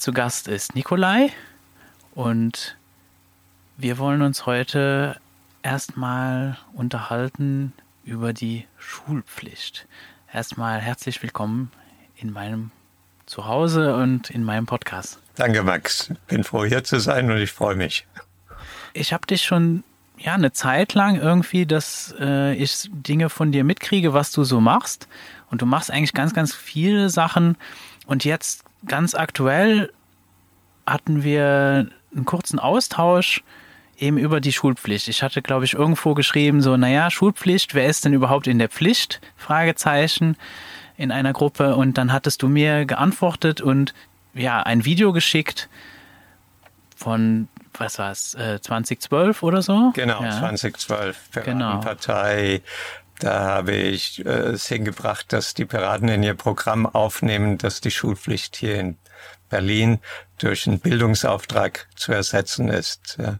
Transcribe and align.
Zu 0.00 0.14
Gast 0.14 0.48
ist 0.48 0.74
Nikolai 0.74 1.28
und 2.14 2.78
wir 3.76 3.98
wollen 3.98 4.22
uns 4.22 4.46
heute 4.46 5.20
erstmal 5.62 6.56
unterhalten 6.72 7.74
über 8.02 8.32
die 8.32 8.66
Schulpflicht. 8.78 9.86
Erstmal 10.32 10.80
herzlich 10.80 11.22
willkommen 11.22 11.70
in 12.16 12.32
meinem 12.32 12.70
Zuhause 13.26 13.94
und 13.94 14.30
in 14.30 14.42
meinem 14.42 14.64
Podcast. 14.64 15.18
Danke, 15.34 15.62
Max. 15.62 16.10
Bin 16.28 16.44
froh, 16.44 16.64
hier 16.64 16.82
zu 16.82 16.98
sein 16.98 17.30
und 17.30 17.36
ich 17.36 17.52
freue 17.52 17.76
mich. 17.76 18.06
Ich 18.94 19.12
habe 19.12 19.26
dich 19.26 19.42
schon 19.42 19.84
ja 20.16 20.32
eine 20.32 20.52
Zeit 20.52 20.94
lang 20.94 21.16
irgendwie, 21.16 21.66
dass 21.66 22.14
äh, 22.18 22.54
ich 22.54 22.88
Dinge 22.90 23.28
von 23.28 23.52
dir 23.52 23.64
mitkriege, 23.64 24.14
was 24.14 24.32
du 24.32 24.44
so 24.44 24.62
machst. 24.62 25.08
Und 25.50 25.60
du 25.60 25.66
machst 25.66 25.90
eigentlich 25.90 26.14
ganz, 26.14 26.32
ganz 26.32 26.54
viele 26.54 27.10
Sachen. 27.10 27.58
Und 28.06 28.24
jetzt 28.24 28.64
ganz 28.86 29.14
aktuell 29.14 29.92
hatten 30.86 31.22
wir 31.22 31.88
einen 32.14 32.24
kurzen 32.24 32.58
Austausch 32.58 33.42
eben 33.98 34.18
über 34.18 34.40
die 34.40 34.52
Schulpflicht. 34.52 35.08
Ich 35.08 35.22
hatte, 35.22 35.42
glaube 35.42 35.64
ich, 35.64 35.74
irgendwo 35.74 36.14
geschrieben, 36.14 36.62
so, 36.62 36.76
naja, 36.76 37.10
Schulpflicht, 37.10 37.74
wer 37.74 37.86
ist 37.86 38.04
denn 38.04 38.12
überhaupt 38.12 38.46
in 38.46 38.58
der 38.58 38.68
Pflicht? 38.68 39.20
Fragezeichen 39.36 40.36
in 40.96 41.12
einer 41.12 41.32
Gruppe. 41.32 41.76
Und 41.76 41.98
dann 41.98 42.12
hattest 42.12 42.42
du 42.42 42.48
mir 42.48 42.86
geantwortet 42.86 43.60
und 43.60 43.94
ja, 44.34 44.62
ein 44.62 44.84
Video 44.84 45.12
geschickt 45.12 45.68
von, 46.96 47.48
was 47.74 47.98
war 47.98 48.10
es, 48.10 48.34
äh, 48.34 48.60
2012 48.60 49.42
oder 49.42 49.62
so? 49.62 49.92
Genau, 49.94 50.22
ja. 50.22 50.38
2012. 50.38 51.30
Genau. 51.44 51.80
Da 53.20 53.40
habe 53.40 53.72
ich 53.72 54.24
äh, 54.24 54.28
es 54.28 54.66
hingebracht, 54.66 55.32
dass 55.32 55.54
die 55.54 55.66
Piraten 55.66 56.08
in 56.08 56.22
ihr 56.22 56.34
Programm 56.34 56.86
aufnehmen, 56.86 57.58
dass 57.58 57.80
die 57.80 57.90
Schulpflicht 57.90 58.56
hier 58.56 58.80
in 58.80 58.98
Berlin 59.48 59.98
durch 60.38 60.66
einen 60.66 60.80
Bildungsauftrag 60.80 61.86
zu 61.94 62.12
ersetzen 62.12 62.68
ist. 62.68 63.18
Ja. 63.20 63.38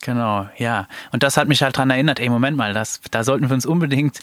Genau, 0.00 0.48
ja. 0.56 0.88
Und 1.12 1.22
das 1.22 1.36
hat 1.36 1.46
mich 1.46 1.62
halt 1.62 1.76
dran 1.76 1.90
erinnert, 1.90 2.18
ey, 2.18 2.28
Moment 2.28 2.56
mal, 2.56 2.74
das, 2.74 3.00
da 3.10 3.22
sollten 3.22 3.48
wir 3.48 3.54
uns 3.54 3.64
unbedingt 3.64 4.18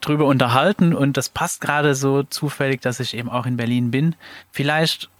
drüber 0.00 0.26
unterhalten 0.26 0.94
und 0.94 1.16
das 1.16 1.28
passt 1.28 1.60
gerade 1.60 1.94
so 1.94 2.22
zufällig, 2.22 2.80
dass 2.80 2.98
ich 2.98 3.14
eben 3.14 3.30
auch 3.30 3.46
in 3.46 3.56
Berlin 3.56 3.90
bin. 3.90 4.16
Vielleicht 4.50 5.10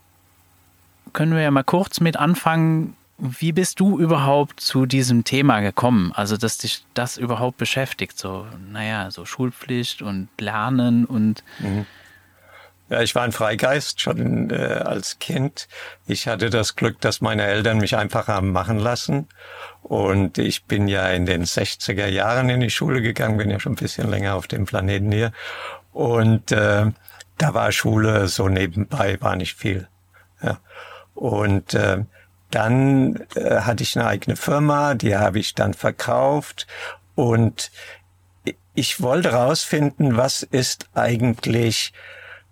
können 1.13 1.35
wir 1.35 1.43
ja 1.43 1.51
mal 1.51 1.63
kurz 1.63 2.01
mit 2.01 2.17
anfangen. 2.17 2.97
Wie 3.19 3.53
bist 3.53 3.79
du 3.79 3.99
überhaupt 3.99 4.61
zu 4.61 4.87
diesem 4.87 5.25
Thema 5.25 5.61
gekommen? 5.61 6.13
Also, 6.15 6.37
dass 6.37 6.59
dich 6.59 6.85
das 6.95 7.17
überhaupt 7.17 7.57
beschäftigt, 7.57 8.19
so, 8.19 8.47
naja, 8.71 9.11
so 9.11 9.25
Schulpflicht 9.25 10.03
und 10.03 10.29
Lernen 10.39 11.05
und. 11.05 11.45
Mhm. 11.61 11.87
Ja, 12.89 13.01
ich 13.01 13.15
war 13.15 13.23
ein 13.23 13.33
Freigeist 13.33 14.03
schon 14.03 14.51
äh, 14.51 14.55
als 14.57 15.19
Kind. 15.19 15.67
Ich 16.07 16.29
hatte 16.29 16.51
das 16.51 16.77
Glück, 16.77 17.01
dass 17.01 17.23
meine 17.23 17.45
Eltern 17.45 17.79
mich 17.79 17.97
einfach 17.97 18.29
haben 18.29 18.53
machen 18.53 18.79
lassen. 18.79 19.29
Und 19.83 20.37
ich 20.37 20.65
bin 20.65 20.89
ja 20.89 21.09
in 21.09 21.25
den 21.25 21.45
60er 21.45 22.07
Jahren 22.07 22.51
in 22.51 22.61
die 22.61 22.69
Schule 22.69 23.01
gegangen, 23.01 23.39
bin 23.39 23.51
ja 23.51 23.61
schon 23.61 23.73
ein 23.73 23.77
bisschen 23.77 24.11
länger 24.11 24.35
auf 24.35 24.47
dem 24.47 24.67
Planeten 24.67 25.11
hier. 25.11 25.33
Und 25.93 26.53
äh, 26.53 26.91
da 27.39 27.55
war 27.55 27.73
Schule 27.73 28.29
so 28.29 28.49
nebenbei, 28.49 29.19
war 29.23 29.37
nicht 29.37 29.55
viel. 29.55 29.89
Ja. 30.43 30.59
Und 31.15 31.73
äh, 31.73 32.05
dann 32.55 33.25
äh, 33.35 33.61
hatte 33.61 33.83
ich 33.83 33.97
eine 33.97 34.07
eigene 34.07 34.37
Firma, 34.37 34.95
die 34.95 35.17
habe 35.17 35.39
ich 35.39 35.55
dann 35.55 35.75
verkauft 35.75 36.67
und 37.15 37.71
ich 38.75 39.03
wollte 39.03 39.33
rausfinden, 39.33 40.17
was 40.17 40.43
ist 40.43 40.89
eigentlich 40.95 41.93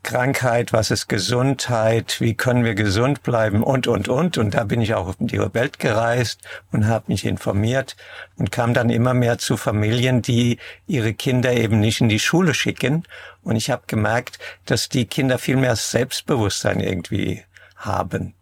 Krankheit, 0.02 0.72
was 0.72 0.90
ist 0.90 1.08
Gesundheit, 1.08 2.20
wie 2.20 2.34
können 2.34 2.64
wir 2.64 2.74
gesund 2.74 3.22
bleiben 3.22 3.62
und, 3.62 3.86
und, 3.86 4.08
und. 4.08 4.38
Und 4.38 4.54
da 4.54 4.64
bin 4.64 4.80
ich 4.80 4.94
auch 4.94 5.14
um 5.18 5.26
die 5.26 5.38
Welt 5.38 5.78
gereist 5.78 6.40
und 6.72 6.86
habe 6.86 7.04
mich 7.08 7.26
informiert 7.26 7.96
und 8.36 8.50
kam 8.50 8.72
dann 8.72 8.88
immer 8.88 9.12
mehr 9.12 9.38
zu 9.38 9.56
Familien, 9.56 10.22
die 10.22 10.58
ihre 10.86 11.12
Kinder 11.12 11.52
eben 11.52 11.80
nicht 11.80 12.00
in 12.00 12.08
die 12.08 12.18
Schule 12.18 12.54
schicken. 12.54 13.04
Und 13.42 13.56
ich 13.56 13.70
habe 13.70 13.82
gemerkt, 13.86 14.38
dass 14.64 14.88
die 14.88 15.04
Kinder 15.04 15.38
viel 15.38 15.56
mehr 15.56 15.76
Selbstbewusstsein 15.76 16.80
irgendwie 16.80 17.44
haben. 17.76 18.34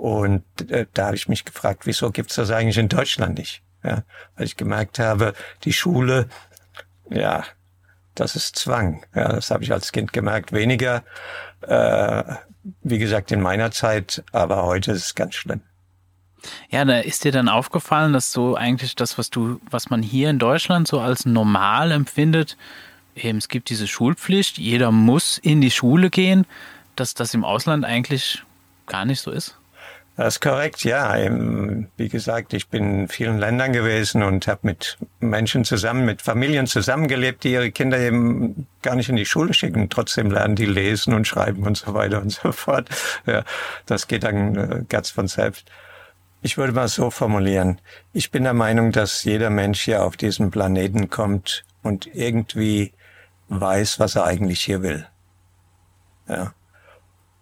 Und 0.00 0.70
äh, 0.70 0.86
da 0.94 1.06
habe 1.08 1.16
ich 1.16 1.28
mich 1.28 1.44
gefragt, 1.44 1.84
wieso 1.84 2.10
gibt's 2.10 2.36
das 2.36 2.50
eigentlich 2.50 2.78
in 2.78 2.88
Deutschland 2.88 3.36
nicht? 3.36 3.62
Ja, 3.84 4.02
weil 4.34 4.46
ich 4.46 4.56
gemerkt 4.56 4.98
habe, 4.98 5.34
die 5.64 5.74
Schule, 5.74 6.26
ja, 7.10 7.44
das 8.14 8.34
ist 8.34 8.56
Zwang. 8.56 9.04
Ja, 9.14 9.28
das 9.28 9.50
habe 9.50 9.62
ich 9.62 9.72
als 9.72 9.92
Kind 9.92 10.14
gemerkt. 10.14 10.52
Weniger, 10.52 11.04
äh, 11.60 12.22
wie 12.82 12.96
gesagt, 12.96 13.30
in 13.30 13.42
meiner 13.42 13.72
Zeit, 13.72 14.24
aber 14.32 14.62
heute 14.62 14.92
ist 14.92 15.04
es 15.04 15.14
ganz 15.14 15.34
schlimm. 15.34 15.60
Ja, 16.70 16.86
da 16.86 17.00
ist 17.00 17.24
dir 17.24 17.32
dann 17.32 17.50
aufgefallen, 17.50 18.14
dass 18.14 18.32
so 18.32 18.54
eigentlich 18.54 18.96
das, 18.96 19.18
was 19.18 19.28
du, 19.28 19.60
was 19.68 19.90
man 19.90 20.02
hier 20.02 20.30
in 20.30 20.38
Deutschland 20.38 20.88
so 20.88 20.98
als 21.00 21.26
normal 21.26 21.92
empfindet, 21.92 22.56
eben 23.14 23.36
es 23.36 23.48
gibt 23.48 23.68
diese 23.68 23.86
Schulpflicht, 23.86 24.56
jeder 24.56 24.92
muss 24.92 25.36
in 25.36 25.60
die 25.60 25.70
Schule 25.70 26.08
gehen, 26.08 26.46
dass 26.96 27.12
das 27.12 27.34
im 27.34 27.44
Ausland 27.44 27.84
eigentlich 27.84 28.42
gar 28.86 29.04
nicht 29.04 29.20
so 29.20 29.30
ist? 29.30 29.59
Das 30.20 30.34
ist 30.34 30.40
korrekt, 30.42 30.84
ja. 30.84 31.16
Wie 31.96 32.08
gesagt, 32.10 32.52
ich 32.52 32.68
bin 32.68 33.00
in 33.00 33.08
vielen 33.08 33.38
Ländern 33.38 33.72
gewesen 33.72 34.22
und 34.22 34.48
habe 34.48 34.60
mit 34.64 34.98
Menschen 35.18 35.64
zusammen, 35.64 36.04
mit 36.04 36.20
Familien 36.20 36.66
zusammengelebt, 36.66 37.42
die 37.42 37.52
ihre 37.52 37.70
Kinder 37.70 37.98
eben 37.98 38.66
gar 38.82 38.96
nicht 38.96 39.08
in 39.08 39.16
die 39.16 39.24
Schule 39.24 39.54
schicken. 39.54 39.88
Trotzdem 39.88 40.30
lernen 40.30 40.56
die 40.56 40.66
lesen 40.66 41.14
und 41.14 41.26
schreiben 41.26 41.62
und 41.62 41.78
so 41.78 41.94
weiter 41.94 42.20
und 42.20 42.32
so 42.32 42.52
fort. 42.52 42.90
Ja, 43.24 43.44
das 43.86 44.08
geht 44.08 44.24
dann 44.24 44.56
äh, 44.56 44.84
ganz 44.86 45.08
von 45.08 45.26
selbst. 45.26 45.70
Ich 46.42 46.58
würde 46.58 46.74
mal 46.74 46.88
so 46.88 47.10
formulieren. 47.10 47.80
Ich 48.12 48.30
bin 48.30 48.42
der 48.42 48.52
Meinung, 48.52 48.92
dass 48.92 49.24
jeder 49.24 49.48
Mensch 49.48 49.80
hier 49.80 50.04
auf 50.04 50.18
diesen 50.18 50.50
Planeten 50.50 51.08
kommt 51.08 51.64
und 51.82 52.14
irgendwie 52.14 52.92
weiß, 53.48 53.98
was 54.00 54.16
er 54.16 54.24
eigentlich 54.24 54.60
hier 54.60 54.82
will. 54.82 55.06
Ja. 56.28 56.52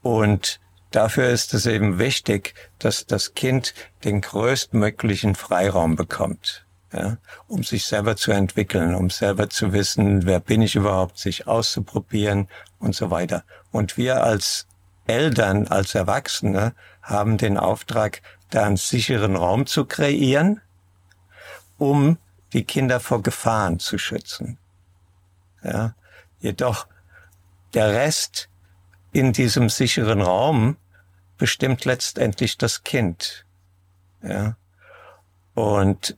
Und 0.02 0.60
Dafür 0.90 1.28
ist 1.28 1.52
es 1.52 1.66
eben 1.66 1.98
wichtig, 1.98 2.54
dass 2.78 3.04
das 3.06 3.34
Kind 3.34 3.74
den 4.04 4.20
größtmöglichen 4.20 5.34
Freiraum 5.34 5.96
bekommt, 5.96 6.64
ja, 6.92 7.18
um 7.46 7.62
sich 7.62 7.84
selber 7.84 8.16
zu 8.16 8.32
entwickeln, 8.32 8.94
um 8.94 9.10
selber 9.10 9.50
zu 9.50 9.72
wissen, 9.72 10.24
wer 10.24 10.40
bin 10.40 10.62
ich 10.62 10.76
überhaupt, 10.76 11.18
sich 11.18 11.46
auszuprobieren 11.46 12.48
und 12.78 12.94
so 12.94 13.10
weiter. 13.10 13.44
Und 13.70 13.98
wir 13.98 14.22
als 14.24 14.66
Eltern, 15.06 15.68
als 15.68 15.94
Erwachsene 15.94 16.74
haben 17.02 17.36
den 17.36 17.58
Auftrag, 17.58 18.22
da 18.50 18.64
einen 18.64 18.76
sicheren 18.76 19.36
Raum 19.36 19.66
zu 19.66 19.84
kreieren, 19.84 20.62
um 21.76 22.16
die 22.54 22.64
Kinder 22.64 22.98
vor 22.98 23.22
Gefahren 23.22 23.78
zu 23.78 23.98
schützen. 23.98 24.58
Ja, 25.62 25.94
jedoch 26.40 26.86
der 27.74 27.92
Rest 27.92 28.48
in 29.12 29.32
diesem 29.32 29.68
sicheren 29.68 30.20
Raum 30.22 30.76
bestimmt 31.36 31.84
letztendlich 31.84 32.58
das 32.58 32.84
Kind. 32.84 33.44
Ja. 34.22 34.56
Und 35.54 36.16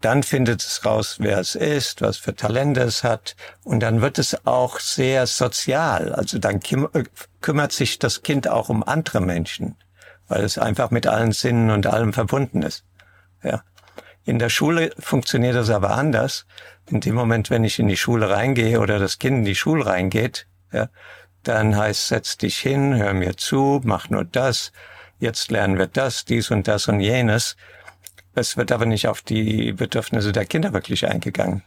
dann 0.00 0.22
findet 0.22 0.62
es 0.62 0.84
raus, 0.84 1.16
wer 1.20 1.38
es 1.38 1.54
ist, 1.54 2.02
was 2.02 2.16
für 2.18 2.34
Talente 2.34 2.80
es 2.80 3.04
hat. 3.04 3.36
Und 3.64 3.80
dann 3.80 4.00
wird 4.00 4.18
es 4.18 4.46
auch 4.46 4.80
sehr 4.80 5.26
sozial. 5.26 6.12
Also 6.12 6.38
dann 6.38 6.60
äh, 6.60 7.04
kümmert 7.40 7.72
sich 7.72 7.98
das 7.98 8.22
Kind 8.22 8.48
auch 8.48 8.68
um 8.68 8.82
andere 8.82 9.20
Menschen, 9.20 9.76
weil 10.28 10.44
es 10.44 10.58
einfach 10.58 10.90
mit 10.90 11.06
allen 11.06 11.32
Sinnen 11.32 11.70
und 11.70 11.86
allem 11.86 12.12
verbunden 12.12 12.62
ist. 12.62 12.84
Ja. 13.42 13.62
In 14.24 14.38
der 14.38 14.50
Schule 14.50 14.92
funktioniert 14.98 15.56
das 15.56 15.70
aber 15.70 15.90
anders. 15.90 16.46
In 16.88 17.00
dem 17.00 17.14
Moment, 17.14 17.50
wenn 17.50 17.64
ich 17.64 17.78
in 17.78 17.88
die 17.88 17.96
Schule 17.96 18.30
reingehe 18.30 18.80
oder 18.80 18.98
das 18.98 19.18
Kind 19.18 19.38
in 19.38 19.44
die 19.44 19.56
Schule 19.56 19.86
reingeht, 19.86 20.46
ja, 20.72 20.88
dann 21.42 21.76
heißt, 21.76 22.08
setz 22.08 22.36
dich 22.36 22.58
hin, 22.58 22.96
hör 22.96 23.14
mir 23.14 23.36
zu, 23.36 23.80
mach 23.84 24.10
nur 24.10 24.24
das, 24.24 24.72
jetzt 25.18 25.50
lernen 25.50 25.78
wir 25.78 25.86
das, 25.86 26.24
dies 26.24 26.50
und 26.50 26.68
das 26.68 26.88
und 26.88 27.00
jenes. 27.00 27.56
Es 28.34 28.56
wird 28.56 28.72
aber 28.72 28.86
nicht 28.86 29.08
auf 29.08 29.22
die 29.22 29.72
Bedürfnisse 29.72 30.32
der 30.32 30.46
Kinder 30.46 30.72
wirklich 30.72 31.06
eingegangen. 31.06 31.62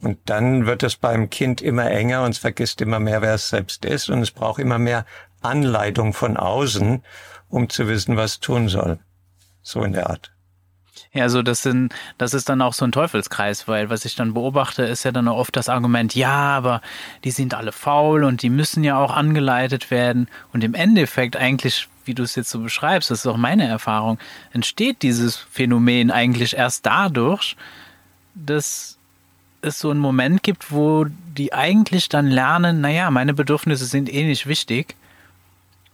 Und 0.00 0.18
dann 0.26 0.66
wird 0.66 0.82
es 0.82 0.96
beim 0.96 1.30
Kind 1.30 1.60
immer 1.60 1.90
enger 1.90 2.24
und 2.24 2.30
es 2.30 2.38
vergisst 2.38 2.80
immer 2.80 3.00
mehr, 3.00 3.22
wer 3.22 3.34
es 3.34 3.48
selbst 3.48 3.84
ist 3.84 4.08
und 4.08 4.22
es 4.22 4.30
braucht 4.30 4.60
immer 4.60 4.78
mehr 4.78 5.04
Anleitung 5.42 6.12
von 6.12 6.36
außen, 6.36 7.02
um 7.48 7.68
zu 7.68 7.88
wissen, 7.88 8.16
was 8.16 8.40
tun 8.40 8.68
soll. 8.68 8.98
So 9.62 9.82
in 9.82 9.92
der 9.92 10.08
Art. 10.08 10.32
Ja, 11.12 11.24
also 11.24 11.42
das 11.42 11.64
sind, 11.64 11.92
das 12.18 12.34
ist 12.34 12.48
dann 12.48 12.62
auch 12.62 12.72
so 12.72 12.84
ein 12.84 12.92
Teufelskreis, 12.92 13.66
weil 13.66 13.90
was 13.90 14.04
ich 14.04 14.14
dann 14.14 14.32
beobachte, 14.32 14.84
ist 14.84 15.02
ja 15.04 15.10
dann 15.10 15.26
auch 15.26 15.38
oft 15.38 15.56
das 15.56 15.68
Argument, 15.68 16.14
ja, 16.14 16.56
aber 16.56 16.80
die 17.24 17.32
sind 17.32 17.52
alle 17.52 17.72
faul 17.72 18.22
und 18.22 18.42
die 18.42 18.50
müssen 18.50 18.84
ja 18.84 18.96
auch 18.96 19.12
angeleitet 19.12 19.90
werden. 19.90 20.28
Und 20.52 20.62
im 20.62 20.74
Endeffekt 20.74 21.36
eigentlich, 21.36 21.88
wie 22.04 22.14
du 22.14 22.22
es 22.22 22.36
jetzt 22.36 22.50
so 22.50 22.60
beschreibst, 22.60 23.10
das 23.10 23.20
ist 23.20 23.26
auch 23.26 23.36
meine 23.36 23.66
Erfahrung, 23.66 24.18
entsteht 24.52 25.02
dieses 25.02 25.36
Phänomen 25.36 26.12
eigentlich 26.12 26.56
erst 26.56 26.86
dadurch, 26.86 27.56
dass 28.36 28.96
es 29.62 29.80
so 29.80 29.90
einen 29.90 30.00
Moment 30.00 30.44
gibt, 30.44 30.70
wo 30.70 31.06
die 31.36 31.52
eigentlich 31.52 32.08
dann 32.08 32.28
lernen, 32.28 32.80
naja, 32.80 33.10
meine 33.10 33.34
Bedürfnisse 33.34 33.84
sind 33.84 34.12
eh 34.12 34.24
nicht 34.24 34.46
wichtig 34.46 34.94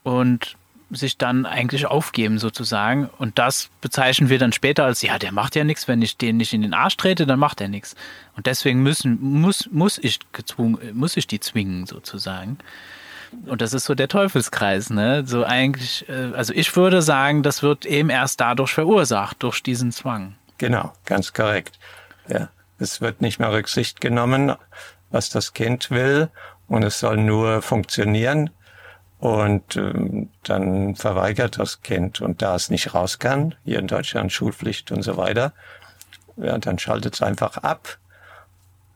und 0.03 0.57
sich 0.91 1.19
dann 1.19 1.47
eigentlich 1.47 1.87
aufgeben 1.87 2.39
sozusagen. 2.39 3.09
Und 3.19 3.39
das 3.39 3.71
bezeichnen 3.81 4.29
wir 4.29 4.39
dann 4.39 4.53
später 4.53 4.85
als, 4.85 5.03
ja, 5.03 5.19
der 5.19 5.33
macht 5.33 5.57
ja 5.57 5.65
nichts, 5.65 5.89
wenn 5.89 6.03
ich 6.03 6.17
den 6.17 6.37
nicht 6.37 6.53
in 6.53 6.63
den 6.63 6.75
Arsch 6.75 6.97
trete, 6.97 7.27
dann 7.27 7.39
macht 7.39 7.61
er 7.61 7.69
nichts. 7.69 7.97
Und 8.37 8.47
deswegen 8.47 8.83
müssen, 8.83 9.19
muss, 9.21 9.69
muss 9.71 9.99
ich 9.99 10.21
gezwungen, 10.33 10.79
muss 10.95 11.17
ich 11.17 11.27
die 11.27 11.41
zwingen 11.41 11.87
sozusagen. 11.87 12.59
Und 13.47 13.61
das 13.61 13.73
ist 13.73 13.85
so 13.85 13.95
der 13.95 14.09
Teufelskreis, 14.09 14.91
ne? 14.91 15.25
So 15.27 15.45
eigentlich, 15.45 16.09
äh, 16.09 16.33
also 16.35 16.53
ich 16.55 16.75
würde 16.77 17.03
sagen, 17.03 17.43
das 17.43 17.63
wird 17.63 17.85
eben 17.85 18.09
erst 18.09 18.41
dadurch 18.41 18.73
verursacht, 18.73 19.43
durch 19.43 19.63
diesen 19.63 19.91
Zwang. 19.93 20.37
Genau, 20.59 20.93
ganz 21.05 21.33
korrekt. 21.33 21.79
Ja. 22.29 22.49
Es 22.79 23.01
wird 23.01 23.23
nicht 23.23 23.39
mehr 23.39 23.53
Rücksicht 23.53 24.01
genommen, 24.01 24.55
was 25.11 25.31
das 25.31 25.55
Kind 25.55 25.91
will, 25.91 26.29
und 26.69 26.83
es 26.83 27.01
soll 27.01 27.17
nur 27.17 27.63
funktionieren. 27.63 28.51
Und 29.19 29.77
ähm, 29.77 30.29
dann 30.43 30.95
verweigert 30.95 31.59
das 31.59 31.81
Kind. 31.83 32.21
Und 32.21 32.43
da 32.43 32.55
es 32.55 32.71
nicht 32.71 32.95
raus 32.95 33.19
kann, 33.19 33.55
hier 33.65 33.79
in 33.79 33.87
Deutschland 33.87 34.33
Schulpflicht 34.33 34.93
und 34.93 35.03
so 35.03 35.17
weiter, 35.17 35.53
ja, 36.37 36.59
dann 36.59 36.79
schaltet 36.79 37.15
es 37.15 37.23
einfach 37.23 37.57
ab. 37.59 37.99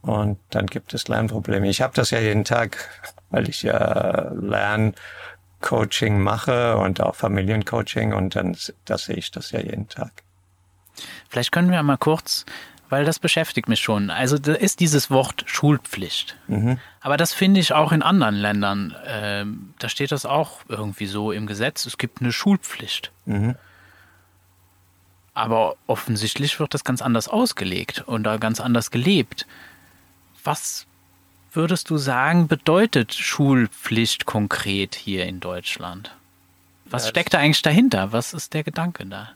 Und 0.02 0.38
dann 0.50 0.66
gibt 0.66 0.94
es 0.94 1.08
Lernprobleme. 1.08 1.68
Ich 1.68 1.82
habe 1.82 1.94
das 1.94 2.10
ja 2.10 2.18
jeden 2.18 2.44
Tag, 2.44 2.88
weil 3.30 3.48
ich 3.48 3.62
ja 3.62 4.30
Lerncoaching 4.32 6.20
mache 6.20 6.76
und 6.76 7.00
auch 7.00 7.14
Familiencoaching 7.14 8.12
und 8.14 8.34
dann 8.34 8.56
da 8.86 8.96
sehe 8.96 9.16
ich 9.16 9.30
das 9.30 9.50
ja 9.50 9.60
jeden 9.60 9.88
Tag. 9.88 10.22
Vielleicht 11.28 11.52
können 11.52 11.70
wir 11.70 11.82
mal 11.82 11.98
kurz 11.98 12.44
weil 12.90 13.04
das 13.04 13.18
beschäftigt 13.18 13.68
mich 13.68 13.80
schon. 13.80 14.10
Also 14.10 14.36
da 14.36 14.52
ist 14.52 14.80
dieses 14.80 15.10
Wort 15.10 15.44
Schulpflicht. 15.46 16.36
Mhm. 16.48 16.78
Aber 17.00 17.16
das 17.16 17.32
finde 17.32 17.60
ich 17.60 17.72
auch 17.72 17.92
in 17.92 18.02
anderen 18.02 18.34
Ländern. 18.34 18.94
Äh, 19.06 19.46
da 19.78 19.88
steht 19.88 20.12
das 20.12 20.26
auch 20.26 20.60
irgendwie 20.68 21.06
so 21.06 21.32
im 21.32 21.46
Gesetz. 21.46 21.86
Es 21.86 21.96
gibt 21.96 22.20
eine 22.20 22.32
Schulpflicht. 22.32 23.12
Mhm. 23.24 23.54
Aber 25.32 25.76
offensichtlich 25.86 26.58
wird 26.58 26.74
das 26.74 26.84
ganz 26.84 27.00
anders 27.00 27.28
ausgelegt 27.28 28.02
und 28.06 28.24
da 28.24 28.36
ganz 28.36 28.60
anders 28.60 28.90
gelebt. 28.90 29.46
Was 30.42 30.86
würdest 31.52 31.90
du 31.90 31.96
sagen, 31.96 32.48
bedeutet 32.48 33.14
Schulpflicht 33.14 34.26
konkret 34.26 34.96
hier 34.96 35.26
in 35.26 35.38
Deutschland? 35.38 36.16
Was 36.86 37.04
ja, 37.04 37.10
steckt 37.10 37.34
da 37.34 37.38
eigentlich 37.38 37.62
dahinter? 37.62 38.12
Was 38.12 38.34
ist 38.34 38.52
der 38.52 38.64
Gedanke 38.64 39.06
da? 39.06 39.30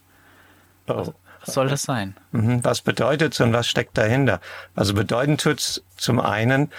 Oh. 0.87 1.13
Was 1.45 1.53
soll 1.53 1.67
das 1.67 1.83
sein? 1.83 2.15
Mhm. 2.31 2.63
Was 2.63 2.81
bedeutet 2.81 3.33
es 3.33 3.39
und 3.39 3.53
was 3.53 3.67
steckt 3.67 3.97
dahinter? 3.97 4.41
Also 4.75 4.93
bedeuten 4.93 5.37
tut's 5.37 5.83
zum 5.95 6.19
einen, 6.19 6.71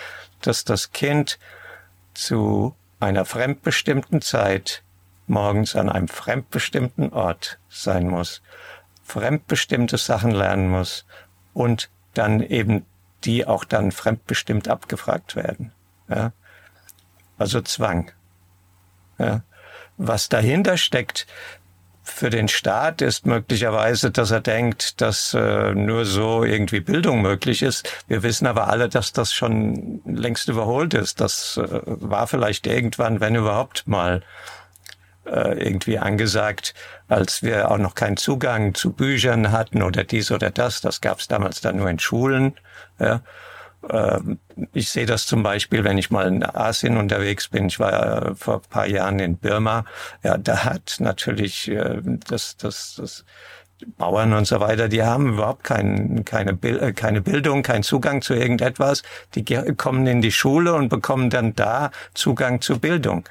dass 0.42 0.64
das 0.64 0.92
Kind 0.92 1.38
zu 2.14 2.74
einer 3.00 3.24
fremdbestimmten 3.24 4.20
Zeit 4.22 4.82
morgens 5.26 5.76
an 5.76 5.88
einem 5.88 6.08
fremdbestimmten 6.08 7.12
Ort 7.12 7.58
sein 7.68 8.08
muss, 8.08 8.42
fremdbestimmte 9.04 9.98
Sachen 9.98 10.30
lernen 10.30 10.68
muss 10.70 11.04
und 11.52 11.90
dann 12.14 12.40
eben 12.40 12.86
die 13.24 13.46
auch 13.46 13.64
dann 13.64 13.92
fremdbestimmt 13.92 14.68
abgefragt 14.68 15.36
werden. 15.36 15.72
Ja? 16.08 16.32
Also 17.38 17.60
Zwang. 17.60 18.10
Ja? 19.18 19.42
Was 19.96 20.28
dahinter 20.28 20.76
steckt, 20.76 21.26
für 22.06 22.31
den 22.31 22.49
Staat 22.49 23.03
ist 23.03 23.26
möglicherweise, 23.26 24.11
dass 24.11 24.31
er 24.31 24.41
denkt, 24.41 25.00
dass 25.00 25.35
äh, 25.35 25.75
nur 25.75 26.06
so 26.06 26.44
irgendwie 26.44 26.81
Bildung 26.81 27.20
möglich 27.20 27.62
ist. 27.62 27.91
Wir 28.06 28.23
wissen 28.23 28.47
aber 28.47 28.69
alle, 28.69 28.88
dass 28.88 29.12
das 29.12 29.35
schon 29.35 30.00
längst 30.06 30.49
überholt 30.49 30.94
ist. 30.94 31.20
Das 31.20 31.58
äh, 31.58 31.81
war 31.85 32.26
vielleicht 32.26 32.67
irgendwann, 32.67 33.20
wenn 33.20 33.35
überhaupt 33.35 33.87
mal 33.87 34.23
äh, 35.26 35.62
irgendwie 35.62 35.99
angesagt, 35.99 36.75
als 37.08 37.43
wir 37.43 37.70
auch 37.70 37.79
noch 37.79 37.97
keinen 37.97 38.17
Zugang 38.17 38.75
zu 38.75 38.93
Büchern 38.93 39.50
hatten 39.50 39.82
oder 39.82 40.05
dies 40.05 40.31
oder 40.31 40.50
das. 40.50 40.81
Das 40.81 41.00
gab 41.00 41.19
es 41.19 41.29
damals 41.29 41.61
dann 41.61 41.76
nur 41.76 41.91
in 41.91 41.99
Schulen. 41.99 42.55
Ja. 43.00 43.20
Ähm, 43.91 44.38
ich 44.73 44.91
sehe 44.91 45.06
das 45.06 45.27
zum 45.27 45.43
Beispiel, 45.43 45.85
wenn 45.85 45.99
ich 45.99 46.11
mal 46.11 46.27
in 46.27 46.44
Asien 46.44 46.97
unterwegs 46.97 47.49
bin. 47.49 47.67
Ich 47.67 47.79
war 47.79 48.35
vor 48.35 48.56
ein 48.56 48.71
paar 48.71 48.87
Jahren 48.87 49.19
in 49.19 49.37
Birma. 49.37 49.85
Ja, 50.23 50.38
da 50.38 50.65
hat 50.65 50.97
natürlich 50.99 51.69
äh, 51.69 52.00
das, 52.27 52.56
das, 52.56 52.97
das 52.99 53.25
Bauern 53.99 54.33
und 54.33 54.47
so 54.47 54.61
weiter, 54.61 54.88
die 54.88 55.03
haben 55.03 55.35
überhaupt 55.35 55.65
kein, 55.65 56.25
keine, 56.25 56.53
äh, 56.62 56.93
keine 56.93 57.21
Bildung, 57.21 57.62
keinen 57.62 57.83
Zugang 57.83 58.23
zu 58.23 58.35
irgendetwas. 58.35 59.03
Die 59.35 59.44
kommen 59.44 60.06
in 60.06 60.23
die 60.23 60.33
Schule 60.33 60.75
und 60.75 60.88
bekommen 60.88 61.29
dann 61.29 61.55
da 61.55 61.91
Zugang 62.15 62.61
zu 62.62 62.79
Bildung. 62.79 63.29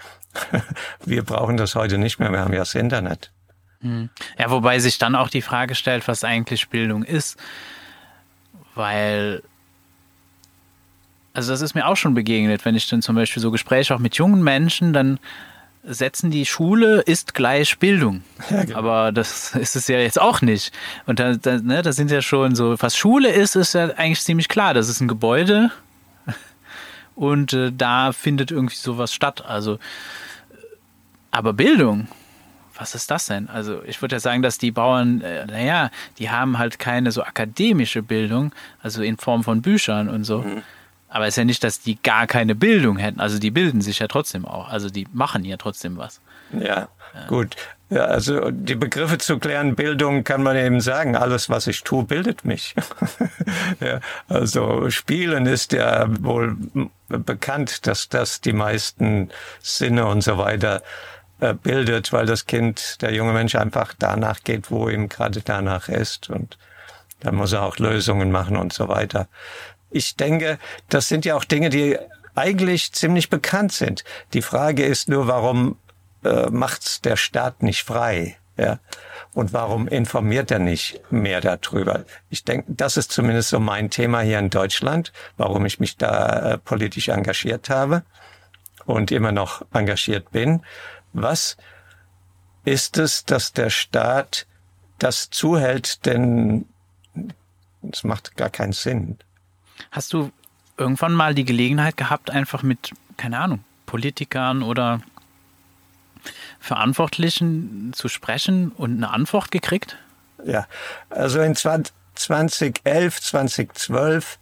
Wir 1.06 1.24
brauchen 1.24 1.57
das 1.57 1.75
heute 1.75 1.98
nicht 1.98 2.19
mehr. 2.19 2.31
Wir 2.31 2.42
haben 2.42 2.54
ja 2.54 2.60
das 2.60 2.75
Internet. 2.75 3.31
Hm. 3.81 4.10
Ja, 4.38 4.52
wobei 4.52 4.80
sich 4.80 5.00
dann 5.00 5.16
auch 5.16 5.30
die 5.30 5.42
Frage 5.42 5.74
stellt, 5.74 6.07
was 6.07 6.24
eigentlich 6.24 6.69
Bildung 6.69 7.04
ist. 7.04 7.38
Weil 8.75 9.42
also 11.35 11.51
das 11.51 11.61
ist 11.61 11.75
mir 11.75 11.85
auch 11.85 11.97
schon 11.97 12.13
begegnet, 12.13 12.63
wenn 12.63 12.75
ich 12.75 12.87
dann 12.87 13.01
zum 13.01 13.15
Beispiel 13.15 13.41
so 13.41 13.51
Gespräche 13.51 13.93
auch 13.93 13.99
mit 13.99 14.15
jungen 14.15 14.41
Menschen, 14.41 14.93
dann 14.93 15.19
setzen 15.83 16.31
die 16.31 16.45
Schule 16.45 17.01
ist 17.01 17.33
gleich 17.33 17.77
Bildung. 17.77 18.23
Ja, 18.49 18.63
genau. 18.63 18.77
Aber 18.79 19.11
das 19.11 19.53
ist 19.55 19.75
es 19.75 19.87
ja 19.87 19.99
jetzt 19.99 20.19
auch 20.19 20.41
nicht. 20.41 20.73
Und 21.05 21.19
da, 21.19 21.35
da, 21.35 21.57
ne, 21.57 21.81
da 21.81 21.91
sind 21.91 22.09
ja 22.09 22.21
schon 22.21 22.55
so, 22.55 22.75
was 22.79 22.95
Schule 22.95 23.29
ist, 23.29 23.56
ist 23.56 23.73
ja 23.73 23.87
eigentlich 23.95 24.21
ziemlich 24.21 24.47
klar. 24.47 24.73
Das 24.73 24.87
ist 24.87 25.01
ein 25.01 25.07
Gebäude 25.07 25.71
und 27.15 27.54
äh, 27.54 27.71
da 27.75 28.13
findet 28.13 28.51
irgendwie 28.51 28.75
sowas 28.75 29.13
statt. 29.13 29.44
Also, 29.45 29.77
aber 31.31 31.51
Bildung, 31.54 32.07
was 32.77 32.95
ist 32.95 33.11
das 33.11 33.25
denn? 33.25 33.49
Also 33.49 33.83
ich 33.83 34.01
würde 34.01 34.15
ja 34.15 34.19
sagen, 34.19 34.42
dass 34.42 34.57
die 34.57 34.71
Bauern, 34.71 35.19
äh, 35.21 35.45
naja, 35.45 35.92
die 36.18 36.30
haben 36.30 36.57
halt 36.57 36.80
keine 36.80 37.11
so 37.11 37.23
akademische 37.23 38.01
Bildung, 38.01 38.54
also 38.81 39.04
in 39.04 39.18
Form 39.18 39.44
von 39.44 39.61
Büchern 39.61 40.07
und 40.07 40.23
so. 40.23 40.39
Mhm. 40.39 40.63
Aber 41.16 41.28
es 41.28 41.36
ist 41.36 41.38
ja 41.38 41.45
nicht, 41.45 41.64
dass 41.64 41.80
die 41.80 41.98
gar 42.04 42.28
keine 42.28 42.56
Bildung 42.56 42.98
hätten. 42.98 43.22
Also 43.22 43.40
die 43.40 43.50
bilden 43.50 43.80
sich 43.80 44.00
ja 44.00 44.07
trotzdem 44.10 44.44
auch. 44.44 44.68
Also 44.68 44.90
die 44.90 45.07
machen 45.14 45.45
ja 45.45 45.56
trotzdem 45.56 45.95
was. 45.95 46.19
Ja, 46.52 46.90
ja. 47.14 47.28
gut. 47.30 47.56
Ja, 47.90 48.02
also 48.02 48.52
die 48.52 48.76
Begriffe 48.76 49.18
zu 49.18 49.40
klären, 49.40 49.76
Bildung 49.76 50.26
kann 50.26 50.44
man 50.44 50.57
eben 50.57 50.81
sagen, 50.81 51.16
alles, 51.16 51.50
was 51.50 51.68
ich 51.68 51.84
tue, 51.84 52.04
bildet 52.04 52.44
mich. 52.44 52.76
ja, 53.80 54.02
also 54.28 54.90
Spielen 54.90 55.45
ist 55.45 55.72
ja 55.72 56.06
wohl 56.22 56.57
bekannt, 57.07 57.88
dass 57.88 58.10
das 58.10 58.42
die 58.42 58.52
meisten 58.52 59.30
Sinne 59.62 60.07
und 60.07 60.19
so 60.19 60.38
weiter 60.38 60.84
äh, 61.40 61.54
bildet, 61.54 62.12
weil 62.12 62.26
das 62.26 62.45
Kind, 62.45 63.02
der 63.02 63.14
junge 63.14 63.31
Mensch 63.31 63.56
einfach 63.56 63.94
danach 63.98 64.44
geht, 64.44 64.69
wo 64.69 64.90
ihm 64.90 65.07
gerade 65.07 65.40
danach 65.40 65.88
ist 65.88 66.30
und 66.30 66.57
dann 67.22 67.36
muss 67.36 67.54
er 67.54 67.64
auch 67.64 67.78
Lösungen 67.78 68.31
machen 68.31 68.57
und 68.57 68.74
so 68.74 68.90
weiter 68.90 69.30
ich 69.95 70.18
denke, 70.18 70.59
das 70.90 71.07
sind 71.07 71.23
ja 71.23 71.35
auch 71.35 71.45
Dinge, 71.45 71.69
die 71.69 71.97
eigentlich 72.35 72.92
ziemlich 72.92 73.30
bekannt 73.30 73.71
sind. 73.71 74.04
Die 74.33 74.42
Frage 74.42 74.85
ist 74.85 75.07
nur, 75.07 75.28
warum 75.28 75.78
äh, 76.25 76.49
macht's 76.49 76.99
der 76.99 77.16
Staat 77.16 77.64
nicht 77.64 77.83
frei? 77.83 78.37
Ja? 78.57 78.80
Und 79.33 79.54
warum 79.54 79.87
informiert 79.87 80.52
er 80.52 80.59
nicht 80.59 80.99
mehr 81.11 81.40
darüber? 81.40 82.04
Ich 82.30 82.44
denke, 82.44 82.66
das 82.73 82.97
ist 82.97 83.14
zumindest 83.14 83.49
so 83.49 83.59
mein 83.59 83.90
Thema 83.90 84.19
hier 84.19 84.40
in 84.40 84.49
Deutschland, 84.49 85.14
warum 85.37 85.66
ich 85.66 85.80
mich 85.80 85.95
da 85.95 86.54
äh, 86.54 86.57
politisch 86.57 87.07
engagiert 87.07 87.69
habe 87.69 88.04
und 88.85 89.11
immer 89.11 89.31
noch 89.31 89.66
engagiert 89.73 90.31
bin. 90.31 90.61
Was 91.14 91.56
ist 92.66 92.97
es, 92.97 93.23
dass 93.23 93.54
der 93.54 93.69
Staat 93.69 94.45
das 94.99 95.30
zuhält, 95.30 96.06
denn 96.06 96.66
es 97.92 98.04
macht 98.04 98.35
gar 98.35 98.49
keinen 98.49 98.73
Sinn. 98.73 99.18
Hast 99.91 100.13
du 100.13 100.31
irgendwann 100.77 101.13
mal 101.13 101.33
die 101.33 101.45
Gelegenheit 101.45 101.97
gehabt, 101.97 102.29
einfach 102.29 102.63
mit, 102.63 102.91
keine 103.17 103.39
Ahnung, 103.39 103.63
Politikern 103.85 104.63
oder 104.63 105.01
Verantwortlichen 106.59 107.91
zu 107.94 108.07
sprechen 108.07 108.71
und 108.71 108.97
eine 108.97 109.11
Antwort 109.11 109.51
gekriegt? 109.51 109.97
Ja, 110.44 110.67
also 111.09 111.39
in 111.41 111.55
2011, 111.55 113.21
2012 113.21 114.39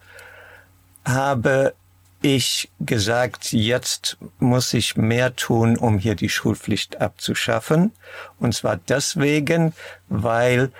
habe 1.05 1.73
ich 2.21 2.69
gesagt, 2.79 3.51
jetzt 3.51 4.17
muss 4.39 4.73
ich 4.73 4.95
mehr 4.95 5.35
tun, 5.35 5.77
um 5.77 5.97
hier 5.97 6.15
die 6.15 6.29
Schulpflicht 6.29 7.01
abzuschaffen. 7.01 7.91
Und 8.39 8.55
zwar 8.55 8.77
deswegen, 8.77 9.73
weil 10.07 10.71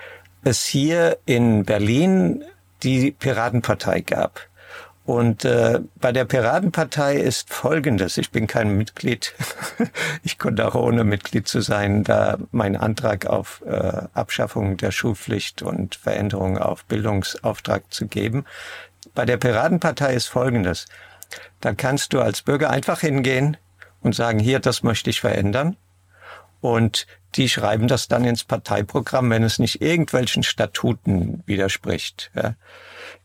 es 0.42 0.64
hier 0.64 1.18
in 1.26 1.64
Berlin 1.64 2.42
die 2.84 3.10
Piratenpartei 3.10 4.00
gab. 4.00 4.40
Und 5.06 5.44
äh, 5.44 5.80
bei 5.96 6.12
der 6.12 6.24
Piratenpartei 6.24 7.16
ist 7.16 7.52
Folgendes. 7.52 8.16
Ich 8.16 8.30
bin 8.30 8.46
kein 8.46 8.76
Mitglied. 8.76 9.34
ich 10.22 10.38
konnte 10.38 10.66
auch 10.66 10.74
ohne 10.74 11.04
Mitglied 11.04 11.46
zu 11.46 11.60
sein, 11.60 12.04
da 12.04 12.38
mein 12.52 12.74
Antrag 12.74 13.26
auf 13.26 13.62
äh, 13.66 14.02
Abschaffung 14.14 14.78
der 14.78 14.92
Schulpflicht 14.92 15.60
und 15.60 15.96
Veränderung 15.96 16.56
auf 16.56 16.86
Bildungsauftrag 16.86 17.92
zu 17.92 18.06
geben. 18.06 18.46
Bei 19.14 19.26
der 19.26 19.36
Piratenpartei 19.36 20.14
ist 20.14 20.28
Folgendes. 20.28 20.86
Da 21.60 21.74
kannst 21.74 22.14
du 22.14 22.20
als 22.20 22.40
Bürger 22.40 22.70
einfach 22.70 23.00
hingehen 23.00 23.58
und 24.00 24.14
sagen, 24.14 24.38
hier, 24.38 24.58
das 24.58 24.82
möchte 24.82 25.10
ich 25.10 25.20
verändern. 25.20 25.76
Und 26.64 27.06
die 27.34 27.50
schreiben 27.50 27.88
das 27.88 28.08
dann 28.08 28.24
ins 28.24 28.42
Parteiprogramm, 28.42 29.28
wenn 29.28 29.42
es 29.42 29.58
nicht 29.58 29.82
irgendwelchen 29.82 30.42
Statuten 30.42 31.42
widerspricht. 31.44 32.30
Ja. 32.34 32.54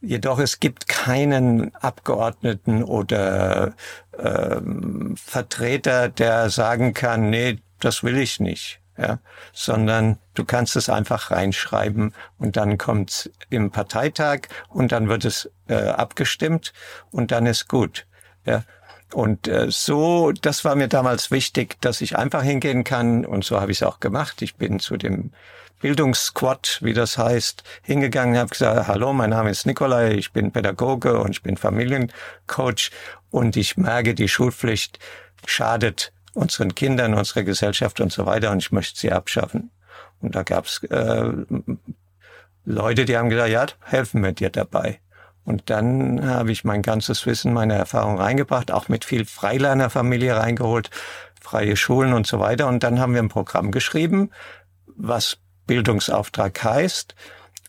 Jedoch 0.01 0.39
es 0.39 0.59
gibt 0.59 0.89
keinen 0.89 1.73
Abgeordneten 1.75 2.83
oder 2.83 3.75
ähm, 4.21 5.15
Vertreter, 5.15 6.09
der 6.09 6.49
sagen 6.49 6.93
kann, 6.93 7.29
nee, 7.29 7.59
das 7.79 8.03
will 8.03 8.17
ich 8.17 8.41
nicht. 8.41 8.81
Ja, 8.97 9.19
sondern 9.53 10.17
du 10.33 10.43
kannst 10.43 10.75
es 10.75 10.89
einfach 10.89 11.31
reinschreiben 11.31 12.13
und 12.37 12.57
dann 12.57 12.77
kommt 12.77 13.31
im 13.49 13.71
Parteitag 13.71 14.49
und 14.67 14.91
dann 14.91 15.07
wird 15.07 15.23
es 15.23 15.49
äh, 15.69 15.75
abgestimmt 15.75 16.73
und 17.09 17.31
dann 17.31 17.45
ist 17.45 17.69
gut. 17.69 18.05
Ja, 18.45 18.63
und 19.13 19.47
äh, 19.47 19.67
so, 19.69 20.31
das 20.31 20.65
war 20.65 20.75
mir 20.75 20.87
damals 20.87 21.31
wichtig, 21.31 21.81
dass 21.81 22.01
ich 22.01 22.17
einfach 22.17 22.43
hingehen 22.43 22.83
kann 22.83 23.25
und 23.25 23.43
so 23.43 23.59
habe 23.59 23.71
ich 23.71 23.81
es 23.81 23.83
auch 23.83 23.99
gemacht. 23.99 24.41
Ich 24.41 24.55
bin 24.55 24.79
zu 24.79 24.97
dem 24.97 25.31
Bildungssquad, 25.81 26.79
wie 26.81 26.93
das 26.93 27.17
heißt, 27.17 27.63
hingegangen, 27.81 28.37
habe 28.37 28.49
gesagt, 28.49 28.87
hallo, 28.87 29.13
mein 29.13 29.29
Name 29.29 29.49
ist 29.49 29.65
Nikolai, 29.65 30.13
ich 30.13 30.33
bin 30.33 30.51
Pädagoge 30.51 31.19
und 31.19 31.31
ich 31.31 31.41
bin 31.41 31.57
Familiencoach 31.57 32.91
und 33.31 33.55
ich 33.55 33.77
merke, 33.77 34.13
die 34.13 34.27
Schulpflicht 34.27 34.99
schadet 35.45 36.11
unseren 36.33 36.75
Kindern, 36.75 37.13
unserer 37.13 37.43
Gesellschaft 37.43 38.01
und 38.01 38.11
so 38.11 38.25
weiter 38.25 38.51
und 38.51 38.59
ich 38.59 38.71
möchte 38.71 38.99
sie 38.99 39.11
abschaffen. 39.11 39.71
Und 40.21 40.35
da 40.35 40.43
gab 40.43 40.65
es 40.65 40.83
äh, 40.83 41.31
Leute, 42.65 43.05
die 43.05 43.17
haben 43.17 43.29
gesagt, 43.29 43.49
ja, 43.49 43.65
helfen 43.83 44.21
wir 44.21 44.33
dir 44.33 44.49
dabei. 44.49 44.99
Und 45.49 45.71
dann 45.71 46.23
habe 46.29 46.51
ich 46.51 46.63
mein 46.63 46.83
ganzes 46.83 47.25
Wissen, 47.25 47.53
meine 47.53 47.73
Erfahrung 47.73 48.19
reingebracht, 48.19 48.71
auch 48.71 48.87
mit 48.87 49.03
viel 49.03 49.25
Freilernerfamilie 49.25 50.37
reingeholt, 50.37 50.91
freie 51.41 51.75
Schulen 51.75 52.13
und 52.13 52.27
so 52.27 52.39
weiter. 52.39 52.67
Und 52.67 52.83
dann 52.83 52.99
haben 52.99 53.15
wir 53.15 53.21
ein 53.23 53.29
Programm 53.29 53.71
geschrieben, 53.71 54.29
was 54.85 55.39
Bildungsauftrag 55.65 56.63
heißt, 56.63 57.15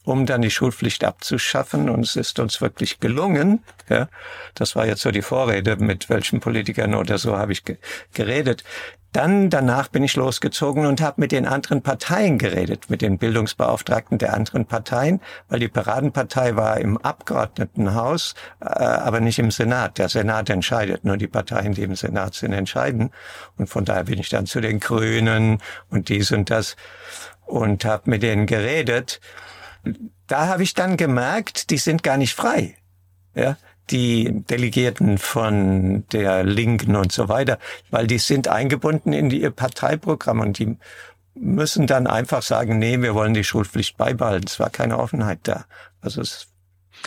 um 0.04 0.26
dann 0.26 0.42
die 0.42 0.50
Schulpflicht 0.50 1.04
abzuschaffen. 1.04 1.88
Und 1.88 2.00
es 2.00 2.16
ist 2.16 2.38
uns 2.38 2.60
wirklich 2.60 3.00
gelungen. 3.00 3.64
Ja, 3.88 4.08
das 4.54 4.76
war 4.76 4.84
jetzt 4.84 5.00
so 5.00 5.10
die 5.10 5.22
Vorrede, 5.22 5.76
mit 5.76 6.10
welchen 6.10 6.40
Politikern 6.40 6.94
oder 6.94 7.16
so 7.16 7.38
habe 7.38 7.52
ich 7.52 7.64
ge 7.64 7.78
geredet. 8.12 8.62
Dann 9.12 9.50
danach 9.50 9.88
bin 9.88 10.04
ich 10.04 10.14
losgezogen 10.14 10.86
und 10.86 11.00
habe 11.00 11.20
mit 11.20 11.32
den 11.32 11.44
anderen 11.44 11.82
Parteien 11.82 12.38
geredet, 12.38 12.90
mit 12.90 13.02
den 13.02 13.18
Bildungsbeauftragten 13.18 14.18
der 14.18 14.34
anderen 14.34 14.66
Parteien, 14.66 15.20
weil 15.48 15.58
die 15.58 15.68
Paradenpartei 15.68 16.54
war 16.54 16.78
im 16.78 16.96
Abgeordnetenhaus, 16.96 18.34
äh, 18.60 18.66
aber 18.66 19.20
nicht 19.20 19.40
im 19.40 19.50
Senat. 19.50 19.98
Der 19.98 20.08
Senat 20.08 20.48
entscheidet, 20.48 21.04
nur 21.04 21.16
die 21.16 21.26
Parteien, 21.26 21.74
die 21.74 21.82
im 21.82 21.96
Senat 21.96 22.34
sind, 22.34 22.52
entscheiden. 22.52 23.10
Und 23.56 23.68
von 23.68 23.84
daher 23.84 24.04
bin 24.04 24.20
ich 24.20 24.28
dann 24.28 24.46
zu 24.46 24.60
den 24.60 24.78
Grünen 24.78 25.58
und 25.88 26.08
dies 26.08 26.30
und 26.30 26.48
das 26.50 26.76
und 27.46 27.84
habe 27.84 28.08
mit 28.10 28.22
denen 28.22 28.46
geredet. 28.46 29.20
Da 30.28 30.46
habe 30.46 30.62
ich 30.62 30.74
dann 30.74 30.96
gemerkt, 30.96 31.70
die 31.70 31.78
sind 31.78 32.04
gar 32.04 32.16
nicht 32.16 32.34
frei. 32.34 32.76
Ja, 33.34 33.56
die 33.90 34.44
Delegierten 34.48 35.18
von 35.18 36.04
der 36.12 36.44
Linken 36.44 36.96
und 36.96 37.12
so 37.12 37.28
weiter, 37.28 37.58
weil 37.90 38.06
die 38.06 38.18
sind 38.18 38.48
eingebunden 38.48 39.12
in 39.12 39.30
ihr 39.30 39.50
Parteiprogramm 39.50 40.40
und 40.40 40.58
die 40.58 40.76
müssen 41.34 41.86
dann 41.86 42.06
einfach 42.06 42.42
sagen, 42.42 42.78
nee, 42.78 43.00
wir 43.00 43.14
wollen 43.14 43.34
die 43.34 43.44
Schulpflicht 43.44 43.96
beibehalten. 43.96 44.46
Es 44.46 44.60
war 44.60 44.70
keine 44.70 44.98
Offenheit 44.98 45.40
da. 45.44 45.64
Also 46.00 46.20
es 46.20 46.46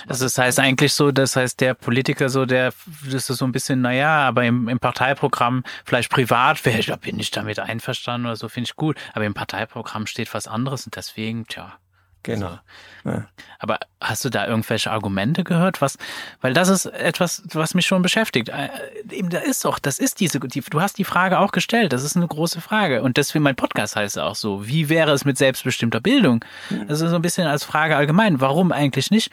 also 0.08 0.25
das 0.25 0.38
heißt 0.38 0.60
eigentlich 0.60 0.94
so, 0.94 1.12
das 1.12 1.36
heißt 1.36 1.62
der 1.62 1.74
Politiker 1.74 2.30
so, 2.30 2.46
der 2.46 2.74
das 3.06 3.30
ist 3.30 3.38
so 3.38 3.46
ein 3.46 3.52
bisschen, 3.52 3.82
naja, 3.82 4.28
aber 4.28 4.44
im, 4.44 4.68
im 4.68 4.80
Parteiprogramm, 4.80 5.63
vielleicht 5.86 6.10
privat, 6.10 6.66
wäre 6.66 6.80
ich, 6.80 6.88
da 6.88 6.96
bin 6.96 7.20
ich 7.20 7.32
damit 7.32 7.60
einverstanden 7.60 8.28
oder 8.28 8.36
so, 8.36 8.50
finde 8.50 8.70
ich 8.70 8.75
gut. 8.75 8.98
Aber 9.13 9.25
im 9.25 9.34
Parteiprogramm 9.34 10.08
steht 10.08 10.34
was 10.34 10.48
anderes 10.48 10.86
und 10.86 10.96
deswegen, 10.96 11.46
tja. 11.48 11.78
Genau. 12.24 12.58
Ja. 13.06 13.27
Aber 13.60 13.80
hast 14.01 14.24
du 14.24 14.30
da 14.30 14.48
irgendwelche 14.48 14.89
Argumente 14.89 15.44
gehört? 15.44 15.82
Was, 15.82 15.98
weil 16.42 16.53
das 16.53 16.70
ist 16.70 16.86
etwas, 16.86 17.44
was 17.51 17.74
mich 17.74 17.86
schon 17.86 18.01
beschäftigt. 18.01 18.50
Äh, 18.50 18.70
eben, 19.12 19.30
da 19.30 19.39
ist 19.39 19.65
doch, 19.65 19.77
das 19.77 20.00
ist 20.00 20.22
diese, 20.22 20.39
die, 20.39 20.62
du 20.62 20.82
hast 20.82 20.98
die 20.98 21.03
Frage 21.03 21.39
auch 21.39 21.51
gestellt. 21.51 21.92
Das 21.92 22.03
ist 22.03 22.15
eine 22.15 22.27
große 22.27 22.62
Frage. 22.62 23.03
Und 23.03 23.18
deswegen 23.18 23.44
mein 23.44 23.58
Podcast 23.58 23.98
heißt 23.98 24.18
auch 24.20 24.36
so. 24.36 24.68
Wie 24.68 24.88
wäre 24.88 25.12
es 25.12 25.25
mit 25.25 25.38
selbstbestimmter 25.38 26.00
Bildung? 26.00 26.44
Das 26.88 27.01
ist 27.01 27.10
so 27.10 27.15
ein 27.18 27.22
bisschen 27.22 27.48
als 27.48 27.65
Frage 27.65 27.98
allgemein. 27.98 28.39
Warum 28.39 28.72
eigentlich 28.72 29.12
nicht? 29.12 29.30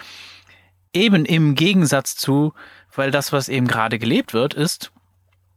Eben 0.92 1.25
im 1.25 1.54
Gegensatz 1.54 2.16
zu, 2.16 2.52
weil 2.94 3.12
das, 3.12 3.32
was 3.32 3.49
eben 3.49 3.68
gerade 3.68 4.00
gelebt 4.00 4.35
wird, 4.35 4.54
ist, 4.54 4.90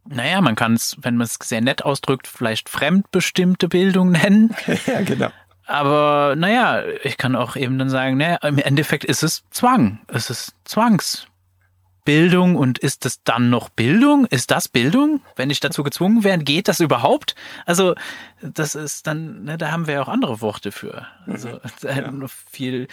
naja, 0.06 0.40
man 0.40 0.54
kann 0.54 0.74
es, 0.74 0.96
wenn 1.00 1.16
man 1.16 1.24
es 1.24 1.38
sehr 1.42 1.60
nett 1.60 1.84
ausdrückt, 1.84 2.28
vielleicht 2.28 2.68
fremdbestimmte 2.68 3.68
Bildung 3.68 4.12
nennen. 4.12 4.54
ja, 4.86 5.00
genau. 5.00 5.30
Aber 5.66 6.34
naja, 6.36 6.82
ich 7.02 7.16
kann 7.16 7.36
auch 7.36 7.56
eben 7.56 7.78
dann 7.78 7.88
sagen, 7.88 8.18
naja, 8.18 8.36
im 8.42 8.58
Endeffekt 8.58 9.04
ist 9.04 9.22
es 9.22 9.44
Zwang. 9.50 10.00
Es 10.08 10.28
ist 10.28 10.54
Zwangsbildung 10.64 12.56
und 12.56 12.78
ist 12.78 13.06
es 13.06 13.22
dann 13.22 13.48
noch 13.48 13.70
Bildung? 13.70 14.26
Ist 14.26 14.50
das 14.50 14.68
Bildung? 14.68 15.22
Wenn 15.36 15.50
ich 15.50 15.60
dazu 15.60 15.82
gezwungen 15.82 16.22
werde, 16.22 16.44
geht 16.44 16.68
das 16.68 16.80
überhaupt? 16.80 17.34
Also, 17.64 17.94
das 18.42 18.74
ist 18.74 19.06
dann, 19.06 19.44
ne, 19.44 19.56
da 19.56 19.70
haben 19.70 19.86
wir 19.86 19.94
ja 19.94 20.02
auch 20.02 20.08
andere 20.08 20.42
Worte 20.42 20.70
für. 20.70 21.06
Also 21.26 21.48
mhm. 21.48 22.20
ja. 22.22 22.26
viel, 22.50 22.88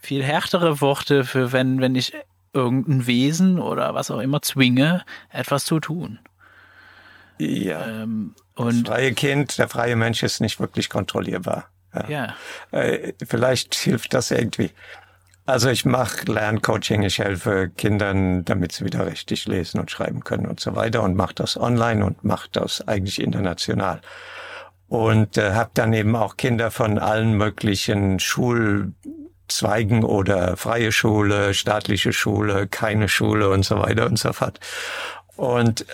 viel 0.00 0.22
härtere 0.22 0.80
Worte 0.80 1.24
für 1.24 1.52
wenn, 1.52 1.80
wenn 1.80 1.96
ich 1.96 2.12
irgendein 2.52 3.06
Wesen 3.06 3.58
oder 3.58 3.94
was 3.94 4.10
auch 4.10 4.20
immer 4.20 4.42
zwinge, 4.42 5.04
etwas 5.30 5.64
zu 5.64 5.80
tun. 5.80 6.18
Ja. 7.38 8.02
Ähm, 8.02 8.34
und 8.54 8.86
das 8.86 8.94
freie 8.94 9.12
Kind, 9.14 9.58
der 9.58 9.68
freie 9.68 9.96
Mensch 9.96 10.22
ist 10.22 10.40
nicht 10.40 10.60
wirklich 10.60 10.88
kontrollierbar. 10.88 11.68
Ja. 12.08 12.34
Äh, 12.70 13.12
vielleicht 13.26 13.74
hilft 13.74 14.14
das 14.14 14.30
irgendwie. 14.30 14.70
Also 15.44 15.70
ich 15.70 15.84
mache 15.84 16.30
Lerncoaching, 16.30 17.02
ich 17.02 17.18
helfe 17.18 17.68
Kindern, 17.76 18.44
damit 18.44 18.72
sie 18.72 18.84
wieder 18.84 19.06
richtig 19.06 19.46
lesen 19.46 19.80
und 19.80 19.90
schreiben 19.90 20.22
können 20.22 20.46
und 20.46 20.60
so 20.60 20.76
weiter 20.76 21.02
und 21.02 21.16
mache 21.16 21.34
das 21.34 21.56
online 21.56 22.04
und 22.04 22.22
mache 22.22 22.48
das 22.52 22.86
eigentlich 22.86 23.20
international. 23.20 24.00
Und 24.86 25.38
äh, 25.38 25.52
habe 25.52 25.70
dann 25.74 25.92
eben 25.94 26.14
auch 26.14 26.36
Kinder 26.36 26.70
von 26.70 26.98
allen 26.98 27.34
möglichen 27.34 28.20
Schulzweigen 28.20 30.04
oder 30.04 30.56
freie 30.56 30.92
Schule, 30.92 31.54
staatliche 31.54 32.12
Schule, 32.12 32.68
keine 32.68 33.08
Schule 33.08 33.50
und 33.50 33.64
so 33.64 33.78
weiter 33.78 34.06
und 34.06 34.18
so 34.18 34.32
fort. 34.32 34.60
Und 35.36 35.86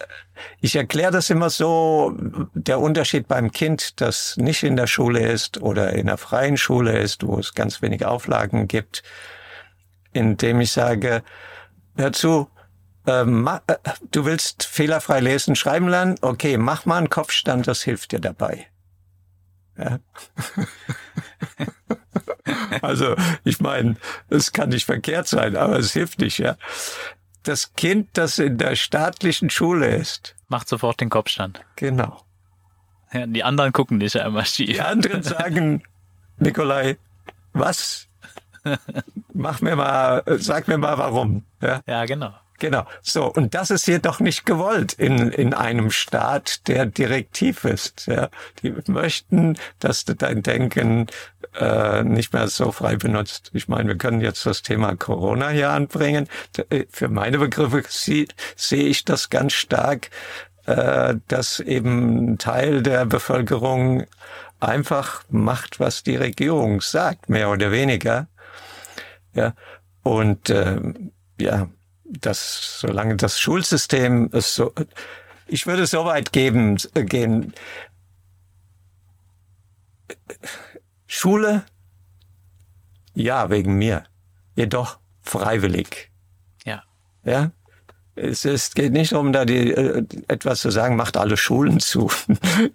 ich 0.60 0.76
erkläre 0.76 1.12
das 1.12 1.30
immer 1.30 1.50
so, 1.50 2.14
der 2.54 2.80
Unterschied 2.80 3.28
beim 3.28 3.52
Kind, 3.52 4.00
das 4.00 4.36
nicht 4.36 4.62
in 4.62 4.76
der 4.76 4.86
Schule 4.86 5.20
ist 5.20 5.60
oder 5.60 5.92
in 5.92 6.06
der 6.06 6.18
freien 6.18 6.56
Schule 6.56 6.98
ist, 6.98 7.26
wo 7.26 7.38
es 7.38 7.54
ganz 7.54 7.80
wenig 7.80 8.04
Auflagen 8.04 8.68
gibt, 8.68 9.02
indem 10.12 10.60
ich 10.60 10.72
sage, 10.72 11.22
hör 11.96 12.12
zu, 12.12 12.48
äh, 13.06 13.22
äh, 13.22 13.76
du 14.10 14.24
willst 14.24 14.64
fehlerfrei 14.64 15.20
lesen, 15.20 15.54
schreiben 15.54 15.88
lernen? 15.88 16.16
Okay, 16.20 16.58
mach 16.58 16.84
mal 16.84 16.98
einen 16.98 17.10
Kopfstand, 17.10 17.68
das 17.68 17.82
hilft 17.82 18.12
dir 18.12 18.20
dabei. 18.20 18.66
Ja. 19.76 20.00
also, 22.82 23.14
ich 23.44 23.60
meine, 23.60 23.96
es 24.28 24.52
kann 24.52 24.70
nicht 24.70 24.84
verkehrt 24.84 25.28
sein, 25.28 25.56
aber 25.56 25.78
es 25.78 25.92
hilft 25.92 26.18
nicht, 26.18 26.38
ja 26.38 26.56
das 27.42 27.74
Kind, 27.74 28.10
das 28.14 28.38
in 28.38 28.58
der 28.58 28.76
staatlichen 28.76 29.50
Schule 29.50 29.88
ist. 29.94 30.34
Macht 30.48 30.68
sofort 30.68 31.00
den 31.00 31.10
Kopfstand. 31.10 31.60
Genau. 31.76 32.22
Ja, 33.12 33.26
die 33.26 33.44
anderen 33.44 33.72
gucken 33.72 33.98
nicht 33.98 34.16
einmal 34.16 34.44
schief. 34.44 34.68
Die 34.68 34.80
anderen 34.80 35.22
sagen, 35.22 35.82
Nikolai, 36.38 36.98
was? 37.52 38.08
Mach 39.32 39.60
mir 39.60 39.76
mal, 39.76 40.22
sag 40.38 40.68
mir 40.68 40.78
mal 40.78 40.98
warum. 40.98 41.44
Ja, 41.62 41.80
ja 41.86 42.04
genau. 42.04 42.34
Genau. 42.58 42.84
So. 43.02 43.26
Und 43.26 43.54
das 43.54 43.70
ist 43.70 43.84
hier 43.84 44.00
doch 44.00 44.20
nicht 44.20 44.44
gewollt 44.44 44.92
in, 44.92 45.30
in 45.30 45.54
einem 45.54 45.90
Staat, 45.90 46.66
der 46.66 46.86
direktiv 46.86 47.64
ist. 47.64 48.06
Ja. 48.06 48.30
Die 48.62 48.74
möchten, 48.88 49.56
dass 49.78 50.04
du 50.04 50.14
dein 50.14 50.42
Denken 50.42 51.06
äh, 51.58 52.02
nicht 52.02 52.32
mehr 52.32 52.48
so 52.48 52.72
frei 52.72 52.96
benutzt. 52.96 53.50
Ich 53.54 53.68
meine, 53.68 53.88
wir 53.88 53.96
können 53.96 54.20
jetzt 54.20 54.46
das 54.46 54.62
Thema 54.62 54.96
Corona 54.96 55.48
hier 55.50 55.70
anbringen. 55.70 56.28
Äh, 56.70 56.84
für 56.90 57.08
meine 57.08 57.38
Begriffe 57.38 57.82
sehe 57.88 58.26
seh 58.56 58.82
ich 58.82 59.04
das 59.04 59.30
ganz 59.30 59.52
stark, 59.52 60.10
äh, 60.66 61.14
dass 61.28 61.60
eben 61.60 62.32
ein 62.32 62.38
Teil 62.38 62.82
der 62.82 63.06
Bevölkerung 63.06 64.06
einfach 64.60 65.24
macht, 65.30 65.80
was 65.80 66.02
die 66.02 66.16
Regierung 66.16 66.80
sagt, 66.80 67.28
mehr 67.28 67.50
oder 67.50 67.70
weniger. 67.70 68.28
Ja, 69.34 69.54
und 70.02 70.50
äh, 70.50 70.80
ja, 71.40 71.68
das, 72.04 72.78
solange 72.80 73.16
das 73.16 73.38
Schulsystem 73.38 74.30
es 74.32 74.54
so, 74.54 74.72
ich 75.46 75.66
würde 75.66 75.86
so 75.86 76.04
weit 76.04 76.32
geben, 76.32 76.76
äh, 76.94 77.04
gehen, 77.04 77.52
Schule, 81.08 81.64
ja, 83.14 83.50
wegen 83.50 83.76
mir, 83.76 84.04
jedoch 84.54 84.98
freiwillig. 85.22 86.10
Ja. 86.64 86.84
Ja, 87.24 87.50
es, 88.14 88.44
es 88.44 88.74
geht 88.74 88.92
nicht 88.92 89.12
darum, 89.12 89.32
da 89.32 89.44
die, 89.44 89.72
äh, 89.72 90.04
etwas 90.28 90.60
zu 90.60 90.70
sagen, 90.70 90.96
macht 90.96 91.16
alle 91.16 91.36
Schulen 91.36 91.80
zu. 91.80 92.10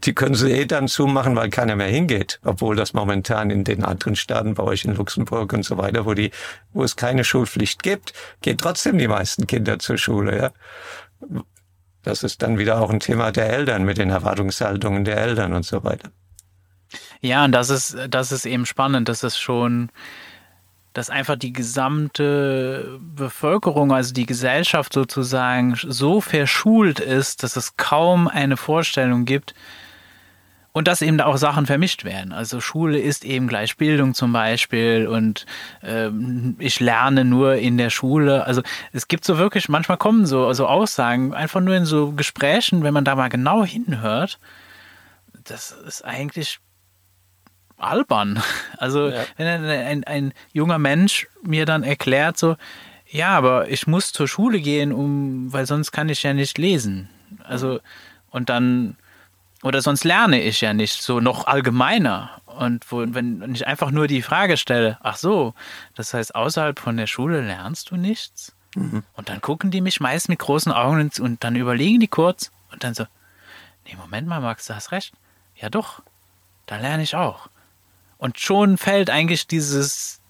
Die 0.04 0.14
können 0.14 0.36
sie 0.36 0.52
eh 0.52 0.66
dann 0.66 0.88
zumachen, 0.88 1.36
weil 1.36 1.50
keiner 1.50 1.76
mehr 1.76 1.88
hingeht. 1.88 2.40
Obwohl 2.44 2.76
das 2.76 2.94
momentan 2.94 3.50
in 3.50 3.64
den 3.64 3.84
anderen 3.84 4.16
Staaten, 4.16 4.56
bei 4.56 4.64
euch 4.64 4.84
in 4.86 4.96
Luxemburg 4.96 5.54
und 5.54 5.64
so 5.64 5.78
weiter, 5.78 6.06
wo 6.06 6.14
die, 6.14 6.32
wo 6.74 6.84
es 6.84 6.96
keine 6.96 7.24
Schulpflicht 7.24 7.84
gibt, 7.84 8.14
gehen 8.42 8.58
trotzdem 8.58 8.98
die 8.98 9.08
meisten 9.08 9.48
Kinder 9.48 9.80
zur 9.80 9.98
Schule, 9.98 10.38
ja. 10.38 10.52
Das 12.02 12.24
ist 12.24 12.42
dann 12.42 12.58
wieder 12.58 12.82
auch 12.82 12.90
ein 12.90 13.00
Thema 13.00 13.32
der 13.32 13.50
Eltern 13.50 13.86
mit 13.86 13.98
den 13.98 14.10
Erwartungshaltungen 14.10 15.06
der 15.06 15.18
Eltern 15.18 15.54
und 15.54 15.64
so 15.64 15.84
weiter. 15.86 16.12
Ja, 17.24 17.46
und 17.46 17.54
das 17.54 17.70
ist, 17.70 17.98
das 18.10 18.34
ist 18.34 18.46
eben 18.46 18.66
spannend, 18.66 19.08
dass 19.08 19.24
es 19.24 19.40
schon 19.40 19.90
dass 20.92 21.10
einfach 21.10 21.38
die 21.38 21.54
gesamte 21.54 23.00
Bevölkerung, 23.02 23.92
also 23.92 24.14
die 24.14 24.28
Gesellschaft 24.28 24.94
sozusagen, 24.94 25.74
so 25.76 26.22
verschult 26.22 27.00
ist, 27.00 27.42
dass 27.42 27.56
es 27.56 27.78
kaum 27.78 28.28
eine 28.28 28.58
Vorstellung 28.58 29.26
gibt 29.26 29.56
und 30.72 30.88
dass 30.88 31.02
eben 31.02 31.20
auch 31.20 31.38
Sachen 31.38 31.66
vermischt 31.66 32.04
werden. 32.04 32.32
Also 32.32 32.62
Schule 32.62 33.00
ist 33.00 33.26
eben 33.26 33.48
gleich 33.48 33.76
Bildung 33.78 34.14
zum 34.14 34.34
Beispiel 34.34 35.08
und 35.08 35.48
ähm, 35.82 36.58
ich 36.60 36.80
lerne 36.80 37.26
nur 37.26 37.56
in 37.56 37.80
der 37.80 37.90
Schule. 37.90 38.46
Also 38.46 38.62
es 38.92 39.08
gibt 39.08 39.26
so 39.26 39.40
wirklich, 39.40 39.70
manchmal 39.70 39.98
kommen 39.98 40.28
so, 40.28 40.54
so 40.54 40.68
Aussagen, 40.68 41.34
einfach 41.34 41.62
nur 41.62 41.76
in 41.76 41.86
so 41.86 42.12
Gesprächen, 42.12 42.84
wenn 42.84 42.94
man 42.94 43.06
da 43.06 43.16
mal 43.16 43.30
genau 43.30 43.66
hinhört, 43.66 44.40
das 45.44 45.72
ist 45.72 46.06
eigentlich 46.06 46.60
albern. 47.84 48.42
Also 48.78 49.08
ja. 49.08 49.24
wenn 49.38 49.48
ein, 49.48 49.66
ein, 49.66 50.04
ein 50.04 50.34
junger 50.52 50.78
Mensch 50.78 51.28
mir 51.42 51.66
dann 51.66 51.84
erklärt 51.84 52.38
so, 52.38 52.58
ja, 53.08 53.30
aber 53.30 53.70
ich 53.70 53.88
muss 53.88 54.12
zur 54.12 54.28
Schule 54.28 54.60
gehen, 54.60 54.92
um, 54.92 55.54
weil 55.54 55.66
sonst 55.66 55.94
kann 55.94 56.10
ich 56.10 56.22
ja 56.24 56.34
nicht 56.34 56.58
lesen. 56.58 57.08
Also 57.46 57.80
und 58.30 58.50
dann 58.50 58.98
oder 59.64 59.82
sonst 59.82 60.04
lerne 60.04 60.42
ich 60.42 60.60
ja 60.60 60.74
nicht 60.74 61.02
so 61.02 61.22
noch 61.22 61.48
allgemeiner. 61.48 62.42
Und 62.46 62.92
wo, 62.92 63.06
wenn 63.08 63.56
ich 63.56 63.66
einfach 63.66 63.92
nur 63.92 64.08
die 64.08 64.22
Frage 64.22 64.58
stelle, 64.58 64.98
ach 65.02 65.16
so, 65.16 65.54
das 65.96 66.14
heißt, 66.14 66.36
außerhalb 66.36 66.78
von 66.78 66.98
der 66.98 67.08
Schule 67.08 67.42
lernst 67.42 67.90
du 67.92 67.96
nichts? 67.96 68.54
Mhm. 68.76 69.04
Und 69.14 69.30
dann 69.30 69.42
gucken 69.42 69.72
die 69.72 69.82
mich 69.82 70.00
meist 70.00 70.30
mit 70.30 70.40
großen 70.40 70.72
Augen 70.72 71.00
und, 71.00 71.20
und 71.20 71.44
dann 71.44 71.56
überlegen 71.56 72.00
die 72.00 72.08
kurz 72.08 72.52
und 72.72 72.84
dann 72.84 72.94
so, 72.94 73.06
nee, 73.86 73.96
Moment 73.96 74.28
mal, 74.28 74.42
Max, 74.42 74.68
du 74.68 74.76
hast 74.76 74.92
recht. 74.92 75.14
Ja 75.56 75.70
doch, 75.70 76.02
da 76.66 76.78
lerne 76.78 77.04
ich 77.04 77.16
auch. 77.16 77.50
Und 78.24 78.40
schon 78.40 78.78
fällt 78.78 79.10
eigentlich 79.10 79.48
dieses, 79.48 80.22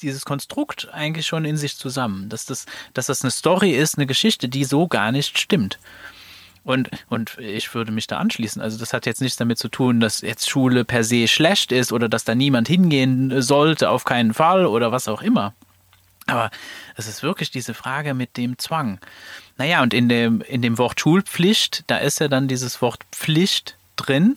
dieses 0.00 0.24
Konstrukt 0.24 0.88
eigentlich 0.92 1.26
schon 1.26 1.44
in 1.44 1.56
sich 1.56 1.76
zusammen, 1.76 2.28
dass 2.28 2.46
das, 2.46 2.66
dass 2.92 3.06
das 3.06 3.22
eine 3.22 3.32
Story 3.32 3.72
ist, 3.72 3.98
eine 3.98 4.06
Geschichte, 4.06 4.48
die 4.48 4.62
so 4.62 4.86
gar 4.86 5.10
nicht 5.10 5.36
stimmt. 5.36 5.80
Und, 6.62 6.90
und 7.08 7.36
ich 7.38 7.74
würde 7.74 7.90
mich 7.90 8.06
da 8.06 8.18
anschließen. 8.18 8.62
Also 8.62 8.78
das 8.78 8.92
hat 8.92 9.06
jetzt 9.06 9.20
nichts 9.20 9.36
damit 9.36 9.58
zu 9.58 9.66
tun, 9.66 9.98
dass 9.98 10.20
jetzt 10.20 10.48
Schule 10.48 10.84
per 10.84 11.02
se 11.02 11.26
schlecht 11.26 11.72
ist 11.72 11.90
oder 11.90 12.08
dass 12.08 12.22
da 12.22 12.36
niemand 12.36 12.68
hingehen 12.68 13.42
sollte, 13.42 13.90
auf 13.90 14.04
keinen 14.04 14.32
Fall 14.32 14.64
oder 14.64 14.92
was 14.92 15.08
auch 15.08 15.20
immer. 15.20 15.52
Aber 16.28 16.52
es 16.94 17.08
ist 17.08 17.24
wirklich 17.24 17.50
diese 17.50 17.74
Frage 17.74 18.14
mit 18.14 18.36
dem 18.36 18.56
Zwang. 18.56 19.00
Naja, 19.58 19.82
und 19.82 19.94
in 19.94 20.08
dem, 20.08 20.42
in 20.42 20.62
dem 20.62 20.78
Wort 20.78 21.00
Schulpflicht, 21.00 21.82
da 21.88 21.96
ist 21.96 22.20
ja 22.20 22.28
dann 22.28 22.46
dieses 22.46 22.80
Wort 22.80 23.02
Pflicht 23.10 23.76
drin. 23.96 24.36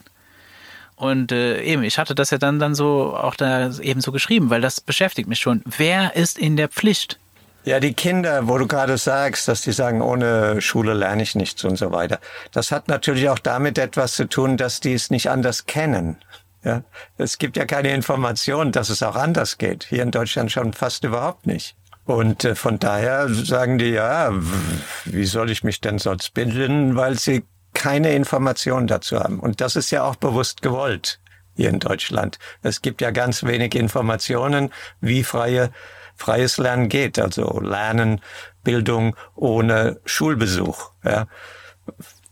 Und 0.98 1.32
äh, 1.32 1.62
eben, 1.62 1.84
ich 1.84 2.00
hatte 2.00 2.16
das 2.16 2.32
ja 2.32 2.40
dann, 2.40 2.58
dann 2.58 2.74
so 2.74 3.16
auch 3.16 3.36
da 3.36 3.72
eben 3.80 4.02
so 4.02 4.12
geschrieben, 4.12 4.50
weil 4.50 4.62
das 4.62 4.82
beschäftigt 4.82 5.30
mich 5.30 5.40
schon. 5.40 5.62
Wer 5.78 6.16
ist 6.16 6.40
in 6.40 6.58
der 6.58 6.70
Pflicht? 6.70 7.20
Ja, 7.66 7.80
die 7.80 7.94
Kinder, 7.94 8.48
wo 8.48 8.58
du 8.58 8.66
gerade 8.66 8.98
sagst, 8.98 9.48
dass 9.48 9.62
die 9.62 9.74
sagen, 9.74 10.02
ohne 10.02 10.60
Schule 10.60 10.94
lerne 10.94 11.22
ich 11.22 11.36
nichts 11.36 11.64
und 11.64 11.78
so 11.78 11.92
weiter. 11.92 12.20
Das 12.52 12.72
hat 12.72 12.88
natürlich 12.88 13.30
auch 13.30 13.40
damit 13.40 13.78
etwas 13.78 14.14
zu 14.14 14.28
tun, 14.28 14.58
dass 14.58 14.80
die 14.80 14.94
es 14.94 15.12
nicht 15.12 15.30
anders 15.30 15.68
kennen. 15.68 16.18
Ja, 16.64 16.82
es 17.18 17.38
gibt 17.38 17.58
ja 17.58 17.66
keine 17.66 17.94
Information, 17.94 18.72
dass 18.72 18.90
es 18.90 19.04
auch 19.04 19.16
anders 19.16 19.60
geht. 19.60 19.84
Hier 19.84 20.02
in 20.02 20.12
Deutschland 20.12 20.52
schon 20.52 20.74
fast 20.74 21.04
überhaupt 21.04 21.46
nicht. 21.46 21.76
Und 22.06 22.44
äh, 22.44 22.56
von 22.56 22.80
daher 22.80 23.30
sagen 23.30 23.78
die, 23.78 23.90
ja, 23.90 24.32
wie 25.06 25.26
soll 25.26 25.52
ich 25.52 25.64
mich 25.64 25.80
denn 25.80 26.00
sonst 26.00 26.34
bilden, 26.34 26.96
weil 26.96 27.20
sie 27.20 27.44
keine 27.78 28.14
Informationen 28.14 28.88
dazu 28.88 29.20
haben. 29.20 29.40
Und 29.40 29.62
das 29.62 29.76
ist 29.76 29.92
ja 29.92 30.04
auch 30.04 30.16
bewusst 30.16 30.64
gewollt 30.64 31.20
hier 31.56 31.70
in 31.70 31.80
Deutschland. 31.80 32.40
Es 32.64 32.82
gibt 32.82 33.02
ja 33.02 33.12
ganz 33.12 33.44
wenig 33.44 33.76
Informationen, 33.76 34.74
wie 35.00 35.24
freie, 35.24 35.72
freies 36.16 36.58
Lernen 36.58 36.90
geht. 36.90 37.20
Also 37.20 37.60
Lernen, 37.60 38.20
Bildung 38.64 39.16
ohne 39.36 40.00
Schulbesuch. 40.06 40.90
Ja. 41.04 41.28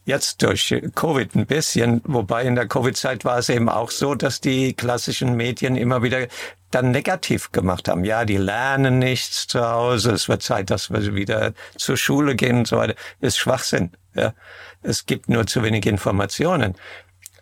Jetzt 0.03 0.41
durch 0.41 0.81
Covid 0.95 1.35
ein 1.35 1.45
bisschen, 1.45 2.01
wobei 2.05 2.43
in 2.43 2.55
der 2.55 2.67
Covid-Zeit 2.67 3.23
war 3.23 3.37
es 3.37 3.49
eben 3.49 3.69
auch 3.69 3.91
so, 3.91 4.15
dass 4.15 4.41
die 4.41 4.73
klassischen 4.73 5.35
Medien 5.35 5.75
immer 5.75 6.01
wieder 6.01 6.27
dann 6.71 6.89
negativ 6.89 7.51
gemacht 7.51 7.87
haben. 7.87 8.03
Ja, 8.03 8.25
die 8.25 8.37
lernen 8.37 8.97
nichts 8.97 9.45
zu 9.45 9.63
Hause, 9.63 10.11
es 10.11 10.27
wird 10.27 10.41
Zeit, 10.41 10.71
dass 10.71 10.91
wir 10.91 11.13
wieder 11.13 11.53
zur 11.77 11.97
Schule 11.97 12.35
gehen 12.35 12.57
und 12.59 12.67
so 12.67 12.77
weiter. 12.77 12.95
Ist 13.21 13.37
Schwachsinn. 13.37 13.91
Ja. 14.15 14.33
Es 14.81 15.05
gibt 15.05 15.29
nur 15.29 15.45
zu 15.45 15.63
wenig 15.63 15.85
Informationen. 15.85 16.75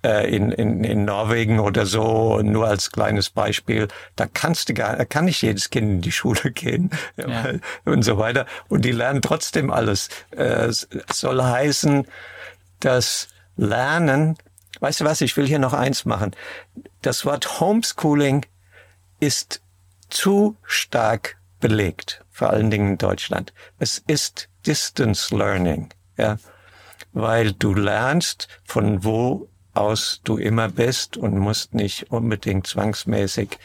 Äh, 0.06 0.36
in, 0.36 0.52
in, 0.52 0.84
in 0.84 1.06
Norwegen 1.06 1.60
oder 1.60 1.86
so, 1.86 2.42
nur 2.42 2.68
als 2.68 2.92
kleines 2.92 3.30
Beispiel, 3.30 3.88
da 4.18 4.26
kannst 4.26 4.68
du 4.68 4.74
gar, 4.74 5.06
kann 5.06 5.24
nicht 5.26 5.42
jedes 5.42 5.70
Kind 5.70 5.90
in 5.90 6.02
die 6.02 6.12
Schule 6.12 6.52
gehen 6.54 6.90
ja. 7.16 7.54
und 7.86 8.04
so 8.04 8.18
weiter. 8.18 8.46
Und 8.68 8.84
die 8.84 8.92
lernen 8.92 9.22
trotzdem 9.22 9.72
alles. 9.72 10.10
Äh, 10.32 10.66
es 10.66 10.90
soll 11.10 11.42
heißen, 11.42 12.06
dass 12.82 13.30
Lernen, 13.56 14.38
weißt 14.82 15.02
du 15.02 15.06
was, 15.06 15.22
ich 15.22 15.38
will 15.38 15.48
hier 15.48 15.60
noch 15.60 15.74
eins 15.74 16.04
machen. 16.04 16.32
Das 17.02 17.24
Wort 17.26 17.62
Homeschooling 17.62 18.46
ist 19.22 19.62
zu 20.10 20.58
stark 20.64 21.38
belegt, 21.62 22.26
vor 22.30 22.50
allen 22.50 22.70
Dingen 22.70 22.90
in 22.90 22.98
Deutschland. 22.98 23.54
Es 23.80 24.04
ist 24.06 24.50
Distance 24.66 25.34
Learning. 25.34 25.88
Ja 26.18 26.40
weil 27.14 27.54
du 27.54 27.74
lernst, 27.74 28.48
von 28.66 29.04
wo 29.04 29.48
aus 29.74 30.22
du 30.24 30.38
immer 30.38 30.70
bist 30.70 31.18
und 31.18 31.38
musst 31.38 31.74
nicht 31.74 32.12
unbedingt 32.12 32.68
zwangsmäßig 32.68 33.58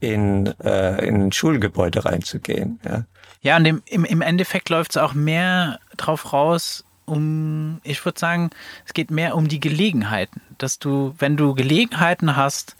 in, 0.00 0.46
äh, 0.60 1.06
in 1.06 1.26
ein 1.26 1.32
Schulgebäude 1.32 2.04
reinzugehen. 2.04 2.80
Ja, 2.84 3.04
ja 3.42 3.56
und 3.56 3.66
im, 3.66 3.82
im, 3.86 4.04
im 4.04 4.22
Endeffekt 4.22 4.68
läuft 4.68 4.92
es 4.92 4.96
auch 4.96 5.14
mehr 5.14 5.78
drauf 5.96 6.32
raus, 6.32 6.84
um, 7.04 7.80
ich 7.82 8.04
würde 8.04 8.18
sagen, 8.18 8.50
es 8.86 8.94
geht 8.94 9.10
mehr 9.10 9.36
um 9.36 9.48
die 9.48 9.60
Gelegenheiten, 9.60 10.40
dass 10.58 10.78
du, 10.78 11.14
wenn 11.18 11.36
du 11.36 11.54
Gelegenheiten 11.54 12.36
hast, 12.36 12.76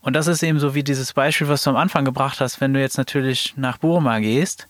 und 0.00 0.14
das 0.14 0.28
ist 0.28 0.42
eben 0.42 0.60
so 0.60 0.74
wie 0.74 0.84
dieses 0.84 1.12
Beispiel, 1.12 1.48
was 1.48 1.64
du 1.64 1.70
am 1.70 1.76
Anfang 1.76 2.04
gebracht 2.04 2.40
hast, 2.40 2.60
wenn 2.60 2.74
du 2.74 2.80
jetzt 2.80 2.98
natürlich 2.98 3.54
nach 3.56 3.78
Burma 3.78 4.20
gehst 4.20 4.68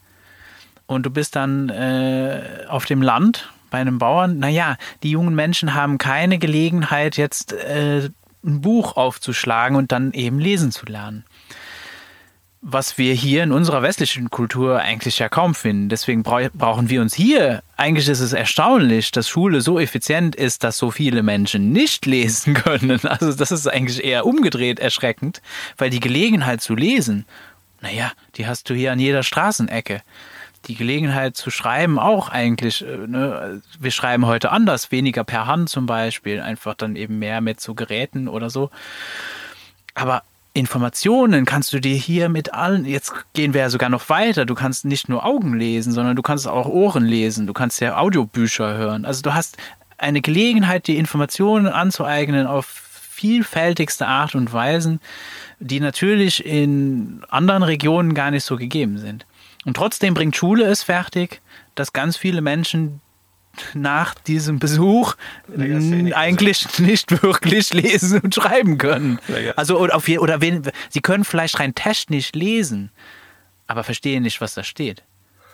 und 0.86 1.04
du 1.04 1.10
bist 1.10 1.36
dann 1.36 1.68
äh, 1.68 2.64
auf 2.68 2.86
dem 2.86 3.02
Land 3.02 3.52
bei 3.76 3.82
einem 3.82 3.98
Bauern, 3.98 4.38
naja, 4.38 4.78
die 5.02 5.10
jungen 5.10 5.34
Menschen 5.34 5.74
haben 5.74 5.98
keine 5.98 6.38
Gelegenheit, 6.38 7.18
jetzt 7.18 7.52
äh, 7.52 8.08
ein 8.42 8.62
Buch 8.62 8.96
aufzuschlagen 8.96 9.76
und 9.76 9.92
dann 9.92 10.14
eben 10.14 10.38
lesen 10.38 10.72
zu 10.72 10.86
lernen. 10.86 11.26
Was 12.62 12.96
wir 12.96 13.12
hier 13.12 13.42
in 13.42 13.52
unserer 13.52 13.82
westlichen 13.82 14.30
Kultur 14.30 14.80
eigentlich 14.80 15.18
ja 15.18 15.28
kaum 15.28 15.54
finden. 15.54 15.90
Deswegen 15.90 16.22
brauchen 16.22 16.88
wir 16.88 17.02
uns 17.02 17.14
hier, 17.14 17.62
eigentlich 17.76 18.08
ist 18.08 18.20
es 18.20 18.32
erstaunlich, 18.32 19.10
dass 19.10 19.28
Schule 19.28 19.60
so 19.60 19.78
effizient 19.78 20.34
ist, 20.34 20.64
dass 20.64 20.78
so 20.78 20.90
viele 20.90 21.22
Menschen 21.22 21.70
nicht 21.70 22.06
lesen 22.16 22.54
können. 22.54 22.98
Also 23.04 23.34
das 23.34 23.52
ist 23.52 23.66
eigentlich 23.66 24.02
eher 24.02 24.24
umgedreht 24.24 24.80
erschreckend, 24.80 25.42
weil 25.76 25.90
die 25.90 26.00
Gelegenheit 26.00 26.62
zu 26.62 26.74
lesen, 26.74 27.26
naja, 27.82 28.10
die 28.36 28.46
hast 28.46 28.70
du 28.70 28.74
hier 28.74 28.92
an 28.92 29.00
jeder 29.00 29.22
Straßenecke 29.22 30.00
die 30.66 30.74
Gelegenheit 30.74 31.36
zu 31.36 31.50
schreiben 31.50 31.98
auch 31.98 32.28
eigentlich. 32.28 32.84
Äh, 32.84 33.06
ne? 33.06 33.62
Wir 33.78 33.90
schreiben 33.90 34.26
heute 34.26 34.50
anders, 34.50 34.90
weniger 34.90 35.24
per 35.24 35.46
Hand 35.46 35.68
zum 35.68 35.86
Beispiel, 35.86 36.40
einfach 36.40 36.74
dann 36.74 36.96
eben 36.96 37.18
mehr 37.18 37.40
mit 37.40 37.60
so 37.60 37.74
Geräten 37.74 38.28
oder 38.28 38.50
so. 38.50 38.70
Aber 39.94 40.22
Informationen 40.52 41.44
kannst 41.44 41.72
du 41.72 41.80
dir 41.80 41.94
hier 41.94 42.28
mit 42.30 42.54
allen, 42.54 42.86
jetzt 42.86 43.12
gehen 43.34 43.52
wir 43.52 43.60
ja 43.60 43.70
sogar 43.70 43.90
noch 43.90 44.08
weiter, 44.08 44.46
du 44.46 44.54
kannst 44.54 44.86
nicht 44.86 45.08
nur 45.08 45.24
Augen 45.24 45.54
lesen, 45.58 45.92
sondern 45.92 46.16
du 46.16 46.22
kannst 46.22 46.48
auch 46.48 46.66
Ohren 46.66 47.04
lesen, 47.04 47.46
du 47.46 47.52
kannst 47.52 47.80
ja 47.80 47.98
Audiobücher 47.98 48.76
hören. 48.76 49.04
Also 49.04 49.20
du 49.20 49.34
hast 49.34 49.58
eine 49.98 50.22
Gelegenheit, 50.22 50.86
die 50.86 50.96
Informationen 50.96 51.66
anzueignen 51.66 52.46
auf 52.46 52.66
vielfältigste 52.66 54.06
Art 54.06 54.34
und 54.34 54.52
Weisen, 54.52 55.00
die 55.58 55.80
natürlich 55.80 56.44
in 56.44 57.22
anderen 57.28 57.62
Regionen 57.62 58.14
gar 58.14 58.30
nicht 58.30 58.44
so 58.44 58.56
gegeben 58.56 58.98
sind. 58.98 59.26
Und 59.66 59.74
trotzdem 59.74 60.14
bringt 60.14 60.36
Schule 60.36 60.64
es 60.64 60.84
fertig, 60.84 61.42
dass 61.74 61.92
ganz 61.92 62.16
viele 62.16 62.40
Menschen 62.40 63.02
nach 63.74 64.14
diesem 64.14 64.58
Besuch 64.58 65.14
eigentlich 66.14 66.78
nicht 66.78 67.22
wirklich 67.22 67.72
lesen 67.74 68.20
und 68.20 68.34
schreiben 68.34 68.78
können. 68.78 69.18
Also 69.56 69.78
oder, 69.78 69.96
auf, 69.96 70.08
oder 70.08 70.40
wenn, 70.40 70.62
sie 70.88 71.00
können 71.00 71.24
vielleicht 71.24 71.58
rein 71.58 71.74
technisch 71.74 72.32
lesen, 72.32 72.90
aber 73.66 73.82
verstehen 73.82 74.22
nicht, 74.22 74.40
was 74.40 74.54
da 74.54 74.62
steht. 74.62 75.02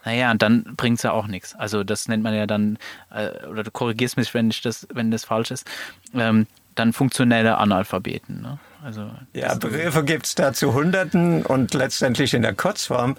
Naja, 0.04 0.30
und 0.32 0.42
dann 0.42 0.74
bringt 0.76 0.98
es 0.98 1.04
ja 1.04 1.12
auch 1.12 1.26
nichts. 1.28 1.54
Also 1.54 1.84
das 1.84 2.08
nennt 2.08 2.22
man 2.22 2.34
ja 2.34 2.46
dann, 2.46 2.76
äh, 3.10 3.46
oder 3.46 3.62
du 3.62 3.70
korrigierst 3.70 4.16
mich, 4.16 4.34
wenn, 4.34 4.50
ich 4.50 4.60
das, 4.60 4.86
wenn 4.92 5.10
das 5.10 5.24
falsch 5.24 5.52
ist, 5.52 5.66
ähm, 6.14 6.46
dann 6.74 6.92
funktionelle 6.92 7.58
Analphabeten. 7.58 8.42
Ne? 8.42 8.58
Also, 8.82 9.10
ja, 9.32 9.54
Begriffe 9.54 10.04
gibt 10.04 10.26
es 10.26 10.34
da 10.34 10.52
zu 10.52 10.74
Hunderten 10.74 11.46
und 11.46 11.72
letztendlich 11.74 12.34
in 12.34 12.42
der 12.42 12.54
Kurzform 12.54 13.16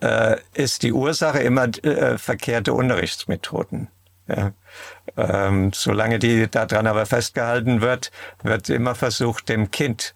äh, 0.00 0.36
ist 0.54 0.82
die 0.82 0.92
Ursache 0.92 1.40
immer 1.40 1.64
äh, 1.84 2.16
verkehrte 2.16 2.72
Unterrichtsmethoden. 2.72 3.88
Ja. 4.26 4.52
Ähm, 5.16 5.72
solange 5.74 6.18
die 6.18 6.48
daran 6.48 6.86
aber 6.86 7.04
festgehalten 7.06 7.80
wird, 7.80 8.10
wird 8.42 8.70
immer 8.70 8.94
versucht, 8.94 9.48
dem 9.48 9.70
Kind 9.70 10.14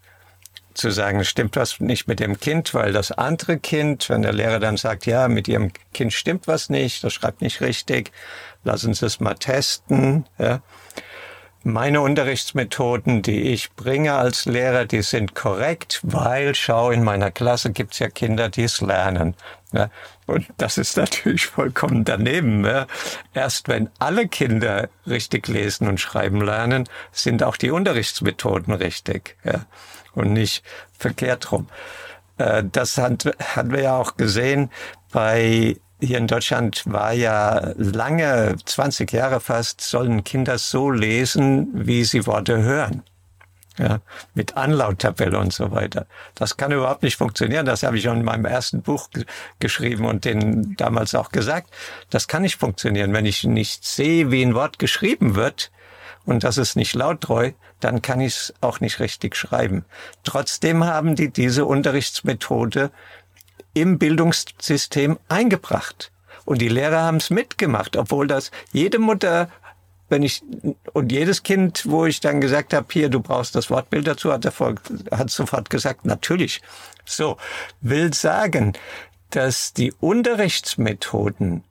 zu 0.77 0.91
sagen, 0.91 1.25
stimmt 1.25 1.57
was 1.57 1.81
nicht 1.81 2.07
mit 2.07 2.21
dem 2.21 2.39
Kind, 2.39 2.75
weil 2.75 2.93
das 2.93 3.11
andere 3.13 3.59
Kind, 3.59 4.09
wenn 4.09 4.23
der 4.23 4.33
Lehrer 4.33 4.61
dann 4.61 4.77
sagt, 4.77 5.07
ja, 5.07 5.29
mit 5.29 5.49
ihrem 5.49 5.73
Kind 5.93 6.13
stimmt 6.13 6.47
was 6.47 6.71
nicht, 6.71 7.03
das 7.03 7.13
schreibt 7.13 7.41
nicht 7.41 7.61
richtig, 7.61 8.13
lassen 8.63 8.95
Sie 8.95 9.07
es 9.07 9.21
mal 9.21 9.35
testen, 9.35 10.27
ja, 10.39 10.61
meine 11.67 12.01
Unterrichtsmethoden, 12.01 13.23
die 13.23 13.43
ich 13.53 13.73
bringe 13.73 14.15
als 14.15 14.45
Lehrer, 14.45 14.85
die 14.85 15.03
sind 15.03 15.35
korrekt, 15.35 16.01
weil, 16.05 16.55
schau, 16.55 16.91
in 16.91 17.03
meiner 17.03 17.33
Klasse 17.33 17.73
gibt's 17.73 17.99
ja 17.99 18.09
Kinder, 18.09 18.49
die 18.49 18.63
es 18.63 18.81
lernen. 18.81 19.35
Ja, 19.73 19.91
und 20.27 20.47
das 20.59 20.79
ist 20.79 20.97
natürlich 20.97 21.47
vollkommen 21.47 22.05
daneben. 22.05 22.65
Ja. 22.65 22.87
Erst 23.35 23.69
wenn 23.69 23.91
alle 23.99 24.29
Kinder 24.29 24.89
richtig 25.07 25.49
lesen 25.49 25.89
und 25.89 25.99
schreiben 25.99 26.41
lernen, 26.41 26.89
sind 27.11 27.43
auch 27.43 27.57
die 27.57 27.71
Unterrichtsmethoden 27.71 28.73
richtig 28.73 29.37
ja. 29.45 29.67
und 30.15 30.33
nicht 30.33 30.63
verkehrt 30.97 31.51
rum. 31.51 31.69
Äh, 32.39 32.63
das 32.71 32.97
hatten 32.97 33.33
wir 33.73 33.83
ja 33.83 33.97
auch 33.97 34.17
gesehen 34.17 34.71
bei 35.11 35.77
hier 36.01 36.19
in 36.19 36.27
Deutschland 36.27 36.83
war 36.87 37.13
ja 37.13 37.73
lange, 37.77 38.57
20 38.65 39.11
Jahre 39.13 39.41
fast, 39.41 39.81
sollen 39.81 40.25
Kinder 40.25 40.59
so 40.59 40.91
lesen, 40.91 41.69
wie 41.73 42.05
sie 42.05 42.27
Worte 42.27 42.63
hören. 42.63 43.03
Ja, 43.79 44.01
mit 44.33 44.57
Anlauttabelle 44.57 45.39
und 45.39 45.53
so 45.53 45.71
weiter. 45.71 46.07
Das 46.35 46.57
kann 46.57 46.73
überhaupt 46.73 47.03
nicht 47.03 47.17
funktionieren. 47.17 47.67
Das 47.67 47.83
habe 47.83 47.99
ich 47.99 48.05
schon 48.05 48.21
in 48.21 48.25
meinem 48.25 48.47
ersten 48.47 48.81
Buch 48.81 49.11
geschrieben 49.59 50.07
und 50.07 50.25
den 50.25 50.77
damals 50.77 51.15
auch 51.15 51.31
gesagt. 51.31 51.71
Das 52.09 52.27
kann 52.27 52.41
nicht 52.41 52.57
funktionieren. 52.57 53.13
Wenn 53.13 53.27
ich 53.27 53.45
nicht 53.45 53.85
sehe, 53.85 54.31
wie 54.31 54.43
ein 54.43 54.55
Wort 54.55 54.79
geschrieben 54.79 55.35
wird 55.35 55.71
und 56.25 56.43
das 56.43 56.57
ist 56.57 56.77
nicht 56.77 56.95
lauttreu, 56.95 57.53
dann 57.81 58.01
kann 58.01 58.23
ich 58.23 58.35
es 58.37 58.55
auch 58.63 58.81
nicht 58.81 58.99
richtig 58.99 59.37
schreiben. 59.37 59.85
Trotzdem 60.25 60.85
haben 60.85 61.15
die 61.15 61.29
diese 61.29 61.67
Unterrichtsmethode 61.67 62.91
im 63.77 63.99
Bildungssystem 63.99 65.19
eingebracht. 65.29 66.11
Und 66.47 66.63
die 66.63 66.69
Lehrer 66.69 67.03
haben 67.03 67.19
es 67.19 67.29
mitgemacht, 67.29 67.97
obwohl 67.97 68.27
das 68.27 68.51
jede 68.73 68.99
Mutter, 68.99 69.51
wenn 70.09 70.23
ich 70.23 70.43
und 70.95 71.13
jedes 71.13 71.43
Kind, 71.43 71.85
wo 71.87 72.07
ich 72.07 72.21
dann 72.21 72.41
gesagt 72.41 72.73
habe, 72.73 72.87
hier, 72.91 73.11
du 73.11 73.21
brauchst 73.21 73.55
das 73.55 73.69
Wortbild 73.69 74.07
dazu, 74.07 74.33
hat, 74.33 74.47
davor, 74.47 74.77
hat 75.11 75.31
sofort 75.31 75.69
gesagt, 75.69 76.07
natürlich. 76.07 76.63
So, 77.05 77.37
will 77.83 78.15
sagen, 78.15 78.73
dass 79.29 79.75
die 79.75 79.93
Unterrichtsmethoden 79.93 81.63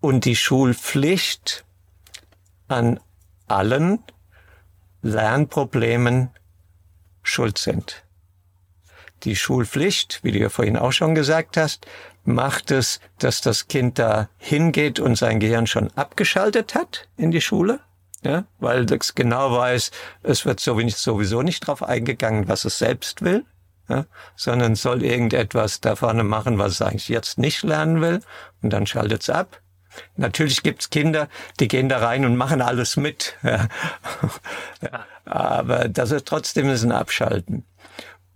und 0.00 0.24
die 0.24 0.36
Schulpflicht 0.36 1.64
an 2.66 2.98
allen 3.46 4.02
Lernproblemen 5.02 6.30
schuld 7.22 7.58
sind. 7.58 8.02
Die 9.24 9.36
Schulpflicht, 9.36 10.20
wie 10.22 10.32
du 10.32 10.38
ja 10.38 10.48
vorhin 10.48 10.76
auch 10.76 10.92
schon 10.92 11.14
gesagt 11.14 11.56
hast, 11.56 11.86
macht 12.24 12.70
es, 12.70 13.00
dass 13.18 13.40
das 13.40 13.68
Kind 13.68 13.98
da 13.98 14.28
hingeht 14.38 15.00
und 15.00 15.16
sein 15.16 15.40
Gehirn 15.40 15.66
schon 15.66 15.90
abgeschaltet 15.96 16.74
hat 16.74 17.08
in 17.16 17.30
die 17.30 17.40
Schule, 17.40 17.80
ja, 18.22 18.44
weil 18.58 18.84
es 18.92 19.14
genau 19.14 19.56
weiß, 19.56 19.90
es 20.22 20.44
wird 20.44 20.60
sowieso 20.60 21.42
nicht 21.42 21.60
drauf 21.60 21.82
eingegangen, 21.82 22.48
was 22.48 22.64
es 22.64 22.78
selbst 22.78 23.22
will, 23.22 23.44
ja, 23.88 24.06
sondern 24.36 24.74
soll 24.74 25.02
irgendetwas 25.02 25.80
da 25.80 25.96
vorne 25.96 26.24
machen, 26.24 26.58
was 26.58 26.72
es 26.72 26.82
eigentlich 26.82 27.08
jetzt 27.08 27.38
nicht 27.38 27.62
lernen 27.62 28.00
will, 28.00 28.20
und 28.62 28.70
dann 28.72 28.86
schaltet 28.86 29.22
es 29.22 29.30
ab. 29.30 29.60
Natürlich 30.16 30.62
gibt's 30.62 30.90
Kinder, 30.90 31.28
die 31.58 31.66
gehen 31.66 31.88
da 31.88 31.98
rein 31.98 32.24
und 32.24 32.36
machen 32.36 32.62
alles 32.62 32.96
mit. 32.96 33.34
Ja. 33.42 33.66
Aber 35.24 35.88
das 35.88 36.12
ist 36.12 36.26
trotzdem 36.26 36.68
ein 36.68 36.92
Abschalten. 36.92 37.64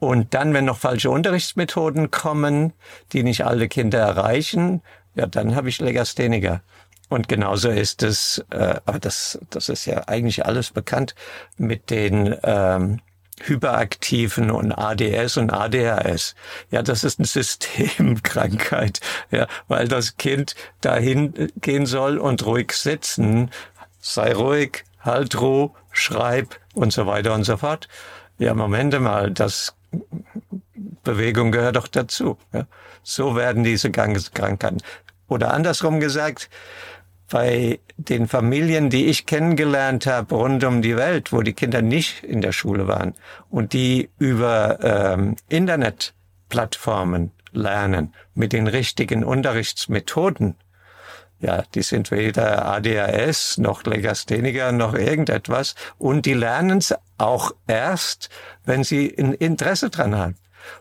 Und 0.04 0.34
dann, 0.34 0.54
wenn 0.54 0.64
noch 0.64 0.78
falsche 0.78 1.10
Unterrichtsmethoden 1.10 2.10
kommen, 2.10 2.72
die 3.12 3.22
nicht 3.22 3.44
alle 3.44 3.68
Kinder 3.68 3.98
erreichen, 3.98 4.82
ja, 5.14 5.26
dann 5.26 5.54
habe 5.54 5.68
ich 5.68 5.80
Legastheniker. 5.80 6.62
Und 7.08 7.28
genauso 7.28 7.68
ist 7.68 8.02
es, 8.02 8.44
äh, 8.50 8.76
aber 8.86 8.98
das, 8.98 9.38
das 9.50 9.68
ist 9.68 9.84
ja 9.84 10.08
eigentlich 10.08 10.46
alles 10.46 10.70
bekannt 10.70 11.14
mit 11.56 11.90
den 11.90 12.34
ähm, 12.42 13.00
Hyperaktiven 13.42 14.50
und 14.50 14.72
ADS 14.72 15.36
und 15.36 15.52
ADHS. 15.52 16.34
Ja, 16.70 16.82
das 16.82 17.04
ist 17.04 17.18
eine 17.18 17.26
Systemkrankheit, 17.28 19.00
ja, 19.30 19.46
weil 19.68 19.88
das 19.88 20.16
Kind 20.16 20.54
dahin 20.80 21.52
gehen 21.60 21.86
soll 21.86 22.18
und 22.18 22.44
ruhig 22.46 22.72
sitzen, 22.72 23.50
sei 24.00 24.32
ruhig, 24.32 24.84
halt 25.00 25.40
Ruhe, 25.40 25.70
schreib 25.92 26.58
und 26.74 26.92
so 26.92 27.06
weiter 27.06 27.34
und 27.34 27.44
so 27.44 27.56
fort. 27.56 27.88
Ja, 28.38 28.54
Momente 28.54 28.98
mal, 28.98 29.30
das 29.30 29.74
Bewegung 31.02 31.52
gehört 31.52 31.76
doch 31.76 31.88
dazu. 31.88 32.38
Ja. 32.52 32.66
So 33.02 33.36
werden 33.36 33.64
diese 33.64 33.90
Krankheiten. 33.90 34.78
Oder 35.28 35.52
andersrum 35.52 36.00
gesagt, 36.00 36.50
bei 37.30 37.80
den 37.96 38.28
Familien, 38.28 38.90
die 38.90 39.06
ich 39.06 39.26
kennengelernt 39.26 40.06
habe 40.06 40.34
rund 40.34 40.62
um 40.64 40.82
die 40.82 40.96
Welt, 40.96 41.32
wo 41.32 41.42
die 41.42 41.54
Kinder 41.54 41.82
nicht 41.82 42.22
in 42.22 42.40
der 42.40 42.52
Schule 42.52 42.86
waren 42.86 43.14
und 43.50 43.72
die 43.72 44.10
über 44.18 44.78
ähm, 44.82 45.36
Internetplattformen 45.48 47.32
lernen 47.52 48.14
mit 48.34 48.52
den 48.52 48.66
richtigen 48.66 49.24
Unterrichtsmethoden, 49.24 50.56
ja, 51.40 51.62
die 51.74 51.82
sind 51.82 52.10
weder 52.10 52.64
ADHS 52.66 53.58
noch 53.58 53.84
Legastheniker 53.84 54.72
noch 54.72 54.94
irgendetwas 54.94 55.74
und 55.98 56.26
die 56.26 56.34
lernen 56.34 56.78
es 56.78 56.94
auch 57.18 57.52
erst, 57.66 58.30
wenn 58.64 58.84
sie 58.84 59.14
ein 59.16 59.34
Interesse 59.34 59.90
dran 59.90 60.16
haben. 60.16 60.36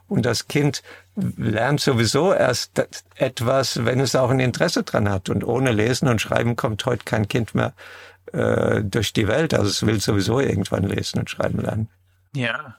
Und 0.07 0.25
das 0.25 0.47
Kind 0.47 0.81
lernt 1.15 1.81
sowieso 1.81 2.33
erst 2.33 2.81
etwas, 3.15 3.85
wenn 3.85 3.99
es 3.99 4.15
auch 4.15 4.29
ein 4.29 4.39
Interesse 4.39 4.83
dran 4.83 5.09
hat. 5.09 5.29
Und 5.29 5.43
ohne 5.43 5.71
Lesen 5.71 6.07
und 6.07 6.21
Schreiben 6.21 6.55
kommt 6.55 6.85
heute 6.85 7.03
kein 7.03 7.27
Kind 7.27 7.53
mehr 7.53 7.73
äh, 8.31 8.81
durch 8.83 9.13
die 9.13 9.27
Welt. 9.27 9.53
Also 9.53 9.69
es 9.69 9.85
will 9.85 9.99
sowieso 9.99 10.39
irgendwann 10.39 10.83
lesen 10.83 11.19
und 11.19 11.29
schreiben 11.29 11.59
lernen. 11.59 11.89
Ja. 12.35 12.75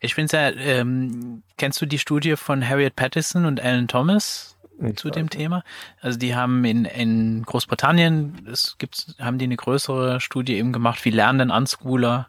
Ich 0.00 0.14
finde 0.14 0.36
ja, 0.36 0.50
ähm, 0.50 1.42
kennst 1.56 1.80
du 1.80 1.86
die 1.86 1.98
Studie 1.98 2.36
von 2.36 2.66
Harriet 2.66 2.96
Pattison 2.96 3.46
und 3.46 3.60
Alan 3.60 3.88
Thomas? 3.88 4.56
Ich 4.78 4.96
zu 4.96 5.08
dem 5.08 5.30
Thema. 5.30 5.64
Also 6.02 6.18
die 6.18 6.34
haben 6.34 6.62
in, 6.64 6.84
in 6.84 7.42
Großbritannien, 7.44 8.46
es 8.52 8.76
gibt, 8.76 9.14
haben 9.18 9.38
die 9.38 9.46
eine 9.46 9.56
größere 9.56 10.20
Studie 10.20 10.56
eben 10.56 10.72
gemacht, 10.72 11.04
wie 11.06 11.10
lernen 11.10 11.38
denn 11.38 11.50
Unschooler 11.50 12.28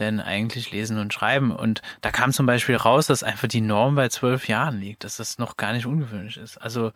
denn 0.00 0.20
eigentlich 0.20 0.70
lesen 0.70 0.98
und 0.98 1.12
schreiben? 1.12 1.50
Und 1.50 1.82
da 2.00 2.10
kam 2.10 2.32
zum 2.32 2.46
Beispiel 2.46 2.76
raus, 2.76 3.06
dass 3.06 3.22
einfach 3.22 3.48
die 3.48 3.60
Norm 3.60 3.94
bei 3.94 4.08
zwölf 4.08 4.48
Jahren 4.48 4.80
liegt, 4.80 5.04
dass 5.04 5.16
das 5.16 5.38
noch 5.38 5.56
gar 5.56 5.72
nicht 5.72 5.86
ungewöhnlich 5.86 6.36
ist. 6.36 6.58
Also 6.58 6.92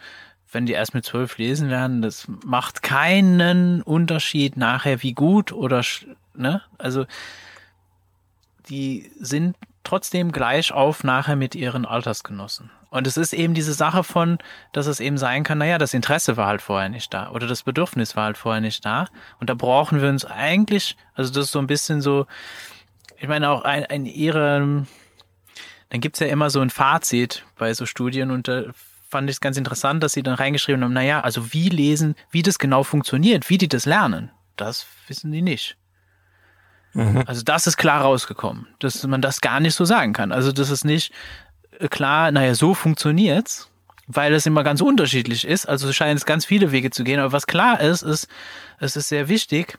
wenn 0.51 0.67
die 0.67 0.73
erst 0.73 0.95
mit 0.95 1.05
zwölf 1.05 1.39
lesen 1.39 1.69
lernen, 1.69 2.03
das 2.03 2.27
macht 2.45 2.83
keinen 2.83 3.83
Unterschied 3.83 4.57
nachher, 4.57 5.03
wie 5.03 5.15
gut 5.15 5.53
oder 5.53 5.83
ne? 6.35 6.63
Also 6.79 7.07
die 8.69 9.11
sind 9.19 9.57
trotzdem 9.85 10.31
gleich 10.31 10.73
auf 10.73 11.05
nachher 11.05 11.37
mit 11.37 11.55
ihren 11.55 11.85
Altersgenossen. 11.85 12.71
Und 12.91 13.07
es 13.07 13.17
ist 13.17 13.33
eben 13.33 13.55
diese 13.55 13.73
Sache 13.73 14.05
von, 14.05 14.39
dass 14.73 14.87
es 14.87 15.01
eben 15.01 15.17
sein 15.17 15.45
kann, 15.45 15.59
naja, 15.59 15.79
das 15.79 15.95
Interesse 15.95 16.37
war 16.37 16.47
halt 16.47 16.61
vorher 16.61 16.91
nicht 16.91 17.13
da 17.15 17.31
oder 17.31 17.47
das 17.47 17.63
Bedürfnis 17.63 18.17
war 18.17 18.25
halt 18.25 18.37
vorher 18.37 18.61
nicht 18.61 18.85
da. 18.85 19.07
Und 19.41 19.49
da 19.49 19.55
brauchen 19.55 20.03
wir 20.03 20.11
uns 20.11 20.27
eigentlich, 20.27 20.97
also 21.15 21.33
das 21.33 21.47
ist 21.47 21.53
so 21.53 21.59
ein 21.59 21.67
bisschen 21.67 22.03
so, 22.03 22.27
ich 23.23 23.29
meine 23.29 23.51
auch 23.51 23.63
ein, 23.63 23.85
in 23.85 24.05
ihrem 24.05 24.87
dann 25.91 26.01
gibt's 26.01 26.19
ja 26.19 26.27
immer 26.27 26.51
so 26.51 26.61
ein 26.61 26.71
Fazit 26.71 27.45
bei 27.57 27.73
so 27.73 27.87
Studien 27.87 28.31
und 28.31 28.49
da 28.49 28.65
fand 29.09 29.31
ich 29.31 29.37
es 29.37 29.41
ganz 29.41 29.57
interessant, 29.57 30.03
dass 30.03 30.15
sie 30.15 30.23
dann 30.23 30.35
reingeschrieben 30.35 30.83
haben, 30.83 30.93
naja, 30.93 31.21
also 31.21 31.53
wie 31.53 31.69
lesen, 31.69 32.17
wie 32.31 32.43
das 32.43 32.59
genau 32.59 32.83
funktioniert, 32.83 33.49
wie 33.49 33.59
die 33.59 33.69
das 33.69 33.87
lernen, 33.87 34.31
das 34.57 34.87
wissen 35.07 35.31
die 35.31 35.43
nicht. 35.43 35.77
Mhm. 36.95 37.23
Also 37.27 37.43
das 37.43 37.67
ist 37.67 37.77
klar 37.77 38.01
rausgekommen, 38.01 38.67
dass 38.81 39.07
man 39.07 39.23
das 39.23 39.41
gar 39.41 39.61
nicht 39.61 39.75
so 39.75 39.85
sagen 39.85 40.15
kann. 40.15 40.33
Also 40.33 40.51
das 40.51 40.71
ist 40.71 40.85
nicht 40.85 41.13
äh, 41.79 41.89
klar, 41.89 42.33
naja, 42.33 42.55
so 42.55 42.75
funktioniert's, 42.75 43.71
weil 44.09 44.35
es 44.35 44.47
immer 44.47 44.65
ganz 44.65 44.81
unterschiedlich 44.81 45.47
ist. 45.47 45.67
Also 45.67 45.89
es 45.89 45.95
scheinen 45.95 46.17
es 46.17 46.27
ganz 46.27 46.45
viele 46.45 46.73
Wege 46.73 46.91
zu 46.91 47.05
gehen. 47.05 47.21
Aber 47.21 47.33
was 47.33 47.47
klar 47.47 47.81
ist, 47.81 48.03
ist, 48.03 48.27
es 48.81 48.97
ist 48.97 49.09
sehr 49.09 49.29
wichtig, 49.29 49.79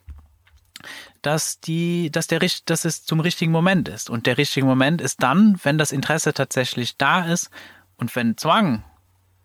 dass 1.23 1.59
die, 1.59 2.11
dass 2.11 2.27
der, 2.27 2.39
dass 2.65 2.85
es 2.85 3.05
zum 3.05 3.19
richtigen 3.19 3.51
Moment 3.51 3.87
ist. 3.89 4.09
Und 4.09 4.27
der 4.27 4.37
richtige 4.37 4.65
Moment 4.65 5.01
ist 5.01 5.23
dann, 5.23 5.59
wenn 5.63 5.79
das 5.79 5.91
Interesse 5.91 6.33
tatsächlich 6.33 6.97
da 6.97 7.25
ist 7.25 7.49
und 7.97 8.15
wenn 8.15 8.37
Zwang 8.37 8.83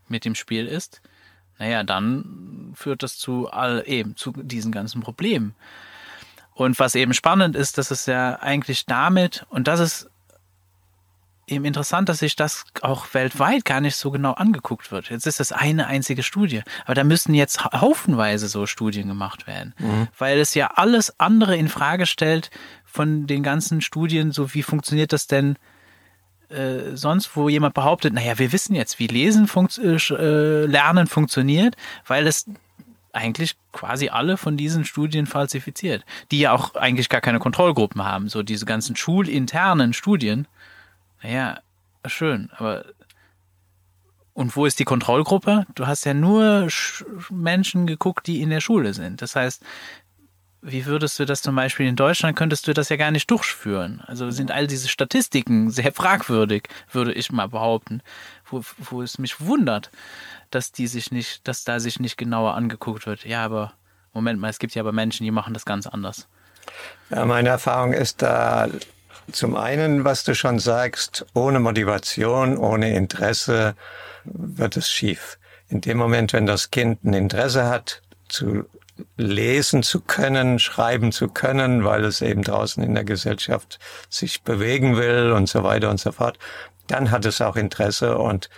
mit 0.09 0.25
dem 0.25 0.35
Spiel 0.35 0.67
ist, 0.67 1.01
naja, 1.59 1.83
dann 1.85 2.73
führt 2.75 3.03
das 3.03 3.17
zu 3.17 3.51
all, 3.51 3.83
eben 3.87 4.17
zu 4.17 4.33
diesen 4.33 4.73
ganzen 4.73 5.01
Problemen. 5.01 5.55
Und 6.53 6.79
was 6.79 6.95
eben 6.95 7.15
spannend 7.15 7.57
ist, 7.57 7.79
dass 7.79 7.91
es 7.91 8.07
ja 8.07 8.41
eigentlich 8.41 8.85
damit, 8.87 9.47
und 9.49 9.69
das 9.69 9.81
ist 9.81 10.11
eben 11.49 11.65
interessant, 11.65 12.09
dass 12.09 12.19
sich 12.19 12.37
das 12.37 12.65
auch 12.83 13.13
weltweit 13.13 13.65
gar 13.65 13.81
nicht 13.81 13.97
so 13.97 14.11
genau 14.11 14.33
angeguckt 14.33 14.93
wird. 14.93 15.11
Jetzt 15.11 15.27
ist 15.27 15.41
das 15.41 15.53
eine 15.53 15.87
einzige 15.87 16.23
Studie, 16.23 16.63
aber 16.85 16.95
da 16.95 17.05
müssten 17.05 17.35
jetzt 17.35 17.65
haufenweise 17.65 18.49
so 18.49 18.67
Studien 18.67 19.09
gemacht 19.09 19.47
werden, 19.47 19.75
mhm. 19.79 20.09
weil 20.19 20.39
es 20.39 20.55
ja 20.55 20.73
alles 20.75 21.19
andere 21.19 21.57
in 21.57 21.69
Frage 21.69 22.07
stellt 22.07 22.51
von 22.85 23.27
den 23.27 23.43
ganzen 23.43 23.81
Studien, 23.81 24.33
so 24.33 24.55
wie 24.55 24.63
funktioniert 24.63 25.13
das 25.13 25.27
denn 25.27 25.57
äh, 26.49 26.97
sonst, 26.97 27.37
wo 27.37 27.49
jemand 27.49 27.75
behauptet, 27.75 28.15
naja, 28.15 28.39
wir 28.39 28.53
wissen 28.53 28.75
jetzt, 28.75 28.99
wie 28.99 29.07
Lesen 29.07 29.47
funkt 29.47 29.79
äh, 29.79 29.97
äh, 29.97 30.67
Lernen 30.67 31.07
funktioniert, 31.07 31.77
weil 32.07 32.27
es 32.27 32.47
eigentlich 33.13 33.57
quasi 33.73 34.09
alle 34.09 34.37
von 34.37 34.57
diesen 34.57 34.85
Studien 34.85 35.27
falsifiziert, 35.27 36.05
die 36.31 36.41
ja 36.41 36.53
auch 36.53 36.75
eigentlich 36.75 37.09
gar 37.09 37.21
keine 37.21 37.39
Kontrollgruppen 37.39 38.05
haben, 38.05 38.29
so 38.29 38.43
diese 38.43 38.65
ganzen 38.65 38.97
schulinternen 38.97 39.93
Studien 39.93 40.47
naja, 41.23 41.61
schön, 42.07 42.51
aber 42.57 42.85
und 44.39 44.55
wo 44.55 44.67
ist 44.67 44.79
die 44.79 44.85
Kontrollgruppe? 44.85 45.67
Du 45.75 45.89
hast 45.89 46.05
ja 46.05 46.15
nur 46.15 46.69
Menschen 47.29 47.89
geguckt, 47.89 48.29
die 48.29 48.41
in 48.41 48.51
der 48.51 48.61
Schule 48.61 48.95
sind. 48.95 49.21
Das 49.21 49.35
heißt, 49.35 49.65
wie 50.63 50.87
würdest 50.87 51.19
du 51.19 51.25
das 51.25 51.43
zum 51.43 51.57
Beispiel 51.57 51.87
in 51.87 51.97
Deutschland, 51.97 52.37
könntest 52.37 52.69
du 52.69 52.73
das 52.73 52.89
ja 52.89 52.97
gar 52.97 53.11
nicht 53.11 53.31
durchführen. 53.31 54.01
Also 54.07 54.31
sind 54.31 54.53
all 54.53 54.69
diese 54.69 54.89
Statistiken 54.89 55.71
sehr 55.71 55.93
fragwürdig, 55.93 56.69
würde 56.93 57.13
ich 57.13 57.33
mal 57.33 57.49
behaupten, 57.49 58.01
wo, 58.49 58.63
wo 58.79 59.03
es 59.03 59.19
mich 59.19 59.41
wundert, 59.41 59.91
dass 60.51 60.71
die 60.71 60.87
sich 60.87 61.11
nicht, 61.11 61.47
dass 61.49 61.65
da 61.65 61.81
sich 61.81 61.99
nicht 61.99 62.17
genauer 62.17 62.55
angeguckt 62.55 63.07
wird. 63.07 63.25
Ja, 63.25 63.45
aber 63.45 63.73
Moment 64.13 64.41
mal, 64.41 64.51
es 64.51 64.59
gibt 64.59 64.75
ja 64.75 64.83
aber 64.83 64.93
Menschen, 64.93 65.25
die 65.25 65.31
machen 65.31 65.55
das 65.55 65.65
ganz 65.65 65.87
anders. 65.87 66.29
Ja, 67.11 67.25
meine 67.25 67.49
Erfahrung 67.49 67.93
ist 67.93 68.23
da 68.23 68.69
zum 69.33 69.57
einen, 69.57 70.05
was 70.05 70.25
du 70.25 70.35
schon 70.35 70.59
sagst, 70.59 71.27
ohne 71.35 71.61
Motivation, 71.61 72.57
ohne 72.57 72.95
Interesse 72.95 73.75
wird 74.25 74.77
es 74.77 74.91
schief. 74.91 75.39
In 75.69 75.81
dem 75.81 75.99
Moment, 75.99 76.33
wenn 76.33 76.47
das 76.47 76.71
Kind 76.71 77.05
ein 77.05 77.15
Interesse 77.15 77.67
hat, 77.67 78.03
zu 78.29 78.65
lesen 79.17 79.83
zu 79.83 80.01
können, 80.01 80.59
schreiben 80.59 81.13
zu 81.13 81.29
können, 81.29 81.85
weil 81.85 82.05
es 82.05 82.21
eben 82.21 82.43
draußen 82.43 82.83
in 82.83 82.95
der 82.95 83.05
Gesellschaft 83.05 83.79
sich 84.09 84.43
bewegen 84.43 84.97
will 84.97 85.33
und 85.33 85.49
so 85.49 85.63
weiter 85.63 85.91
und 85.91 86.01
so 86.01 86.13
fort, 86.13 86.39
dann 86.89 87.11
hat 87.11 87.25
es 87.25 87.41
auch 87.41 87.57
Interesse 87.57 88.19
und 88.19 88.49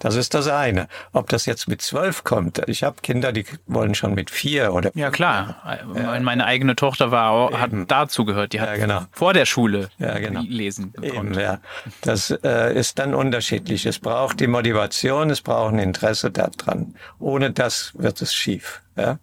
das 0.00 0.16
ist 0.16 0.34
das 0.34 0.48
eine. 0.48 0.88
Ob 1.12 1.28
das 1.28 1.46
jetzt 1.46 1.68
mit 1.68 1.82
zwölf 1.82 2.24
kommt, 2.24 2.60
ich 2.66 2.82
habe 2.82 2.96
Kinder, 3.02 3.32
die 3.32 3.44
wollen 3.66 3.94
schon 3.94 4.14
mit 4.14 4.30
vier 4.30 4.72
oder. 4.72 4.90
Ja 4.94 5.10
klar, 5.10 5.56
ja. 5.94 6.18
meine 6.20 6.46
eigene 6.46 6.74
Tochter 6.74 7.10
war 7.10 7.58
hat 7.60 7.70
dazu 7.86 8.24
gehört, 8.24 8.54
die 8.54 8.60
hat 8.60 8.70
ja, 8.70 8.76
genau. 8.76 9.02
vor 9.12 9.34
der 9.34 9.44
Schule 9.44 9.90
ja, 9.98 10.18
genau. 10.18 10.40
lesen 10.48 10.94
Eben, 11.02 11.34
ja. 11.34 11.58
Das 12.00 12.30
äh, 12.30 12.74
ist 12.74 12.98
dann 12.98 13.14
unterschiedlich. 13.14 13.84
Es 13.84 13.98
braucht 13.98 14.40
die 14.40 14.46
Motivation, 14.46 15.28
es 15.28 15.42
braucht 15.42 15.74
ein 15.74 15.78
Interesse 15.78 16.30
daran. 16.30 16.94
Ohne 17.18 17.50
das 17.50 17.92
wird 17.94 18.22
es 18.22 18.34
schief. 18.34 18.80
Ja? 18.96 19.18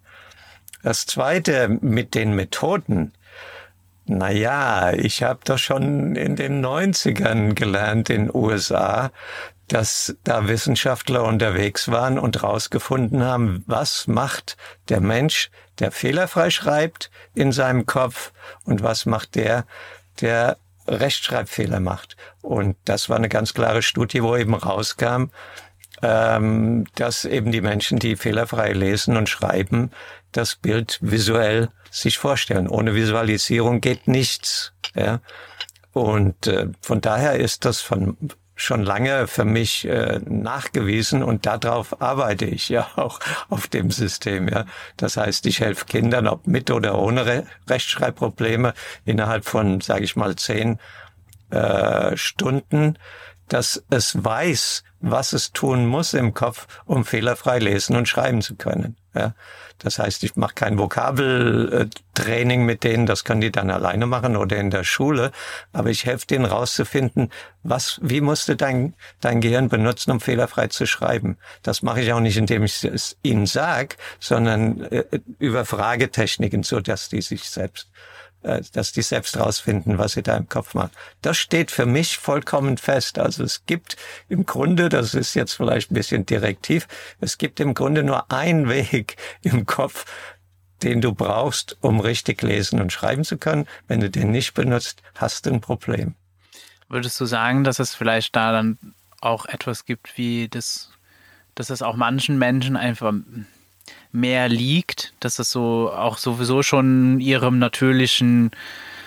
Das 0.84 1.06
zweite 1.06 1.68
mit 1.68 2.14
den 2.14 2.34
Methoden. 2.34 3.12
Naja, 4.06 4.92
ich 4.92 5.22
habe 5.22 5.40
doch 5.44 5.58
schon 5.58 6.16
in 6.16 6.36
den 6.36 6.64
90ern 6.64 7.54
gelernt 7.54 8.08
in 8.08 8.26
den 8.26 8.34
USA, 8.34 9.10
dass 9.68 10.16
da 10.24 10.48
Wissenschaftler 10.48 11.24
unterwegs 11.24 11.88
waren 11.88 12.18
und 12.18 12.36
herausgefunden 12.36 13.22
haben, 13.22 13.62
was 13.66 14.06
macht 14.06 14.56
der 14.88 15.00
Mensch, 15.00 15.50
der 15.78 15.92
fehlerfrei 15.92 16.50
schreibt 16.50 17.10
in 17.34 17.52
seinem 17.52 17.86
Kopf 17.86 18.32
und 18.64 18.82
was 18.82 19.06
macht 19.06 19.34
der, 19.34 19.66
der 20.20 20.56
Rechtschreibfehler 20.86 21.80
macht. 21.80 22.16
Und 22.40 22.76
das 22.84 23.08
war 23.08 23.16
eine 23.16 23.28
ganz 23.28 23.54
klare 23.54 23.82
Studie, 23.82 24.22
wo 24.22 24.36
eben 24.36 24.54
rauskam, 24.54 25.26
ähm, 26.02 26.86
dass 26.94 27.24
eben 27.24 27.52
die 27.52 27.60
Menschen, 27.60 27.98
die 27.98 28.16
fehlerfrei 28.16 28.72
lesen 28.72 29.16
und 29.16 29.28
schreiben, 29.28 29.90
das 30.32 30.56
Bild 30.56 30.98
visuell 31.00 31.68
sich 31.90 32.18
vorstellen. 32.18 32.68
Ohne 32.68 32.94
Visualisierung 32.94 33.80
geht 33.80 34.08
nichts. 34.08 34.72
Ja? 34.94 35.20
Und 35.92 36.46
äh, 36.46 36.68
von 36.80 37.00
daher 37.00 37.34
ist 37.34 37.64
das 37.64 37.80
von 37.80 38.16
schon 38.58 38.82
lange 38.82 39.28
für 39.28 39.44
mich 39.44 39.86
äh, 39.86 40.20
nachgewiesen 40.26 41.22
und 41.22 41.46
darauf 41.46 42.02
arbeite 42.02 42.44
ich 42.44 42.68
ja 42.68 42.88
auch 42.96 43.20
auf 43.48 43.68
dem 43.68 43.90
System. 43.90 44.48
Ja, 44.48 44.66
das 44.96 45.16
heißt, 45.16 45.46
ich 45.46 45.60
helfe 45.60 45.86
Kindern, 45.86 46.26
ob 46.26 46.46
mit 46.46 46.70
oder 46.70 46.98
ohne 46.98 47.24
Re 47.24 47.46
Rechtschreibprobleme, 47.68 48.74
innerhalb 49.04 49.44
von, 49.44 49.80
sage 49.80 50.04
ich 50.04 50.16
mal, 50.16 50.36
zehn 50.36 50.78
äh, 51.50 52.16
Stunden, 52.16 52.98
dass 53.46 53.82
es 53.90 54.22
weiß, 54.22 54.82
was 55.00 55.32
es 55.32 55.52
tun 55.52 55.86
muss 55.86 56.12
im 56.12 56.34
Kopf, 56.34 56.66
um 56.84 57.04
fehlerfrei 57.04 57.60
lesen 57.60 57.96
und 57.96 58.08
schreiben 58.08 58.42
zu 58.42 58.56
können. 58.56 58.96
Ja. 59.14 59.34
Das 59.78 59.98
heißt, 59.98 60.24
ich 60.24 60.34
mache 60.34 60.54
kein 60.54 60.76
Vokabeltraining 60.78 62.64
mit 62.64 62.82
denen, 62.82 63.06
das 63.06 63.24
können 63.24 63.40
die 63.40 63.52
dann 63.52 63.70
alleine 63.70 64.06
machen 64.06 64.36
oder 64.36 64.56
in 64.56 64.70
der 64.70 64.82
Schule, 64.82 65.30
aber 65.72 65.90
ich 65.90 66.04
helfe 66.04 66.26
denen 66.26 66.46
rauszufinden, 66.46 67.30
was, 67.62 68.00
wie 68.02 68.20
musste 68.20 68.56
dein, 68.56 68.94
dein 69.20 69.40
Gehirn 69.40 69.68
benutzen, 69.68 70.10
um 70.10 70.20
fehlerfrei 70.20 70.66
zu 70.66 70.86
schreiben. 70.86 71.38
Das 71.62 71.82
mache 71.82 72.00
ich 72.00 72.12
auch 72.12 72.20
nicht, 72.20 72.36
indem 72.36 72.64
ich 72.64 72.82
es 72.82 73.16
ihnen 73.22 73.46
sage, 73.46 73.96
sondern 74.18 74.82
äh, 74.82 75.04
über 75.38 75.64
Fragetechniken, 75.64 76.64
so 76.64 76.80
dass 76.80 77.08
die 77.08 77.22
sich 77.22 77.48
selbst 77.48 77.88
dass 78.72 78.92
die 78.92 79.02
selbst 79.02 79.38
rausfinden, 79.38 79.98
was 79.98 80.12
sie 80.12 80.22
da 80.22 80.36
im 80.36 80.48
Kopf 80.48 80.74
machen. 80.74 80.90
Das 81.22 81.36
steht 81.36 81.70
für 81.70 81.86
mich 81.86 82.18
vollkommen 82.18 82.78
fest. 82.78 83.18
Also 83.18 83.44
es 83.44 83.64
gibt 83.66 83.96
im 84.28 84.46
Grunde, 84.46 84.88
das 84.88 85.14
ist 85.14 85.34
jetzt 85.34 85.54
vielleicht 85.54 85.90
ein 85.90 85.94
bisschen 85.94 86.26
direktiv, 86.26 86.88
es 87.20 87.38
gibt 87.38 87.60
im 87.60 87.74
Grunde 87.74 88.02
nur 88.02 88.30
einen 88.32 88.68
Weg 88.68 89.16
im 89.42 89.66
Kopf, 89.66 90.04
den 90.82 91.00
du 91.00 91.12
brauchst, 91.12 91.76
um 91.80 92.00
richtig 92.00 92.42
lesen 92.42 92.80
und 92.80 92.92
schreiben 92.92 93.24
zu 93.24 93.36
können. 93.36 93.66
Wenn 93.88 94.00
du 94.00 94.10
den 94.10 94.30
nicht 94.30 94.54
benutzt, 94.54 95.02
hast 95.16 95.46
du 95.46 95.50
ein 95.50 95.60
Problem. 95.60 96.14
Würdest 96.88 97.20
du 97.20 97.26
sagen, 97.26 97.64
dass 97.64 97.80
es 97.80 97.94
vielleicht 97.94 98.34
da 98.36 98.52
dann 98.52 98.78
auch 99.20 99.46
etwas 99.46 99.84
gibt 99.84 100.16
wie 100.16 100.48
das, 100.48 100.90
dass 101.54 101.70
es 101.70 101.82
auch 101.82 101.96
manchen 101.96 102.38
Menschen 102.38 102.76
einfach 102.76 103.12
mehr 104.12 104.48
liegt, 104.48 105.12
dass 105.20 105.38
es 105.38 105.50
so 105.50 105.92
auch 105.92 106.18
sowieso 106.18 106.62
schon 106.62 107.20
ihrem 107.20 107.58
natürlichen 107.58 108.50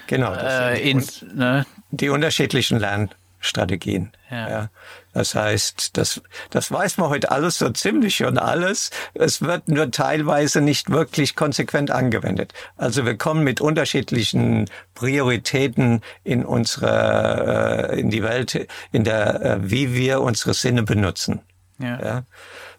genau 0.08 0.34
äh, 0.34 0.90
ins, 0.90 1.26
ne? 1.34 1.66
die 1.92 2.10
unterschiedlichen 2.10 2.80
Lernstrategien. 2.80 4.12
Ja. 4.30 4.50
ja. 4.50 4.70
Das 5.14 5.36
heißt, 5.36 5.98
das, 5.98 6.22
das 6.52 6.72
weiß 6.72 6.98
man 6.98 7.10
heute 7.10 7.32
alles 7.32 7.58
so 7.58 7.70
ziemlich 7.70 8.16
schon 8.16 8.38
alles. 8.38 8.92
Es 9.14 9.42
wird 9.42 9.68
nur 9.68 9.92
teilweise 9.92 10.62
nicht 10.62 10.90
wirklich 10.90 11.36
konsequent 11.36 11.92
angewendet. 11.92 12.54
Also 12.78 13.06
wir 13.06 13.18
kommen 13.18 13.44
mit 13.44 13.60
unterschiedlichen 13.60 14.70
Prioritäten 14.94 16.02
in 16.24 16.46
unsere, 16.46 17.90
äh, 17.92 18.00
in 18.00 18.10
die 18.10 18.24
Welt, 18.24 18.68
in 18.92 19.04
der, 19.04 19.42
äh, 19.42 19.58
wie 19.62 19.94
wir 19.94 20.22
unsere 20.22 20.54
Sinne 20.54 20.84
benutzen. 20.84 21.42
Ja. 21.80 22.00
ja. 22.02 22.24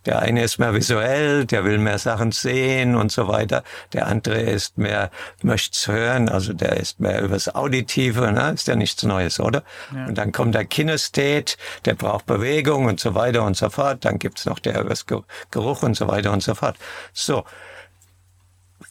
Der 0.06 0.20
eine 0.20 0.42
ist 0.42 0.58
mehr 0.58 0.74
visuell, 0.74 1.46
der 1.46 1.64
will 1.64 1.78
mehr 1.78 1.98
Sachen 1.98 2.32
sehen 2.32 2.96
und 2.96 3.12
so 3.12 3.28
weiter. 3.28 3.62
Der 3.92 4.06
andere 4.06 4.40
ist 4.40 4.78
mehr, 4.78 5.10
möcht's 5.42 5.86
hören, 5.86 6.28
also 6.28 6.52
der 6.52 6.76
ist 6.76 6.98
mehr 6.98 7.22
übers 7.22 7.54
Auditive, 7.54 8.32
ne? 8.32 8.52
ist 8.52 8.66
ja 8.66 8.74
nichts 8.74 9.02
Neues, 9.02 9.38
oder? 9.38 9.62
Ja. 9.94 10.06
Und 10.06 10.18
dann 10.18 10.32
kommt 10.32 10.54
der 10.54 10.64
Kinesthet, 10.64 11.56
der 11.84 11.94
braucht 11.94 12.26
Bewegung 12.26 12.86
und 12.86 12.98
so 13.00 13.14
weiter 13.14 13.44
und 13.44 13.56
so 13.56 13.70
fort. 13.70 14.04
Dann 14.04 14.18
gibt's 14.18 14.44
noch 14.46 14.58
der 14.58 14.80
übers 14.80 15.06
Geruch 15.50 15.82
und 15.82 15.96
so 15.96 16.08
weiter 16.08 16.32
und 16.32 16.42
so 16.42 16.54
fort. 16.54 16.76
So. 17.12 17.44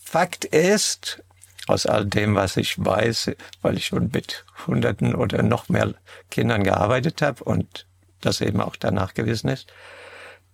Fakt 0.04 0.46
ist, 0.46 1.22
aus 1.68 1.86
all 1.86 2.06
dem, 2.06 2.36
was 2.36 2.58
ich 2.58 2.84
weiß, 2.84 3.32
weil 3.62 3.78
ich 3.78 3.88
schon 3.88 4.10
mit 4.14 4.46
Hunderten 4.68 5.16
oder 5.16 5.44
noch 5.44 5.70
mehr 5.70 5.94
Kindern 6.30 6.64
gearbeitet 6.64 7.22
habe 7.22 7.44
und 7.44 7.86
das 8.20 8.42
eben 8.42 8.62
auch 8.62 8.76
danach 8.76 9.14
gewesen 9.14 9.50
ist, 9.50 9.72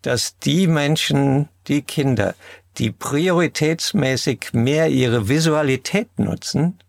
dass 0.02 0.38
die 0.40 0.68
Menschen, 0.68 1.50
die 1.68 1.82
Kinder, 1.82 2.36
die 2.78 2.92
prioritätsmäßig 2.92 4.54
mehr 4.54 4.90
ihre 4.90 5.30
Visualität 5.30 6.20
nutzen, 6.20 6.80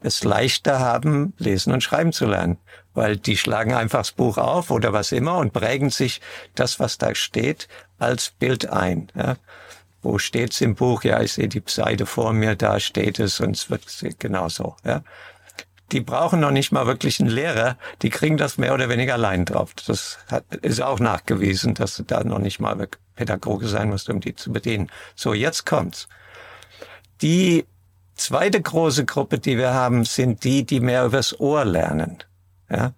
es 0.00 0.24
leichter 0.24 0.80
haben, 0.80 1.32
lesen 1.38 1.72
und 1.72 1.82
schreiben 1.82 2.12
zu 2.12 2.26
lernen. 2.26 2.58
Weil 2.94 3.16
die 3.16 3.38
schlagen 3.38 3.72
einfach 3.72 4.00
das 4.00 4.12
Buch 4.12 4.36
auf 4.36 4.70
oder 4.70 4.92
was 4.92 5.12
immer 5.12 5.38
und 5.38 5.52
prägen 5.52 5.88
sich 5.88 6.20
das, 6.54 6.78
was 6.78 6.98
da 6.98 7.14
steht, 7.14 7.68
als 7.98 8.30
Bild 8.30 8.68
ein. 8.68 9.08
Ja. 9.14 9.36
Wo 10.02 10.18
steht's 10.18 10.60
im 10.60 10.74
Buch? 10.74 11.04
Ja, 11.04 11.22
ich 11.22 11.32
sehe 11.32 11.48
die 11.48 11.62
Seite 11.64 12.04
vor 12.04 12.32
mir, 12.32 12.54
da 12.54 12.80
steht 12.80 13.18
es 13.18 13.40
und 13.40 13.56
es 13.56 13.70
wird 13.70 13.86
genauso. 14.18 14.76
Ja. 14.84 15.02
Die 15.92 16.00
brauchen 16.00 16.40
noch 16.40 16.50
nicht 16.50 16.72
mal 16.72 16.86
wirklich 16.86 17.20
einen 17.20 17.28
Lehrer, 17.28 17.76
die 18.00 18.10
kriegen 18.10 18.38
das 18.38 18.58
mehr 18.58 18.72
oder 18.72 18.88
weniger 18.88 19.14
allein 19.14 19.44
drauf. 19.44 19.74
Das 19.86 20.18
hat, 20.28 20.44
ist 20.56 20.80
auch 20.80 20.98
nachgewiesen, 20.98 21.74
dass 21.74 21.96
du 21.96 22.02
da 22.02 22.24
noch 22.24 22.38
nicht 22.38 22.60
mal 22.60 22.88
Pädagoge 23.14 23.68
sein 23.68 23.90
musst, 23.90 24.08
um 24.08 24.20
die 24.20 24.34
zu 24.34 24.52
bedienen. 24.52 24.90
So, 25.14 25.34
jetzt 25.34 25.66
kommt's. 25.66 26.08
Die 27.20 27.66
zweite 28.14 28.60
große 28.60 29.04
Gruppe, 29.04 29.38
die 29.38 29.58
wir 29.58 29.74
haben, 29.74 30.04
sind 30.04 30.44
die, 30.44 30.64
die 30.64 30.80
mehr 30.80 31.04
übers 31.04 31.38
Ohr 31.38 31.64
lernen. 31.64 32.24
Ja? 32.70 32.94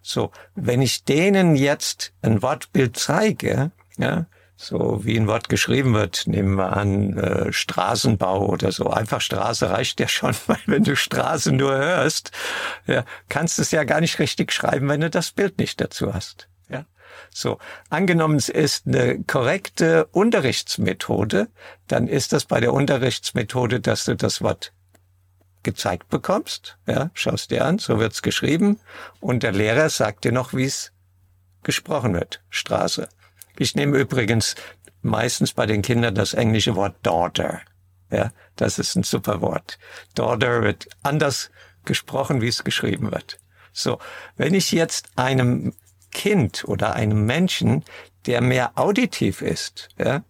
So, 0.00 0.32
wenn 0.54 0.82
ich 0.82 1.04
denen 1.04 1.54
jetzt 1.54 2.12
ein 2.22 2.42
Wortbild 2.42 2.96
zeige, 2.96 3.70
ja, 3.98 4.26
so 4.62 5.00
wie 5.04 5.16
ein 5.16 5.26
Wort 5.26 5.48
geschrieben 5.48 5.92
wird, 5.92 6.28
nehmen 6.28 6.54
wir 6.54 6.76
an 6.76 7.18
äh, 7.18 7.52
Straßenbau 7.52 8.46
oder 8.46 8.70
so. 8.70 8.88
Einfach 8.90 9.20
Straße 9.20 9.68
reicht 9.70 9.98
ja 9.98 10.06
schon, 10.06 10.34
weil 10.46 10.60
wenn 10.66 10.84
du 10.84 10.94
Straße 10.94 11.50
nur 11.50 11.72
hörst, 11.72 12.30
ja, 12.86 13.04
kannst 13.28 13.58
du 13.58 13.62
es 13.62 13.72
ja 13.72 13.82
gar 13.82 14.00
nicht 14.00 14.20
richtig 14.20 14.52
schreiben, 14.52 14.88
wenn 14.88 15.00
du 15.00 15.10
das 15.10 15.32
Bild 15.32 15.58
nicht 15.58 15.80
dazu 15.80 16.14
hast. 16.14 16.48
Ja, 16.68 16.86
so 17.34 17.58
angenommen 17.90 18.36
es 18.36 18.48
ist 18.48 18.86
eine 18.86 19.24
korrekte 19.24 20.06
Unterrichtsmethode, 20.12 21.48
dann 21.88 22.06
ist 22.06 22.32
das 22.32 22.44
bei 22.44 22.60
der 22.60 22.72
Unterrichtsmethode, 22.72 23.80
dass 23.80 24.04
du 24.04 24.14
das 24.14 24.42
Wort 24.42 24.72
gezeigt 25.64 26.08
bekommst, 26.08 26.78
ja, 26.86 27.10
schaust 27.14 27.50
dir 27.50 27.64
an, 27.64 27.78
so 27.78 27.98
wird's 27.98 28.22
geschrieben, 28.22 28.78
und 29.20 29.42
der 29.42 29.52
Lehrer 29.52 29.90
sagt 29.90 30.24
dir 30.24 30.32
noch, 30.32 30.54
wie 30.54 30.64
es 30.64 30.92
gesprochen 31.64 32.14
wird. 32.14 32.42
Straße. 32.50 33.08
Ich 33.58 33.74
nehme 33.74 33.98
übrigens 33.98 34.54
meistens 35.02 35.52
bei 35.52 35.66
den 35.66 35.82
Kindern 35.82 36.14
das 36.14 36.34
englische 36.34 36.76
Wort 36.76 36.96
daughter. 37.02 37.60
Ja, 38.10 38.32
das 38.56 38.78
ist 38.78 38.94
ein 38.94 39.02
super 39.02 39.40
Wort. 39.40 39.78
Daughter 40.14 40.62
wird 40.62 40.88
anders 41.02 41.50
gesprochen, 41.84 42.40
wie 42.40 42.48
es 42.48 42.64
geschrieben 42.64 43.10
wird. 43.10 43.38
So, 43.72 43.98
wenn 44.36 44.54
ich 44.54 44.70
jetzt 44.70 45.08
einem 45.16 45.74
Kind 46.10 46.64
oder 46.66 46.94
einem 46.94 47.24
Menschen, 47.24 47.84
der 48.26 48.42
mehr 48.42 48.72
auditiv 48.76 49.40
ist, 49.40 49.88
ja, 49.98 50.24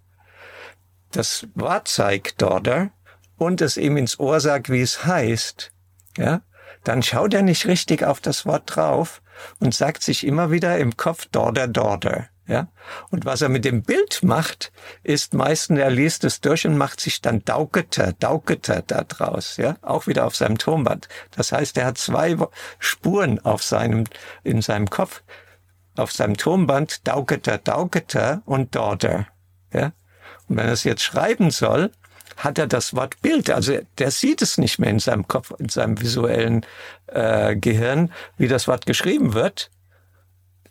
das 1.10 1.46
Wort 1.54 1.88
zeigt 1.88 2.40
daughter 2.40 2.92
und 3.36 3.60
es 3.60 3.76
ihm 3.76 3.96
ins 3.96 4.18
Ohr 4.18 4.40
sagt, 4.40 4.70
wie 4.70 4.80
es 4.80 5.04
heißt, 5.04 5.72
ja, 6.16 6.42
dann 6.84 7.02
schaut 7.02 7.34
er 7.34 7.42
nicht 7.42 7.66
richtig 7.66 8.04
auf 8.04 8.20
das 8.20 8.46
Wort 8.46 8.62
drauf 8.66 9.22
und 9.58 9.74
sagt 9.74 10.02
sich 10.02 10.24
immer 10.26 10.50
wieder 10.50 10.78
im 10.78 10.96
Kopf 10.96 11.26
daughter, 11.26 11.68
daughter. 11.68 12.28
Ja? 12.46 12.68
Und 13.10 13.24
was 13.24 13.42
er 13.42 13.48
mit 13.48 13.64
dem 13.64 13.82
Bild 13.82 14.22
macht, 14.22 14.72
ist 15.02 15.34
meistens, 15.34 15.78
er 15.78 15.90
liest 15.90 16.24
es 16.24 16.40
durch 16.40 16.66
und 16.66 16.76
macht 16.76 17.00
sich 17.00 17.20
dann 17.20 17.44
Dauketer, 17.44 18.12
Dauketer 18.14 18.82
da 18.82 19.04
draus, 19.04 19.56
ja, 19.56 19.76
auch 19.82 20.06
wieder 20.06 20.26
auf 20.26 20.36
seinem 20.36 20.58
Tonband. 20.58 21.08
Das 21.36 21.52
heißt, 21.52 21.76
er 21.78 21.86
hat 21.86 21.98
zwei 21.98 22.36
Spuren 22.78 23.38
auf 23.40 23.62
seinem, 23.62 24.04
in 24.42 24.60
seinem 24.60 24.90
Kopf, 24.90 25.22
auf 25.96 26.12
seinem 26.12 26.36
Tonband, 26.36 27.06
Dauketer, 27.06 27.58
Dauketer 27.58 28.42
und 28.44 28.74
Daughter, 28.74 29.26
ja. 29.72 29.92
Und 30.48 30.56
wenn 30.56 30.66
er 30.66 30.72
es 30.72 30.84
jetzt 30.84 31.02
schreiben 31.02 31.50
soll, 31.50 31.92
hat 32.36 32.58
er 32.58 32.66
das 32.66 32.94
Wort 32.94 33.20
Bild, 33.22 33.50
also 33.50 33.78
der 33.98 34.10
sieht 34.10 34.42
es 34.42 34.58
nicht 34.58 34.78
mehr 34.78 34.90
in 34.90 34.98
seinem 34.98 35.28
Kopf, 35.28 35.52
in 35.58 35.68
seinem 35.68 36.00
visuellen 36.00 36.66
äh, 37.06 37.54
Gehirn, 37.56 38.12
wie 38.36 38.48
das 38.48 38.66
Wort 38.68 38.86
geschrieben 38.86 39.34
wird, 39.34 39.70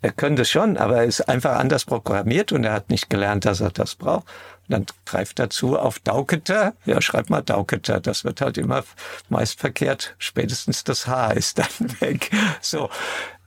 er 0.02 0.12
könnte 0.12 0.44
schon, 0.44 0.76
aber 0.76 0.98
er 0.98 1.04
ist 1.04 1.28
einfach 1.28 1.58
anders 1.58 1.84
programmiert 1.84 2.50
und 2.50 2.64
er 2.64 2.72
hat 2.72 2.90
nicht 2.90 3.08
gelernt, 3.08 3.44
dass 3.44 3.60
er 3.60 3.70
das 3.70 3.94
braucht. 3.94 4.26
Und 4.68 4.70
dann 4.70 4.86
greift 5.06 5.38
er 5.38 5.48
zu 5.48 5.78
auf 5.78 6.00
Dauketer. 6.00 6.74
Ja, 6.84 7.00
schreib 7.00 7.30
mal 7.30 7.40
Dauketer. 7.40 8.00
Das 8.00 8.24
wird 8.24 8.40
halt 8.40 8.58
immer 8.58 8.82
meist 9.28 9.60
verkehrt. 9.60 10.16
Spätestens 10.18 10.82
das 10.82 11.06
H 11.06 11.30
ist 11.30 11.58
dann 11.58 11.66
weg. 12.00 12.30
So. 12.60 12.90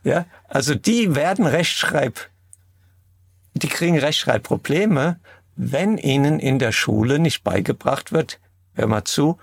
Ja, 0.04 0.26
also 0.48 0.76
die 0.76 1.16
werden 1.16 1.46
Rechtschreib, 1.46 2.20
die 3.54 3.68
kriegen 3.68 3.98
Rechtschreibprobleme, 3.98 5.20
wenn 5.56 5.98
ihnen 5.98 6.40
in 6.40 6.60
der 6.60 6.72
Schule 6.72 7.20
nicht 7.20 7.44
beigebracht 7.44 8.12
wird, 8.12 8.40
hör 8.76 8.88
mal 8.88 9.04
zu, 9.04 9.40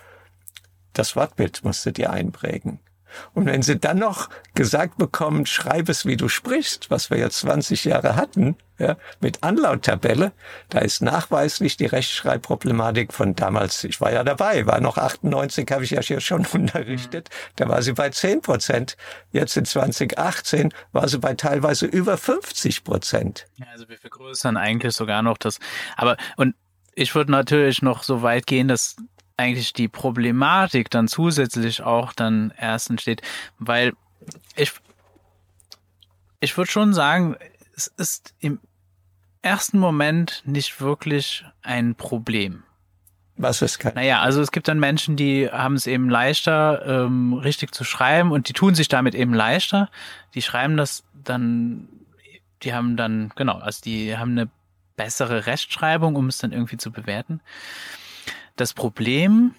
das 0.92 1.16
Wortbild 1.16 1.64
musst 1.64 1.84
du 1.84 1.90
dir 1.90 2.10
einprägen. 2.10 2.78
Und 3.34 3.46
wenn 3.46 3.62
sie 3.62 3.78
dann 3.78 3.98
noch 3.98 4.28
gesagt 4.54 4.98
bekommen, 4.98 5.46
schreib 5.46 5.88
es, 5.88 6.06
wie 6.06 6.16
du 6.16 6.28
sprichst, 6.28 6.90
was 6.90 7.10
wir 7.10 7.18
jetzt 7.18 7.38
20 7.38 7.84
Jahre 7.84 8.16
hatten, 8.16 8.56
ja, 8.78 8.96
mit 9.20 9.42
Anlauttabelle, 9.42 10.32
da 10.68 10.80
ist 10.80 11.02
nachweislich 11.02 11.76
die 11.76 11.86
Rechtschreibproblematik 11.86 13.12
von 13.12 13.34
damals, 13.34 13.84
ich 13.84 14.00
war 14.00 14.12
ja 14.12 14.24
dabei, 14.24 14.66
war 14.66 14.80
noch 14.80 14.98
98, 14.98 15.70
habe 15.70 15.84
ich 15.84 15.90
ja 15.90 16.00
hier 16.00 16.20
schon 16.20 16.46
unterrichtet, 16.52 17.30
da 17.56 17.68
war 17.68 17.82
sie 17.82 17.92
bei 17.92 18.10
10 18.10 18.42
Prozent. 18.42 18.96
Jetzt 19.30 19.56
in 19.56 19.64
2018 19.64 20.72
war 20.92 21.08
sie 21.08 21.18
bei 21.18 21.34
teilweise 21.34 21.86
über 21.86 22.16
50 22.16 22.84
Prozent. 22.84 23.46
Ja, 23.56 23.66
also 23.72 23.88
wir 23.88 23.98
vergrößern 23.98 24.56
eigentlich 24.56 24.94
sogar 24.94 25.22
noch 25.22 25.38
das. 25.38 25.58
Aber, 25.96 26.16
und 26.36 26.54
ich 26.94 27.14
würde 27.14 27.30
natürlich 27.30 27.82
noch 27.82 28.02
so 28.02 28.22
weit 28.22 28.46
gehen, 28.46 28.68
dass 28.68 28.96
eigentlich 29.36 29.72
die 29.72 29.88
Problematik 29.88 30.90
dann 30.90 31.08
zusätzlich 31.08 31.82
auch 31.82 32.12
dann 32.12 32.52
erst 32.58 32.90
entsteht, 32.90 33.22
weil 33.58 33.92
ich, 34.56 34.72
ich 36.40 36.56
würde 36.56 36.70
schon 36.70 36.94
sagen, 36.94 37.36
es 37.74 37.86
ist 37.86 38.34
im 38.38 38.60
ersten 39.42 39.78
Moment 39.78 40.42
nicht 40.46 40.80
wirklich 40.80 41.44
ein 41.62 41.94
Problem. 41.94 42.62
Was 43.36 43.62
ist 43.62 43.78
kein? 43.78 43.94
Naja, 43.94 44.20
also 44.20 44.40
es 44.40 44.52
gibt 44.52 44.68
dann 44.68 44.78
Menschen, 44.78 45.16
die 45.16 45.48
haben 45.50 45.74
es 45.74 45.86
eben 45.86 46.08
leichter, 46.10 46.84
ähm, 46.86 47.32
richtig 47.32 47.74
zu 47.74 47.82
schreiben 47.82 48.30
und 48.30 48.48
die 48.48 48.52
tun 48.52 48.74
sich 48.74 48.88
damit 48.88 49.14
eben 49.14 49.34
leichter. 49.34 49.90
Die 50.34 50.42
schreiben 50.42 50.76
das 50.76 51.02
dann, 51.12 51.88
die 52.62 52.74
haben 52.74 52.96
dann, 52.96 53.32
genau, 53.34 53.58
also 53.58 53.80
die 53.82 54.16
haben 54.16 54.32
eine 54.32 54.50
bessere 54.96 55.46
Rechtschreibung, 55.46 56.14
um 56.14 56.28
es 56.28 56.38
dann 56.38 56.52
irgendwie 56.52 56.76
zu 56.76 56.92
bewerten. 56.92 57.40
Das 58.62 58.74
Problem, 58.74 59.56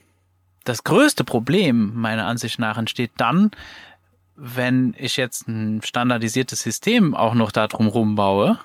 das 0.64 0.86
größte 0.86 1.26
Problem 1.26 1.92
meiner 1.94 2.26
Ansicht 2.26 2.58
nach 2.58 2.78
entsteht 2.78 3.12
dann, 3.18 3.52
wenn 4.38 4.96
ich 4.98 5.18
jetzt 5.18 5.46
ein 5.46 5.82
standardisiertes 5.84 6.62
System 6.62 7.14
auch 7.14 7.34
noch 7.34 7.52
da 7.52 7.68
drum 7.68 8.16
baue, 8.16 8.60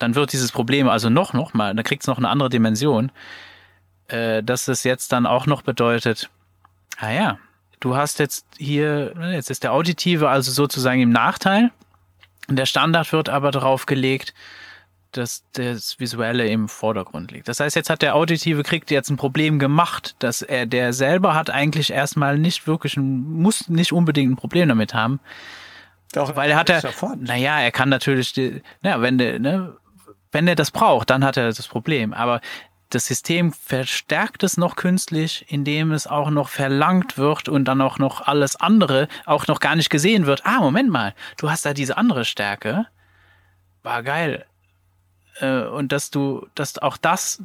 dann 0.00 0.16
wird 0.16 0.32
dieses 0.32 0.50
Problem 0.50 0.88
also 0.88 1.10
noch, 1.10 1.32
noch 1.32 1.54
mal, 1.54 1.72
dann 1.72 1.84
kriegt 1.84 2.02
es 2.02 2.08
noch 2.08 2.18
eine 2.18 2.28
andere 2.28 2.48
Dimension, 2.48 3.12
äh, 4.08 4.42
dass 4.42 4.66
es 4.66 4.82
jetzt 4.82 5.12
dann 5.12 5.26
auch 5.26 5.46
noch 5.46 5.62
bedeutet, 5.62 6.28
ah 6.98 7.10
ja, 7.12 7.38
du 7.78 7.94
hast 7.94 8.18
jetzt 8.18 8.48
hier, 8.58 9.14
jetzt 9.30 9.48
ist 9.48 9.62
der 9.62 9.74
Auditive 9.74 10.28
also 10.28 10.50
sozusagen 10.50 11.02
im 11.02 11.10
Nachteil, 11.10 11.70
der 12.48 12.66
Standard 12.66 13.12
wird 13.12 13.28
aber 13.28 13.52
darauf 13.52 13.86
gelegt, 13.86 14.34
dass 15.16 15.44
das 15.52 15.98
Visuelle 16.00 16.48
im 16.48 16.68
Vordergrund 16.68 17.30
liegt. 17.30 17.48
Das 17.48 17.60
heißt, 17.60 17.76
jetzt 17.76 17.90
hat 17.90 18.02
der 18.02 18.14
Auditive 18.14 18.62
kriegt 18.62 18.90
jetzt 18.90 19.10
ein 19.10 19.16
Problem 19.16 19.58
gemacht, 19.58 20.16
dass 20.18 20.42
er, 20.42 20.66
der 20.66 20.92
selber 20.92 21.34
hat 21.34 21.50
eigentlich 21.50 21.90
erstmal 21.90 22.38
nicht 22.38 22.66
wirklich 22.66 22.96
ein, 22.96 23.24
muss 23.24 23.68
nicht 23.68 23.92
unbedingt 23.92 24.32
ein 24.32 24.36
Problem 24.36 24.68
damit 24.68 24.94
haben. 24.94 25.20
Doch, 26.12 26.36
weil 26.36 26.50
er 26.50 26.56
hat 26.56 26.70
er, 26.70 26.82
naja, 27.18 27.60
er 27.60 27.72
kann 27.72 27.88
natürlich, 27.88 28.32
die, 28.32 28.62
naja, 28.82 29.00
wenn 29.00 29.18
der, 29.18 29.38
ne, 29.38 29.76
wenn 30.32 30.46
er 30.46 30.54
das 30.54 30.70
braucht, 30.70 31.10
dann 31.10 31.24
hat 31.24 31.36
er 31.36 31.48
das 31.48 31.66
Problem. 31.66 32.12
Aber 32.12 32.40
das 32.90 33.06
System 33.06 33.52
verstärkt 33.52 34.42
es 34.42 34.56
noch 34.56 34.76
künstlich, 34.76 35.44
indem 35.48 35.92
es 35.92 36.06
auch 36.06 36.30
noch 36.30 36.48
verlangt 36.48 37.18
wird 37.18 37.48
und 37.48 37.64
dann 37.64 37.80
auch 37.80 37.98
noch 37.98 38.20
alles 38.20 38.56
andere 38.56 39.08
auch 39.26 39.46
noch 39.46 39.58
gar 39.58 39.74
nicht 39.74 39.90
gesehen 39.90 40.26
wird. 40.26 40.44
Ah, 40.44 40.60
Moment 40.60 40.90
mal, 40.90 41.14
du 41.38 41.50
hast 41.50 41.66
da 41.66 41.74
diese 41.74 41.96
andere 41.96 42.24
Stärke. 42.24 42.86
War 43.82 44.02
geil 44.02 44.46
äh, 45.40 45.62
und 45.62 45.92
dass 45.92 46.10
du, 46.10 46.46
dass 46.54 46.78
auch 46.78 46.96
das, 46.96 47.42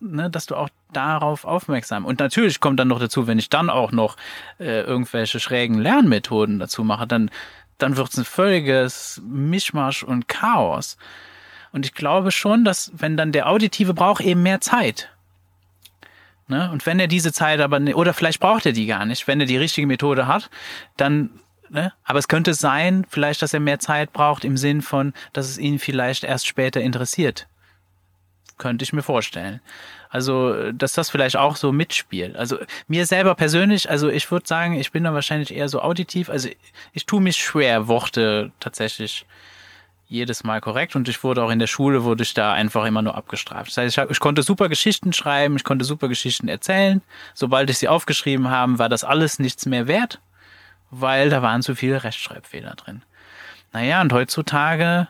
ne, 0.00 0.30
dass 0.30 0.46
du 0.46 0.56
auch 0.56 0.68
darauf 0.92 1.44
aufmerksam. 1.44 2.04
Und 2.04 2.20
natürlich 2.20 2.60
kommt 2.60 2.78
dann 2.78 2.88
noch 2.88 3.00
dazu, 3.00 3.26
wenn 3.26 3.38
ich 3.38 3.48
dann 3.48 3.70
auch 3.70 3.92
noch 3.92 4.16
äh, 4.58 4.82
irgendwelche 4.82 5.40
schrägen 5.40 5.78
Lernmethoden 5.78 6.58
dazu 6.58 6.84
mache, 6.84 7.06
dann, 7.06 7.30
dann 7.78 7.96
wird 7.96 8.10
es 8.10 8.18
ein 8.18 8.24
völliges 8.24 9.22
Mischmasch 9.24 10.02
und 10.02 10.28
Chaos. 10.28 10.96
Und 11.72 11.86
ich 11.86 11.94
glaube 11.94 12.30
schon, 12.30 12.64
dass 12.64 12.92
wenn 12.94 13.16
dann 13.16 13.32
der 13.32 13.48
Auditive 13.48 13.94
braucht 13.94 14.22
eben 14.22 14.42
mehr 14.42 14.60
Zeit. 14.60 15.08
Ne? 16.48 16.70
Und 16.70 16.84
wenn 16.84 17.00
er 17.00 17.06
diese 17.06 17.32
Zeit 17.32 17.60
aber, 17.60 17.80
ne, 17.80 17.94
oder 17.94 18.12
vielleicht 18.12 18.40
braucht 18.40 18.66
er 18.66 18.72
die 18.72 18.86
gar 18.86 19.06
nicht, 19.06 19.26
wenn 19.26 19.40
er 19.40 19.46
die 19.46 19.56
richtige 19.56 19.86
Methode 19.86 20.26
hat, 20.26 20.50
dann, 20.96 21.30
ne? 21.72 21.92
aber 22.04 22.18
es 22.18 22.28
könnte 22.28 22.54
sein, 22.54 23.04
vielleicht, 23.08 23.42
dass 23.42 23.54
er 23.54 23.60
mehr 23.60 23.78
Zeit 23.78 24.12
braucht 24.12 24.44
im 24.44 24.56
Sinn 24.56 24.82
von, 24.82 25.12
dass 25.32 25.48
es 25.48 25.58
ihn 25.58 25.78
vielleicht 25.78 26.24
erst 26.24 26.46
später 26.46 26.80
interessiert. 26.80 27.48
Könnte 28.58 28.84
ich 28.84 28.92
mir 28.92 29.02
vorstellen. 29.02 29.60
Also, 30.08 30.72
dass 30.72 30.92
das 30.92 31.10
vielleicht 31.10 31.36
auch 31.36 31.56
so 31.56 31.72
mitspielt. 31.72 32.36
Also, 32.36 32.58
mir 32.86 33.06
selber 33.06 33.34
persönlich, 33.34 33.88
also 33.88 34.10
ich 34.10 34.30
würde 34.30 34.46
sagen, 34.46 34.74
ich 34.74 34.92
bin 34.92 35.04
da 35.04 35.14
wahrscheinlich 35.14 35.54
eher 35.54 35.68
so 35.68 35.80
auditiv. 35.80 36.28
Also, 36.28 36.48
ich, 36.48 36.56
ich 36.92 37.06
tue 37.06 37.20
mich 37.20 37.38
schwer, 37.38 37.88
Worte 37.88 38.52
tatsächlich 38.60 39.26
jedes 40.12 40.44
Mal 40.44 40.60
korrekt 40.60 40.94
und 40.94 41.08
ich 41.08 41.24
wurde 41.24 41.42
auch 41.42 41.50
in 41.50 41.58
der 41.58 41.66
Schule, 41.66 42.04
wurde 42.04 42.22
ich 42.22 42.34
da 42.34 42.52
einfach 42.52 42.84
immer 42.84 43.00
nur 43.00 43.16
abgestraft. 43.16 43.68
Das 43.68 43.78
heißt, 43.78 43.98
ich, 43.98 44.10
ich 44.10 44.20
konnte 44.20 44.42
super 44.42 44.68
Geschichten 44.68 45.14
schreiben, 45.14 45.56
ich 45.56 45.64
konnte 45.64 45.86
super 45.86 46.08
Geschichten 46.08 46.48
erzählen. 46.48 47.00
Sobald 47.32 47.70
ich 47.70 47.78
sie 47.78 47.88
aufgeschrieben 47.88 48.50
habe, 48.50 48.78
war 48.78 48.90
das 48.90 49.04
alles 49.04 49.38
nichts 49.38 49.64
mehr 49.64 49.86
wert, 49.86 50.20
weil 50.92 51.30
da 51.30 51.42
waren 51.42 51.62
zu 51.62 51.74
viele 51.74 52.04
Rechtschreibfehler 52.04 52.74
drin. 52.76 53.02
Naja, 53.72 54.02
und 54.02 54.12
heutzutage 54.12 55.08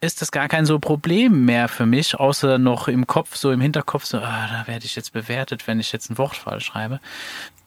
ist 0.00 0.22
das 0.22 0.30
gar 0.30 0.48
kein 0.48 0.64
so 0.64 0.78
Problem 0.78 1.44
mehr 1.44 1.68
für 1.68 1.86
mich, 1.86 2.14
außer 2.14 2.58
noch 2.58 2.88
im 2.88 3.06
Kopf, 3.06 3.36
so 3.36 3.50
im 3.50 3.60
Hinterkopf, 3.60 4.04
so, 4.04 4.18
ah, 4.18 4.48
da 4.50 4.66
werde 4.66 4.84
ich 4.84 4.96
jetzt 4.96 5.12
bewertet, 5.12 5.66
wenn 5.66 5.80
ich 5.80 5.92
jetzt 5.92 6.10
ein 6.10 6.18
Wortfall 6.18 6.60
schreibe. 6.60 7.00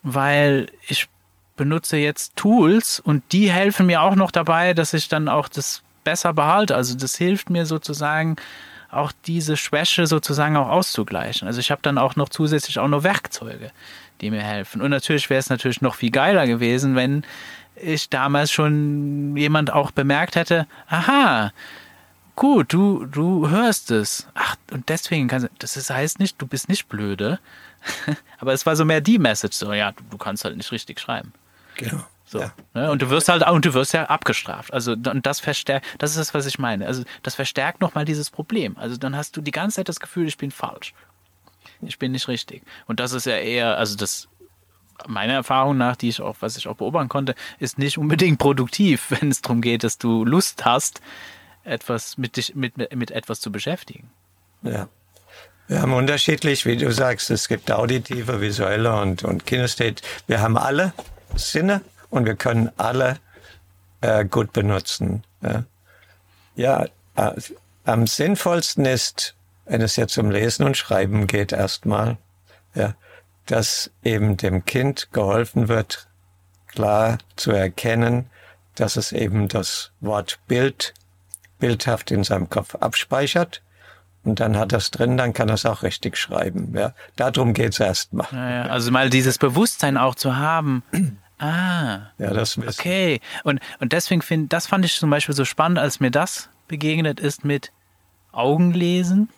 Weil 0.01 0.67
ich 0.87 1.09
benutze 1.57 1.97
jetzt 1.97 2.35
Tools 2.35 2.99
und 2.99 3.23
die 3.33 3.51
helfen 3.51 3.87
mir 3.87 4.01
auch 4.01 4.15
noch 4.15 4.31
dabei, 4.31 4.73
dass 4.73 4.93
ich 4.93 5.09
dann 5.09 5.27
auch 5.27 5.49
das 5.49 5.81
besser 6.03 6.33
behalte. 6.33 6.75
Also 6.75 6.95
das 6.95 7.17
hilft 7.17 7.49
mir 7.49 7.65
sozusagen 7.65 8.37
auch 8.89 9.11
diese 9.25 9.57
Schwäche 9.57 10.07
sozusagen 10.07 10.55
auch 10.55 10.69
auszugleichen. 10.69 11.47
Also 11.47 11.59
ich 11.59 11.71
habe 11.71 11.81
dann 11.81 11.97
auch 11.97 12.15
noch 12.15 12.29
zusätzlich 12.29 12.79
auch 12.79 12.87
noch 12.87 13.03
Werkzeuge, 13.03 13.71
die 14.21 14.31
mir 14.31 14.43
helfen. 14.43 14.81
Und 14.81 14.91
natürlich 14.91 15.29
wäre 15.29 15.39
es 15.39 15.49
natürlich 15.49 15.81
noch 15.81 15.95
viel 15.95 16.11
geiler 16.11 16.47
gewesen, 16.47 16.95
wenn 16.95 17.23
ich 17.75 18.09
damals 18.09 18.51
schon 18.51 19.37
jemand 19.37 19.71
auch 19.71 19.91
bemerkt 19.91 20.35
hätte, 20.35 20.67
aha, 20.87 21.51
gut, 22.35 22.73
du, 22.73 23.05
du 23.05 23.49
hörst 23.49 23.91
es. 23.91 24.27
Ach, 24.33 24.55
und 24.71 24.89
deswegen 24.89 25.27
kannst 25.27 25.47
du, 25.47 25.49
das 25.59 25.89
heißt 25.89 26.19
nicht, 26.19 26.41
du 26.41 26.47
bist 26.47 26.69
nicht 26.69 26.87
blöde. 26.87 27.39
Aber 28.39 28.53
es 28.53 28.65
war 28.65 28.75
so 28.75 28.85
mehr 28.85 29.01
die 29.01 29.19
Message, 29.19 29.55
so, 29.55 29.73
ja, 29.73 29.91
du, 29.91 30.03
du 30.09 30.17
kannst 30.17 30.43
halt 30.43 30.57
nicht 30.57 30.71
richtig 30.71 30.99
schreiben. 30.99 31.33
Genau. 31.75 32.03
So. 32.25 32.39
Ja. 32.39 32.51
Ne? 32.73 32.91
Und 32.91 33.01
du 33.01 33.09
wirst 33.09 33.29
halt, 33.29 33.47
und 33.47 33.63
du 33.63 33.73
wirst 33.73 33.93
ja 33.93 34.05
abgestraft. 34.05 34.73
Also, 34.73 34.91
und 34.93 35.25
das 35.25 35.39
verstärkt, 35.39 35.85
das 35.97 36.11
ist 36.11 36.17
das, 36.17 36.33
was 36.33 36.45
ich 36.45 36.59
meine. 36.59 36.85
Also, 36.85 37.03
das 37.23 37.35
verstärkt 37.35 37.79
nochmal 37.79 38.03
dieses 38.03 38.29
Problem. 38.29 38.77
Also, 38.77 38.97
dann 38.97 39.15
hast 39.15 39.37
du 39.37 39.41
die 39.41 39.51
ganze 39.51 39.77
Zeit 39.77 39.89
das 39.89 39.99
Gefühl, 39.99 40.27
ich 40.27 40.37
bin 40.37 40.51
falsch. 40.51 40.93
Ich 41.81 41.99
bin 41.99 42.11
nicht 42.11 42.27
richtig. 42.27 42.63
Und 42.87 42.99
das 42.99 43.13
ist 43.13 43.25
ja 43.25 43.37
eher, 43.37 43.77
also 43.77 43.95
das, 43.95 44.27
meiner 45.07 45.33
Erfahrung 45.33 45.77
nach, 45.77 45.95
die 45.95 46.09
ich 46.09 46.21
auch, 46.21 46.37
was 46.39 46.57
ich 46.57 46.67
auch 46.67 46.75
beobachten 46.75 47.09
konnte, 47.09 47.35
ist 47.59 47.77
nicht 47.77 47.97
unbedingt 47.97 48.39
produktiv, 48.39 49.07
wenn 49.09 49.29
es 49.29 49.41
darum 49.41 49.61
geht, 49.61 49.83
dass 49.83 49.97
du 49.97 50.25
Lust 50.25 50.65
hast, 50.65 51.01
etwas 51.63 52.17
mit 52.17 52.37
dich, 52.37 52.55
mit, 52.55 52.95
mit 52.95 53.11
etwas 53.11 53.41
zu 53.41 53.51
beschäftigen. 53.51 54.09
Ja. 54.63 54.87
Wir 55.67 55.81
haben 55.81 55.93
unterschiedlich, 55.93 56.65
wie 56.65 56.77
du 56.77 56.91
sagst, 56.93 57.29
es 57.29 57.49
gibt 57.49 57.69
auditive, 57.71 58.39
visuelle 58.39 58.95
und, 59.01 59.23
und 59.23 59.45
Kinestate. 59.45 60.01
Wir 60.25 60.39
haben 60.39 60.57
alle 60.57 60.93
Sinne 61.35 61.81
und 62.09 62.25
wir 62.25 62.35
können 62.35 62.71
alle 62.77 63.19
äh, 63.99 64.23
gut 64.23 64.53
benutzen. 64.53 65.23
Ja, 65.41 65.63
ja 66.55 66.85
äh, 67.15 67.41
am 67.83 68.07
sinnvollsten 68.07 68.85
ist, 68.85 69.35
wenn 69.67 69.81
es 69.81 69.95
jetzt 69.95 70.17
um 70.17 70.31
Lesen 70.31 70.65
und 70.65 70.77
Schreiben 70.77 71.27
geht, 71.27 71.51
erstmal, 71.51 72.17
ja, 72.73 72.95
dass 73.45 73.91
eben 74.03 74.37
dem 74.37 74.65
Kind 74.65 75.09
geholfen 75.11 75.67
wird, 75.67 76.07
klar 76.67 77.17
zu 77.35 77.51
erkennen, 77.51 78.29
dass 78.75 78.95
es 78.97 79.11
eben 79.11 79.47
das 79.47 79.91
Wort 79.99 80.39
Bild 80.47 80.93
bildhaft 81.59 82.11
in 82.11 82.23
seinem 82.23 82.49
Kopf 82.49 82.75
abspeichert. 82.75 83.61
Und 84.23 84.39
dann 84.39 84.57
hat 84.57 84.73
es 84.73 84.91
drin, 84.91 85.17
dann 85.17 85.33
kann 85.33 85.49
er 85.49 85.55
es 85.55 85.65
auch 85.65 85.83
richtig 85.83 86.17
schreiben. 86.17 86.73
Ja, 86.75 86.93
darum 87.15 87.53
geht's 87.53 87.79
erstmal. 87.79 88.27
Ja. 88.31 88.63
Also 88.63 88.91
mal 88.91 89.09
dieses 89.09 89.37
Bewusstsein 89.37 89.97
auch 89.97 90.15
zu 90.15 90.35
haben. 90.37 90.83
Ah. 91.39 92.09
Ja, 92.17 92.33
das 92.33 92.57
wissen. 92.57 92.79
Okay. 92.79 93.21
Und, 93.43 93.59
und 93.79 93.93
deswegen 93.93 94.23
finde, 94.23 94.47
das 94.47 94.65
fand 94.65 94.83
ich 94.85 94.95
zum 94.95 95.11
Beispiel 95.11 95.35
so 95.35 95.45
spannend, 95.45 95.77
als 95.77 95.99
mir 95.99 96.09
das 96.09 96.49
begegnet 96.67 97.19
ist 97.19 97.45
mit 97.45 97.71
Augenlesen, 98.31 99.29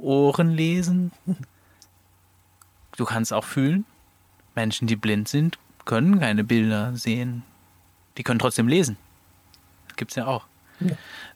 Ohrenlesen. 0.00 1.12
Du 2.96 3.04
kannst 3.04 3.32
auch 3.32 3.44
fühlen. 3.44 3.84
Menschen, 4.54 4.86
die 4.86 4.96
blind 4.96 5.28
sind, 5.28 5.58
können 5.84 6.20
keine 6.20 6.44
Bilder 6.44 6.94
sehen. 6.94 7.44
Die 8.18 8.22
können 8.22 8.38
trotzdem 8.38 8.68
lesen. 8.68 8.96
Gibt's 9.96 10.16
ja 10.16 10.26
auch. 10.26 10.46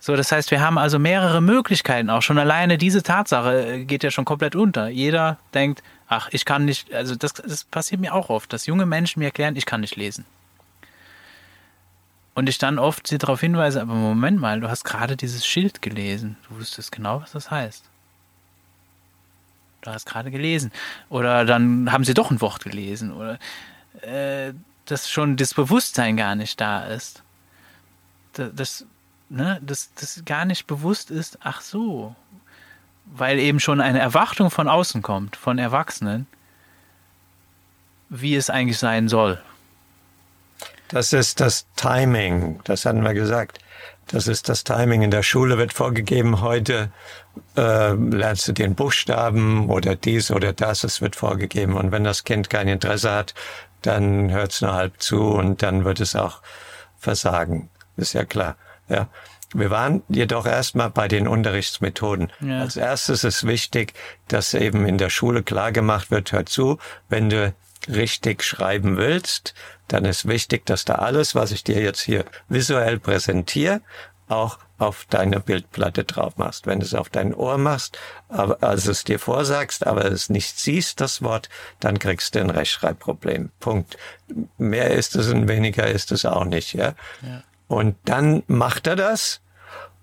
So, 0.00 0.16
das 0.16 0.32
heißt, 0.32 0.50
wir 0.50 0.60
haben 0.60 0.78
also 0.78 0.98
mehrere 0.98 1.40
Möglichkeiten. 1.40 2.10
Auch 2.10 2.22
schon 2.22 2.38
alleine 2.38 2.78
diese 2.78 3.02
Tatsache 3.02 3.84
geht 3.84 4.02
ja 4.02 4.10
schon 4.10 4.24
komplett 4.24 4.56
unter. 4.56 4.88
Jeder 4.88 5.38
denkt, 5.52 5.82
ach, 6.08 6.28
ich 6.32 6.44
kann 6.44 6.64
nicht, 6.64 6.92
also 6.92 7.14
das, 7.14 7.34
das 7.34 7.64
passiert 7.64 8.00
mir 8.00 8.14
auch 8.14 8.30
oft, 8.30 8.52
dass 8.52 8.66
junge 8.66 8.86
Menschen 8.86 9.20
mir 9.20 9.26
erklären, 9.26 9.56
ich 9.56 9.66
kann 9.66 9.80
nicht 9.80 9.96
lesen. 9.96 10.24
Und 12.34 12.48
ich 12.48 12.58
dann 12.58 12.78
oft 12.78 13.06
sie 13.06 13.18
darauf 13.18 13.40
hinweise, 13.40 13.80
aber 13.80 13.94
Moment 13.94 14.40
mal, 14.40 14.60
du 14.60 14.68
hast 14.68 14.84
gerade 14.84 15.16
dieses 15.16 15.46
Schild 15.46 15.82
gelesen. 15.82 16.36
Du 16.48 16.58
wusstest 16.58 16.90
genau, 16.90 17.20
was 17.20 17.32
das 17.32 17.50
heißt. 17.50 17.84
Du 19.84 19.92
hast 19.92 20.06
gerade 20.06 20.30
gelesen. 20.30 20.72
Oder 21.10 21.44
dann 21.44 21.92
haben 21.92 22.04
sie 22.04 22.14
doch 22.14 22.30
ein 22.30 22.40
Wort 22.40 22.64
gelesen. 22.64 23.12
Oder 23.12 23.38
äh, 24.00 24.54
dass 24.86 25.10
schon 25.10 25.36
das 25.36 25.52
Bewusstsein 25.54 26.16
gar 26.16 26.34
nicht 26.34 26.60
da 26.60 26.86
ist. 26.86 27.22
Das, 28.32 28.50
das 28.54 28.86
ne, 29.28 29.60
dass 29.62 29.92
das 29.94 30.22
gar 30.24 30.44
nicht 30.44 30.66
bewusst 30.66 31.10
ist, 31.10 31.38
ach 31.42 31.60
so, 31.60 32.14
weil 33.04 33.38
eben 33.38 33.60
schon 33.60 33.80
eine 33.80 34.00
Erwartung 34.00 34.50
von 34.50 34.68
außen 34.68 35.02
kommt, 35.02 35.36
von 35.36 35.58
Erwachsenen, 35.58 36.26
wie 38.08 38.36
es 38.36 38.48
eigentlich 38.50 38.78
sein 38.78 39.08
soll. 39.08 39.40
Das 40.88 41.12
ist 41.12 41.40
das 41.40 41.66
Timing, 41.76 42.60
das 42.64 42.86
hatten 42.86 43.02
wir 43.02 43.14
gesagt. 43.14 43.58
Das 44.08 44.28
ist 44.28 44.48
das 44.48 44.64
Timing. 44.64 45.02
In 45.02 45.10
der 45.10 45.22
Schule 45.22 45.58
wird 45.58 45.72
vorgegeben, 45.72 46.40
heute 46.40 46.90
äh, 47.56 47.92
lernst 47.92 48.46
du 48.48 48.52
den 48.52 48.74
Buchstaben 48.74 49.68
oder 49.70 49.96
dies 49.96 50.30
oder 50.30 50.52
das, 50.52 50.84
es 50.84 51.00
wird 51.00 51.16
vorgegeben. 51.16 51.74
Und 51.74 51.90
wenn 51.90 52.04
das 52.04 52.24
Kind 52.24 52.50
kein 52.50 52.68
Interesse 52.68 53.10
hat, 53.10 53.34
dann 53.82 54.30
hört 54.30 54.52
es 54.52 54.60
nur 54.60 54.74
halb 54.74 55.00
zu 55.00 55.20
und 55.20 55.62
dann 55.62 55.84
wird 55.84 56.00
es 56.00 56.16
auch 56.16 56.40
versagen. 56.98 57.70
Ist 57.96 58.12
ja 58.12 58.24
klar. 58.24 58.56
Ja. 58.88 59.08
Wir 59.54 59.70
waren 59.70 60.02
jedoch 60.08 60.46
erstmal 60.46 60.90
bei 60.90 61.06
den 61.06 61.28
Unterrichtsmethoden. 61.28 62.32
Ja. 62.40 62.60
Als 62.60 62.76
erstes 62.76 63.22
ist 63.22 63.46
wichtig, 63.46 63.94
dass 64.26 64.52
eben 64.52 64.84
in 64.84 64.98
der 64.98 65.10
Schule 65.10 65.42
klar 65.44 65.70
gemacht 65.70 66.10
wird, 66.10 66.32
hör 66.32 66.44
zu, 66.44 66.78
wenn 67.08 67.30
du 67.30 67.54
richtig 67.88 68.42
schreiben 68.42 68.96
willst, 68.96 69.54
dann 69.88 70.04
ist 70.04 70.26
wichtig, 70.26 70.66
dass 70.66 70.84
da 70.84 70.96
alles, 70.96 71.34
was 71.34 71.52
ich 71.52 71.64
dir 71.64 71.80
jetzt 71.80 72.00
hier 72.00 72.24
visuell 72.48 72.98
präsentiere, 72.98 73.80
auch 74.28 74.58
auf 74.78 75.06
deine 75.08 75.40
Bildplatte 75.40 76.04
drauf 76.04 76.36
machst. 76.36 76.66
Wenn 76.66 76.80
du 76.80 76.86
es 76.86 76.94
auf 76.94 77.08
dein 77.08 77.34
Ohr 77.34 77.58
machst, 77.58 77.98
aber, 78.28 78.62
also 78.62 78.90
es 78.90 79.04
dir 79.04 79.18
vorsagst, 79.18 79.86
aber 79.86 80.06
es 80.06 80.30
nicht 80.30 80.58
siehst, 80.58 81.00
das 81.00 81.22
Wort, 81.22 81.48
dann 81.80 81.98
kriegst 81.98 82.34
du 82.34 82.40
ein 82.40 82.50
Rechtschreibproblem. 82.50 83.50
Punkt. 83.60 83.96
Mehr 84.58 84.90
ist 84.90 85.14
es 85.14 85.28
und 85.28 85.48
weniger 85.48 85.86
ist 85.86 86.10
es 86.10 86.24
auch 86.24 86.44
nicht, 86.44 86.74
ja. 86.74 86.94
ja. 87.22 87.42
Und 87.68 87.96
dann 88.04 88.42
macht 88.46 88.86
er 88.86 88.96
das 88.96 89.40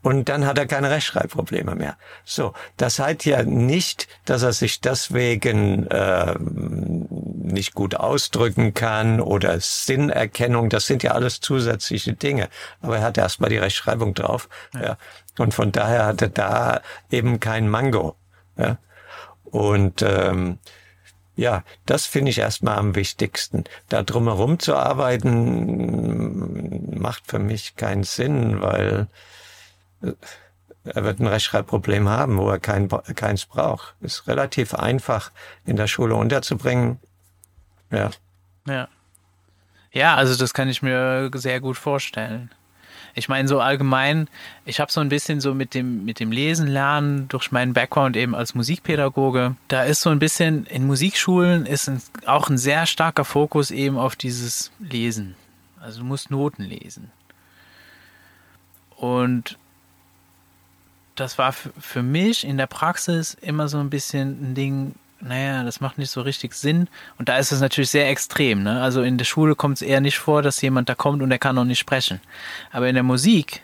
und 0.03 0.29
dann 0.29 0.45
hat 0.45 0.57
er 0.57 0.65
keine 0.65 0.89
Rechtschreibprobleme 0.89 1.75
mehr. 1.75 1.95
So, 2.25 2.53
das 2.77 2.99
heißt 2.99 3.25
ja 3.25 3.43
nicht, 3.43 4.07
dass 4.25 4.41
er 4.41 4.53
sich 4.53 4.81
deswegen 4.81 5.85
äh, 5.87 6.35
nicht 6.39 7.75
gut 7.75 7.95
ausdrücken 7.95 8.73
kann 8.73 9.21
oder 9.21 9.59
Sinnerkennung, 9.59 10.69
das 10.69 10.87
sind 10.87 11.03
ja 11.03 11.11
alles 11.11 11.39
zusätzliche 11.39 12.13
Dinge. 12.13 12.49
Aber 12.81 12.97
er 12.97 13.03
hat 13.03 13.17
erstmal 13.17 13.51
die 13.51 13.57
Rechtschreibung 13.57 14.13
drauf. 14.13 14.49
Ja. 14.73 14.81
ja. 14.81 14.97
Und 15.37 15.53
von 15.53 15.71
daher 15.71 16.05
hat 16.05 16.21
er 16.21 16.29
da 16.29 16.81
eben 17.11 17.39
kein 17.39 17.69
Mango. 17.69 18.15
Ja. 18.57 18.77
Und 19.43 20.01
ähm, 20.01 20.57
ja, 21.35 21.63
das 21.85 22.05
finde 22.05 22.31
ich 22.31 22.39
erstmal 22.39 22.77
am 22.77 22.95
wichtigsten. 22.95 23.65
Da 23.89 24.03
drumherum 24.03 24.59
zu 24.59 24.75
arbeiten, 24.75 26.99
macht 26.99 27.23
für 27.27 27.39
mich 27.39 27.75
keinen 27.75 28.03
Sinn, 28.03 28.61
weil 28.61 29.07
er 30.83 31.03
wird 31.03 31.19
ein 31.19 31.27
Rechtschreibproblem 31.27 32.09
haben, 32.09 32.37
wo 32.37 32.49
er 32.49 32.59
kein, 32.59 32.89
keins 33.15 33.45
braucht. 33.45 33.95
Ist 34.01 34.27
relativ 34.27 34.73
einfach 34.73 35.31
in 35.65 35.75
der 35.75 35.87
Schule 35.87 36.15
unterzubringen. 36.15 36.99
Ja. 37.91 38.09
Ja. 38.67 38.87
Ja, 39.93 40.15
also 40.15 40.35
das 40.37 40.53
kann 40.53 40.69
ich 40.69 40.81
mir 40.81 41.29
sehr 41.33 41.59
gut 41.59 41.77
vorstellen. 41.77 42.49
Ich 43.13 43.27
meine, 43.27 43.47
so 43.47 43.59
allgemein, 43.59 44.29
ich 44.63 44.79
habe 44.79 44.91
so 44.91 45.01
ein 45.01 45.09
bisschen 45.09 45.41
so 45.41 45.53
mit 45.53 45.73
dem, 45.73 46.05
mit 46.05 46.21
dem 46.21 46.31
Lesen 46.31 46.67
lernen 46.67 47.27
durch 47.27 47.51
meinen 47.51 47.73
Background 47.73 48.15
eben 48.15 48.33
als 48.33 48.55
Musikpädagoge. 48.55 49.55
Da 49.67 49.83
ist 49.83 50.01
so 50.01 50.09
ein 50.09 50.19
bisschen, 50.19 50.65
in 50.67 50.87
Musikschulen 50.87 51.65
ist 51.65 51.89
ein, 51.89 52.01
auch 52.25 52.49
ein 52.49 52.57
sehr 52.57 52.85
starker 52.85 53.25
Fokus 53.25 53.69
eben 53.69 53.97
auf 53.97 54.15
dieses 54.15 54.71
Lesen. 54.79 55.35
Also 55.81 55.99
du 55.99 56.05
musst 56.05 56.31
Noten 56.31 56.63
lesen. 56.63 57.11
Und 58.95 59.57
das 61.21 61.37
war 61.37 61.53
für 61.53 62.03
mich 62.03 62.45
in 62.45 62.57
der 62.57 62.67
Praxis 62.67 63.35
immer 63.35 63.67
so 63.67 63.77
ein 63.77 63.89
bisschen 63.89 64.51
ein 64.51 64.55
Ding, 64.55 64.95
naja, 65.19 65.63
das 65.63 65.79
macht 65.79 65.97
nicht 65.97 66.09
so 66.09 66.21
richtig 66.21 66.53
Sinn. 66.53 66.87
Und 67.19 67.29
da 67.29 67.37
ist 67.37 67.51
es 67.51 67.61
natürlich 67.61 67.91
sehr 67.91 68.09
extrem. 68.09 68.63
Ne? 68.63 68.81
Also 68.81 69.03
in 69.03 69.17
der 69.17 69.25
Schule 69.25 69.55
kommt 69.55 69.77
es 69.77 69.81
eher 69.83 70.01
nicht 70.01 70.17
vor, 70.17 70.41
dass 70.41 70.61
jemand 70.61 70.89
da 70.89 70.95
kommt 70.95 71.21
und 71.21 71.29
der 71.29 71.39
kann 71.39 71.55
noch 71.55 71.63
nicht 71.63 71.79
sprechen. 71.79 72.19
Aber 72.71 72.89
in 72.89 72.95
der 72.95 73.03
Musik 73.03 73.61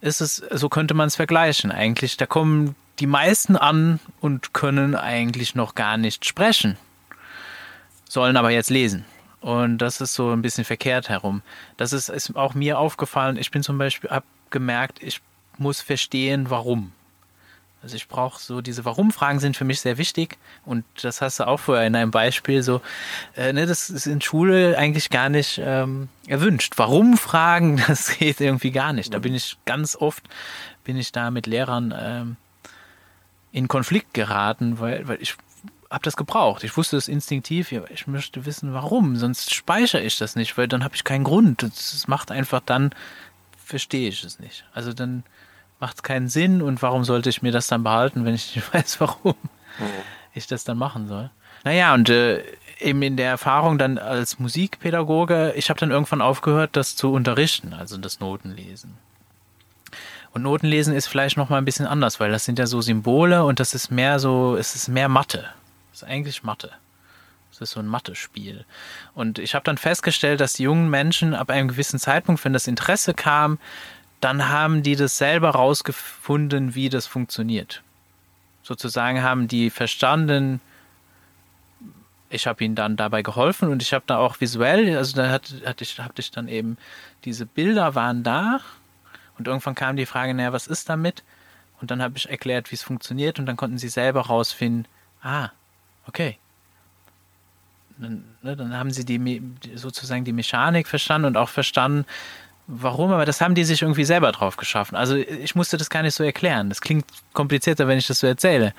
ist 0.00 0.20
es, 0.20 0.36
so 0.36 0.68
könnte 0.68 0.94
man 0.94 1.06
es 1.06 1.16
vergleichen 1.16 1.70
eigentlich. 1.70 2.16
Da 2.16 2.26
kommen 2.26 2.74
die 2.98 3.06
meisten 3.06 3.56
an 3.56 4.00
und 4.20 4.52
können 4.52 4.94
eigentlich 4.96 5.54
noch 5.54 5.74
gar 5.74 5.96
nicht 5.96 6.24
sprechen, 6.24 6.76
sollen 8.08 8.36
aber 8.36 8.50
jetzt 8.50 8.70
lesen. 8.70 9.04
Und 9.40 9.78
das 9.78 10.00
ist 10.00 10.14
so 10.14 10.32
ein 10.32 10.42
bisschen 10.42 10.64
verkehrt 10.64 11.08
herum. 11.08 11.42
Das 11.76 11.92
ist, 11.92 12.10
ist 12.10 12.36
auch 12.36 12.54
mir 12.54 12.78
aufgefallen. 12.78 13.36
Ich 13.36 13.50
bin 13.50 13.62
zum 13.62 13.78
Beispiel, 13.78 14.10
habe 14.10 14.26
gemerkt, 14.50 15.02
ich 15.02 15.20
muss 15.60 15.80
verstehen, 15.80 16.50
warum. 16.50 16.92
Also 17.82 17.96
ich 17.96 18.08
brauche 18.08 18.40
so, 18.40 18.60
diese 18.60 18.84
Warum-Fragen 18.84 19.40
sind 19.40 19.56
für 19.56 19.64
mich 19.64 19.80
sehr 19.80 19.96
wichtig 19.96 20.36
und 20.66 20.84
das 21.02 21.22
hast 21.22 21.40
du 21.40 21.46
auch 21.46 21.58
vorher 21.58 21.86
in 21.86 21.96
einem 21.96 22.10
Beispiel 22.10 22.62
so, 22.62 22.82
äh, 23.36 23.54
ne, 23.54 23.64
das 23.64 23.88
ist 23.88 24.06
in 24.06 24.20
Schule 24.20 24.76
eigentlich 24.76 25.08
gar 25.08 25.30
nicht 25.30 25.60
ähm, 25.64 26.08
erwünscht. 26.26 26.74
Warum-Fragen, 26.76 27.82
das 27.88 28.18
geht 28.18 28.40
irgendwie 28.40 28.70
gar 28.70 28.92
nicht. 28.92 29.14
Da 29.14 29.18
bin 29.18 29.34
ich 29.34 29.56
ganz 29.64 29.96
oft, 29.96 30.24
bin 30.84 30.96
ich 30.96 31.10
da 31.12 31.30
mit 31.30 31.46
Lehrern 31.46 31.94
ähm, 31.98 32.36
in 33.50 33.66
Konflikt 33.66 34.12
geraten, 34.12 34.78
weil, 34.78 35.08
weil 35.08 35.22
ich 35.22 35.36
habe 35.90 36.04
das 36.04 36.16
gebraucht. 36.16 36.62
Ich 36.64 36.76
wusste 36.76 36.98
es 36.98 37.08
instinktiv, 37.08 37.72
ich 37.72 38.06
möchte 38.06 38.44
wissen, 38.44 38.74
warum, 38.74 39.16
sonst 39.16 39.54
speichere 39.54 40.02
ich 40.02 40.18
das 40.18 40.36
nicht, 40.36 40.56
weil 40.58 40.68
dann 40.68 40.84
habe 40.84 40.94
ich 40.94 41.04
keinen 41.04 41.24
Grund. 41.24 41.62
Das 41.62 42.06
macht 42.06 42.30
einfach 42.30 42.60
dann, 42.64 42.94
verstehe 43.56 44.08
ich 44.10 44.22
es 44.22 44.38
nicht. 44.38 44.66
Also 44.72 44.92
dann 44.92 45.24
macht 45.80 45.96
es 45.96 46.02
keinen 46.02 46.28
Sinn 46.28 46.62
und 46.62 46.82
warum 46.82 47.04
sollte 47.04 47.30
ich 47.30 47.42
mir 47.42 47.52
das 47.52 47.66
dann 47.66 47.82
behalten, 47.82 48.24
wenn 48.24 48.34
ich 48.34 48.54
nicht 48.54 48.74
weiß, 48.74 49.00
warum 49.00 49.34
mhm. 49.78 49.86
ich 50.34 50.46
das 50.46 50.64
dann 50.64 50.78
machen 50.78 51.08
soll. 51.08 51.30
Naja, 51.64 51.94
und 51.94 52.08
äh, 52.08 52.42
eben 52.78 53.02
in 53.02 53.16
der 53.16 53.28
Erfahrung 53.28 53.78
dann 53.78 53.98
als 53.98 54.38
Musikpädagoge, 54.38 55.52
ich 55.56 55.70
habe 55.70 55.80
dann 55.80 55.90
irgendwann 55.90 56.22
aufgehört, 56.22 56.70
das 56.74 56.96
zu 56.96 57.12
unterrichten, 57.12 57.74
also 57.74 57.96
das 57.96 58.20
Notenlesen. 58.20 58.96
Und 60.32 60.42
Notenlesen 60.42 60.94
ist 60.94 61.08
vielleicht 61.08 61.36
noch 61.36 61.48
mal 61.48 61.58
ein 61.58 61.64
bisschen 61.64 61.86
anders, 61.86 62.20
weil 62.20 62.30
das 62.30 62.44
sind 62.44 62.58
ja 62.58 62.66
so 62.66 62.80
Symbole 62.80 63.44
und 63.44 63.58
das 63.58 63.74
ist 63.74 63.90
mehr 63.90 64.20
so, 64.20 64.56
es 64.56 64.76
ist 64.76 64.88
mehr 64.88 65.08
Mathe. 65.08 65.46
Es 65.92 66.02
ist 66.02 66.08
eigentlich 66.08 66.42
Mathe. 66.44 66.70
Es 67.50 67.60
ist 67.60 67.72
so 67.72 67.80
ein 67.80 67.86
Mathe-Spiel. 67.86 68.64
Und 69.12 69.40
ich 69.40 69.54
habe 69.56 69.64
dann 69.64 69.76
festgestellt, 69.76 70.40
dass 70.40 70.52
die 70.52 70.62
jungen 70.62 70.88
Menschen 70.88 71.34
ab 71.34 71.50
einem 71.50 71.66
gewissen 71.66 71.98
Zeitpunkt, 71.98 72.44
wenn 72.44 72.52
das 72.52 72.68
Interesse 72.68 73.12
kam, 73.12 73.58
dann 74.20 74.48
haben 74.48 74.82
die 74.82 74.96
das 74.96 75.18
selber 75.18 75.50
rausgefunden, 75.50 76.74
wie 76.74 76.88
das 76.88 77.06
funktioniert. 77.06 77.82
Sozusagen 78.62 79.22
haben 79.22 79.48
die 79.48 79.70
verstanden, 79.70 80.60
ich 82.28 82.46
habe 82.46 82.62
ihnen 82.62 82.74
dann 82.74 82.96
dabei 82.96 83.22
geholfen 83.22 83.68
und 83.70 83.82
ich 83.82 83.92
habe 83.92 84.04
da 84.06 84.18
auch 84.18 84.40
visuell, 84.40 84.96
also 84.96 85.16
da 85.16 85.30
hatte, 85.30 85.62
hatte 85.66 85.82
ich, 85.82 85.98
hatte 85.98 86.20
ich 86.20 86.30
dann 86.30 86.48
eben, 86.48 86.76
diese 87.24 87.46
Bilder 87.46 87.94
waren 87.94 88.22
da 88.22 88.60
und 89.38 89.48
irgendwann 89.48 89.74
kam 89.74 89.96
die 89.96 90.06
Frage, 90.06 90.34
naja, 90.34 90.52
was 90.52 90.66
ist 90.66 90.88
damit? 90.88 91.24
Und 91.80 91.90
dann 91.90 92.02
habe 92.02 92.16
ich 92.16 92.28
erklärt, 92.28 92.70
wie 92.70 92.74
es 92.74 92.82
funktioniert 92.82 93.38
und 93.38 93.46
dann 93.46 93.56
konnten 93.56 93.78
sie 93.78 93.88
selber 93.88 94.26
rausfinden, 94.26 94.86
ah, 95.22 95.48
okay. 96.06 96.38
Dann, 97.96 98.24
ne, 98.42 98.56
dann 98.56 98.76
haben 98.76 98.90
sie 98.90 99.04
die 99.04 99.42
sozusagen 99.74 100.24
die 100.24 100.32
Mechanik 100.32 100.86
verstanden 100.86 101.26
und 101.26 101.36
auch 101.36 101.48
verstanden, 101.48 102.06
Warum? 102.72 103.10
Aber 103.10 103.24
das 103.24 103.40
haben 103.40 103.56
die 103.56 103.64
sich 103.64 103.82
irgendwie 103.82 104.04
selber 104.04 104.30
drauf 104.30 104.56
geschaffen. 104.56 104.94
Also 104.94 105.16
ich 105.16 105.56
musste 105.56 105.76
das 105.76 105.90
gar 105.90 106.02
nicht 106.02 106.14
so 106.14 106.22
erklären. 106.22 106.68
Das 106.68 106.80
klingt 106.80 107.04
komplizierter, 107.32 107.88
wenn 107.88 107.98
ich 107.98 108.06
das 108.06 108.20
so 108.20 108.28
erzähle. 108.28 108.74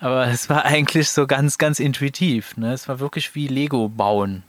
Aber 0.00 0.28
es 0.28 0.48
war 0.48 0.64
eigentlich 0.64 1.10
so 1.10 1.26
ganz, 1.26 1.58
ganz 1.58 1.78
intuitiv. 1.78 2.56
Ne? 2.56 2.72
Es 2.72 2.88
war 2.88 3.00
wirklich 3.00 3.34
wie 3.34 3.46
Lego 3.46 3.90
bauen. 3.90 4.44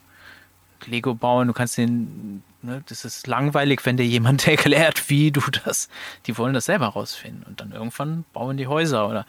Lego 0.85 1.13
bauen, 1.13 1.47
du 1.47 1.53
kannst 1.53 1.77
den, 1.77 2.41
ne, 2.61 2.81
das 2.87 3.03
ist 3.03 3.27
langweilig, 3.27 3.85
wenn 3.85 3.97
dir 3.97 4.05
jemand 4.05 4.47
erklärt, 4.47 5.09
wie 5.09 5.31
du 5.31 5.41
das, 5.65 5.89
die 6.25 6.37
wollen 6.37 6.53
das 6.53 6.65
selber 6.65 6.87
rausfinden. 6.87 7.43
Und 7.43 7.59
dann 7.59 7.73
irgendwann 7.73 8.23
bauen 8.31 8.55
die 8.55 8.67
Häuser 8.67 9.09
oder 9.09 9.25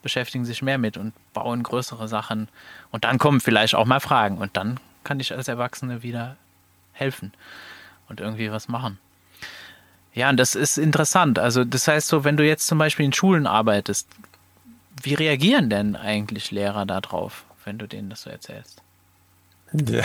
beschäftigen 0.00 0.46
sich 0.46 0.62
mehr 0.62 0.78
mit 0.78 0.96
und 0.96 1.12
bauen 1.34 1.62
größere 1.62 2.08
Sachen. 2.08 2.48
Und 2.92 3.04
dann 3.04 3.18
kommen 3.18 3.42
vielleicht 3.42 3.74
auch 3.74 3.84
mal 3.84 4.00
Fragen. 4.00 4.38
Und 4.38 4.56
dann 4.56 4.80
kann 5.04 5.20
ich 5.20 5.34
als 5.34 5.48
Erwachsene 5.48 6.02
wieder 6.02 6.36
helfen 6.94 7.32
und 8.08 8.20
irgendwie 8.20 8.50
was 8.50 8.68
machen. 8.68 8.98
Ja, 10.14 10.30
und 10.30 10.38
das 10.38 10.54
ist 10.54 10.78
interessant. 10.78 11.38
Also 11.38 11.64
das 11.64 11.86
heißt 11.88 12.08
so, 12.08 12.24
wenn 12.24 12.36
du 12.36 12.46
jetzt 12.46 12.66
zum 12.66 12.78
Beispiel 12.78 13.04
in 13.04 13.12
Schulen 13.12 13.46
arbeitest, 13.46 14.08
wie 15.02 15.14
reagieren 15.14 15.68
denn 15.68 15.94
eigentlich 15.94 16.50
Lehrer 16.50 16.86
darauf, 16.86 17.44
wenn 17.64 17.78
du 17.78 17.86
denen 17.86 18.08
das 18.08 18.22
so 18.22 18.30
erzählst? 18.30 18.82
Ja, 19.72 20.04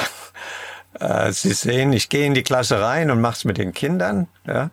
äh, 0.99 1.31
sie 1.31 1.53
sehen, 1.53 1.93
ich 1.93 2.09
gehe 2.09 2.25
in 2.25 2.33
die 2.33 2.43
Klasse 2.43 2.81
rein 2.81 3.09
und 3.09 3.21
mache 3.21 3.35
es 3.35 3.45
mit 3.45 3.57
den 3.57 3.73
Kindern, 3.73 4.27
ja, 4.45 4.71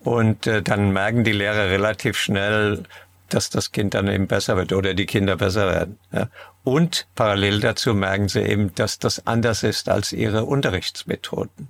und 0.00 0.46
äh, 0.46 0.62
dann 0.62 0.92
merken 0.92 1.24
die 1.24 1.32
Lehrer 1.32 1.70
relativ 1.70 2.16
schnell, 2.18 2.84
dass 3.28 3.50
das 3.50 3.72
Kind 3.72 3.94
dann 3.94 4.08
eben 4.08 4.28
besser 4.28 4.56
wird 4.56 4.72
oder 4.72 4.94
die 4.94 5.06
Kinder 5.06 5.36
besser 5.36 5.66
werden. 5.66 5.98
Ja. 6.12 6.28
Und 6.62 7.06
parallel 7.14 7.60
dazu 7.60 7.94
merken 7.94 8.28
sie 8.28 8.42
eben, 8.42 8.74
dass 8.74 8.98
das 8.98 9.26
anders 9.26 9.62
ist 9.62 9.88
als 9.88 10.12
ihre 10.12 10.44
Unterrichtsmethoden. 10.44 11.68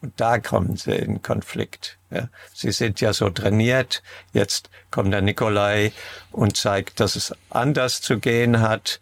Und 0.00 0.12
da 0.16 0.38
kommen 0.38 0.76
sie 0.76 0.94
in 0.94 1.22
Konflikt. 1.22 1.98
Ja. 2.10 2.28
Sie 2.52 2.72
sind 2.72 3.00
ja 3.00 3.12
so 3.12 3.30
trainiert. 3.30 4.02
Jetzt 4.32 4.70
kommt 4.90 5.12
der 5.12 5.22
Nikolai 5.22 5.92
und 6.30 6.56
zeigt, 6.56 7.00
dass 7.00 7.16
es 7.16 7.34
anders 7.50 8.00
zu 8.00 8.18
gehen 8.18 8.60
hat. 8.60 9.00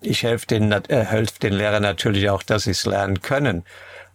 Ich 0.00 0.22
helfe 0.22 0.46
den, 0.46 0.70
äh, 0.72 1.04
helfe 1.04 1.40
den 1.40 1.54
Lehrern 1.54 1.82
natürlich 1.82 2.30
auch, 2.30 2.42
dass 2.42 2.64
sie 2.64 2.70
es 2.70 2.84
lernen 2.84 3.22
können. 3.22 3.64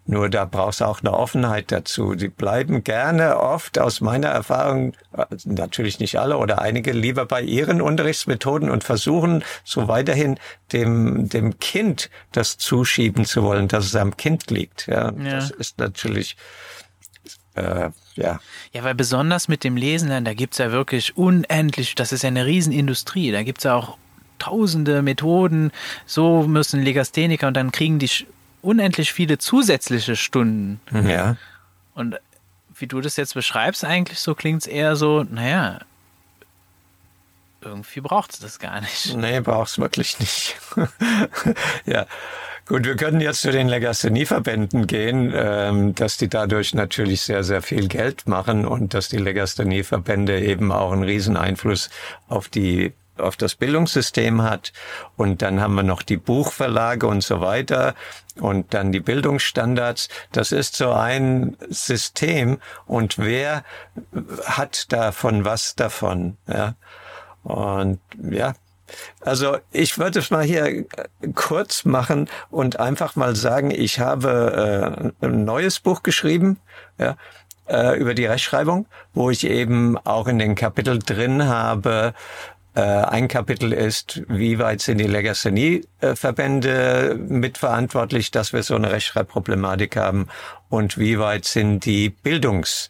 Nur 0.05 0.29
da 0.29 0.45
brauchst 0.45 0.81
du 0.81 0.85
auch 0.85 1.01
eine 1.01 1.13
Offenheit 1.13 1.71
dazu. 1.71 2.15
Die 2.15 2.27
bleiben 2.27 2.83
gerne 2.83 3.37
oft 3.39 3.77
aus 3.77 4.01
meiner 4.01 4.29
Erfahrung, 4.29 4.93
natürlich 5.45 5.99
nicht 5.99 6.19
alle 6.19 6.37
oder 6.37 6.59
einige, 6.59 6.91
lieber 6.91 7.25
bei 7.25 7.41
ihren 7.41 7.81
Unterrichtsmethoden 7.81 8.69
und 8.71 8.83
versuchen 8.83 9.43
so 9.63 9.87
weiterhin 9.87 10.39
dem, 10.73 11.29
dem 11.29 11.59
Kind 11.59 12.09
das 12.31 12.57
zuschieben 12.57 13.25
zu 13.25 13.43
wollen, 13.43 13.67
dass 13.67 13.85
es 13.85 13.95
am 13.95 14.17
Kind 14.17 14.49
liegt. 14.49 14.87
Ja, 14.87 15.11
ja. 15.11 15.35
das 15.35 15.51
ist 15.51 15.77
natürlich, 15.77 16.35
äh, 17.53 17.89
ja. 18.15 18.39
Ja, 18.73 18.83
weil 18.83 18.95
besonders 18.95 19.47
mit 19.47 19.63
dem 19.63 19.77
Lesen, 19.77 20.25
da 20.25 20.33
gibt's 20.33 20.57
ja 20.57 20.71
wirklich 20.71 21.15
unendlich, 21.15 21.93
das 21.93 22.11
ist 22.11 22.23
ja 22.23 22.27
eine 22.27 22.47
Riesenindustrie, 22.47 23.31
da 23.31 23.43
gibt's 23.43 23.65
ja 23.65 23.75
auch 23.75 23.97
tausende 24.39 25.03
Methoden, 25.03 25.71
so 26.07 26.41
müssen 26.43 26.81
Legastheniker 26.81 27.47
und 27.47 27.55
dann 27.55 27.71
kriegen 27.71 27.99
die 27.99 28.09
unendlich 28.61 29.13
viele 29.13 29.37
zusätzliche 29.37 30.15
Stunden. 30.15 30.79
Ja. 30.91 31.37
Und 31.95 32.19
wie 32.75 32.87
du 32.87 33.01
das 33.01 33.15
jetzt 33.17 33.33
beschreibst, 33.33 33.83
eigentlich 33.83 34.19
so 34.19 34.35
klingt 34.35 34.61
es 34.61 34.67
eher 34.67 34.95
so, 34.95 35.23
naja, 35.23 35.79
irgendwie 37.61 38.01
braucht 38.01 38.33
es 38.33 38.39
das 38.39 38.59
gar 38.59 38.81
nicht. 38.81 39.15
Nee, 39.15 39.39
braucht 39.39 39.69
es 39.69 39.79
wirklich 39.79 40.19
nicht. 40.19 40.57
ja. 41.85 42.05
Gut, 42.67 42.85
wir 42.85 42.95
können 42.95 43.19
jetzt 43.21 43.41
zu 43.41 43.51
den 43.51 43.67
Legasthenie-Verbänden 43.67 44.87
gehen, 44.87 45.33
ähm, 45.35 45.93
dass 45.95 46.17
die 46.17 46.29
dadurch 46.29 46.73
natürlich 46.73 47.21
sehr, 47.21 47.43
sehr 47.43 47.61
viel 47.61 47.87
Geld 47.87 48.27
machen 48.27 48.65
und 48.65 48.93
dass 48.93 49.09
die 49.09 49.17
Legasthenie-Verbände 49.17 50.39
eben 50.41 50.71
auch 50.71 50.91
einen 50.91 51.03
riesen 51.03 51.37
Einfluss 51.37 51.89
auf 52.29 52.47
die 52.49 52.93
auf 53.21 53.37
das 53.37 53.55
Bildungssystem 53.55 54.41
hat. 54.41 54.73
Und 55.17 55.41
dann 55.41 55.61
haben 55.61 55.75
wir 55.75 55.83
noch 55.83 56.01
die 56.01 56.17
Buchverlage 56.17 57.07
und 57.07 57.23
so 57.23 57.41
weiter 57.41 57.95
und 58.39 58.73
dann 58.73 58.91
die 58.91 58.99
Bildungsstandards. 58.99 60.09
Das 60.31 60.51
ist 60.51 60.75
so 60.75 60.91
ein 60.91 61.57
System. 61.69 62.59
Und 62.85 63.17
wer 63.17 63.63
hat 64.45 64.91
davon 64.91 65.45
was 65.45 65.75
davon? 65.75 66.37
Ja. 66.47 66.75
Und 67.43 67.99
ja, 68.29 68.53
also 69.21 69.57
ich 69.71 69.97
würde 69.97 70.19
es 70.19 70.31
mal 70.31 70.43
hier 70.43 70.85
kurz 71.35 71.85
machen 71.85 72.29
und 72.49 72.79
einfach 72.79 73.15
mal 73.15 73.35
sagen, 73.35 73.71
ich 73.71 73.99
habe 73.99 75.11
äh, 75.21 75.25
ein 75.25 75.45
neues 75.45 75.79
Buch 75.79 76.03
geschrieben, 76.03 76.59
ja, 76.97 77.15
äh, 77.67 77.97
über 77.97 78.13
die 78.13 78.25
Rechtschreibung, 78.25 78.85
wo 79.13 79.29
ich 79.29 79.47
eben 79.47 79.97
auch 79.97 80.27
in 80.27 80.39
den 80.39 80.55
Kapitel 80.55 80.99
drin 80.99 81.47
habe, 81.47 82.13
ein 82.79 83.27
Kapitel 83.27 83.73
ist, 83.73 84.21
wie 84.29 84.59
weit 84.59 84.81
sind 84.81 84.99
die 84.99 85.07
Legasthenie-Verbände 85.07 87.19
mitverantwortlich, 87.19 88.31
dass 88.31 88.53
wir 88.53 88.63
so 88.63 88.75
eine 88.75 88.91
Rechtschreibproblematik 88.91 89.97
haben 89.97 90.29
und 90.69 90.97
wie 90.97 91.19
weit 91.19 91.45
sind 91.45 91.85
die 91.85 92.09
Bildungs- 92.09 92.89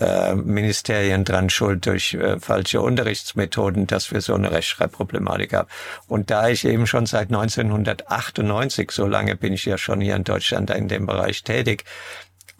äh, 0.00 1.24
dran 1.24 1.50
schuld 1.50 1.86
durch 1.86 2.14
äh, 2.14 2.40
falsche 2.40 2.80
Unterrichtsmethoden, 2.80 3.86
dass 3.86 4.10
wir 4.10 4.20
so 4.20 4.34
eine 4.34 4.50
Rechtschreibproblematik 4.50 5.52
haben. 5.52 5.68
Und 6.08 6.30
da 6.30 6.48
ich 6.48 6.64
eben 6.64 6.86
schon 6.86 7.06
seit 7.06 7.28
1998, 7.28 8.90
so 8.90 9.06
lange 9.06 9.36
bin 9.36 9.52
ich 9.52 9.64
ja 9.64 9.78
schon 9.78 10.00
hier 10.00 10.16
in 10.16 10.24
Deutschland 10.24 10.70
in 10.70 10.88
dem 10.88 11.06
Bereich 11.06 11.44
tätig, 11.44 11.84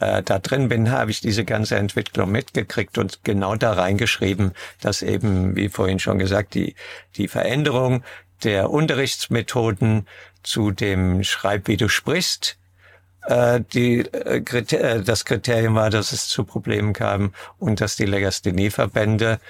äh, 0.01 0.23
da 0.23 0.39
drin 0.39 0.69
bin, 0.69 0.91
habe 0.91 1.11
ich 1.11 1.21
diese 1.21 1.45
ganze 1.45 1.77
Entwicklung 1.77 2.31
mitgekriegt 2.31 2.99
und 2.99 3.25
genau 3.25 3.57
da 3.57 3.73
reingeschrieben, 3.73 4.53
dass 4.81 5.03
eben, 5.03 5.57
wie 5.57 5.69
vorhin 5.69 5.99
schon 5.99 6.19
gesagt, 6.19 6.55
die, 6.55 6.75
die 7.17 7.29
Veränderung 7.29 8.03
der 8.43 8.71
Unterrichtsmethoden 8.71 10.07
zu 10.43 10.71
dem 10.71 11.25
Schreib, 11.25 11.69
wie 11.69 11.77
du 11.77 11.89
sprichst, 11.89 12.59
äh, 13.27 13.61
die, 13.73 14.01
äh, 14.01 14.39
äh, 14.39 15.03
das 15.03 15.25
Kriterium 15.25 15.75
war, 15.75 15.91
dass 15.91 16.13
es 16.13 16.29
zu 16.29 16.45
Problemen 16.45 16.93
kam 16.93 17.33
und 17.59 17.81
dass 17.81 17.97
die 17.97 18.05
Legasthenie-Verbände 18.05 19.41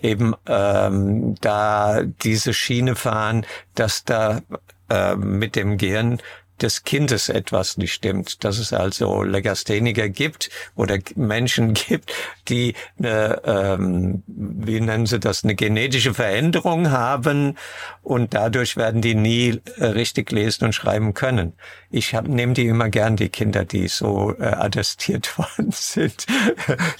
eben 0.00 0.34
ähm, 0.46 1.34
da 1.40 2.02
diese 2.02 2.54
Schiene 2.54 2.94
fahren, 2.94 3.46
dass 3.74 4.04
da 4.04 4.42
äh, 4.90 5.16
mit 5.16 5.56
dem 5.56 5.78
Gehirn 5.78 6.18
des 6.62 6.84
Kindes 6.84 7.28
etwas 7.28 7.76
nicht 7.76 7.92
stimmt, 7.92 8.44
dass 8.44 8.58
es 8.58 8.72
also 8.72 9.22
Legastheniker 9.22 10.08
gibt 10.08 10.50
oder 10.74 10.98
Menschen 11.16 11.74
gibt, 11.74 12.12
die 12.48 12.74
eine, 12.98 13.42
ähm, 13.44 14.22
wie 14.26 14.80
nennen 14.80 15.06
sie 15.06 15.18
das, 15.18 15.44
eine 15.44 15.54
genetische 15.54 16.14
Veränderung 16.14 16.90
haben 16.90 17.56
und 18.02 18.34
dadurch 18.34 18.76
werden 18.76 19.02
die 19.02 19.14
nie 19.14 19.60
äh, 19.76 19.86
richtig 19.86 20.30
lesen 20.30 20.64
und 20.66 20.72
schreiben 20.72 21.14
können. 21.14 21.54
Ich 21.90 22.12
nehme 22.12 22.54
die 22.54 22.66
immer 22.66 22.88
gern, 22.88 23.16
die 23.16 23.28
Kinder, 23.28 23.64
die 23.64 23.88
so 23.88 24.34
äh, 24.38 24.44
attestiert 24.44 25.36
worden 25.38 25.70
sind. 25.72 26.26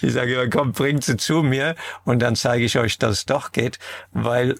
Ich 0.00 0.12
sage 0.12 0.34
immer, 0.34 0.50
komm, 0.50 0.72
bringt 0.72 1.04
sie 1.04 1.16
zu 1.16 1.42
mir 1.42 1.76
und 2.04 2.20
dann 2.20 2.36
zeige 2.36 2.64
ich 2.64 2.78
euch, 2.78 2.98
dass 2.98 3.12
es 3.12 3.26
doch 3.26 3.52
geht, 3.52 3.78
weil 4.12 4.56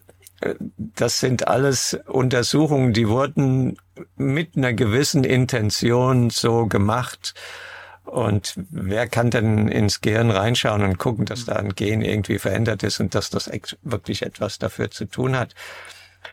das 0.77 1.21
sind 1.21 1.49
alles 1.49 1.99
Untersuchungen, 2.07 2.93
die 2.93 3.09
wurden 3.09 3.77
mit 4.17 4.57
einer 4.57 4.73
gewissen 4.73 5.25
Intention 5.25 6.31
so 6.31 6.67
gemacht. 6.67 7.35
Und 8.05 8.55
wer 8.71 9.07
kann 9.07 9.31
denn 9.31 9.69
ins 9.69 10.01
Gehirn 10.01 10.31
reinschauen 10.31 10.83
und 10.83 10.99
gucken, 10.99 11.25
dass 11.25 11.45
da 11.45 11.55
ein 11.55 11.75
Gen 11.75 12.03
irgendwie 12.03 12.39
verändert 12.39 12.83
ist 12.83 13.01
und 13.01 13.15
dass 13.15 13.31
das 13.31 13.51
wirklich 13.83 14.23
etwas 14.23 14.59
dafür 14.59 14.91
zu 14.91 15.05
tun 15.05 15.37
hat? 15.37 15.55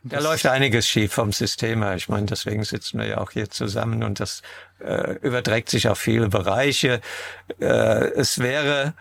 Da 0.04 0.18
das 0.18 0.24
läuft 0.24 0.46
einiges 0.46 0.88
schief 0.88 1.14
vom 1.14 1.32
System 1.32 1.84
her. 1.84 1.96
Ich 1.96 2.10
meine, 2.10 2.26
deswegen 2.26 2.64
sitzen 2.64 3.00
wir 3.00 3.08
ja 3.08 3.18
auch 3.18 3.32
hier 3.32 3.50
zusammen 3.50 4.04
und 4.04 4.20
das 4.20 4.42
äh, 4.80 5.14
überträgt 5.22 5.70
sich 5.70 5.88
auf 5.88 6.00
viele 6.00 6.30
Bereiche. 6.30 7.02
Äh, 7.60 7.66
es 7.66 8.40
wäre 8.40 8.94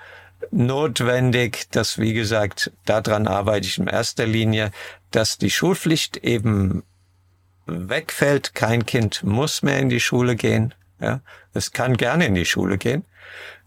notwendig, 0.51 1.71
dass, 1.71 1.99
wie 1.99 2.15
gesagt, 2.15 2.73
daran 2.85 3.27
arbeite 3.27 3.67
ich 3.67 3.79
in 3.79 3.87
erster 3.87 4.27
Linie, 4.27 4.71
dass 5.11 5.39
die 5.39 5.51
Schulpflicht 5.51 6.19
eben 6.19 6.83
wegfällt. 7.69 8.55
Kein 8.55 8.87
Kind 8.87 9.23
muss 9.23 9.63
mehr 9.63 9.79
in 9.79 9.89
die 9.89 10.01
Schule 10.01 10.37
gehen. 10.37 10.75
Ja, 11.01 11.21
es 11.55 11.73
kann 11.73 11.97
gerne 11.97 12.27
in 12.27 12.35
die 12.35 12.45
Schule 12.45 12.79
gehen. 12.79 13.05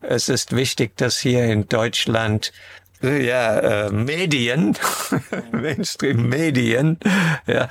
Es 0.01 0.27
ist 0.27 0.55
wichtig, 0.55 0.97
dass 0.97 1.19
hier 1.19 1.45
in 1.45 1.69
Deutschland 1.69 2.51
ja, 3.01 3.87
äh, 3.87 3.91
Medien, 3.91 4.77
Mainstream-Medien, 5.51 6.99
ja, 7.47 7.69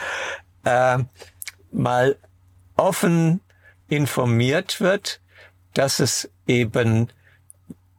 äh, 0.64 1.04
mal 1.72 2.16
offen 2.76 3.40
informiert 3.88 4.80
wird, 4.80 5.20
dass 5.74 6.00
es 6.00 6.30
eben 6.46 7.08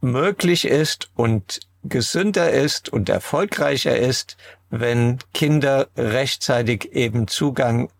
möglich 0.00 0.66
ist 0.66 1.10
und 1.14 1.60
gesünder 1.84 2.50
ist 2.50 2.88
und 2.88 3.08
erfolgreicher 3.08 3.96
ist, 3.96 4.36
wenn 4.70 5.18
Kinder 5.34 5.88
rechtzeitig 5.96 6.92
eben 6.92 7.28
Zugang 7.28 7.90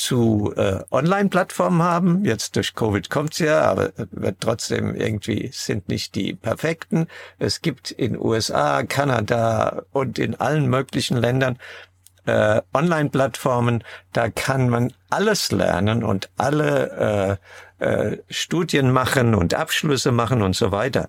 zu 0.00 0.52
äh, 0.56 0.80
Online-Plattformen 0.90 1.82
haben. 1.82 2.24
Jetzt 2.24 2.56
durch 2.56 2.74
Covid 2.74 3.10
kommt's 3.10 3.38
ja, 3.38 3.60
aber 3.62 3.92
wird 4.10 4.40
trotzdem 4.40 4.94
irgendwie 4.94 5.50
sind 5.52 5.88
nicht 5.88 6.14
die 6.14 6.34
perfekten. 6.34 7.06
Es 7.38 7.60
gibt 7.60 7.90
in 7.90 8.18
USA, 8.18 8.82
Kanada 8.82 9.82
und 9.92 10.18
in 10.18 10.34
allen 10.40 10.66
möglichen 10.66 11.16
Ländern 11.16 11.58
äh, 12.24 12.62
Online-Plattformen. 12.72 13.84
Da 14.12 14.30
kann 14.30 14.70
man 14.70 14.92
alles 15.10 15.52
lernen 15.52 16.02
und 16.02 16.30
alle 16.38 17.38
äh, 17.78 17.84
äh, 17.84 18.18
Studien 18.30 18.92
machen 18.92 19.34
und 19.34 19.54
Abschlüsse 19.54 20.12
machen 20.12 20.40
und 20.40 20.56
so 20.56 20.72
weiter. 20.72 21.08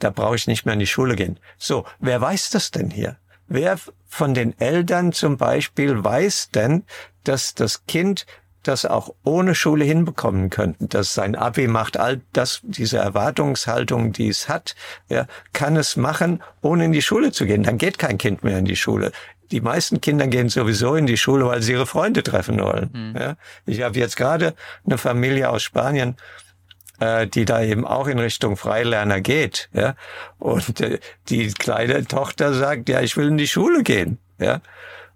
Da 0.00 0.10
brauche 0.10 0.34
ich 0.36 0.48
nicht 0.48 0.66
mehr 0.66 0.74
in 0.74 0.80
die 0.80 0.86
Schule 0.86 1.14
gehen. 1.14 1.38
So, 1.58 1.84
wer 2.00 2.20
weiß 2.20 2.50
das 2.50 2.72
denn 2.72 2.90
hier? 2.90 3.18
Wer 3.46 3.78
von 4.06 4.34
den 4.34 4.58
Eltern 4.60 5.12
zum 5.12 5.36
Beispiel 5.36 6.02
weiß 6.04 6.50
denn, 6.50 6.84
dass 7.24 7.54
das 7.54 7.86
Kind 7.86 8.26
das 8.62 8.84
auch 8.84 9.14
ohne 9.24 9.54
Schule 9.54 9.84
hinbekommen 9.84 10.50
könnte, 10.50 10.86
dass 10.86 11.14
sein 11.14 11.34
Abi 11.34 11.66
macht, 11.66 11.96
all 11.96 12.20
das, 12.32 12.60
diese 12.62 12.98
Erwartungshaltung, 12.98 14.12
die 14.12 14.28
es 14.28 14.48
hat, 14.48 14.74
ja, 15.08 15.26
kann 15.52 15.76
es 15.76 15.96
machen, 15.96 16.42
ohne 16.60 16.84
in 16.84 16.92
die 16.92 17.02
Schule 17.02 17.32
zu 17.32 17.46
gehen. 17.46 17.62
Dann 17.62 17.78
geht 17.78 17.98
kein 17.98 18.18
Kind 18.18 18.44
mehr 18.44 18.58
in 18.58 18.66
die 18.66 18.76
Schule. 18.76 19.12
Die 19.50 19.60
meisten 19.60 20.00
Kinder 20.00 20.26
gehen 20.26 20.48
sowieso 20.48 20.94
in 20.94 21.06
die 21.06 21.16
Schule, 21.16 21.46
weil 21.46 21.62
sie 21.62 21.72
ihre 21.72 21.86
Freunde 21.86 22.22
treffen 22.22 22.60
wollen. 22.60 22.90
Mhm. 22.92 23.16
Ja. 23.18 23.36
Ich 23.66 23.80
habe 23.82 23.98
jetzt 23.98 24.16
gerade 24.16 24.54
eine 24.84 24.98
Familie 24.98 25.48
aus 25.50 25.62
Spanien, 25.62 26.16
äh, 27.00 27.26
die 27.26 27.46
da 27.46 27.62
eben 27.62 27.86
auch 27.86 28.06
in 28.06 28.18
Richtung 28.18 28.56
Freilerner 28.56 29.20
geht. 29.20 29.68
Ja? 29.72 29.96
Und 30.38 30.80
äh, 30.80 31.00
die 31.28 31.48
kleine 31.48 32.04
Tochter 32.06 32.52
sagt, 32.54 32.88
ja, 32.88 33.00
ich 33.00 33.16
will 33.16 33.28
in 33.28 33.38
die 33.38 33.48
Schule 33.48 33.82
gehen. 33.82 34.18
Ja? 34.38 34.60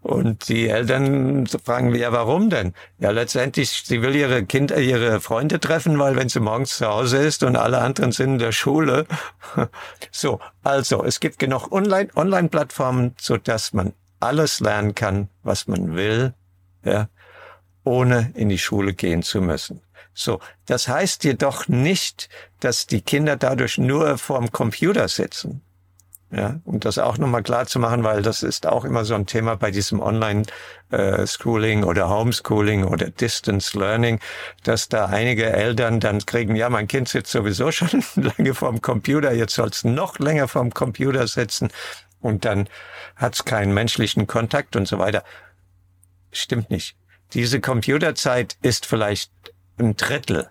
Und 0.04 0.50
die 0.50 0.68
Eltern 0.68 1.46
fragen, 1.46 1.94
ja, 1.94 2.12
warum 2.12 2.50
denn? 2.50 2.74
Ja, 2.98 3.10
letztendlich, 3.10 3.84
sie 3.86 4.02
will 4.02 4.14
ihre 4.14 4.44
Kinder, 4.44 4.78
ihre 4.78 5.18
Freunde 5.22 5.60
treffen, 5.60 5.98
weil 5.98 6.14
wenn 6.14 6.28
sie 6.28 6.40
morgens 6.40 6.76
zu 6.76 6.86
Hause 6.86 7.16
ist 7.16 7.42
und 7.42 7.56
alle 7.56 7.78
anderen 7.78 8.12
sind 8.12 8.34
in 8.34 8.38
der 8.38 8.52
Schule. 8.52 9.06
So, 10.10 10.40
also, 10.62 11.02
es 11.04 11.20
gibt 11.20 11.38
genug 11.38 11.72
Online, 11.72 12.08
Online-Plattformen, 12.14 13.14
so 13.18 13.38
dass 13.38 13.72
man 13.72 13.94
alles 14.20 14.60
lernen 14.60 14.94
kann, 14.94 15.28
was 15.42 15.66
man 15.68 15.96
will, 15.96 16.34
ja, 16.84 17.08
ohne 17.82 18.30
in 18.34 18.50
die 18.50 18.58
Schule 18.58 18.92
gehen 18.92 19.22
zu 19.22 19.40
müssen. 19.40 19.80
So, 20.12 20.38
das 20.66 20.86
heißt 20.86 21.24
jedoch 21.24 21.66
nicht, 21.66 22.28
dass 22.60 22.86
die 22.86 23.00
Kinder 23.00 23.36
dadurch 23.36 23.78
nur 23.78 24.18
vorm 24.18 24.52
Computer 24.52 25.08
sitzen. 25.08 25.62
Ja, 26.30 26.58
um 26.64 26.80
das 26.80 26.98
auch 26.98 27.16
nochmal 27.16 27.44
klar 27.44 27.66
zu 27.66 27.78
machen, 27.78 28.02
weil 28.02 28.22
das 28.22 28.42
ist 28.42 28.66
auch 28.66 28.84
immer 28.84 29.04
so 29.04 29.14
ein 29.14 29.26
Thema 29.26 29.56
bei 29.56 29.70
diesem 29.70 30.00
Online-Schooling 30.00 31.82
äh, 31.82 31.86
oder 31.86 32.08
Homeschooling 32.08 32.84
oder 32.84 33.10
Distance 33.10 33.78
Learning, 33.78 34.18
dass 34.64 34.88
da 34.88 35.06
einige 35.06 35.44
Eltern 35.52 36.00
dann 36.00 36.18
kriegen, 36.26 36.56
ja, 36.56 36.70
mein 36.70 36.88
Kind 36.88 37.08
sitzt 37.08 37.30
sowieso 37.30 37.70
schon 37.72 38.02
lange 38.16 38.54
vorm 38.54 38.80
Computer, 38.80 39.32
jetzt 39.32 39.54
soll 39.54 39.68
es 39.68 39.84
noch 39.84 40.18
länger 40.18 40.48
vorm 40.48 40.74
Computer 40.74 41.28
sitzen 41.28 41.68
und 42.20 42.44
dann 42.44 42.68
hat 43.16 43.34
es 43.34 43.44
keinen 43.44 43.72
menschlichen 43.72 44.26
Kontakt 44.26 44.76
und 44.76 44.88
so 44.88 44.98
weiter. 44.98 45.22
Stimmt 46.32 46.70
nicht. 46.70 46.96
Diese 47.32 47.60
Computerzeit 47.60 48.56
ist 48.62 48.86
vielleicht 48.86 49.30
ein 49.78 49.96
Drittel. 49.96 50.48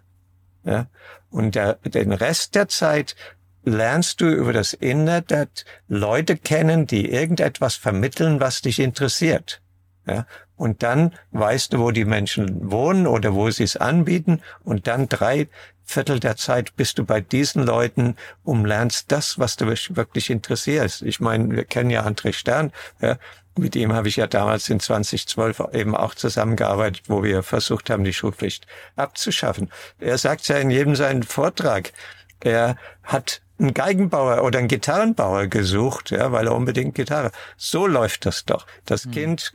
Ja? 0.63 0.88
Und 1.30 1.55
der, 1.55 1.76
den 1.84 2.11
Rest 2.13 2.55
der 2.55 2.67
Zeit 2.67 3.15
lernst 3.64 4.22
du 4.22 4.30
über 4.30 4.53
das 4.53 4.74
Internet 4.74 5.66
Leute 5.88 6.38
kennen, 6.38 6.88
die 6.88 7.09
irgendetwas 7.09 7.76
vermitteln, 7.76 8.39
was 8.39 8.61
dich 8.61 8.80
interessiert. 8.80 9.61
Ja? 10.05 10.26
Und 10.55 10.84
dann 10.84 11.14
weißt 11.32 11.74
du, 11.74 11.80
wo 11.80 11.91
die 11.91 12.05
Menschen 12.05 12.72
wohnen 12.72 13.07
oder 13.07 13.34
wo 13.34 13.49
sie 13.49 13.64
es 13.64 13.78
anbieten. 13.78 14.41
Und 14.64 14.88
dann 14.88 15.09
drei 15.09 15.47
Viertel 15.84 16.20
der 16.20 16.38
Zeit 16.38 16.76
bist 16.76 16.97
du 16.97 17.05
bei 17.05 17.20
diesen 17.20 17.64
Leuten 17.64 18.16
und 18.43 18.66
lernst 18.66 19.11
das, 19.11 19.39
was 19.39 19.57
du 19.57 19.68
wirklich 19.68 20.30
interessierst. 20.30 21.01
Ich 21.01 21.20
meine, 21.20 21.55
wir 21.55 21.66
kennen 21.66 21.89
ja 21.89 22.05
André 22.05 22.34
Stern. 22.34 22.72
Ja? 23.01 23.18
Mit 23.57 23.76
ihm 23.76 23.93
habe 23.93 24.07
ich 24.07 24.16
ja 24.16 24.26
damals 24.26 24.70
in 24.70 24.80
2012 24.80 25.61
eben 25.74 25.95
auch 25.95 26.16
zusammengearbeitet, 26.16 27.03
wo 27.07 27.24
wir 27.24 27.43
versucht 27.43 27.89
haben, 27.89 28.03
die 28.03 28.14
Schulpflicht 28.14 28.66
abzuschaffen. 28.95 29.70
Er 29.99 30.18
sagt 30.18 30.47
ja 30.47 30.57
in 30.57 30.72
jedem 30.72 30.95
seinen 30.95 31.24
Vortrag, 31.24 31.91
er 32.39 32.78
hat 33.03 33.43
einen 33.60 33.74
Geigenbauer 33.74 34.43
oder 34.43 34.60
einen 34.60 34.68
Gitarrenbauer 34.68 35.47
gesucht, 35.47 36.12
ja, 36.12 36.32
weil 36.32 36.47
er 36.47 36.56
unbedingt 36.56 36.95
Gitarre. 36.95 37.32
So 37.58 37.88
läuft 37.88 38.26
das 38.26 38.45
doch. 38.45 38.66
Das 38.86 39.06
mhm. 39.06 39.12
Kind 39.12 39.54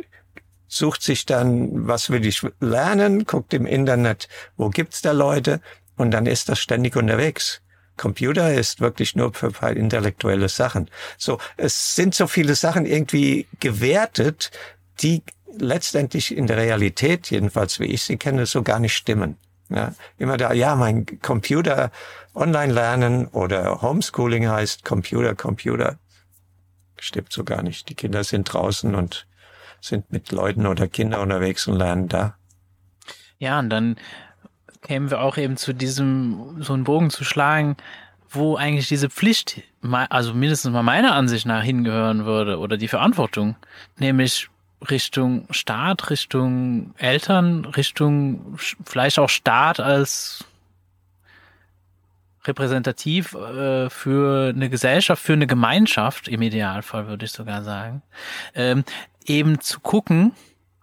sucht 0.69 1.03
sich 1.03 1.27
dann, 1.27 1.87
was 1.87 2.11
will 2.11 2.25
ich 2.27 2.47
lernen, 2.61 3.25
guckt 3.25 3.55
im 3.55 3.67
Internet, 3.67 4.29
wo 4.57 4.69
gibt's 4.69 5.03
da 5.03 5.13
Leute 5.13 5.61
und 5.97 6.11
dann 6.11 6.27
ist 6.27 6.49
das 6.49 6.59
ständig 6.59 6.95
unterwegs. 6.97 7.63
Computer 7.97 8.55
ist 8.55 8.81
wirklich 8.81 9.17
nur 9.17 9.35
für 9.35 9.51
intellektuelle 9.71 10.49
Sachen. 10.49 10.89
So, 11.17 11.39
es 11.57 11.97
sind 11.97 12.15
so 12.15 12.27
viele 12.29 12.55
Sachen 12.55 12.87
irgendwie 12.87 13.47
gewertet, 13.59 14.53
die 15.01 15.23
letztendlich 15.59 16.37
in 16.37 16.47
der 16.47 16.59
Realität, 16.59 17.31
jedenfalls 17.31 17.81
wie 17.81 17.87
ich 17.87 18.03
sie 18.05 18.17
kenne, 18.17 18.47
so 18.47 18.63
gar 18.63 18.79
nicht 18.79 18.95
stimmen. 18.95 19.37
Ja, 19.69 19.95
immer 20.17 20.39
da, 20.39 20.55
ja, 20.55 20.77
mein 20.77 21.05
Computer 21.21 21.91
online 22.39 22.73
lernen 22.73 23.27
oder 23.29 23.83
Homeschooling 23.83 24.49
heißt 24.49 24.85
Computer, 24.85 25.35
Computer. 25.35 25.99
Stimmt 26.99 27.33
so 27.33 27.45
gar 27.45 27.63
nicht. 27.63 27.89
Die 27.89 27.95
Kinder 27.95 28.25
sind 28.25 28.53
draußen 28.53 28.95
und 28.95 29.27
sind 29.81 30.11
mit 30.11 30.33
Leuten 30.33 30.67
oder 30.67 30.89
Kindern 30.89 31.21
unterwegs 31.21 31.67
und 31.67 31.77
lernen 31.77 32.09
da. 32.09 32.37
Ja, 33.39 33.59
und 33.59 33.71
dann 33.71 33.97
kämen 34.83 35.11
wir 35.11 35.21
auch 35.21 35.37
eben 35.37 35.57
zu 35.57 35.73
diesem, 35.73 36.63
so 36.63 36.73
einen 36.73 36.85
Bogen 36.85 37.11
zu 37.11 37.25
schlagen, 37.25 37.77
wo 38.31 38.57
eigentlich 38.57 38.89
diese 38.89 39.09
Pflicht, 39.09 39.63
also 39.83 40.35
mindestens 40.35 40.73
mal 40.73 40.83
meiner 40.83 41.15
Ansicht 41.15 41.47
nach 41.47 41.63
hingehören 41.63 42.25
würde 42.25 42.59
oder 42.59 42.77
die 42.77 42.89
Verantwortung, 42.89 43.57
nämlich 43.97 44.49
Richtung 44.91 45.47
Staat, 45.51 46.11
Richtung 46.11 46.95
Eltern, 46.99 47.65
Richtung 47.65 48.57
vielleicht 48.85 49.19
auch 49.19 49.29
Staat 49.29 49.81
als 49.81 50.45
repräsentativ 52.49 53.35
äh, 53.35 53.89
für 53.91 54.49
eine 54.49 54.71
Gesellschaft, 54.71 55.23
für 55.23 55.35
eine 55.35 55.47
Gemeinschaft, 55.47 56.29
im 56.29 56.43
Idealfall 56.43 57.07
würde 57.07 57.25
ich 57.27 57.33
sogar 57.33 57.63
sagen, 57.63 58.03
ähm, 58.55 58.85
eben 59.27 59.61
zu 59.61 59.81
gucken, 59.81 60.33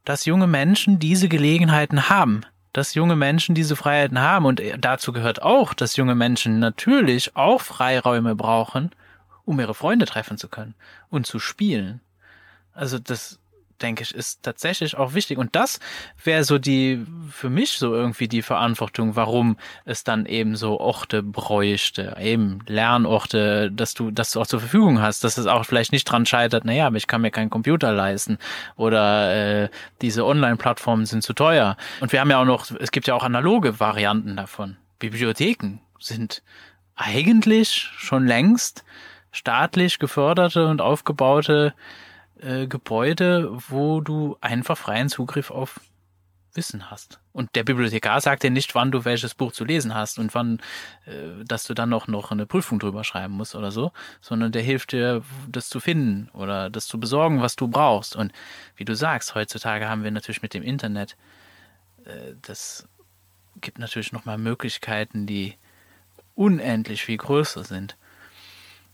dass 0.05 0.25
junge 0.25 0.47
Menschen 0.47 0.99
diese 0.99 1.27
Gelegenheiten 1.27 2.09
haben, 2.09 2.41
dass 2.73 2.93
junge 2.93 3.15
Menschen 3.15 3.55
diese 3.55 3.75
Freiheiten 3.75 4.19
haben. 4.19 4.45
Und 4.45 4.61
dazu 4.79 5.11
gehört 5.11 5.41
auch, 5.41 5.73
dass 5.73 5.95
junge 5.95 6.15
Menschen 6.15 6.59
natürlich 6.59 7.35
auch 7.35 7.61
Freiräume 7.61 8.35
brauchen, 8.35 8.91
um 9.45 9.59
ihre 9.59 9.73
Freunde 9.73 10.05
treffen 10.05 10.37
zu 10.37 10.47
können 10.47 10.75
und 11.09 11.25
zu 11.25 11.39
spielen. 11.39 12.01
Also 12.73 12.99
das 12.99 13.39
denke 13.81 14.03
ich, 14.03 14.13
ist 14.13 14.43
tatsächlich 14.43 14.97
auch 14.97 15.13
wichtig. 15.13 15.37
Und 15.37 15.55
das 15.55 15.79
wäre 16.23 16.43
so 16.43 16.57
die, 16.57 17.05
für 17.29 17.49
mich 17.49 17.71
so 17.73 17.93
irgendwie 17.93 18.27
die 18.27 18.41
Verantwortung, 18.41 19.15
warum 19.15 19.57
es 19.85 20.03
dann 20.03 20.25
eben 20.25 20.55
so 20.55 20.79
Orte 20.79 21.23
bräuchte, 21.23 22.15
eben 22.19 22.59
Lernorte, 22.67 23.71
dass 23.71 23.93
du, 23.93 24.11
dass 24.11 24.31
du 24.31 24.41
auch 24.41 24.47
zur 24.47 24.59
Verfügung 24.59 25.01
hast, 25.01 25.23
dass 25.23 25.37
es 25.37 25.45
auch 25.45 25.65
vielleicht 25.65 25.91
nicht 25.91 26.05
dran 26.05 26.25
scheitert, 26.25 26.65
naja, 26.65 26.87
aber 26.87 26.97
ich 26.97 27.07
kann 27.07 27.21
mir 27.21 27.31
keinen 27.31 27.49
Computer 27.49 27.91
leisten 27.91 28.37
oder 28.75 29.63
äh, 29.63 29.69
diese 30.01 30.25
Online-Plattformen 30.25 31.05
sind 31.05 31.23
zu 31.23 31.33
teuer. 31.33 31.77
Und 31.99 32.11
wir 32.11 32.21
haben 32.21 32.29
ja 32.29 32.41
auch 32.41 32.45
noch, 32.45 32.69
es 32.79 32.91
gibt 32.91 33.07
ja 33.07 33.15
auch 33.15 33.23
analoge 33.23 33.79
Varianten 33.79 34.35
davon. 34.35 34.77
Bibliotheken 34.99 35.79
sind 35.99 36.41
eigentlich 36.95 37.89
schon 37.97 38.25
längst 38.25 38.83
staatlich 39.31 39.99
geförderte 39.99 40.67
und 40.67 40.81
aufgebaute 40.81 41.73
äh, 42.45 42.67
Gebäude, 42.67 43.49
wo 43.69 44.01
du 44.01 44.37
einfach 44.41 44.77
freien 44.77 45.09
Zugriff 45.09 45.51
auf 45.51 45.79
Wissen 46.53 46.89
hast. 46.89 47.19
Und 47.33 47.53
der 47.55 47.63
Bibliothekar 47.63 48.21
sagt 48.21 48.43
dir 48.43 48.49
nicht, 48.49 48.75
wann 48.75 48.91
du 48.91 49.03
welches 49.03 49.33
Buch 49.33 49.51
zu 49.51 49.65
lesen 49.65 49.93
hast 49.93 50.19
und 50.19 50.33
wann, 50.33 50.61
äh, 51.05 51.43
dass 51.43 51.65
du 51.65 51.73
dann 51.73 51.89
noch, 51.89 52.07
noch 52.07 52.31
eine 52.31 52.45
Prüfung 52.45 52.79
drüber 52.79 53.03
schreiben 53.03 53.33
musst 53.33 53.55
oder 53.55 53.71
so, 53.71 53.91
sondern 54.21 54.51
der 54.51 54.61
hilft 54.61 54.93
dir, 54.93 55.23
das 55.49 55.69
zu 55.69 55.79
finden 55.79 56.29
oder 56.33 56.69
das 56.69 56.87
zu 56.87 56.99
besorgen, 56.99 57.41
was 57.41 57.55
du 57.55 57.67
brauchst. 57.67 58.15
Und 58.15 58.31
wie 58.75 58.85
du 58.85 58.95
sagst, 58.95 59.35
heutzutage 59.35 59.89
haben 59.89 60.03
wir 60.03 60.11
natürlich 60.11 60.41
mit 60.41 60.53
dem 60.53 60.63
Internet, 60.63 61.17
äh, 62.05 62.35
das 62.41 62.87
gibt 63.59 63.79
natürlich 63.79 64.11
nochmal 64.11 64.37
Möglichkeiten, 64.37 65.25
die 65.25 65.55
unendlich 66.35 67.03
viel 67.03 67.17
größer 67.17 67.63
sind. 67.63 67.97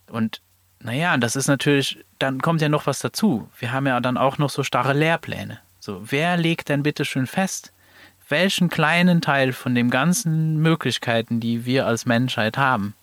Und 0.07 0.41
naja, 0.83 1.17
das 1.17 1.35
ist 1.35 1.47
natürlich, 1.47 2.03
dann 2.19 2.41
kommt 2.41 2.61
ja 2.61 2.69
noch 2.69 2.87
was 2.87 2.99
dazu. 2.99 3.49
Wir 3.57 3.71
haben 3.71 3.87
ja 3.87 3.99
dann 3.99 4.17
auch 4.17 4.37
noch 4.37 4.49
so 4.49 4.63
starre 4.63 4.93
Lehrpläne. 4.93 5.59
So, 5.79 6.11
wer 6.11 6.37
legt 6.37 6.69
denn 6.69 6.83
bitte 6.83 7.05
schön 7.05 7.27
fest, 7.27 7.71
welchen 8.29 8.69
kleinen 8.69 9.21
Teil 9.21 9.53
von 9.53 9.75
den 9.75 9.89
ganzen 9.89 10.57
Möglichkeiten, 10.61 11.39
die 11.39 11.65
wir 11.65 11.85
als 11.85 12.05
Menschheit 12.05 12.57
haben, 12.57 12.93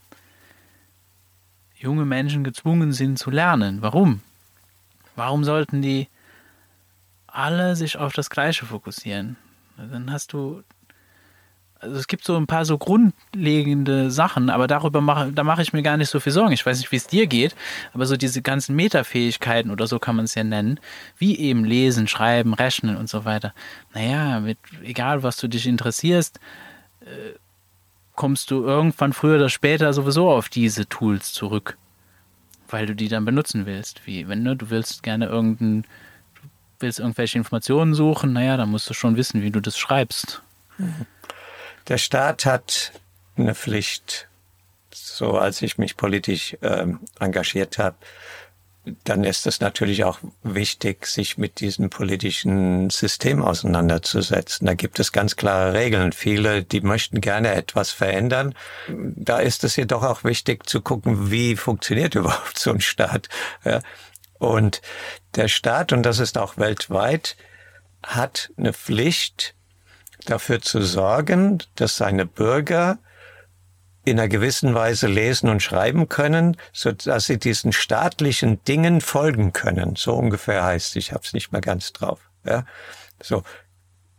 junge 1.76 2.04
Menschen 2.04 2.44
gezwungen 2.44 2.92
sind 2.92 3.18
zu 3.18 3.30
lernen? 3.30 3.82
Warum? 3.82 4.22
Warum 5.16 5.44
sollten 5.44 5.82
die 5.82 6.08
alle 7.26 7.76
sich 7.76 7.96
auf 7.96 8.12
das 8.12 8.30
Gleiche 8.30 8.66
fokussieren? 8.66 9.36
Dann 9.76 10.10
hast 10.10 10.32
du 10.32 10.62
also 11.80 11.96
es 11.96 12.08
gibt 12.08 12.24
so 12.24 12.36
ein 12.36 12.46
paar 12.46 12.64
so 12.64 12.76
grundlegende 12.76 14.10
Sachen, 14.10 14.50
aber 14.50 14.66
darüber 14.66 15.00
mache, 15.00 15.32
da 15.32 15.44
mache 15.44 15.62
ich 15.62 15.72
mir 15.72 15.82
gar 15.82 15.96
nicht 15.96 16.10
so 16.10 16.18
viel 16.18 16.32
Sorgen. 16.32 16.52
Ich 16.52 16.66
weiß 16.66 16.78
nicht, 16.78 16.90
wie 16.90 16.96
es 16.96 17.06
dir 17.06 17.26
geht, 17.26 17.54
aber 17.94 18.06
so 18.06 18.16
diese 18.16 18.42
ganzen 18.42 18.74
Metafähigkeiten 18.74 19.70
oder 19.70 19.86
so 19.86 19.98
kann 19.98 20.16
man 20.16 20.24
es 20.24 20.34
ja 20.34 20.42
nennen, 20.42 20.80
wie 21.18 21.38
eben 21.38 21.64
lesen, 21.64 22.08
schreiben, 22.08 22.54
rechnen 22.54 22.96
und 22.96 23.08
so 23.08 23.24
weiter. 23.24 23.54
Naja, 23.94 24.40
mit, 24.40 24.58
egal 24.82 25.22
was 25.22 25.36
du 25.36 25.48
dich 25.48 25.66
interessierst, 25.66 26.40
äh, 27.02 27.38
kommst 28.16 28.50
du 28.50 28.64
irgendwann 28.64 29.12
früher 29.12 29.36
oder 29.36 29.48
später 29.48 29.92
sowieso 29.92 30.30
auf 30.30 30.48
diese 30.48 30.88
Tools 30.88 31.32
zurück, 31.32 31.78
weil 32.68 32.86
du 32.86 32.96
die 32.96 33.08
dann 33.08 33.24
benutzen 33.24 33.66
willst. 33.66 34.04
Wie 34.04 34.28
wenn 34.28 34.44
du, 34.44 34.56
du 34.56 34.70
willst 34.70 35.04
gerne 35.04 35.26
irgendein, 35.26 35.82
du 35.82 36.48
willst 36.80 36.98
irgendwelche 36.98 37.38
Informationen 37.38 37.94
suchen, 37.94 38.32
naja, 38.32 38.56
dann 38.56 38.70
musst 38.70 38.90
du 38.90 38.94
schon 38.94 39.16
wissen, 39.16 39.42
wie 39.42 39.52
du 39.52 39.60
das 39.60 39.78
schreibst. 39.78 40.42
Mhm. 40.78 41.06
Der 41.88 41.98
Staat 41.98 42.44
hat 42.44 42.92
eine 43.36 43.54
Pflicht. 43.54 44.28
So 44.92 45.38
als 45.38 45.62
ich 45.62 45.78
mich 45.78 45.96
politisch 45.96 46.56
ähm, 46.62 47.00
engagiert 47.18 47.78
habe, 47.78 47.96
dann 49.04 49.24
ist 49.24 49.46
es 49.46 49.60
natürlich 49.60 50.04
auch 50.04 50.18
wichtig, 50.42 51.06
sich 51.06 51.38
mit 51.38 51.60
diesem 51.60 51.90
politischen 51.90 52.90
System 52.90 53.42
auseinanderzusetzen. 53.42 54.66
Da 54.66 54.74
gibt 54.74 54.98
es 54.98 55.12
ganz 55.12 55.36
klare 55.36 55.72
Regeln. 55.72 56.12
Viele, 56.12 56.62
die 56.62 56.80
möchten 56.80 57.20
gerne 57.20 57.52
etwas 57.52 57.90
verändern. 57.90 58.54
Da 58.88 59.38
ist 59.38 59.64
es 59.64 59.76
jedoch 59.76 60.02
auch 60.02 60.24
wichtig 60.24 60.66
zu 60.68 60.80
gucken, 60.80 61.30
wie 61.30 61.56
funktioniert 61.56 62.14
überhaupt 62.14 62.58
so 62.58 62.70
ein 62.70 62.80
Staat. 62.80 63.28
Und 64.38 64.80
der 65.34 65.48
Staat, 65.48 65.92
und 65.92 66.02
das 66.04 66.18
ist 66.18 66.38
auch 66.38 66.56
weltweit, 66.56 67.36
hat 68.02 68.50
eine 68.56 68.72
Pflicht, 68.72 69.54
dafür 70.24 70.60
zu 70.60 70.82
sorgen, 70.82 71.58
dass 71.76 71.96
seine 71.96 72.26
Bürger 72.26 72.98
in 74.04 74.18
einer 74.18 74.28
gewissen 74.28 74.74
Weise 74.74 75.06
lesen 75.06 75.48
und 75.48 75.62
schreiben 75.62 76.08
können, 76.08 76.56
so 76.72 76.92
dass 76.92 77.26
sie 77.26 77.38
diesen 77.38 77.72
staatlichen 77.72 78.62
Dingen 78.64 79.00
folgen 79.00 79.52
können. 79.52 79.96
So 79.96 80.14
ungefähr 80.14 80.64
heißt, 80.64 80.96
ich 80.96 81.12
habe 81.12 81.22
es 81.24 81.32
nicht 81.32 81.52
mehr 81.52 81.60
ganz 81.60 81.92
drauf. 81.92 82.20
Ja? 82.44 82.64
So, 83.22 83.42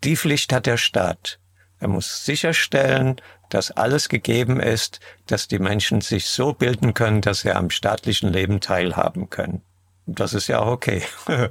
die 0.03 0.15
Pflicht 0.15 0.53
hat 0.53 0.65
der 0.65 0.77
Staat. 0.77 1.39
Er 1.79 1.87
muss 1.87 2.25
sicherstellen, 2.25 3.15
dass 3.49 3.71
alles 3.71 4.09
gegeben 4.09 4.59
ist, 4.59 4.99
dass 5.27 5.47
die 5.47 5.59
Menschen 5.59 6.01
sich 6.01 6.27
so 6.27 6.53
bilden 6.53 6.93
können, 6.93 7.21
dass 7.21 7.41
sie 7.41 7.51
am 7.51 7.69
staatlichen 7.69 8.31
Leben 8.31 8.59
teilhaben 8.59 9.29
können. 9.29 9.63
Das 10.05 10.33
ist 10.33 10.47
ja 10.47 10.59
auch 10.59 10.67
okay. 10.67 11.03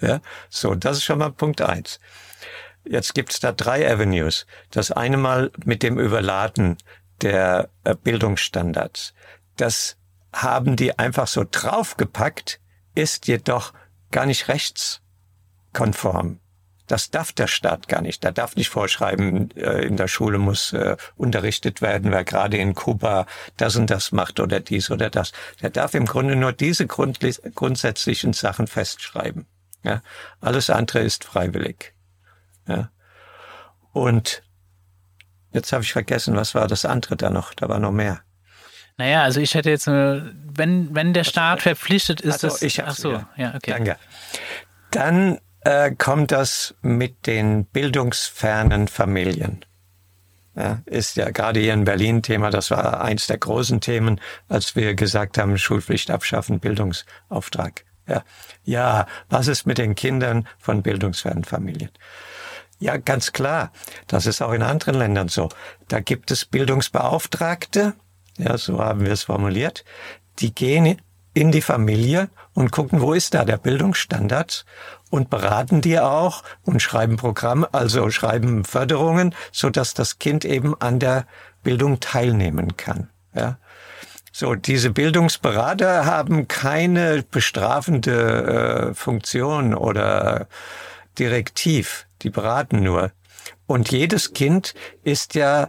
ja, 0.00 0.20
so, 0.48 0.74
das 0.74 0.98
ist 0.98 1.04
schon 1.04 1.18
mal 1.18 1.30
Punkt 1.30 1.60
eins. 1.60 2.00
Jetzt 2.88 3.14
gibt's 3.14 3.40
da 3.40 3.52
drei 3.52 3.90
Avenues. 3.90 4.46
Das 4.70 4.92
eine 4.92 5.16
Mal 5.16 5.50
mit 5.64 5.82
dem 5.82 5.98
Überladen 5.98 6.76
der 7.20 7.70
äh, 7.84 7.94
Bildungsstandards. 7.94 9.14
Das 9.56 9.96
haben 10.32 10.76
die 10.76 10.98
einfach 10.98 11.26
so 11.26 11.44
draufgepackt, 11.50 12.60
ist 12.94 13.26
jedoch 13.26 13.72
gar 14.10 14.26
nicht 14.26 14.48
rechtskonform. 14.48 16.40
Das 16.86 17.10
darf 17.10 17.32
der 17.32 17.48
Staat 17.48 17.88
gar 17.88 18.00
nicht. 18.00 18.22
Der 18.22 18.30
darf 18.30 18.54
nicht 18.54 18.68
vorschreiben, 18.68 19.50
äh, 19.56 19.84
in 19.84 19.96
der 19.96 20.06
Schule 20.06 20.38
muss 20.38 20.72
äh, 20.72 20.96
unterrichtet 21.16 21.82
werden, 21.82 22.12
wer 22.12 22.22
gerade 22.22 22.58
in 22.58 22.74
Kuba 22.74 23.26
das 23.56 23.74
und 23.74 23.90
das 23.90 24.12
macht 24.12 24.38
oder 24.38 24.60
dies 24.60 24.90
oder 24.90 25.10
das. 25.10 25.32
Der 25.62 25.70
darf 25.70 25.94
im 25.94 26.06
Grunde 26.06 26.36
nur 26.36 26.52
diese 26.52 26.86
grundsätzlichen 26.86 28.32
Sachen 28.32 28.68
festschreiben. 28.68 29.46
Ja? 29.82 30.02
Alles 30.40 30.70
andere 30.70 31.00
ist 31.00 31.24
freiwillig. 31.24 31.95
Ja. 32.66 32.90
Und 33.92 34.42
jetzt 35.52 35.72
habe 35.72 35.82
ich 35.84 35.92
vergessen, 35.92 36.36
was 36.36 36.54
war 36.54 36.66
das 36.66 36.84
andere 36.84 37.16
da 37.16 37.30
noch? 37.30 37.54
Da 37.54 37.68
war 37.68 37.78
noch 37.78 37.92
mehr. 37.92 38.20
Naja, 38.98 39.22
also 39.22 39.40
ich 39.40 39.54
hätte 39.54 39.70
jetzt, 39.70 39.88
eine, 39.88 40.34
wenn, 40.44 40.94
wenn 40.94 41.12
der 41.12 41.24
Staat 41.24 41.62
verpflichtet 41.62 42.20
ist, 42.20 42.44
also 42.44 42.48
das. 42.48 42.62
Ich 42.62 42.82
ach 42.82 42.94
so, 42.94 43.12
ja, 43.12 43.28
ja 43.36 43.54
okay. 43.54 43.70
Danke. 43.70 43.96
Dann 44.90 45.38
äh, 45.60 45.90
kommt 45.92 46.32
das 46.32 46.74
mit 46.80 47.26
den 47.26 47.66
bildungsfernen 47.66 48.88
Familien. 48.88 49.64
Ja, 50.54 50.80
ist 50.86 51.16
ja 51.16 51.30
gerade 51.30 51.60
hier 51.60 51.74
in 51.74 51.84
Berlin 51.84 52.22
Thema, 52.22 52.48
das 52.48 52.70
war 52.70 53.02
eins 53.02 53.26
der 53.26 53.36
großen 53.36 53.82
Themen, 53.82 54.18
als 54.48 54.74
wir 54.74 54.94
gesagt 54.94 55.36
haben, 55.36 55.58
Schulpflicht 55.58 56.10
abschaffen, 56.10 56.60
Bildungsauftrag. 56.60 57.84
Ja, 58.08 58.24
ja 58.64 59.06
was 59.28 59.48
ist 59.48 59.66
mit 59.66 59.76
den 59.76 59.94
Kindern 59.94 60.48
von 60.58 60.82
bildungsfernen 60.82 61.44
Familien? 61.44 61.90
Ja, 62.78 62.96
ganz 62.98 63.32
klar. 63.32 63.72
Das 64.06 64.26
ist 64.26 64.42
auch 64.42 64.52
in 64.52 64.62
anderen 64.62 64.94
Ländern 64.94 65.28
so. 65.28 65.48
Da 65.88 66.00
gibt 66.00 66.30
es 66.30 66.44
Bildungsbeauftragte, 66.44 67.94
ja, 68.36 68.58
so 68.58 68.78
haben 68.80 69.04
wir 69.04 69.12
es 69.12 69.24
formuliert, 69.24 69.84
die 70.38 70.54
gehen 70.54 71.00
in 71.32 71.52
die 71.52 71.62
Familie 71.62 72.28
und 72.54 72.70
gucken, 72.72 73.00
wo 73.00 73.12
ist 73.12 73.34
da 73.34 73.44
der 73.44 73.58
Bildungsstandard 73.58 74.64
und 75.10 75.30
beraten 75.30 75.80
die 75.80 75.98
auch 76.00 76.42
und 76.62 76.80
schreiben 76.80 77.16
Programme, 77.16 77.68
also 77.72 78.10
schreiben 78.10 78.64
Förderungen, 78.64 79.34
so 79.52 79.70
dass 79.70 79.94
das 79.94 80.18
Kind 80.18 80.44
eben 80.44 80.74
an 80.80 80.98
der 80.98 81.26
Bildung 81.62 82.00
teilnehmen 82.00 82.76
kann. 82.76 83.10
Ja. 83.34 83.58
So, 84.32 84.54
diese 84.54 84.90
Bildungsberater 84.90 86.04
haben 86.04 86.46
keine 86.46 87.22
bestrafende 87.22 88.90
äh, 88.90 88.94
Funktion 88.94 89.74
oder 89.74 90.46
Direktiv. 91.18 92.06
Die 92.22 92.30
beraten 92.30 92.82
nur. 92.82 93.12
Und 93.66 93.90
jedes 93.90 94.32
Kind 94.32 94.74
ist 95.02 95.34
ja, 95.34 95.68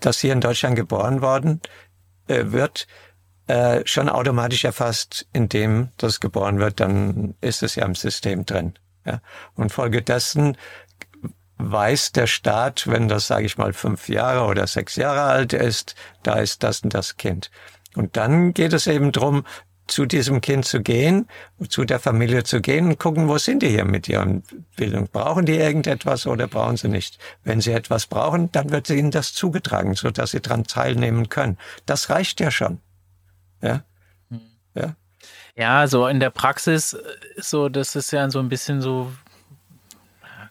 das 0.00 0.20
hier 0.20 0.32
in 0.32 0.40
Deutschland 0.40 0.76
geboren 0.76 1.22
worden 1.22 1.60
äh, 2.26 2.44
wird, 2.46 2.86
äh, 3.46 3.82
schon 3.86 4.08
automatisch 4.08 4.64
erfasst, 4.64 5.26
indem 5.32 5.88
das 5.96 6.20
geboren 6.20 6.58
wird, 6.58 6.80
dann 6.80 7.34
ist 7.40 7.62
es 7.62 7.74
ja 7.74 7.86
im 7.86 7.94
System 7.94 8.44
drin. 8.44 8.74
Ja? 9.06 9.20
Und 9.54 9.72
folgedessen 9.72 10.56
weiß 11.56 12.12
der 12.12 12.26
Staat, 12.26 12.86
wenn 12.86 13.08
das, 13.08 13.26
sage 13.26 13.46
ich 13.46 13.58
mal, 13.58 13.72
fünf 13.72 14.08
Jahre 14.08 14.46
oder 14.46 14.66
sechs 14.66 14.96
Jahre 14.96 15.22
alt 15.22 15.52
ist, 15.52 15.94
da 16.22 16.34
ist 16.34 16.62
das 16.62 16.82
und 16.82 16.94
das 16.94 17.16
Kind. 17.16 17.50
Und 17.96 18.16
dann 18.16 18.54
geht 18.54 18.72
es 18.72 18.86
eben 18.86 19.12
drum, 19.12 19.44
zu 19.88 20.06
diesem 20.06 20.40
Kind 20.40 20.64
zu 20.64 20.80
gehen, 20.80 21.26
zu 21.68 21.84
der 21.84 21.98
Familie 21.98 22.44
zu 22.44 22.60
gehen 22.60 22.86
und 22.88 22.98
gucken, 22.98 23.28
wo 23.28 23.38
sind 23.38 23.62
die 23.62 23.68
hier 23.68 23.84
mit 23.84 24.08
ihren 24.08 24.42
Bildung? 24.76 25.08
Brauchen 25.08 25.46
die 25.46 25.56
irgendetwas 25.56 26.26
oder 26.26 26.46
brauchen 26.46 26.76
sie 26.76 26.88
nicht? 26.88 27.18
Wenn 27.44 27.60
sie 27.60 27.72
etwas 27.72 28.06
brauchen, 28.06 28.52
dann 28.52 28.70
wird 28.70 28.90
ihnen 28.90 29.10
das 29.10 29.32
zugetragen, 29.32 29.94
so 29.94 30.10
dass 30.10 30.30
sie 30.32 30.40
daran 30.40 30.64
teilnehmen 30.64 31.28
können. 31.28 31.58
Das 31.86 32.10
reicht 32.10 32.40
ja 32.40 32.50
schon. 32.50 32.80
Ja. 33.62 33.82
Hm. 34.30 34.40
Ja. 34.74 34.94
Ja, 35.56 35.88
so 35.88 36.06
in 36.06 36.20
der 36.20 36.30
Praxis, 36.30 36.96
so, 37.36 37.68
das 37.68 37.96
ist 37.96 38.12
ja 38.12 38.30
so 38.30 38.38
ein 38.38 38.48
bisschen 38.48 38.80
so, 38.80 39.10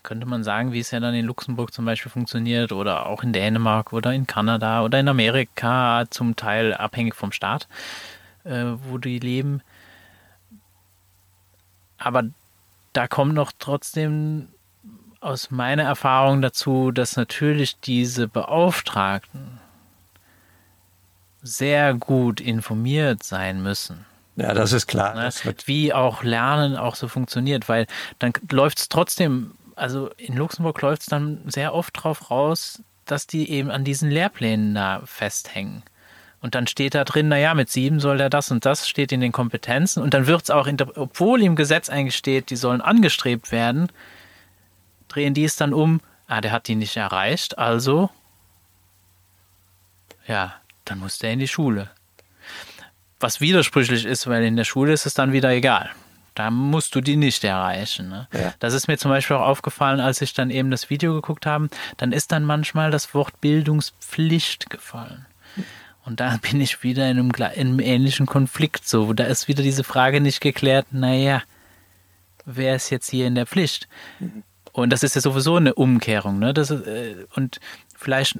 könnte 0.03 0.25
man 0.25 0.43
sagen, 0.43 0.73
wie 0.73 0.79
es 0.79 0.91
ja 0.91 0.99
dann 0.99 1.13
in 1.13 1.25
Luxemburg 1.25 1.73
zum 1.73 1.85
Beispiel 1.85 2.11
funktioniert 2.11 2.71
oder 2.71 3.05
auch 3.05 3.23
in 3.23 3.31
Dänemark 3.31 3.93
oder 3.93 4.13
in 4.13 4.27
Kanada 4.27 4.83
oder 4.83 4.99
in 4.99 5.07
Amerika, 5.07 6.05
zum 6.09 6.35
Teil 6.35 6.73
abhängig 6.73 7.15
vom 7.15 7.31
Staat, 7.31 7.67
äh, 8.47 8.77
wo 8.89 8.97
die 8.97 9.19
leben. 9.19 9.61
Aber 11.97 12.23
da 12.93 13.07
kommt 13.07 13.33
noch 13.33 13.51
trotzdem 13.57 14.49
aus 15.19 15.51
meiner 15.51 15.83
Erfahrung 15.83 16.41
dazu, 16.41 16.91
dass 16.91 17.15
natürlich 17.15 17.79
diese 17.79 18.27
Beauftragten 18.27 19.59
sehr 21.41 21.93
gut 21.93 22.39
informiert 22.39 23.23
sein 23.23 23.61
müssen. 23.61 24.05
Ja, 24.35 24.53
das 24.53 24.71
ist 24.71 24.87
klar. 24.87 25.15
Ne? 25.15 25.29
Wie 25.65 25.93
auch 25.93 26.23
Lernen 26.23 26.75
auch 26.75 26.95
so 26.95 27.07
funktioniert, 27.07 27.67
weil 27.67 27.87
dann 28.19 28.33
läuft 28.51 28.77
es 28.79 28.89
trotzdem, 28.89 29.53
also 29.75 30.09
in 30.17 30.35
Luxemburg 30.35 30.81
läuft 30.81 31.01
es 31.01 31.07
dann 31.07 31.41
sehr 31.47 31.73
oft 31.73 32.03
drauf 32.03 32.29
raus, 32.29 32.81
dass 33.05 33.25
die 33.25 33.49
eben 33.49 33.71
an 33.71 33.83
diesen 33.83 34.11
Lehrplänen 34.11 34.75
da 34.75 35.01
festhängen. 35.05 35.81
Und 36.47 36.55
dann 36.55 36.65
steht 36.65 36.95
da 36.95 37.03
drin, 37.03 37.27
naja, 37.27 37.53
mit 37.53 37.69
sieben 37.69 37.99
soll 37.99 38.19
der 38.19 38.29
das 38.29 38.51
und 38.51 38.65
das, 38.65 38.87
steht 38.87 39.11
in 39.11 39.19
den 39.19 39.33
Kompetenzen. 39.33 40.01
Und 40.01 40.13
dann 40.13 40.27
wird 40.27 40.43
es 40.43 40.49
auch, 40.49 40.65
obwohl 40.95 41.43
im 41.43 41.57
Gesetz 41.57 41.89
eigentlich 41.89 42.15
steht, 42.15 42.51
die 42.51 42.55
sollen 42.55 42.79
angestrebt 42.79 43.51
werden, 43.51 43.91
drehen 45.09 45.33
die 45.33 45.43
es 45.43 45.57
dann 45.57 45.73
um, 45.73 45.99
ah, 46.25 46.39
der 46.39 46.53
hat 46.53 46.69
die 46.69 46.75
nicht 46.75 46.95
erreicht, 46.95 47.57
also, 47.57 48.09
ja, 50.25 50.53
dann 50.85 50.99
muss 50.99 51.19
der 51.19 51.33
in 51.33 51.39
die 51.39 51.49
Schule. 51.49 51.89
Was 53.19 53.41
widersprüchlich 53.41 54.05
ist, 54.05 54.27
weil 54.27 54.45
in 54.45 54.55
der 54.55 54.63
Schule 54.63 54.93
ist 54.93 55.05
es 55.05 55.15
dann 55.15 55.33
wieder 55.33 55.49
egal. 55.49 55.89
Da 56.33 56.49
musst 56.49 56.95
du 56.95 57.01
die 57.01 57.17
nicht 57.17 57.43
erreichen. 57.43 58.07
Ne? 58.07 58.29
Ja. 58.31 58.53
Das 58.59 58.73
ist 58.73 58.87
mir 58.87 58.97
zum 58.97 59.11
Beispiel 59.11 59.35
auch 59.35 59.47
aufgefallen, 59.47 59.99
als 59.99 60.21
ich 60.21 60.33
dann 60.33 60.49
eben 60.49 60.71
das 60.71 60.89
Video 60.89 61.13
geguckt 61.13 61.45
habe. 61.45 61.67
Dann 61.97 62.13
ist 62.13 62.31
dann 62.31 62.45
manchmal 62.45 62.89
das 62.89 63.13
Wort 63.13 63.41
Bildungspflicht 63.41 64.69
gefallen. 64.69 65.25
Und 66.07 66.21
da 66.21 66.37
bin 66.41 66.61
ich 66.61 66.83
wieder 66.83 67.09
in 67.11 67.19
einem, 67.19 67.31
in 67.31 67.67
einem 67.67 67.79
ähnlichen 67.79 68.25
Konflikt. 68.25 68.87
So, 68.87 69.13
da 69.13 69.25
ist 69.25 69.47
wieder 69.49 69.61
diese 69.61 69.83
Frage 69.83 70.21
nicht 70.21 70.39
geklärt. 70.39 70.87
Naja, 70.91 71.43
wer 72.45 72.75
ist 72.75 72.89
jetzt 72.89 73.09
hier 73.09 73.27
in 73.27 73.35
der 73.35 73.45
Pflicht? 73.45 73.89
Und 74.71 74.91
das 74.91 75.03
ist 75.03 75.15
ja 75.15 75.21
sowieso 75.21 75.57
eine 75.57 75.73
Umkehrung. 75.73 76.39
Ne? 76.39 76.53
Das 76.53 76.71
äh, 76.71 77.25
und 77.35 77.59
vielleicht 77.95 78.39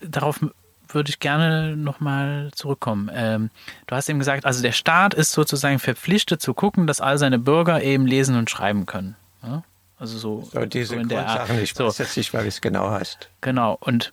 darauf 0.00 0.40
würde 0.86 1.10
ich 1.10 1.18
gerne 1.18 1.76
nochmal 1.76 2.50
zurückkommen. 2.54 3.10
Ähm, 3.12 3.50
du 3.88 3.96
hast 3.96 4.08
eben 4.08 4.18
gesagt, 4.20 4.44
also 4.44 4.62
der 4.62 4.72
Staat 4.72 5.14
ist 5.14 5.32
sozusagen 5.32 5.78
verpflichtet 5.78 6.40
zu 6.40 6.54
gucken, 6.54 6.86
dass 6.86 7.00
all 7.00 7.18
seine 7.18 7.38
Bürger 7.38 7.82
eben 7.82 8.06
lesen 8.06 8.36
und 8.36 8.50
schreiben 8.50 8.86
können. 8.86 9.16
Ja? 9.42 9.64
Also 9.98 10.16
so, 10.18 10.48
so 10.52 10.64
diese 10.64 10.94
so 10.94 11.00
in 11.00 11.08
der 11.08 11.26
Art. 11.26 11.50
Ich 11.60 11.74
so. 11.74 11.86
weiß 11.86 11.98
jetzt 11.98 12.16
nicht, 12.16 12.32
weil 12.34 12.46
es 12.46 12.60
genau 12.60 12.90
heißt. 12.90 13.28
Genau. 13.40 13.76
Und 13.80 14.12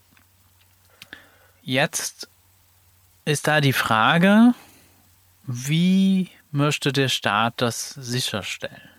jetzt 1.62 2.28
ist 3.28 3.48
da 3.48 3.62
die 3.62 3.74
Frage, 3.74 4.54
wie 5.46 6.30
möchte 6.52 6.94
der 6.94 7.10
Staat 7.10 7.56
das 7.58 7.90
sicherstellen? 7.90 8.90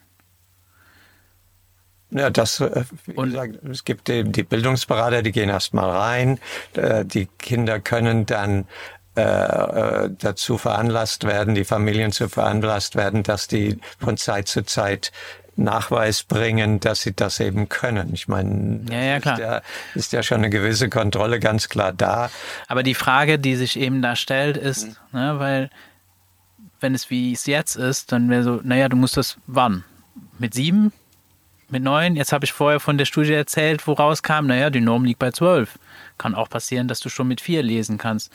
Ja, 2.10 2.30
das, 2.30 2.60
äh, 2.60 2.84
und, 3.14 3.30
gesagt, 3.30 3.64
es 3.64 3.84
gibt 3.84 4.08
eben 4.08 4.32
die 4.32 4.42
Bildungsberater, 4.42 5.22
die 5.22 5.32
gehen 5.32 5.48
erstmal 5.48 5.90
rein. 5.90 6.40
Äh, 6.74 7.04
die 7.04 7.26
Kinder 7.38 7.80
können 7.80 8.24
dann 8.24 8.66
äh, 9.14 10.08
dazu 10.18 10.58
veranlasst 10.58 11.24
werden, 11.24 11.54
die 11.54 11.64
Familien 11.64 12.12
zu 12.12 12.28
veranlasst 12.28 12.96
werden, 12.96 13.22
dass 13.22 13.48
die 13.48 13.78
von 13.98 14.16
Zeit 14.16 14.48
zu 14.48 14.62
Zeit 14.62 15.12
Nachweis 15.58 16.22
bringen, 16.22 16.80
dass 16.80 17.02
sie 17.02 17.14
das 17.14 17.40
eben 17.40 17.68
können. 17.68 18.14
Ich 18.14 18.28
meine, 18.28 18.80
ja, 18.90 19.00
ja, 19.00 19.20
klar. 19.20 19.34
Ist, 19.34 19.40
ja, 19.40 19.62
ist 19.94 20.12
ja 20.12 20.22
schon 20.22 20.38
eine 20.38 20.50
gewisse 20.50 20.88
Kontrolle 20.88 21.40
ganz 21.40 21.68
klar 21.68 21.92
da. 21.92 22.30
Aber 22.66 22.82
die 22.82 22.94
Frage, 22.94 23.38
die 23.38 23.56
sich 23.56 23.78
eben 23.78 24.00
da 24.02 24.16
stellt, 24.16 24.56
ist, 24.56 24.86
mhm. 24.86 25.20
ne, 25.20 25.38
weil 25.38 25.70
wenn 26.80 26.94
es 26.94 27.10
wie 27.10 27.32
es 27.32 27.46
jetzt 27.46 27.76
ist, 27.76 28.12
dann 28.12 28.30
wäre 28.30 28.44
so, 28.44 28.60
naja, 28.62 28.88
du 28.88 28.96
musst 28.96 29.16
das 29.16 29.36
wann? 29.46 29.84
Mit 30.38 30.54
sieben? 30.54 30.92
mit 31.70 31.82
neun. 31.82 32.16
Jetzt 32.16 32.32
habe 32.32 32.44
ich 32.44 32.52
vorher 32.52 32.80
von 32.80 32.98
der 32.98 33.04
Studie 33.04 33.32
erzählt, 33.32 33.86
wo 33.86 33.92
rauskam, 33.92 34.46
naja, 34.46 34.70
die 34.70 34.80
Norm 34.80 35.04
liegt 35.04 35.18
bei 35.18 35.30
zwölf. 35.30 35.78
Kann 36.16 36.34
auch 36.34 36.48
passieren, 36.48 36.88
dass 36.88 37.00
du 37.00 37.08
schon 37.08 37.28
mit 37.28 37.40
vier 37.40 37.62
lesen 37.62 37.98
kannst. 37.98 38.32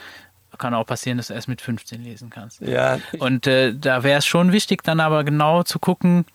Kann 0.57 0.76
auch 0.76 0.86
passieren, 0.86 1.17
dass 1.17 1.28
du 1.28 1.34
erst 1.34 1.47
mit 1.47 1.61
15 1.61 2.03
lesen 2.03 2.30
kannst. 2.30 2.61
Ja. 2.61 2.99
Und 3.17 3.47
äh, 3.47 3.74
da 3.74 4.03
wäre 4.03 4.19
es 4.19 4.26
schon 4.26 4.51
wichtig, 4.51 4.84
dann 4.84 4.99
aber 4.99 5.24
genau 5.24 5.63
zu 5.63 5.80
gucken, 5.80 6.26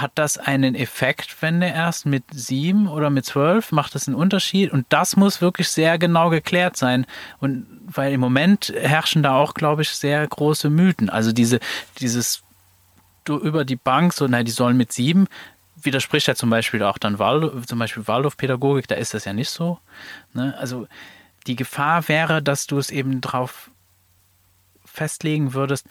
hat 0.00 0.12
das 0.14 0.38
einen 0.38 0.74
Effekt, 0.74 1.40
wenn 1.40 1.60
der 1.60 1.74
erst 1.74 2.06
mit 2.06 2.24
sieben 2.32 2.88
oder 2.88 3.10
mit 3.10 3.24
zwölf 3.24 3.72
macht 3.72 3.94
das 3.94 4.08
einen 4.08 4.16
Unterschied? 4.16 4.72
Und 4.72 4.86
das 4.88 5.16
muss 5.16 5.40
wirklich 5.40 5.68
sehr 5.68 5.98
genau 5.98 6.30
geklärt 6.30 6.76
sein. 6.76 7.06
Und 7.38 7.66
weil 7.86 8.12
im 8.12 8.20
Moment 8.20 8.72
herrschen 8.76 9.22
da 9.22 9.34
auch, 9.34 9.54
glaube 9.54 9.82
ich, 9.82 9.90
sehr 9.90 10.26
große 10.26 10.70
Mythen. 10.70 11.10
Also 11.10 11.32
diese, 11.32 11.60
dieses 11.98 12.42
du 13.24 13.38
über 13.38 13.64
die 13.64 13.76
Bank 13.76 14.12
so, 14.12 14.26
nein, 14.26 14.44
die 14.44 14.52
sollen 14.52 14.76
mit 14.76 14.92
sieben, 14.92 15.26
widerspricht 15.76 16.26
ja 16.26 16.34
zum 16.34 16.50
Beispiel 16.50 16.82
auch 16.82 16.98
dann 16.98 17.18
Waldorf, 17.18 17.66
zum 17.66 17.78
Beispiel 17.78 18.06
Waldorfpädagogik, 18.06 18.88
da 18.88 18.94
ist 18.94 19.14
das 19.14 19.24
ja 19.24 19.32
nicht 19.32 19.50
so. 19.50 19.78
Ne? 20.32 20.54
Also 20.58 20.86
die 21.46 21.56
Gefahr 21.56 22.08
wäre, 22.08 22.42
dass 22.42 22.66
du 22.66 22.78
es 22.78 22.90
eben 22.90 23.20
drauf 23.20 23.70
festlegen 24.84 25.54
würdest, 25.54 25.86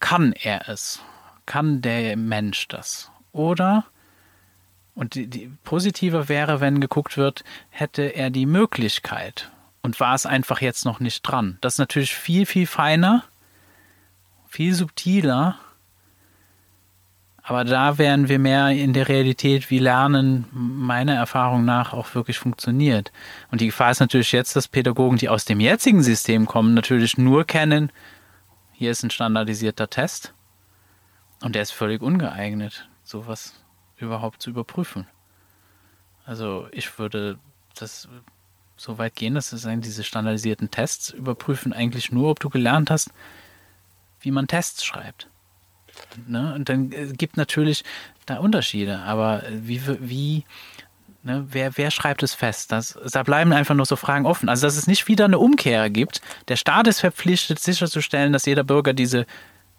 kann 0.00 0.32
er 0.32 0.68
es? 0.68 1.00
Kann 1.46 1.80
der 1.80 2.16
Mensch 2.16 2.68
das? 2.68 3.10
Oder, 3.36 3.84
und 4.94 5.14
die, 5.14 5.26
die 5.26 5.50
positiver 5.64 6.28
wäre, 6.28 6.60
wenn 6.60 6.80
geguckt 6.80 7.16
wird, 7.16 7.44
hätte 7.70 8.02
er 8.02 8.30
die 8.30 8.46
Möglichkeit 8.46 9.50
und 9.82 10.00
war 10.00 10.14
es 10.14 10.26
einfach 10.26 10.60
jetzt 10.60 10.84
noch 10.84 11.00
nicht 11.00 11.22
dran. 11.22 11.58
Das 11.60 11.74
ist 11.74 11.78
natürlich 11.78 12.14
viel, 12.14 12.46
viel 12.46 12.66
feiner, 12.66 13.24
viel 14.48 14.74
subtiler 14.74 15.58
aber 17.48 17.62
da 17.62 17.96
wären 17.96 18.28
wir 18.28 18.40
mehr 18.40 18.70
in 18.70 18.92
der 18.92 19.06
Realität, 19.06 19.70
wie 19.70 19.78
Lernen 19.78 20.46
meiner 20.50 21.14
Erfahrung 21.14 21.64
nach 21.64 21.92
auch 21.92 22.12
wirklich 22.16 22.40
funktioniert. 22.40 23.12
Und 23.52 23.60
die 23.60 23.66
Gefahr 23.66 23.92
ist 23.92 24.00
natürlich 24.00 24.32
jetzt, 24.32 24.56
dass 24.56 24.66
Pädagogen, 24.66 25.16
die 25.16 25.28
aus 25.28 25.44
dem 25.44 25.60
jetzigen 25.60 26.02
System 26.02 26.46
kommen, 26.46 26.74
natürlich 26.74 27.16
nur 27.18 27.44
kennen, 27.44 27.92
hier 28.72 28.90
ist 28.90 29.04
ein 29.04 29.10
standardisierter 29.10 29.88
Test 29.88 30.34
und 31.40 31.54
der 31.54 31.62
ist 31.62 31.70
völlig 31.70 32.02
ungeeignet, 32.02 32.88
sowas 33.06 33.54
überhaupt 33.96 34.42
zu 34.42 34.50
überprüfen. 34.50 35.06
Also 36.24 36.68
ich 36.72 36.98
würde 36.98 37.38
das 37.74 38.08
so 38.76 38.98
weit 38.98 39.14
gehen, 39.14 39.34
dass 39.34 39.52
es 39.52 39.62
sagen, 39.62 39.80
diese 39.80 40.04
standardisierten 40.04 40.70
Tests 40.70 41.10
überprüfen 41.10 41.72
eigentlich 41.72 42.12
nur, 42.12 42.30
ob 42.30 42.40
du 42.40 42.50
gelernt 42.50 42.90
hast, 42.90 43.10
wie 44.20 44.30
man 44.30 44.48
Tests 44.48 44.84
schreibt. 44.84 45.28
Ne? 46.26 46.54
Und 46.54 46.68
dann 46.68 46.92
äh, 46.92 47.06
gibt 47.12 47.36
natürlich 47.36 47.84
da 48.26 48.38
Unterschiede, 48.38 48.98
aber 48.98 49.44
wie, 49.48 49.80
wie 50.00 50.44
ne, 51.22 51.46
wer, 51.50 51.76
wer 51.76 51.90
schreibt 51.90 52.22
es 52.22 52.34
fest? 52.34 52.72
Das, 52.72 52.98
da 53.12 53.22
bleiben 53.22 53.52
einfach 53.52 53.74
noch 53.74 53.86
so 53.86 53.96
Fragen 53.96 54.26
offen. 54.26 54.48
Also, 54.48 54.66
dass 54.66 54.76
es 54.76 54.86
nicht 54.86 55.08
wieder 55.08 55.26
eine 55.26 55.38
Umkehr 55.38 55.88
gibt. 55.88 56.20
Der 56.48 56.56
Staat 56.56 56.86
ist 56.86 57.00
verpflichtet, 57.00 57.60
sicherzustellen, 57.60 58.32
dass 58.32 58.46
jeder 58.46 58.64
Bürger 58.64 58.92
diese 58.92 59.26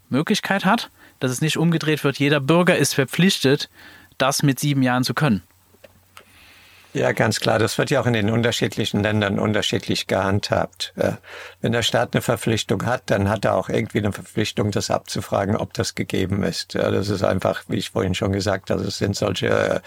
Möglichkeit 0.09 0.65
hat, 0.65 0.89
dass 1.20 1.32
es 1.32 1.41
nicht 1.41 1.57
umgedreht 1.57 2.03
wird, 2.03 2.20
jeder 2.20 2.39
Bürger 2.39 2.78
ist 2.78 2.93
verpflichtet, 2.93 3.70
das 4.18 4.43
mit 4.43 4.59
sieben 4.59 4.82
Jahren 4.84 5.03
zu 5.03 5.13
können. 5.13 5.43
Ja, 6.93 7.11
ganz 7.11 7.39
klar. 7.39 7.59
Das 7.59 7.78
wird 7.78 7.91
ja 7.91 8.01
auch 8.01 8.07
in 8.07 8.13
den 8.13 8.32
unterschiedlichen 8.32 9.03
Ländern 9.03 9.38
unterschiedlich 9.38 10.07
gehandhabt. 10.07 10.93
Wenn 11.61 11.72
der 11.72 11.84
Staat 11.84 12.15
eine 12.15 12.24
Verpflichtung 12.24 12.86
hat, 12.88 13.03
dann 13.07 13.30
hat 13.30 13.45
er 13.45 13.55
auch 13.55 13.70
irgendwie 13.70 13.99
eine 13.99 14.11
Verpflichtung, 14.11 14.72
das 14.72 14.89
abzufragen, 14.89 15.55
ob 15.55 15.74
das 15.74 15.93
gegeben 15.93 16.41
ist. 16.41 16.74
Das 16.74 17.09
ist 17.09 17.24
einfach, 17.24 17.63
wie 17.68 17.78
ich 17.78 17.91
vorhin 17.91 18.15
schon 18.15 18.32
gesagt 18.32 18.72
habe, 18.72 18.82
es 18.82 18.97
sind 18.97 19.15
solche 19.15 19.84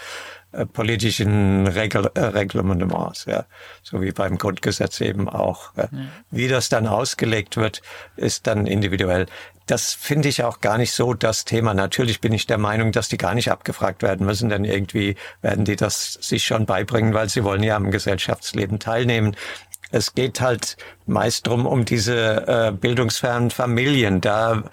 äh, 0.53 0.65
politischen 0.65 1.67
Regl 1.67 2.09
äh, 2.13 2.19
Reglements, 2.19 3.25
ja, 3.25 3.45
so 3.83 4.01
wie 4.01 4.11
beim 4.11 4.37
Grundgesetz 4.37 5.01
eben 5.01 5.27
auch. 5.27 5.73
Ja. 5.75 5.89
Wie 6.29 6.47
das 6.47 6.69
dann 6.69 6.87
ausgelegt 6.87 7.57
wird, 7.57 7.81
ist 8.15 8.47
dann 8.47 8.67
individuell. 8.67 9.25
Das 9.71 9.93
finde 9.93 10.27
ich 10.27 10.43
auch 10.43 10.59
gar 10.59 10.77
nicht 10.77 10.91
so 10.91 11.13
das 11.13 11.45
Thema. 11.45 11.73
Natürlich 11.73 12.19
bin 12.19 12.33
ich 12.33 12.45
der 12.45 12.57
Meinung, 12.57 12.91
dass 12.91 13.07
die 13.07 13.15
gar 13.15 13.33
nicht 13.33 13.51
abgefragt 13.51 14.03
werden 14.03 14.25
müssen, 14.25 14.49
denn 14.49 14.65
irgendwie 14.65 15.15
werden 15.41 15.63
die 15.63 15.77
das 15.77 16.15
sich 16.15 16.43
schon 16.43 16.65
beibringen, 16.65 17.13
weil 17.13 17.29
sie 17.29 17.45
wollen 17.45 17.63
ja 17.63 17.77
am 17.77 17.89
Gesellschaftsleben 17.89 18.79
teilnehmen. 18.79 19.33
Es 19.89 20.13
geht 20.13 20.41
halt 20.41 20.75
meist 21.05 21.47
drum 21.47 21.65
um 21.65 21.85
diese 21.85 22.47
äh, 22.47 22.71
bildungsfernen 22.73 23.49
Familien. 23.49 24.19
Da 24.19 24.63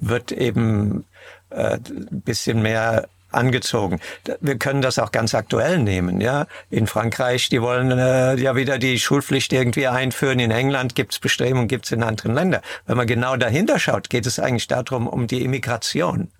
wird 0.00 0.32
eben 0.32 1.04
äh, 1.50 1.78
bisschen 2.10 2.60
mehr 2.60 3.08
angezogen. 3.32 4.00
Wir 4.40 4.58
können 4.58 4.82
das 4.82 4.98
auch 4.98 5.12
ganz 5.12 5.34
aktuell 5.34 5.78
nehmen. 5.78 6.20
Ja, 6.20 6.46
in 6.70 6.86
Frankreich, 6.86 7.48
die 7.48 7.62
wollen 7.62 7.90
äh, 7.90 8.36
ja 8.36 8.56
wieder 8.56 8.78
die 8.78 8.98
Schulpflicht 8.98 9.52
irgendwie 9.52 9.86
einführen. 9.86 10.38
In 10.38 10.50
England 10.50 10.94
gibt's 10.94 11.18
Bestrebungen, 11.18 11.68
gibt's 11.68 11.92
in 11.92 12.02
anderen 12.02 12.34
Ländern. 12.34 12.62
Wenn 12.86 12.96
man 12.96 13.06
genau 13.06 13.36
dahinter 13.36 13.78
schaut, 13.78 14.10
geht 14.10 14.26
es 14.26 14.38
eigentlich 14.38 14.68
darum 14.68 15.06
um 15.06 15.26
die 15.26 15.42
Immigration. 15.44 16.30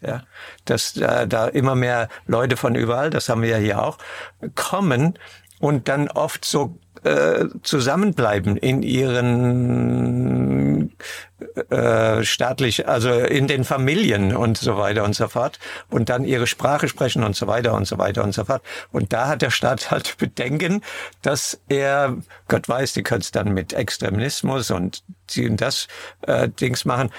Ja, 0.00 0.22
dass 0.64 0.96
äh, 0.96 1.26
da 1.26 1.48
immer 1.48 1.74
mehr 1.74 2.08
Leute 2.26 2.56
von 2.56 2.76
überall, 2.76 3.10
das 3.10 3.28
haben 3.28 3.42
wir 3.42 3.48
ja 3.48 3.56
hier 3.56 3.82
auch, 3.82 3.98
kommen 4.54 5.18
und 5.60 5.88
dann 5.88 6.08
oft 6.08 6.44
so 6.44 6.78
äh, 7.04 7.46
zusammenbleiben 7.62 8.56
in 8.56 8.82
ihren 8.82 10.92
äh, 11.70 12.24
staatlich, 12.24 12.88
also 12.88 13.10
in 13.10 13.46
den 13.46 13.64
Familien 13.64 14.34
und 14.34 14.58
so 14.58 14.76
weiter 14.76 15.04
und 15.04 15.14
so 15.14 15.28
fort 15.28 15.60
und 15.90 16.08
dann 16.08 16.24
ihre 16.24 16.48
Sprache 16.48 16.88
sprechen 16.88 17.22
und 17.22 17.36
so 17.36 17.46
weiter 17.46 17.74
und 17.74 17.86
so 17.86 17.98
weiter 17.98 18.24
und 18.24 18.32
so 18.32 18.44
fort. 18.44 18.62
Und 18.90 19.12
da 19.12 19.28
hat 19.28 19.42
der 19.42 19.50
Staat 19.50 19.92
halt 19.92 20.16
Bedenken, 20.18 20.82
dass 21.22 21.60
er, 21.68 22.16
Gott 22.48 22.68
weiß, 22.68 22.94
die 22.94 23.04
können 23.04 23.20
es 23.20 23.30
dann 23.30 23.54
mit 23.54 23.72
Extremismus 23.72 24.72
und 24.72 25.04
die 25.30 25.54
das 25.54 25.86
äh, 26.22 26.48
Dings 26.48 26.84
machen, 26.84 27.10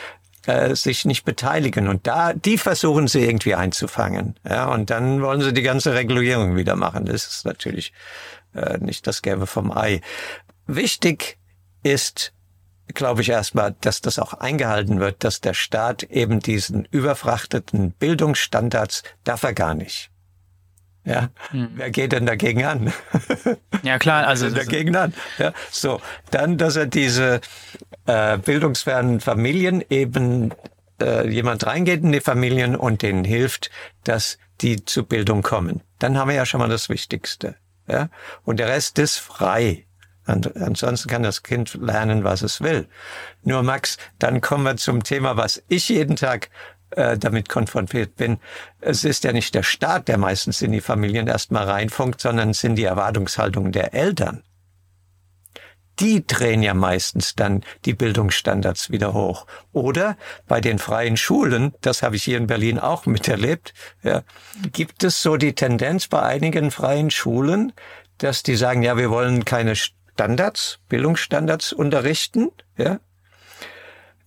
äh, 0.49 0.75
sich 0.75 1.05
nicht 1.05 1.25
beteiligen. 1.25 1.87
Und 1.87 2.07
da, 2.07 2.33
die 2.33 2.57
versuchen 2.57 3.07
sie 3.07 3.23
irgendwie 3.23 3.53
einzufangen. 3.53 4.35
Ja, 4.47 4.65
und 4.65 4.89
dann 4.89 5.21
wollen 5.21 5.41
sie 5.41 5.53
die 5.53 5.61
ganze 5.61 5.93
Regulierung 5.93 6.55
wieder 6.55 6.75
machen. 6.75 7.05
Das 7.05 7.27
ist 7.27 7.45
natürlich 7.45 7.93
äh, 8.55 8.79
nicht 8.79 9.05
das 9.05 9.21
Gelbe 9.21 9.45
vom 9.45 9.71
Ei. 9.71 10.01
Wichtig 10.65 11.37
ist, 11.83 12.33
glaube 12.87 13.21
ich 13.21 13.29
erstmal, 13.29 13.75
dass 13.81 14.01
das 14.01 14.17
auch 14.17 14.33
eingehalten 14.33 14.99
wird, 14.99 15.23
dass 15.23 15.39
der 15.39 15.53
Staat 15.53 16.01
eben 16.03 16.39
diesen 16.39 16.85
überfrachteten 16.85 17.91
Bildungsstandards 17.91 19.03
darf 19.23 19.43
er 19.43 19.53
gar 19.53 19.75
nicht. 19.75 20.09
Ja, 21.05 21.29
hm. 21.51 21.69
wer 21.75 21.89
geht 21.89 22.11
denn 22.11 22.25
dagegen 22.25 22.63
an? 22.65 22.93
Ja 23.81 23.97
klar, 23.97 24.27
also 24.27 24.49
dagegen 24.49 24.93
an. 24.97 25.13
Ja, 25.37 25.53
so 25.71 26.01
dann, 26.31 26.57
dass 26.57 26.75
er 26.75 26.85
diese 26.85 27.39
äh, 28.07 28.37
bildungsfernen 28.37 29.21
Familien 29.21 29.81
eben 29.89 30.53
äh, 31.01 31.29
jemand 31.29 31.65
reingeht 31.65 32.03
in 32.03 32.11
die 32.11 32.19
Familien 32.19 32.75
und 32.75 33.01
denen 33.01 33.23
hilft, 33.23 33.71
dass 34.03 34.37
die 34.59 34.83
zu 34.83 35.05
Bildung 35.05 35.43
kommen. 35.43 35.81
Dann 35.97 36.17
haben 36.17 36.27
wir 36.27 36.35
ja 36.35 36.45
schon 36.45 36.59
mal 36.59 36.69
das 36.69 36.89
Wichtigste. 36.89 37.55
Ja? 37.87 38.09
Und 38.43 38.59
der 38.59 38.67
Rest 38.67 38.99
ist 38.99 39.17
frei. 39.17 39.85
Und 40.27 40.55
ansonsten 40.57 41.09
kann 41.09 41.23
das 41.23 41.41
Kind 41.41 41.73
lernen, 41.75 42.23
was 42.23 42.43
es 42.43 42.61
will. 42.61 42.87
Nur 43.43 43.63
Max, 43.63 43.97
dann 44.19 44.41
kommen 44.41 44.63
wir 44.63 44.77
zum 44.77 45.03
Thema, 45.03 45.37
was 45.37 45.63
ich 45.69 45.89
jeden 45.89 46.15
Tag 46.17 46.49
äh, 46.91 47.17
damit 47.17 47.49
konfrontiert 47.49 48.15
bin. 48.15 48.37
Es 48.81 49.03
ist 49.03 49.23
ja 49.23 49.31
nicht 49.31 49.55
der 49.55 49.63
Staat, 49.63 50.07
der 50.07 50.17
meistens 50.17 50.61
in 50.61 50.71
die 50.71 50.81
Familien 50.81 51.27
erstmal 51.27 51.69
reinfunkt, 51.69 52.21
sondern 52.21 52.51
es 52.51 52.61
sind 52.61 52.75
die 52.75 52.85
Erwartungshaltungen 52.85 53.71
der 53.71 53.93
Eltern 53.93 54.43
die 55.99 56.25
drehen 56.25 56.63
ja 56.63 56.73
meistens 56.73 57.35
dann 57.35 57.63
die 57.85 57.93
Bildungsstandards 57.93 58.89
wieder 58.89 59.13
hoch. 59.13 59.45
Oder 59.73 60.17
bei 60.47 60.61
den 60.61 60.79
freien 60.79 61.17
Schulen, 61.17 61.73
das 61.81 62.03
habe 62.03 62.15
ich 62.15 62.23
hier 62.23 62.37
in 62.37 62.47
Berlin 62.47 62.79
auch 62.79 63.05
miterlebt, 63.05 63.73
ja, 64.01 64.23
gibt 64.71 65.03
es 65.03 65.21
so 65.21 65.37
die 65.37 65.53
Tendenz 65.53 66.07
bei 66.07 66.21
einigen 66.21 66.71
freien 66.71 67.11
Schulen, 67.11 67.73
dass 68.17 68.43
die 68.43 68.55
sagen, 68.55 68.81
ja, 68.81 68.97
wir 68.97 69.09
wollen 69.09 69.45
keine 69.45 69.75
Standards, 69.75 70.79
Bildungsstandards 70.87 71.73
unterrichten, 71.73 72.51
ja, 72.77 72.99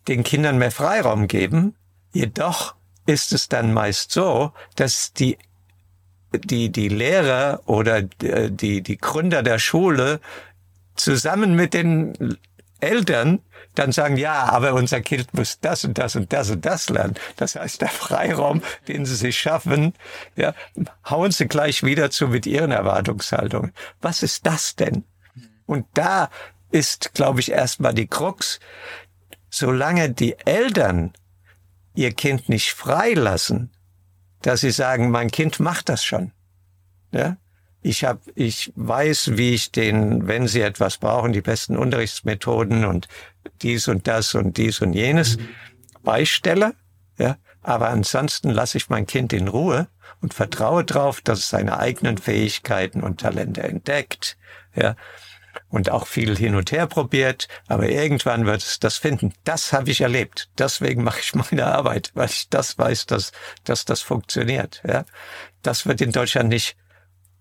den 0.08 0.24
Kindern 0.24 0.58
mehr 0.58 0.72
Freiraum 0.72 1.26
geben. 1.26 1.76
Jedoch 2.12 2.74
ist 3.06 3.32
es 3.32 3.48
dann 3.48 3.72
meist 3.72 4.12
so, 4.12 4.52
dass 4.76 5.12
die 5.12 5.38
die, 6.34 6.70
die 6.70 6.88
Lehrer 6.88 7.60
oder 7.66 8.02
die, 8.02 8.82
die 8.82 8.96
Gründer 8.96 9.42
der 9.42 9.58
Schule 9.58 10.20
zusammen 10.94 11.54
mit 11.54 11.74
den 11.74 12.38
Eltern 12.80 13.40
dann 13.74 13.92
sagen, 13.92 14.16
ja, 14.16 14.44
aber 14.44 14.74
unser 14.74 15.00
Kind 15.00 15.32
muss 15.32 15.58
das 15.60 15.84
und 15.84 15.96
das 15.96 16.16
und 16.16 16.32
das 16.32 16.50
und 16.50 16.66
das 16.66 16.90
lernen. 16.90 17.14
Das 17.36 17.56
heißt, 17.56 17.80
der 17.80 17.88
Freiraum, 17.88 18.62
den 18.88 19.06
sie 19.06 19.14
sich 19.14 19.38
schaffen, 19.38 19.94
ja, 20.36 20.54
hauen 21.08 21.30
sie 21.30 21.46
gleich 21.46 21.82
wieder 21.82 22.10
zu 22.10 22.28
mit 22.28 22.46
ihren 22.46 22.70
Erwartungshaltungen. 22.70 23.72
Was 24.02 24.22
ist 24.22 24.46
das 24.46 24.76
denn? 24.76 25.04
Und 25.64 25.86
da 25.94 26.28
ist, 26.70 27.14
glaube 27.14 27.40
ich, 27.40 27.52
erstmal 27.52 27.94
die 27.94 28.06
Krux. 28.06 28.60
Solange 29.48 30.10
die 30.10 30.36
Eltern 30.44 31.12
ihr 31.94 32.12
Kind 32.12 32.48
nicht 32.48 32.72
freilassen, 32.72 33.70
dass 34.42 34.60
sie 34.60 34.70
sagen, 34.70 35.10
mein 35.10 35.30
Kind 35.30 35.60
macht 35.60 35.88
das 35.88 36.04
schon, 36.04 36.32
ja, 37.12 37.36
ich 37.82 38.04
habe, 38.04 38.20
ich 38.36 38.72
weiß, 38.76 39.36
wie 39.36 39.54
ich 39.54 39.72
den, 39.72 40.28
wenn 40.28 40.46
sie 40.46 40.60
etwas 40.60 40.98
brauchen, 40.98 41.32
die 41.32 41.40
besten 41.40 41.76
Unterrichtsmethoden 41.76 42.84
und 42.84 43.08
dies 43.60 43.88
und 43.88 44.06
das 44.06 44.34
und 44.34 44.56
dies 44.56 44.80
und 44.80 44.92
jenes 44.92 45.36
mhm. 45.36 45.48
beistelle. 46.02 46.74
Ja, 47.18 47.36
aber 47.60 47.88
ansonsten 47.88 48.50
lasse 48.50 48.78
ich 48.78 48.88
mein 48.88 49.06
Kind 49.06 49.32
in 49.32 49.48
Ruhe 49.48 49.88
und 50.20 50.32
vertraue 50.32 50.84
darauf, 50.84 51.20
dass 51.20 51.40
es 51.40 51.48
seine 51.48 51.78
eigenen 51.78 52.18
Fähigkeiten 52.18 53.02
und 53.02 53.20
Talente 53.20 53.62
entdeckt. 53.62 54.38
Ja, 54.74 54.94
und 55.68 55.90
auch 55.90 56.06
viel 56.06 56.36
hin 56.36 56.54
und 56.54 56.72
her 56.72 56.86
probiert, 56.86 57.48
aber 57.68 57.88
irgendwann 57.88 58.46
wird 58.46 58.62
es 58.62 58.80
das 58.80 58.96
finden. 58.96 59.32
Das 59.44 59.72
habe 59.72 59.90
ich 59.90 60.00
erlebt. 60.00 60.50
Deswegen 60.58 61.02
mache 61.02 61.20
ich 61.20 61.34
meine 61.34 61.66
Arbeit, 61.66 62.10
weil 62.14 62.28
ich 62.28 62.48
das 62.48 62.78
weiß, 62.78 63.06
dass, 63.06 63.32
dass 63.64 63.84
das 63.84 64.00
funktioniert. 64.00 64.82
Ja, 64.86 65.04
das 65.62 65.86
wird 65.86 66.00
in 66.00 66.12
Deutschland 66.12 66.48
nicht 66.48 66.76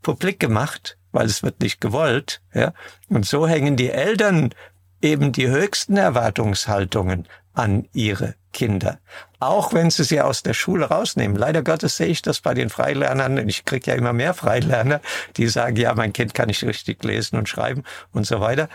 publik 0.02 0.40
gemacht, 0.40 0.98
weil 1.12 1.26
es 1.26 1.44
wird 1.44 1.60
nicht 1.62 1.82
gewollt. 1.82 2.42
Ja? 2.54 2.74
Und 3.10 3.26
so 3.26 3.48
hängen 3.48 3.76
die 3.76 3.90
Eltern 3.90 4.54
eben 5.02 5.32
die 5.32 5.48
höchsten 5.48 5.98
Erwartungshaltungen 5.98 7.28
an 7.54 7.88
ihre 7.94 8.36
Kinder. 8.54 9.00
Auch 9.42 9.74
wenn 9.74 9.90
sie 9.90 10.04
sie 10.04 10.22
aus 10.22 10.44
der 10.44 10.54
Schule 10.54 10.86
rausnehmen. 10.86 11.36
Leider 11.36 11.64
Gottes 11.64 11.98
sehe 11.98 12.06
ich 12.06 12.22
das 12.22 12.42
bei 12.42 12.54
den 12.54 12.70
Freilernern. 12.70 13.50
Ich 13.50 13.66
kriege 13.66 13.90
ja 13.90 13.98
immer 13.98 14.14
mehr 14.14 14.36
Freilerner, 14.36 15.02
die 15.36 15.48
sagen, 15.48 15.78
ja, 15.78 15.96
mein 15.96 16.14
Kind 16.14 16.36
kann 16.36 16.46
nicht 16.46 16.64
richtig 16.64 17.04
lesen 17.04 17.40
und 17.40 17.50
schreiben 17.50 17.84
und 18.14 18.28
so 18.28 18.40
weiter. 18.40 18.70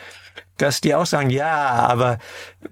Dass 0.59 0.81
die 0.81 0.97
auch 0.97 1.07
sagen, 1.07 1.31
ja, 1.31 1.55
aber 1.55 2.19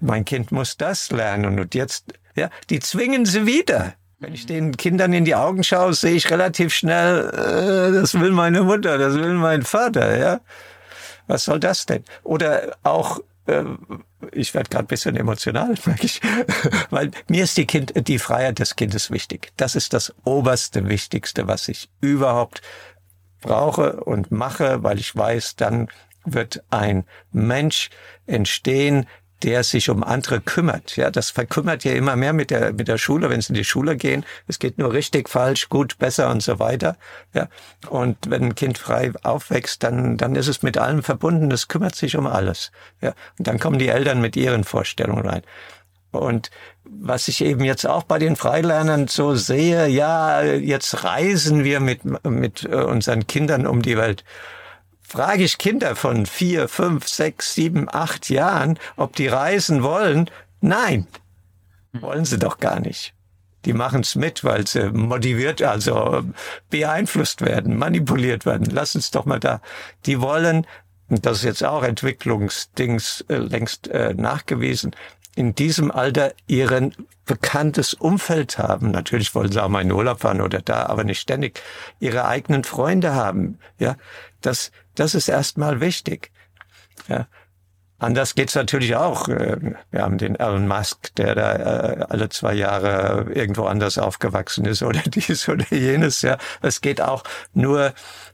mein 0.01 0.25
Kind 0.25 0.51
muss 0.51 0.75
das 0.75 1.09
lernen 1.09 1.57
und 1.57 1.73
jetzt, 1.73 2.13
ja, 2.35 2.49
die 2.69 2.81
zwingen 2.81 3.25
sie 3.25 3.45
wieder. 3.45 3.93
Wenn 4.19 4.33
ich 4.33 4.45
den 4.45 4.75
Kindern 4.75 5.13
in 5.13 5.23
die 5.23 5.35
Augen 5.35 5.63
schaue, 5.63 5.93
sehe 5.93 6.15
ich 6.15 6.29
relativ 6.29 6.73
schnell, 6.73 7.29
äh, 7.29 7.93
das 7.93 8.19
will 8.19 8.31
meine 8.31 8.63
Mutter, 8.63 8.97
das 8.97 9.13
will 9.13 9.35
mein 9.35 9.63
Vater, 9.63 10.17
ja. 10.17 10.41
Was 11.27 11.45
soll 11.45 11.61
das 11.61 11.85
denn? 11.85 12.03
Oder 12.23 12.75
auch, 12.83 13.21
äh, 13.45 13.63
ich 14.31 14.53
werde 14.53 14.69
gerade 14.69 14.85
bisschen 14.85 15.15
emotional, 15.15 15.75
merke 15.85 16.05
ich, 16.05 16.21
weil 16.89 17.11
mir 17.27 17.43
ist 17.43 17.57
die, 17.57 17.65
kind, 17.65 17.93
die 18.07 18.19
Freiheit 18.19 18.59
des 18.59 18.75
Kindes 18.75 19.11
wichtig. 19.11 19.51
Das 19.57 19.75
ist 19.75 19.93
das 19.93 20.13
oberste, 20.23 20.87
wichtigste, 20.87 21.47
was 21.47 21.67
ich 21.67 21.89
überhaupt 22.01 22.61
brauche 23.41 24.03
und 24.03 24.31
mache, 24.31 24.83
weil 24.83 24.99
ich 24.99 25.15
weiß, 25.15 25.55
dann 25.55 25.89
wird 26.25 26.63
ein 26.71 27.05
Mensch 27.31 27.89
entstehen, 28.25 29.05
der 29.43 29.63
sich 29.63 29.89
um 29.89 30.03
andere 30.03 30.41
kümmert. 30.41 30.95
Ja, 30.95 31.11
das 31.11 31.29
verkümmert 31.29 31.83
ja 31.83 31.93
immer 31.93 32.15
mehr 32.15 32.33
mit 32.33 32.51
der, 32.51 32.73
mit 32.73 32.87
der 32.87 32.97
Schule, 32.97 33.29
wenn 33.29 33.41
sie 33.41 33.49
in 33.49 33.55
die 33.55 33.63
Schule 33.63 33.97
gehen. 33.97 34.25
Es 34.47 34.59
geht 34.59 34.77
nur 34.77 34.93
richtig, 34.93 35.29
falsch, 35.29 35.69
gut, 35.69 35.97
besser 35.97 36.29
und 36.29 36.41
so 36.41 36.59
weiter. 36.59 36.97
Ja, 37.33 37.47
und 37.89 38.17
wenn 38.27 38.43
ein 38.43 38.55
Kind 38.55 38.77
frei 38.77 39.11
aufwächst, 39.23 39.83
dann, 39.83 40.17
dann 40.17 40.35
ist 40.35 40.47
es 40.47 40.63
mit 40.63 40.77
allem 40.77 41.03
verbunden. 41.03 41.51
Es 41.51 41.67
kümmert 41.67 41.95
sich 41.95 42.15
um 42.17 42.27
alles. 42.27 42.71
Ja, 43.01 43.13
und 43.37 43.47
dann 43.47 43.59
kommen 43.59 43.79
die 43.79 43.89
Eltern 43.89 44.21
mit 44.21 44.35
ihren 44.35 44.63
Vorstellungen 44.63 45.27
rein. 45.27 45.41
Und 46.11 46.49
was 46.83 47.27
ich 47.27 47.43
eben 47.43 47.63
jetzt 47.63 47.85
auch 47.85 48.03
bei 48.03 48.19
den 48.19 48.35
Freilernern 48.35 49.07
so 49.07 49.35
sehe, 49.35 49.87
ja, 49.87 50.43
jetzt 50.43 51.03
reisen 51.03 51.63
wir 51.63 51.79
mit, 51.79 52.01
mit 52.23 52.63
äh, 52.63 52.75
unseren 52.75 53.27
Kindern 53.27 53.67
um 53.67 53.81
die 53.81 53.97
Welt. 53.97 54.23
Frage 55.07 55.43
ich 55.43 55.59
Kinder 55.59 55.95
von 55.95 56.25
vier, 56.25 56.67
fünf, 56.67 57.07
sechs, 57.07 57.53
sieben, 57.53 57.87
acht 57.91 58.29
Jahren, 58.29 58.79
ob 58.95 59.15
die 59.15 59.27
reisen 59.27 59.83
wollen? 59.83 60.29
Nein, 60.61 61.07
wollen 61.93 62.25
sie 62.25 62.39
doch 62.39 62.57
gar 62.57 62.79
nicht. 62.79 63.13
Die 63.65 63.73
machen 63.73 64.01
es 64.01 64.15
mit, 64.15 64.43
weil 64.43 64.65
sie 64.67 64.89
motiviert, 64.91 65.61
also 65.61 66.23
beeinflusst 66.69 67.41
werden, 67.41 67.77
manipuliert 67.77 68.45
werden. 68.45 68.67
Lass 68.71 68.95
uns 68.95 69.11
doch 69.11 69.25
mal 69.25 69.39
da. 69.39 69.61
Die 70.05 70.21
wollen, 70.21 70.65
und 71.07 71.25
das 71.25 71.37
ist 71.37 71.43
jetzt 71.43 71.63
auch 71.63 71.83
Entwicklungsdings 71.83 73.25
äh, 73.29 73.37
längst 73.37 73.87
äh, 73.87 74.13
nachgewiesen, 74.15 74.95
in 75.35 75.53
diesem 75.53 75.91
Alter 75.91 76.33
ihren 76.47 76.95
bekanntes 77.25 77.93
Umfeld 77.93 78.57
haben. 78.57 78.91
Natürlich 78.91 79.35
wollen 79.35 79.51
sie 79.51 79.61
auch 79.61 79.69
mal 79.69 79.81
in 79.81 79.91
Urlaub 79.91 80.21
fahren 80.21 80.41
oder 80.41 80.61
da, 80.61 80.87
aber 80.87 81.03
nicht 81.03 81.19
ständig 81.19 81.61
ihre 81.99 82.25
eigenen 82.25 82.63
Freunde 82.63 83.13
haben. 83.13 83.59
Ja, 83.79 83.97
das, 84.41 84.71
das 84.95 85.15
ist 85.15 85.27
erstmal 85.27 85.79
wichtig. 85.81 86.31
Ja. 87.07 87.27
Anders 87.97 88.35
geht's 88.35 88.55
natürlich 88.55 88.95
auch. 88.95 89.29
Wir 89.29 90.01
haben 90.01 90.17
den 90.17 90.35
Elon 90.35 90.67
Musk, 90.67 91.15
der 91.15 91.33
da 91.33 91.55
äh, 91.55 92.05
alle 92.09 92.27
zwei 92.27 92.53
Jahre 92.53 93.31
irgendwo 93.33 93.65
anders 93.65 93.97
aufgewachsen 93.97 94.65
ist 94.65 94.83
oder 94.83 95.01
dies 95.05 95.47
oder 95.47 95.65
jenes. 95.69 96.21
Ja, 96.21 96.37
es 96.61 96.81
geht 96.81 97.01
auch 97.01 97.23
nur. 97.53 97.93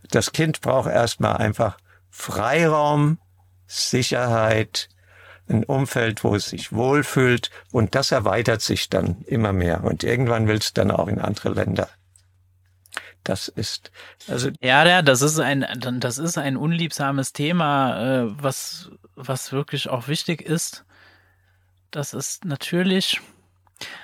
Das 0.09 0.31
Kind 0.31 0.61
braucht 0.61 0.89
erstmal 0.89 1.37
einfach 1.37 1.77
Freiraum, 2.09 3.19
Sicherheit, 3.67 4.89
ein 5.47 5.63
Umfeld, 5.63 6.23
wo 6.23 6.35
es 6.35 6.49
sich 6.49 6.73
wohlfühlt 6.73 7.51
und 7.71 7.93
das 7.93 8.11
erweitert 8.11 8.61
sich 8.61 8.89
dann 8.89 9.21
immer 9.25 9.53
mehr 9.53 9.83
und 9.83 10.03
irgendwann 10.03 10.47
will 10.47 10.57
es 10.57 10.73
dann 10.73 10.91
auch 10.91 11.07
in 11.07 11.19
andere 11.19 11.49
Länder. 11.49 11.89
Das 13.23 13.47
ist 13.47 13.91
also 14.27 14.49
ja, 14.61 14.85
ja, 14.85 15.01
das 15.01 15.21
ist 15.21 15.39
ein 15.39 15.65
das 15.99 16.17
ist 16.17 16.37
ein 16.37 16.57
unliebsames 16.57 17.33
Thema, 17.33 18.23
äh, 18.23 18.43
was 18.43 18.91
was 19.15 19.51
wirklich 19.51 19.89
auch 19.89 20.07
wichtig 20.07 20.41
ist. 20.41 20.85
Das 21.91 22.13
ist 22.13 22.45
natürlich 22.45 23.21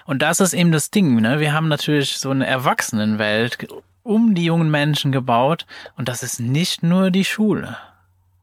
und 0.06 0.22
das 0.22 0.40
ist 0.40 0.54
eben 0.54 0.72
das 0.72 0.92
Ding, 0.92 1.22
ne? 1.22 1.40
Wir 1.40 1.54
haben 1.54 1.68
natürlich 1.68 2.18
so 2.18 2.30
eine 2.30 2.46
Erwachsenenwelt 2.46 3.68
um 4.04 4.36
die 4.36 4.46
jungen 4.46 4.72
Menschen 4.72 5.12
gebaut 5.12 5.66
und 5.96 6.08
das 6.08 6.24
ist 6.24 6.40
nicht 6.40 6.84
nur 6.84 7.12
die 7.12 7.26
Schule. 7.26 7.78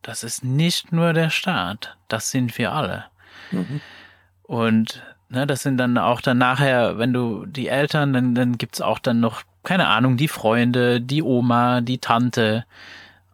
Das 0.03 0.23
ist 0.23 0.45
nicht 0.45 0.93
nur 0.93 1.15
der 1.15 1.31
Staat, 1.31 1.97
das 2.09 2.31
sind 2.31 2.59
wir 2.59 2.73
alle. 2.73 3.07
Mhm. 3.51 3.81
Und 4.43 5.03
ne, 5.31 5.47
das 5.47 5.63
sind 5.63 5.79
dann 5.79 5.97
auch 5.97 6.21
dann 6.21 6.37
nachher, 6.39 6.99
wenn 6.99 7.15
du 7.15 7.47
die 7.47 7.69
Eltern, 7.69 8.13
dann, 8.13 8.35
dann 8.35 8.59
gibt's 8.59 8.83
auch 8.83 8.99
dann 8.99 9.21
noch, 9.21 9.43
keine 9.65 9.89
Ahnung, 9.89 10.17
die 10.17 10.29
Freunde, 10.29 11.01
die 11.01 11.23
Oma, 11.23 11.81
die 11.81 11.99
Tante. 11.99 12.65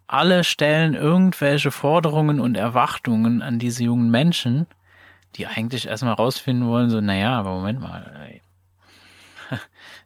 Alle 0.07 0.45
stellen 0.45 0.95
irgendwelche 0.95 1.71
Forderungen 1.71 2.41
und 2.41 2.57
Erwartungen 2.57 3.43
an 3.43 3.59
diese 3.59 3.85
jungen 3.85 4.11
Menschen, 4.11 4.67
die 5.37 5.47
eigentlich 5.47 5.87
erstmal 5.87 6.15
rausfinden 6.15 6.69
wollen, 6.69 6.91
so, 6.91 7.01
naja, 7.01 7.39
aber 7.39 7.51
Moment 7.51 7.81
mal, 7.81 8.41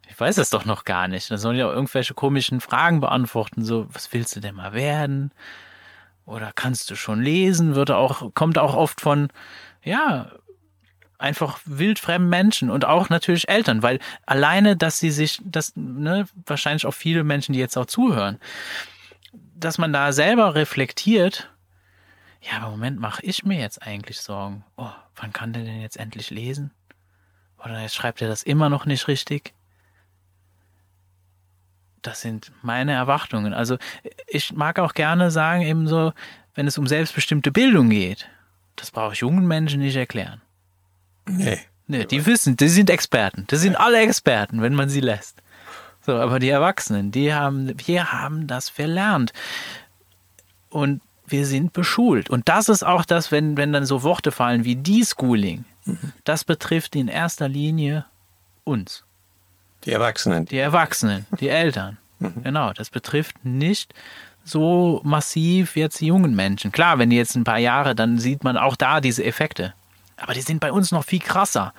ich 0.09 0.19
weiß 0.19 0.37
es 0.37 0.49
doch 0.49 0.65
noch 0.65 0.83
gar 0.83 1.07
nicht. 1.07 1.31
Da 1.31 1.37
sollen 1.37 1.57
ja 1.57 1.67
auch 1.67 1.73
irgendwelche 1.73 2.13
komischen 2.13 2.61
Fragen 2.61 2.99
beantworten, 2.99 3.63
so, 3.63 3.87
was 3.93 4.13
willst 4.13 4.35
du 4.35 4.39
denn 4.39 4.55
mal 4.55 4.73
werden? 4.73 5.31
oder 6.25 6.51
kannst 6.53 6.89
du 6.89 6.95
schon 6.95 7.21
lesen, 7.21 7.75
wird 7.75 7.91
auch, 7.91 8.33
kommt 8.33 8.57
auch 8.57 8.75
oft 8.75 9.01
von, 9.01 9.29
ja, 9.83 10.31
einfach 11.17 11.59
wildfremden 11.65 12.29
Menschen 12.29 12.69
und 12.69 12.85
auch 12.85 13.09
natürlich 13.09 13.49
Eltern, 13.49 13.83
weil 13.83 13.99
alleine, 14.25 14.75
dass 14.75 14.99
sie 14.99 15.11
sich, 15.11 15.41
das, 15.43 15.73
ne, 15.75 16.27
wahrscheinlich 16.45 16.85
auch 16.85 16.93
viele 16.93 17.23
Menschen, 17.23 17.53
die 17.53 17.59
jetzt 17.59 17.77
auch 17.77 17.85
zuhören, 17.85 18.39
dass 19.55 19.77
man 19.77 19.93
da 19.93 20.11
selber 20.11 20.55
reflektiert, 20.55 21.51
ja, 22.41 22.57
aber 22.59 22.71
Moment, 22.71 22.99
mache 22.99 23.23
ich 23.23 23.43
mir 23.43 23.59
jetzt 23.59 23.81
eigentlich 23.81 24.19
Sorgen? 24.21 24.63
Oh, 24.77 24.91
wann 25.15 25.33
kann 25.33 25.53
der 25.53 25.63
denn 25.63 25.81
jetzt 25.81 25.97
endlich 25.97 26.29
lesen? 26.29 26.69
Oder 27.57 27.81
jetzt 27.81 27.95
schreibt 27.95 28.21
er 28.21 28.27
das 28.27 28.43
immer 28.43 28.69
noch 28.69 28.85
nicht 28.85 29.07
richtig? 29.07 29.55
das 32.05 32.21
sind 32.21 32.51
meine 32.61 32.93
Erwartungen. 32.93 33.53
Also 33.53 33.77
ich 34.27 34.53
mag 34.53 34.79
auch 34.79 34.93
gerne 34.93 35.31
sagen, 35.31 35.63
eben 35.63 35.87
so, 35.87 36.13
wenn 36.53 36.67
es 36.67 36.77
um 36.77 36.87
selbstbestimmte 36.87 37.51
Bildung 37.51 37.89
geht, 37.89 38.29
das 38.75 38.91
brauche 38.91 39.13
ich 39.13 39.19
jungen 39.19 39.47
Menschen 39.47 39.81
nicht 39.81 39.95
erklären. 39.95 40.41
Nee. 41.27 41.59
Nee, 41.87 42.05
die 42.05 42.25
wissen, 42.25 42.57
die 42.57 42.67
sind 42.67 42.89
Experten. 42.89 43.45
Das 43.47 43.61
sind 43.61 43.75
alle 43.75 43.99
Experten, 43.99 44.61
wenn 44.61 44.73
man 44.73 44.89
sie 44.89 45.01
lässt. 45.01 45.41
So, 46.01 46.15
aber 46.15 46.39
die 46.39 46.49
Erwachsenen, 46.49 47.11
die 47.11 47.33
haben, 47.33 47.73
wir 47.85 48.11
haben 48.11 48.47
das 48.47 48.69
verlernt. 48.69 49.33
Und 50.69 51.01
wir 51.27 51.45
sind 51.45 51.73
beschult. 51.73 52.29
Und 52.29 52.49
das 52.49 52.69
ist 52.69 52.83
auch 52.83 53.05
das, 53.05 53.31
wenn, 53.31 53.57
wenn 53.57 53.73
dann 53.73 53.85
so 53.85 54.03
Worte 54.03 54.31
fallen 54.31 54.63
wie 54.63 54.75
Deschooling. 54.75 55.65
Mhm. 55.85 56.13
Das 56.23 56.43
betrifft 56.43 56.95
in 56.95 57.07
erster 57.07 57.47
Linie 57.47 58.05
uns. 58.63 59.03
Die 59.85 59.91
Erwachsenen. 59.91 60.45
Die 60.45 60.57
Erwachsenen, 60.57 61.25
die 61.39 61.49
Eltern. 61.49 61.97
Mhm. 62.19 62.43
Genau, 62.43 62.73
das 62.73 62.89
betrifft 62.89 63.43
nicht 63.43 63.93
so 64.43 65.01
massiv 65.03 65.75
jetzt 65.75 66.01
die 66.01 66.07
jungen 66.07 66.35
Menschen. 66.35 66.71
Klar, 66.71 66.99
wenn 66.99 67.09
die 67.09 67.15
jetzt 67.17 67.35
ein 67.35 67.43
paar 67.43 67.57
Jahre, 67.59 67.95
dann 67.95 68.19
sieht 68.19 68.43
man 68.43 68.57
auch 68.57 68.75
da 68.75 69.01
diese 69.01 69.23
Effekte. 69.23 69.73
Aber 70.17 70.33
die 70.33 70.41
sind 70.41 70.59
bei 70.59 70.71
uns 70.71 70.91
noch 70.91 71.03
viel 71.03 71.19
krasser. 71.19 71.73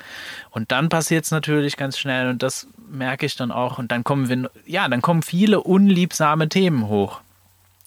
Und 0.51 0.70
dann 0.72 0.89
passiert 0.89 1.24
es 1.24 1.30
natürlich 1.30 1.76
ganz 1.76 1.99
schnell 1.99 2.28
und 2.28 2.43
das 2.43 2.66
merke 2.89 3.26
ich 3.26 3.37
dann 3.37 3.51
auch. 3.51 3.78
Und 3.78 3.91
dann 3.91 4.05
kommen 4.05 4.28
wir, 4.28 4.51
ja, 4.66 4.89
dann 4.89 5.03
kommen 5.03 5.22
viele 5.22 5.61
unliebsame 5.62 6.49
Themen 6.49 6.89
hoch. 6.89 7.20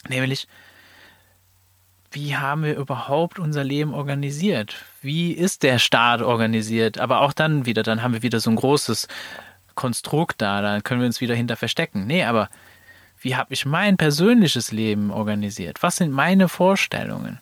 Nämlich, 0.07 0.47
wie 2.11 2.35
haben 2.35 2.63
wir 2.63 2.75
überhaupt 2.75 3.37
unser 3.37 3.63
Leben 3.63 3.93
organisiert? 3.93 4.75
Wie 5.01 5.31
ist 5.31 5.61
der 5.61 5.77
Staat 5.77 6.21
organisiert? 6.21 6.97
Aber 6.97 7.21
auch 7.21 7.33
dann 7.33 7.65
wieder, 7.65 7.83
dann 7.83 8.01
haben 8.01 8.13
wir 8.13 8.23
wieder 8.23 8.39
so 8.39 8.49
ein 8.49 8.55
großes 8.55 9.07
Konstrukt 9.75 10.41
da, 10.41 10.61
da 10.61 10.81
können 10.81 11.01
wir 11.01 11.07
uns 11.07 11.21
wieder 11.21 11.35
hinter 11.35 11.55
verstecken. 11.55 12.07
Nee, 12.07 12.23
aber 12.23 12.49
wie 13.21 13.35
habe 13.35 13.53
ich 13.53 13.65
mein 13.65 13.97
persönliches 13.97 14.71
Leben 14.71 15.11
organisiert? 15.11 15.83
Was 15.83 15.97
sind 15.97 16.11
meine 16.11 16.49
Vorstellungen? 16.49 17.39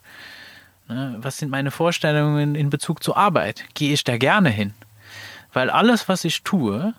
Ne, 0.88 1.16
was 1.20 1.38
sind 1.38 1.50
meine 1.50 1.70
Vorstellungen 1.70 2.54
in 2.54 2.70
Bezug 2.70 3.02
zur 3.02 3.16
Arbeit? 3.16 3.64
Gehe 3.74 3.92
ich 3.92 4.04
da 4.04 4.16
gerne 4.16 4.48
hin? 4.48 4.72
Weil 5.52 5.70
alles, 5.70 6.08
was 6.08 6.24
ich 6.24 6.42
tue, 6.42 6.94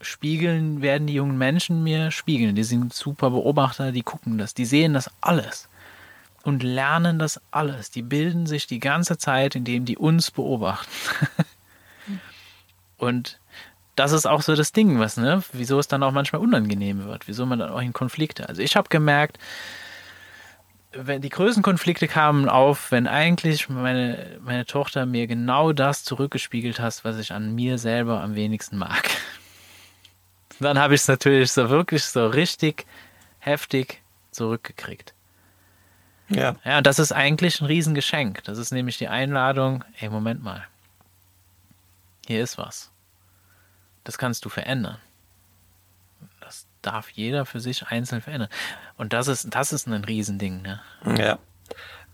spiegeln, 0.00 0.80
werden 0.80 1.06
die 1.06 1.14
jungen 1.14 1.38
Menschen 1.38 1.82
mir 1.82 2.10
spiegeln. 2.10 2.54
Die 2.54 2.64
sind 2.64 2.92
super 2.92 3.30
Beobachter, 3.30 3.92
die 3.92 4.02
gucken 4.02 4.38
das, 4.38 4.54
die 4.54 4.64
sehen 4.64 4.94
das 4.94 5.10
alles 5.20 5.68
und 6.44 6.62
lernen 6.62 7.18
das 7.18 7.40
alles. 7.50 7.90
Die 7.90 8.02
bilden 8.02 8.46
sich 8.46 8.68
die 8.68 8.78
ganze 8.78 9.18
Zeit, 9.18 9.56
indem 9.56 9.84
die 9.84 9.98
uns 9.98 10.30
beobachten. 10.30 10.90
und 12.98 13.40
das 13.96 14.12
ist 14.12 14.26
auch 14.26 14.42
so 14.42 14.54
das 14.54 14.72
Ding, 14.72 15.00
was, 15.00 15.16
ne, 15.16 15.42
wieso 15.52 15.80
es 15.80 15.88
dann 15.88 16.04
auch 16.04 16.12
manchmal 16.12 16.42
unangenehm 16.42 17.04
wird, 17.04 17.26
wieso 17.26 17.46
man 17.46 17.58
dann 17.58 17.70
auch 17.70 17.80
in 17.80 17.92
Konflikte. 17.92 18.48
Also 18.48 18.62
ich 18.62 18.76
habe 18.76 18.88
gemerkt, 18.88 19.38
wenn 20.98 21.22
die 21.22 21.28
größten 21.28 21.62
Konflikte 21.62 22.08
kamen 22.08 22.48
auf, 22.48 22.90
wenn 22.90 23.06
eigentlich 23.06 23.68
meine, 23.68 24.38
meine 24.40 24.66
Tochter 24.66 25.06
mir 25.06 25.26
genau 25.26 25.72
das 25.72 26.04
zurückgespiegelt 26.04 26.80
hat, 26.80 27.04
was 27.04 27.18
ich 27.18 27.32
an 27.32 27.54
mir 27.54 27.78
selber 27.78 28.22
am 28.22 28.34
wenigsten 28.34 28.76
mag. 28.78 29.10
Dann 30.60 30.78
habe 30.78 30.94
ich 30.94 31.02
es 31.02 31.08
natürlich 31.08 31.52
so 31.52 31.68
wirklich 31.68 32.04
so 32.04 32.26
richtig 32.26 32.86
heftig 33.38 34.02
zurückgekriegt. 34.30 35.14
Ja. 36.28 36.56
Ja, 36.64 36.78
und 36.78 36.86
das 36.86 36.98
ist 36.98 37.12
eigentlich 37.12 37.60
ein 37.60 37.66
Riesengeschenk. 37.66 38.42
Das 38.44 38.58
ist 38.58 38.72
nämlich 38.72 38.98
die 38.98 39.08
Einladung, 39.08 39.84
ey, 40.00 40.08
Moment 40.08 40.42
mal. 40.42 40.66
Hier 42.26 42.42
ist 42.42 42.58
was. 42.58 42.90
Das 44.02 44.18
kannst 44.18 44.44
du 44.44 44.48
verändern. 44.48 44.98
Darf 46.82 47.10
jeder 47.10 47.46
für 47.46 47.60
sich 47.60 47.86
einzeln 47.86 48.22
verändern. 48.22 48.48
Und 48.96 49.12
das 49.12 49.28
ist, 49.28 49.54
das 49.54 49.72
ist 49.72 49.86
ein 49.86 50.04
Riesending, 50.04 50.62
ne? 50.62 50.80
Ja. 51.18 51.38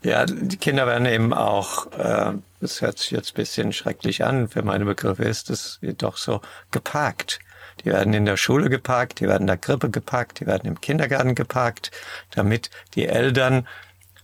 Ja, 0.03 0.25
die 0.25 0.57
Kinder 0.57 0.85
werden 0.85 1.05
eben 1.05 1.33
auch, 1.33 1.89
äh, 1.93 2.33
das 2.59 2.81
hört 2.81 2.99
sich 2.99 3.11
jetzt 3.11 3.31
ein 3.31 3.35
bisschen 3.35 3.71
schrecklich 3.71 4.25
an, 4.25 4.49
für 4.49 4.61
meine 4.61 4.83
Begriffe 4.83 5.23
ist 5.23 5.49
es 5.49 5.79
doch 5.97 6.17
so 6.17 6.41
geparkt. 6.71 7.39
Die 7.81 7.85
werden 7.85 8.13
in 8.13 8.25
der 8.25 8.35
Schule 8.35 8.69
geparkt, 8.69 9.21
die 9.21 9.27
werden 9.27 9.43
in 9.43 9.47
der 9.47 9.57
Krippe 9.57 9.89
geparkt, 9.89 10.41
die 10.41 10.45
werden 10.45 10.67
im 10.67 10.81
Kindergarten 10.81 11.35
geparkt, 11.35 11.91
damit 12.31 12.69
die 12.95 13.07
Eltern 13.07 13.65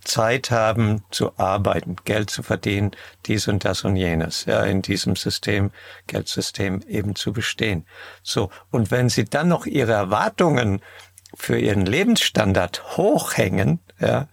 Zeit 0.03 0.51
haben 0.51 1.03
zu 1.11 1.37
arbeiten, 1.37 1.97
Geld 2.05 2.29
zu 2.29 2.43
verdienen, 2.43 2.91
dies 3.25 3.47
und 3.47 3.65
das 3.65 3.83
und 3.83 3.95
jenes, 3.95 4.45
ja, 4.45 4.63
in 4.63 4.81
diesem 4.81 5.15
System, 5.15 5.71
Geldsystem 6.07 6.81
eben 6.87 7.15
zu 7.15 7.33
bestehen. 7.33 7.85
So. 8.23 8.49
Und 8.71 8.91
wenn 8.91 9.09
Sie 9.09 9.25
dann 9.25 9.47
noch 9.49 9.65
Ihre 9.65 9.93
Erwartungen 9.93 10.81
für 11.35 11.59
Ihren 11.59 11.85
Lebensstandard 11.85 12.97
hochhängen, 12.97 13.79
ja, 13.99 14.27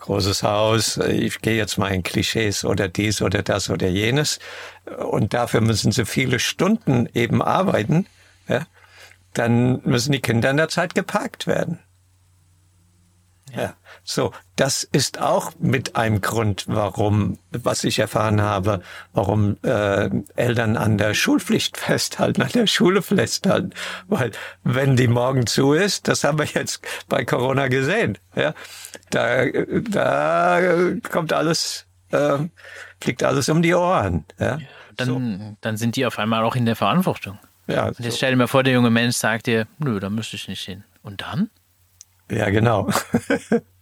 großes 0.00 0.42
Haus, 0.42 0.96
ich 0.96 1.40
gehe 1.40 1.56
jetzt 1.56 1.78
mal 1.78 1.88
in 1.88 2.02
Klischees 2.02 2.64
oder 2.64 2.88
dies 2.88 3.22
oder 3.22 3.42
das 3.42 3.70
oder 3.70 3.86
jenes. 3.86 4.40
Und 4.98 5.34
dafür 5.34 5.60
müssen 5.60 5.92
sie 5.92 6.06
viele 6.06 6.38
Stunden 6.38 7.08
eben 7.14 7.42
arbeiten. 7.42 8.06
Ja? 8.48 8.66
Dann 9.34 9.80
müssen 9.84 10.12
die 10.12 10.20
Kinder 10.20 10.50
in 10.50 10.56
der 10.56 10.68
Zeit 10.68 10.94
geparkt 10.94 11.46
werden. 11.46 11.78
Ja. 13.54 13.74
So, 14.10 14.32
das 14.56 14.82
ist 14.82 15.20
auch 15.20 15.52
mit 15.60 15.94
einem 15.94 16.20
Grund, 16.20 16.64
warum, 16.66 17.38
was 17.52 17.84
ich 17.84 18.00
erfahren 18.00 18.42
habe, 18.42 18.82
warum 19.12 19.56
äh, 19.62 20.10
Eltern 20.34 20.76
an 20.76 20.98
der 20.98 21.14
Schulpflicht 21.14 21.76
festhalten, 21.76 22.42
an 22.42 22.50
der 22.52 22.66
Schule 22.66 23.02
festhalten. 23.02 23.70
Weil 24.08 24.32
wenn 24.64 24.96
die 24.96 25.06
morgen 25.06 25.46
zu 25.46 25.74
ist, 25.74 26.08
das 26.08 26.24
haben 26.24 26.40
wir 26.40 26.46
jetzt 26.46 26.84
bei 27.08 27.24
Corona 27.24 27.68
gesehen, 27.68 28.18
ja, 28.34 28.52
da, 29.10 29.46
da 29.46 30.60
kommt 31.08 31.32
alles, 31.32 31.86
äh, 32.10 32.38
fliegt 33.00 33.22
alles 33.22 33.48
um 33.48 33.62
die 33.62 33.74
Ohren. 33.74 34.24
Ja. 34.40 34.58
Dann, 34.96 35.06
so. 35.06 35.56
dann 35.60 35.76
sind 35.76 35.94
die 35.94 36.04
auf 36.04 36.18
einmal 36.18 36.42
auch 36.42 36.56
in 36.56 36.66
der 36.66 36.74
Verantwortung. 36.74 37.38
Ja, 37.68 37.84
Und 37.86 38.00
jetzt 38.00 38.14
so. 38.14 38.16
stell 38.16 38.32
dir 38.32 38.38
mal 38.38 38.48
vor, 38.48 38.64
der 38.64 38.72
junge 38.72 38.90
Mensch 38.90 39.14
sagt 39.14 39.46
dir, 39.46 39.68
nö, 39.78 40.00
da 40.00 40.10
müsste 40.10 40.34
ich 40.34 40.48
nicht 40.48 40.64
hin. 40.64 40.82
Und 41.04 41.20
dann? 41.20 41.48
Ja, 42.28 42.50
genau. 42.50 42.90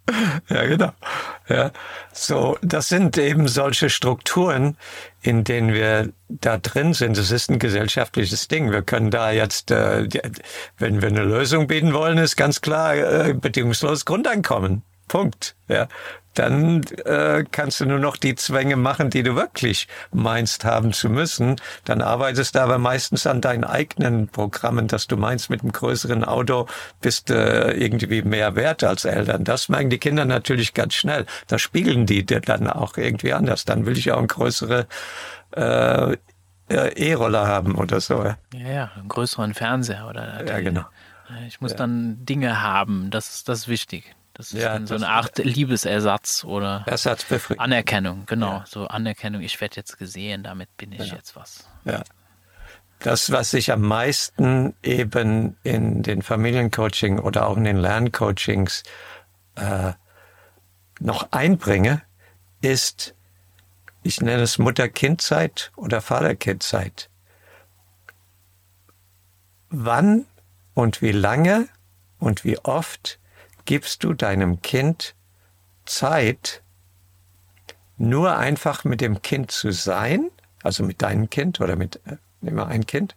ja, 0.48 0.66
genau. 0.66 0.92
Ja, 1.48 1.70
so, 2.12 2.58
das 2.62 2.88
sind 2.88 3.16
eben 3.18 3.48
solche 3.48 3.90
Strukturen, 3.90 4.76
in 5.22 5.44
denen 5.44 5.72
wir 5.72 6.10
da 6.28 6.58
drin 6.58 6.94
sind. 6.94 7.16
Es 7.18 7.30
ist 7.30 7.50
ein 7.50 7.58
gesellschaftliches 7.58 8.48
Ding. 8.48 8.70
Wir 8.70 8.82
können 8.82 9.10
da 9.10 9.30
jetzt, 9.30 9.70
äh, 9.70 10.08
wenn 10.78 11.00
wir 11.00 11.08
eine 11.08 11.24
Lösung 11.24 11.66
bieten 11.66 11.92
wollen, 11.92 12.18
ist 12.18 12.36
ganz 12.36 12.60
klar 12.60 12.96
äh, 12.96 13.34
bedingungsloses 13.34 14.04
Grundeinkommen. 14.04 14.82
Punkt. 15.08 15.56
Ja, 15.68 15.88
dann 16.38 16.82
äh, 17.04 17.44
kannst 17.50 17.80
du 17.80 17.86
nur 17.86 17.98
noch 17.98 18.16
die 18.16 18.34
Zwänge 18.36 18.76
machen, 18.76 19.10
die 19.10 19.22
du 19.22 19.34
wirklich 19.34 19.88
meinst 20.12 20.64
haben 20.64 20.92
zu 20.92 21.10
müssen. 21.10 21.56
Dann 21.84 22.00
arbeitest 22.00 22.54
du 22.54 22.60
aber 22.60 22.78
meistens 22.78 23.26
an 23.26 23.40
deinen 23.40 23.64
eigenen 23.64 24.28
Programmen, 24.28 24.86
dass 24.86 25.08
du 25.08 25.16
meinst, 25.16 25.50
mit 25.50 25.62
einem 25.62 25.72
größeren 25.72 26.24
Auto 26.24 26.66
bist 27.00 27.30
du 27.30 27.34
äh, 27.34 27.72
irgendwie 27.72 28.22
mehr 28.22 28.54
wert 28.54 28.84
als 28.84 29.04
Eltern. 29.04 29.42
Das 29.42 29.68
merken 29.68 29.90
die 29.90 29.98
Kinder 29.98 30.24
natürlich 30.24 30.74
ganz 30.74 30.94
schnell. 30.94 31.26
Das 31.48 31.60
spiegeln 31.60 32.06
die 32.06 32.24
dir 32.24 32.40
dann 32.40 32.68
auch 32.68 32.96
irgendwie 32.96 33.32
anders. 33.32 33.64
Dann 33.64 33.84
will 33.86 33.98
ich 33.98 34.12
auch 34.12 34.18
eine 34.18 34.28
größere 34.28 34.86
äh, 35.56 36.16
E-Roller 36.70 37.46
haben 37.46 37.74
oder 37.74 38.00
so. 38.00 38.22
Ja, 38.22 38.36
ja, 38.52 38.90
einen 38.94 39.08
größeren 39.08 39.54
Fernseher 39.54 40.06
oder. 40.08 40.46
Ja, 40.46 40.60
genau. 40.60 40.84
Ich 41.46 41.60
muss 41.60 41.72
ja. 41.72 41.78
dann 41.78 42.24
Dinge 42.24 42.62
haben. 42.62 43.10
Das 43.10 43.28
ist 43.28 43.48
das 43.48 43.60
ist 43.60 43.68
wichtig. 43.68 44.14
Das 44.38 44.52
ist 44.52 44.62
ja, 44.62 44.86
so 44.86 44.94
eine 44.94 45.08
Art 45.08 45.38
Liebesersatz 45.38 46.44
oder 46.44 46.84
Anerkennung, 47.58 48.22
genau. 48.24 48.58
Ja. 48.58 48.64
So 48.68 48.86
Anerkennung, 48.86 49.42
ich 49.42 49.60
werde 49.60 49.74
jetzt 49.74 49.98
gesehen, 49.98 50.44
damit 50.44 50.74
bin 50.76 50.92
ich 50.92 51.08
ja. 51.08 51.16
jetzt 51.16 51.34
was. 51.34 51.68
Ja. 51.84 52.04
Das, 53.00 53.32
was 53.32 53.52
ich 53.52 53.72
am 53.72 53.80
meisten 53.80 54.76
eben 54.84 55.56
in 55.64 56.04
den 56.04 56.22
Familiencoaching 56.22 57.18
oder 57.18 57.48
auch 57.48 57.56
in 57.56 57.64
den 57.64 57.78
Lerncoachings 57.78 58.84
äh, 59.56 59.94
noch 61.00 61.32
einbringe, 61.32 62.02
ist, 62.60 63.16
ich 64.04 64.20
nenne 64.20 64.42
es 64.42 64.56
Mutter-Kind-Zeit 64.58 65.72
oder 65.74 66.00
Vater-Kind-Zeit. 66.00 67.10
Wann 69.70 70.26
und 70.74 71.02
wie 71.02 71.12
lange 71.12 71.68
und 72.20 72.44
wie 72.44 72.58
oft 72.60 73.18
gibst 73.68 74.02
du 74.02 74.14
deinem 74.14 74.62
Kind 74.62 75.14
Zeit, 75.84 76.62
nur 77.98 78.38
einfach 78.38 78.84
mit 78.84 79.02
dem 79.02 79.20
Kind 79.20 79.50
zu 79.50 79.72
sein, 79.72 80.30
also 80.62 80.82
mit 80.84 81.02
deinem 81.02 81.28
Kind 81.28 81.60
oder 81.60 81.76
mit, 81.76 82.00
äh, 82.06 82.16
nimm 82.40 82.54
mal 82.54 82.68
ein 82.68 82.86
Kind, 82.86 83.14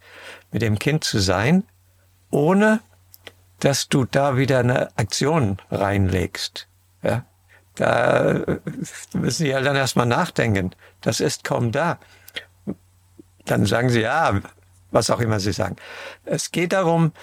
mit 0.52 0.61
dem 0.61 0.78
Kind 0.78 1.06
zu 1.06 1.19
sein, 1.19 1.64
ohne 2.32 2.82
dass 3.60 3.88
du 3.88 4.03
da 4.03 4.36
wieder 4.36 4.60
eine 4.60 4.90
Aktion 4.98 5.57
reinlegst. 5.72 6.68
Ja? 7.02 7.23
Da 7.76 8.32
äh, 8.32 8.60
müssen 9.14 9.45
die 9.45 9.52
Eltern 9.52 9.78
erstmal 9.78 10.06
nachdenken. 10.06 10.72
Das 10.99 11.22
ist 11.22 11.45
kaum 11.45 11.72
da. 11.72 11.98
Dann 13.45 13.65
sagen 13.65 13.90
sie, 13.90 14.02
ja, 14.02 14.41
was 14.91 15.10
auch 15.11 15.22
immer 15.22 15.40
sie 15.40 15.53
sagen. 15.53 15.78
Es 16.26 16.52
geht 16.52 16.73
darum, 16.73 17.14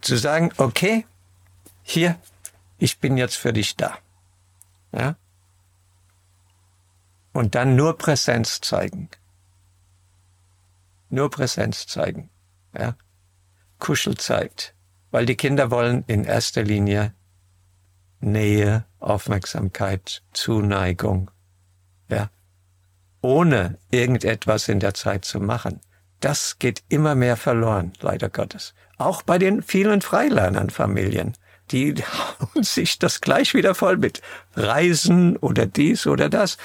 zu 0.00 0.16
sagen, 0.16 0.52
okay, 0.58 1.06
hier, 1.82 2.18
ich 2.78 2.98
bin 2.98 3.16
jetzt 3.16 3.36
für 3.36 3.52
dich 3.52 3.76
da. 3.76 3.98
Ja? 4.92 5.16
Und 7.32 7.54
dann 7.54 7.76
nur 7.76 7.96
Präsenz 7.96 8.60
zeigen. 8.60 9.08
Nur 11.08 11.30
Präsenz 11.30 11.86
zeigen. 11.86 12.30
Ja? 12.76 12.96
Kuschelzeit. 13.78 14.74
Weil 15.10 15.26
die 15.26 15.36
Kinder 15.36 15.70
wollen 15.70 16.04
in 16.06 16.24
erster 16.24 16.62
Linie 16.62 17.14
Nähe, 18.20 18.84
Aufmerksamkeit, 18.98 20.22
Zuneigung. 20.32 21.30
Ja? 22.08 22.30
Ohne 23.22 23.78
irgendetwas 23.90 24.68
in 24.68 24.80
der 24.80 24.94
Zeit 24.94 25.24
zu 25.24 25.40
machen. 25.40 25.80
Das 26.20 26.58
geht 26.58 26.82
immer 26.88 27.14
mehr 27.14 27.36
verloren, 27.36 27.92
leider 28.00 28.28
Gottes. 28.28 28.74
Auch 28.98 29.22
bei 29.22 29.38
den 29.38 29.62
vielen 29.62 30.02
Freilernernfamilien 30.02 31.34
die 31.70 31.94
hauen 31.94 32.62
sich 32.62 32.98
das 32.98 33.20
gleich 33.20 33.54
wieder 33.54 33.74
voll 33.74 33.96
mit 33.96 34.20
Reisen 34.54 35.36
oder 35.36 35.66
dies 35.66 36.06
oder 36.06 36.28
das. 36.28 36.56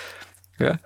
Ja. 0.58 0.80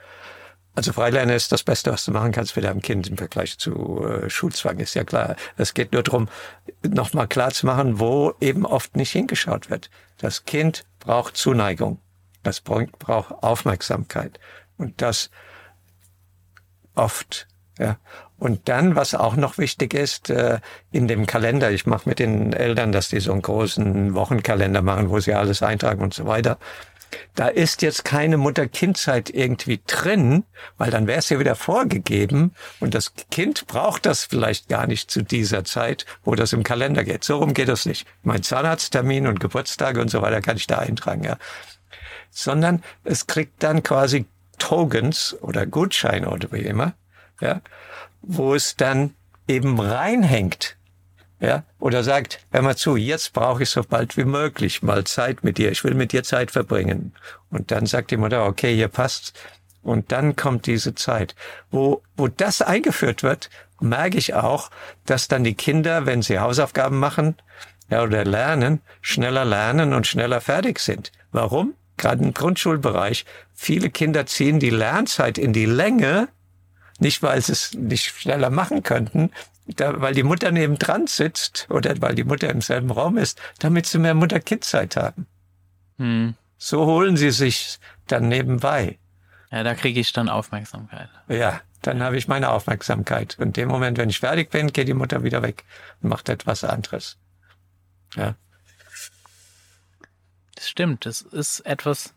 Also 0.75 0.93
Freilernen 0.93 1.35
ist 1.35 1.51
das 1.51 1.63
Beste, 1.63 1.91
was 1.91 2.05
du 2.05 2.11
machen 2.11 2.31
kannst 2.31 2.53
für 2.53 2.61
dein 2.61 2.81
Kind 2.81 3.07
im 3.07 3.17
Vergleich 3.17 3.57
zu 3.57 4.05
äh, 4.05 4.29
Schulzwang, 4.29 4.79
ist 4.79 4.93
ja 4.93 5.03
klar. 5.03 5.35
Es 5.57 5.73
geht 5.73 5.91
nur 5.91 6.03
darum, 6.03 6.29
nochmal 6.87 7.27
klar 7.27 7.51
zu 7.51 7.65
machen, 7.65 7.99
wo 7.99 8.33
eben 8.39 8.65
oft 8.65 8.95
nicht 8.95 9.11
hingeschaut 9.11 9.69
wird. 9.69 9.89
Das 10.19 10.45
Kind 10.45 10.85
braucht 10.99 11.35
Zuneigung. 11.35 11.99
Das 12.43 12.61
braucht 12.61 12.93
Aufmerksamkeit. 13.43 14.39
Und 14.77 15.01
das 15.01 15.29
oft. 16.95 17.47
Ja. 17.79 17.97
Und 18.37 18.67
dann, 18.69 18.95
was 18.95 19.15
auch 19.15 19.35
noch 19.35 19.57
wichtig 19.57 19.93
ist, 19.93 20.29
äh, 20.29 20.59
in 20.91 21.07
dem 21.07 21.25
Kalender, 21.25 21.71
ich 21.71 21.85
mache 21.85 22.07
mit 22.07 22.19
den 22.19 22.53
Eltern, 22.53 22.91
dass 22.91 23.09
die 23.09 23.19
so 23.19 23.31
einen 23.31 23.41
großen 23.41 24.13
Wochenkalender 24.13 24.81
machen, 24.81 25.09
wo 25.09 25.19
sie 25.19 25.33
alles 25.33 25.63
eintragen 25.63 26.01
und 26.01 26.13
so 26.13 26.25
weiter. 26.25 26.57
Da 27.35 27.47
ist 27.47 27.81
jetzt 27.81 28.05
keine 28.05 28.37
Mutter-Kind-Zeit 28.37 29.29
irgendwie 29.29 29.81
drin, 29.87 30.43
weil 30.77 30.91
dann 30.91 31.07
wäre 31.07 31.19
es 31.19 31.29
ja 31.29 31.39
wieder 31.39 31.55
vorgegeben 31.55 32.53
und 32.79 32.93
das 32.93 33.13
Kind 33.31 33.65
braucht 33.65 34.05
das 34.05 34.25
vielleicht 34.25 34.69
gar 34.69 34.85
nicht 34.85 35.09
zu 35.09 35.23
dieser 35.23 35.63
Zeit, 35.63 36.05
wo 36.23 36.35
das 36.35 36.53
im 36.53 36.63
Kalender 36.63 37.03
geht. 37.03 37.23
So 37.23 37.37
rum 37.37 37.53
geht 37.53 37.69
das 37.69 37.85
nicht. 37.85 38.05
Mein 38.23 38.43
Zahnarzttermin 38.43 39.25
und 39.25 39.39
Geburtstage 39.39 40.01
und 40.01 40.09
so 40.09 40.21
weiter 40.21 40.41
kann 40.41 40.57
ich 40.57 40.67
da 40.67 40.79
eintragen, 40.79 41.23
ja. 41.23 41.37
Sondern 42.29 42.83
es 43.03 43.25
kriegt 43.25 43.63
dann 43.63 43.81
quasi 43.81 44.25
Tokens 44.59 45.35
oder 45.41 45.65
Gutscheine 45.65 46.29
oder 46.29 46.51
wie 46.51 46.61
immer, 46.61 46.93
ja 47.41 47.61
wo 48.21 48.53
es 48.55 48.75
dann 48.75 49.15
eben 49.47 49.79
reinhängt. 49.79 50.75
Ja, 51.41 51.63
oder 51.79 52.03
sagt, 52.03 52.45
hör 52.51 52.61
mal 52.61 52.75
zu, 52.75 52.97
jetzt 52.97 53.31
brauche 53.31 53.63
ich 53.63 53.69
so 53.69 53.81
bald 53.81 54.17
wie 54.17 54.25
möglich 54.25 54.83
mal 54.83 55.05
Zeit 55.05 55.41
mit 55.41 55.57
dir. 55.57 55.71
Ich 55.71 55.85
will 55.85 55.93
mit 55.93 56.11
dir 56.11 56.23
Zeit 56.23 56.51
verbringen. 56.51 57.13
Und 57.49 57.71
dann 57.71 57.85
sagt 57.85 58.11
die 58.11 58.17
Mutter, 58.17 58.45
okay, 58.45 58.75
hier 58.75 58.89
passt's. 58.89 59.31
Und 59.81 60.11
dann 60.11 60.35
kommt 60.35 60.65
diese 60.65 60.95
Zeit. 60.95 61.35
Wo, 61.71 62.01
wo 62.17 62.27
das 62.27 62.61
eingeführt 62.61 63.23
wird, 63.23 63.49
merke 63.79 64.17
ich 64.17 64.33
auch, 64.33 64.69
dass 65.05 65.29
dann 65.29 65.45
die 65.45 65.53
Kinder, 65.53 66.05
wenn 66.05 66.21
sie 66.21 66.39
Hausaufgaben 66.39 66.99
machen, 66.99 67.37
ja, 67.89 68.03
oder 68.03 68.25
lernen, 68.25 68.81
schneller 68.99 69.45
lernen 69.45 69.93
und 69.93 70.07
schneller 70.07 70.41
fertig 70.41 70.79
sind. 70.79 71.13
Warum? 71.31 71.73
Gerade 71.95 72.21
im 72.21 72.33
Grundschulbereich. 72.33 73.23
Viele 73.53 73.89
Kinder 73.89 74.25
ziehen 74.25 74.59
die 74.59 74.69
Lernzeit 74.69 75.37
in 75.37 75.53
die 75.53 75.65
Länge, 75.65 76.27
nicht, 77.01 77.23
weil 77.23 77.41
sie 77.41 77.51
es 77.51 77.73
nicht 77.73 78.05
schneller 78.05 78.49
machen 78.49 78.83
könnten, 78.83 79.31
da, 79.65 80.01
weil 80.01 80.13
die 80.13 80.23
Mutter 80.23 80.51
neben 80.51 80.79
dran 80.79 81.07
sitzt 81.07 81.67
oder 81.69 82.01
weil 82.01 82.15
die 82.15 82.23
Mutter 82.23 82.49
im 82.49 82.61
selben 82.61 82.91
Raum 82.91 83.17
ist, 83.17 83.39
damit 83.59 83.85
sie 83.85 83.99
mehr 83.99 84.15
Mutter-Kind-Zeit 84.15 84.95
haben. 84.95 85.27
Hm. 85.97 86.35
So 86.57 86.85
holen 86.85 87.17
sie 87.17 87.31
sich 87.31 87.79
dann 88.07 88.27
nebenbei. 88.27 88.97
Ja, 89.51 89.63
da 89.63 89.75
kriege 89.75 89.99
ich 89.99 90.11
dann 90.13 90.29
Aufmerksamkeit. 90.29 91.09
Ja, 91.27 91.61
dann 91.81 92.03
habe 92.03 92.17
ich 92.17 92.27
meine 92.27 92.49
Aufmerksamkeit. 92.49 93.37
Und 93.39 93.47
in 93.47 93.53
dem 93.53 93.69
Moment, 93.69 93.97
wenn 93.97 94.09
ich 94.09 94.19
fertig 94.19 94.49
bin, 94.49 94.73
geht 94.73 94.87
die 94.87 94.93
Mutter 94.93 95.23
wieder 95.23 95.41
weg 95.41 95.63
und 96.01 96.09
macht 96.09 96.29
etwas 96.29 96.63
anderes. 96.63 97.17
Ja. 98.15 98.35
Das 100.55 100.69
stimmt. 100.69 101.05
Das 101.05 101.21
ist 101.21 101.61
etwas. 101.61 102.13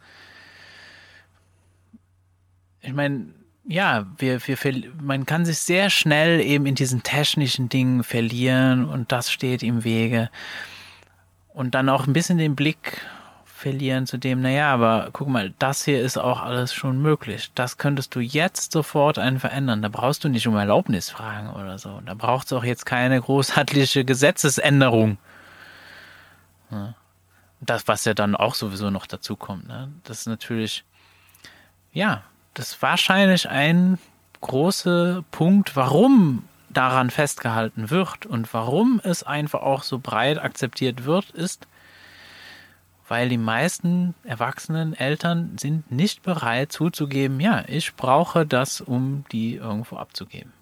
Ich 2.81 2.93
meine, 2.93 3.33
ja, 3.65 4.07
wir, 4.19 4.47
wir, 4.47 4.57
man 5.01 5.27
kann 5.27 5.45
sich 5.45 5.59
sehr 5.59 5.89
schnell 5.91 6.41
eben 6.41 6.67
in 6.67 6.75
diesen 6.75 7.03
technischen 7.03 7.69
Dingen 7.69 8.03
verlieren 8.03 8.85
und 8.85 9.13
das 9.13 9.31
steht 9.31 9.63
im 9.63 9.85
Wege. 9.85 10.31
Und 11.49 11.75
dann 11.75 11.89
auch 11.89 12.07
ein 12.07 12.13
bisschen 12.13 12.39
den 12.39 12.57
Blick 12.57 13.01
verlieren 13.45 14.07
zu 14.07 14.17
dem, 14.17 14.41
naja, 14.41 14.73
aber 14.73 15.11
guck 15.13 15.29
mal, 15.29 15.55
das 15.61 15.85
hier 15.85 16.03
ist 16.03 16.19
auch 16.19 16.43
alles 16.43 16.75
schon 16.75 17.01
möglich. 17.01 17.53
Das 17.55 17.79
könntest 17.79 18.15
du 18.17 18.21
jetzt 18.21 18.73
sofort 18.73 19.19
einen 19.19 19.39
verändern. 19.39 19.83
Da 19.83 19.89
brauchst 19.89 20.25
du 20.25 20.29
nicht 20.29 20.49
um 20.49 20.57
Erlaubnis 20.57 21.11
fragen 21.11 21.51
oder 21.51 21.79
so. 21.79 22.01
Da 22.05 22.15
braucht 22.15 22.47
es 22.47 22.53
auch 22.53 22.65
jetzt 22.65 22.87
keine 22.87 23.21
großartige 23.21 24.05
Gesetzesänderung. 24.05 25.19
Das, 27.61 27.87
was 27.87 28.05
ja 28.05 28.15
dann 28.15 28.35
auch 28.35 28.57
sowieso 28.57 28.91
noch 28.91 29.07
dazu 29.07 29.37
kommt. 29.37 29.69
Ne? 29.69 29.93
Das 30.03 30.21
ist 30.21 30.27
natürlich, 30.27 30.85
ja, 31.93 32.25
das 32.55 32.73
ist 32.73 32.83
wahrscheinlich 32.83 33.49
ein 33.49 33.99
großer 34.41 35.25
Punkt, 35.31 35.77
warum 35.77 36.45
daran 36.69 37.11
festgehalten 37.11 37.91
wird 37.91 38.27
und 38.27 38.53
warum 38.55 39.01
es 39.05 39.23
einfach 39.23 39.63
auch 39.63 39.83
so 39.83 39.99
breit 39.99 40.39
akzeptiert 40.39 41.05
wird, 41.05 41.31
ist, 41.31 41.67
weil 43.09 43.29
die 43.29 43.39
meisten 43.39 44.15
erwachsenen 44.25 44.95
Eltern 44.95 45.59
sind 45.59 45.91
nicht 45.91 46.23
bereit 46.23 46.73
zuzugeben, 46.73 47.41
ja, 47.41 47.65
ich 47.67 47.95
brauche 47.95 48.47
das, 48.47 48.81
um 48.81 49.25
die 49.33 49.57
irgendwo 49.57 49.97
abzugeben. 49.97 50.53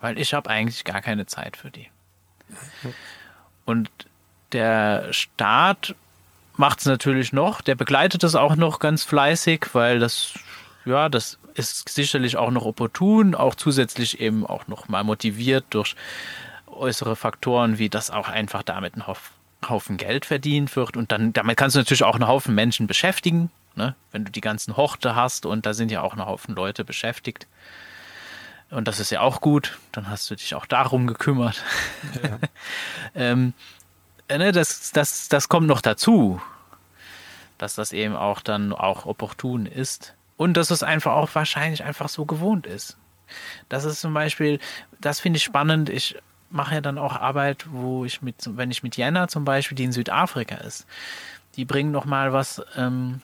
Weil 0.00 0.18
ich 0.18 0.32
habe 0.32 0.48
eigentlich 0.48 0.84
gar 0.84 1.02
keine 1.02 1.26
Zeit 1.26 1.56
für 1.56 1.70
die. 1.70 1.88
Und 3.66 3.90
der 4.52 5.12
Staat 5.12 5.94
macht 6.56 6.80
es 6.80 6.86
natürlich 6.86 7.32
noch, 7.32 7.60
der 7.60 7.74
begleitet 7.74 8.24
es 8.24 8.34
auch 8.34 8.56
noch 8.56 8.78
ganz 8.78 9.04
fleißig, 9.04 9.66
weil 9.74 9.98
das, 9.98 10.34
ja, 10.88 11.08
das 11.08 11.38
ist 11.54 11.88
sicherlich 11.88 12.36
auch 12.36 12.50
noch 12.50 12.64
opportun, 12.64 13.34
auch 13.34 13.54
zusätzlich 13.54 14.20
eben 14.20 14.46
auch 14.46 14.66
noch 14.66 14.88
mal 14.88 15.04
motiviert 15.04 15.66
durch 15.70 15.94
äußere 16.66 17.16
Faktoren, 17.16 17.78
wie 17.78 17.88
das 17.88 18.10
auch 18.10 18.28
einfach 18.28 18.62
damit 18.62 18.96
ein 18.96 19.04
Haufen 19.68 19.96
Geld 19.96 20.24
verdient 20.24 20.74
wird. 20.76 20.96
Und 20.96 21.12
dann, 21.12 21.32
damit 21.32 21.56
kannst 21.56 21.76
du 21.76 21.80
natürlich 21.80 22.04
auch 22.04 22.14
einen 22.14 22.28
Haufen 22.28 22.54
Menschen 22.54 22.86
beschäftigen, 22.86 23.50
ne? 23.74 23.94
wenn 24.12 24.24
du 24.24 24.32
die 24.32 24.40
ganzen 24.40 24.76
Horte 24.76 25.14
hast 25.14 25.46
und 25.46 25.66
da 25.66 25.74
sind 25.74 25.90
ja 25.90 26.02
auch 26.02 26.14
ein 26.14 26.24
Haufen 26.24 26.54
Leute 26.54 26.84
beschäftigt. 26.84 27.46
Und 28.70 28.86
das 28.86 29.00
ist 29.00 29.10
ja 29.10 29.20
auch 29.20 29.40
gut. 29.40 29.78
Dann 29.92 30.10
hast 30.10 30.30
du 30.30 30.34
dich 30.34 30.54
auch 30.54 30.66
darum 30.66 31.06
gekümmert. 31.06 31.62
Ja. 32.22 32.38
ähm, 33.14 33.54
ne, 34.28 34.52
das, 34.52 34.92
das, 34.92 35.28
das 35.28 35.48
kommt 35.48 35.66
noch 35.66 35.80
dazu, 35.80 36.40
dass 37.56 37.74
das 37.74 37.92
eben 37.92 38.14
auch 38.14 38.42
dann 38.42 38.72
auch 38.72 39.06
opportun 39.06 39.64
ist. 39.66 40.14
Und 40.38 40.56
dass 40.56 40.70
es 40.70 40.82
einfach 40.82 41.12
auch 41.12 41.28
wahrscheinlich 41.34 41.84
einfach 41.84 42.08
so 42.08 42.24
gewohnt 42.24 42.66
ist. 42.66 42.96
Das 43.68 43.84
ist 43.84 44.00
zum 44.00 44.14
Beispiel, 44.14 44.60
das 45.00 45.20
finde 45.20 45.36
ich 45.36 45.44
spannend. 45.44 45.90
Ich 45.90 46.16
mache 46.48 46.76
ja 46.76 46.80
dann 46.80 46.96
auch 46.96 47.16
Arbeit, 47.16 47.66
wo 47.70 48.06
ich 48.06 48.22
mit, 48.22 48.36
wenn 48.56 48.70
ich 48.70 48.82
mit 48.82 48.96
Jena 48.96 49.28
zum 49.28 49.44
Beispiel, 49.44 49.76
die 49.76 49.84
in 49.84 49.92
Südafrika 49.92 50.54
ist, 50.54 50.86
die 51.56 51.66
bringen 51.66 51.90
nochmal 51.90 52.32
was 52.32 52.62
ähm, 52.76 53.20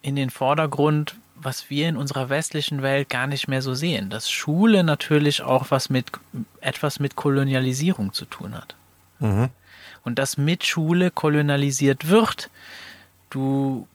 in 0.00 0.16
den 0.16 0.30
Vordergrund, 0.30 1.16
was 1.34 1.68
wir 1.68 1.88
in 1.88 1.96
unserer 1.96 2.30
westlichen 2.30 2.82
Welt 2.82 3.10
gar 3.10 3.26
nicht 3.26 3.48
mehr 3.48 3.60
so 3.60 3.74
sehen. 3.74 4.08
Dass 4.08 4.30
Schule 4.30 4.84
natürlich 4.84 5.42
auch 5.42 5.66
was 5.70 5.90
mit 5.90 6.12
etwas 6.60 7.00
mit 7.00 7.16
Kolonialisierung 7.16 8.12
zu 8.12 8.24
tun 8.24 8.54
hat. 8.54 8.74
Mhm. 9.18 9.48
Und 10.04 10.18
dass 10.18 10.38
mit 10.38 10.64
Schule 10.64 11.10
kolonialisiert 11.10 12.08
wird. 12.08 12.50
Du 13.30 13.86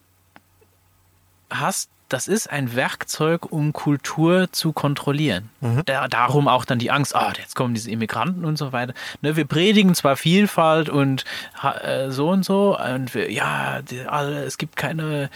hast 1.50 1.90
das 2.14 2.28
ist 2.28 2.48
ein 2.52 2.76
Werkzeug, 2.76 3.52
um 3.52 3.74
Kultur 3.74 4.52
zu 4.52 4.72
kontrollieren. 4.72 5.50
Mhm. 5.62 5.82
Da, 5.86 6.08
darum 6.08 6.48
auch 6.48 6.64
dann 6.64 6.78
die 6.78 6.92
Angst, 6.92 7.16
ah, 7.16 7.34
jetzt 7.36 7.56
kommen 7.56 7.74
diese 7.74 7.90
Immigranten 7.90 8.46
und 8.46 8.56
so 8.56 8.72
weiter. 8.72 8.94
Ne, 9.22 9.36
wir 9.36 9.46
predigen 9.46 9.96
zwar 9.96 10.16
Vielfalt 10.16 10.90
und 10.90 11.26
äh, 11.64 12.12
so 12.12 12.30
und 12.30 12.46
so, 12.46 12.78
und 12.78 13.16
wir, 13.16 13.32
ja, 13.32 13.82
die, 13.82 14.02
alle, 14.02 14.44
es 14.44 14.60
gibt 14.60 14.76
keine 14.76 15.32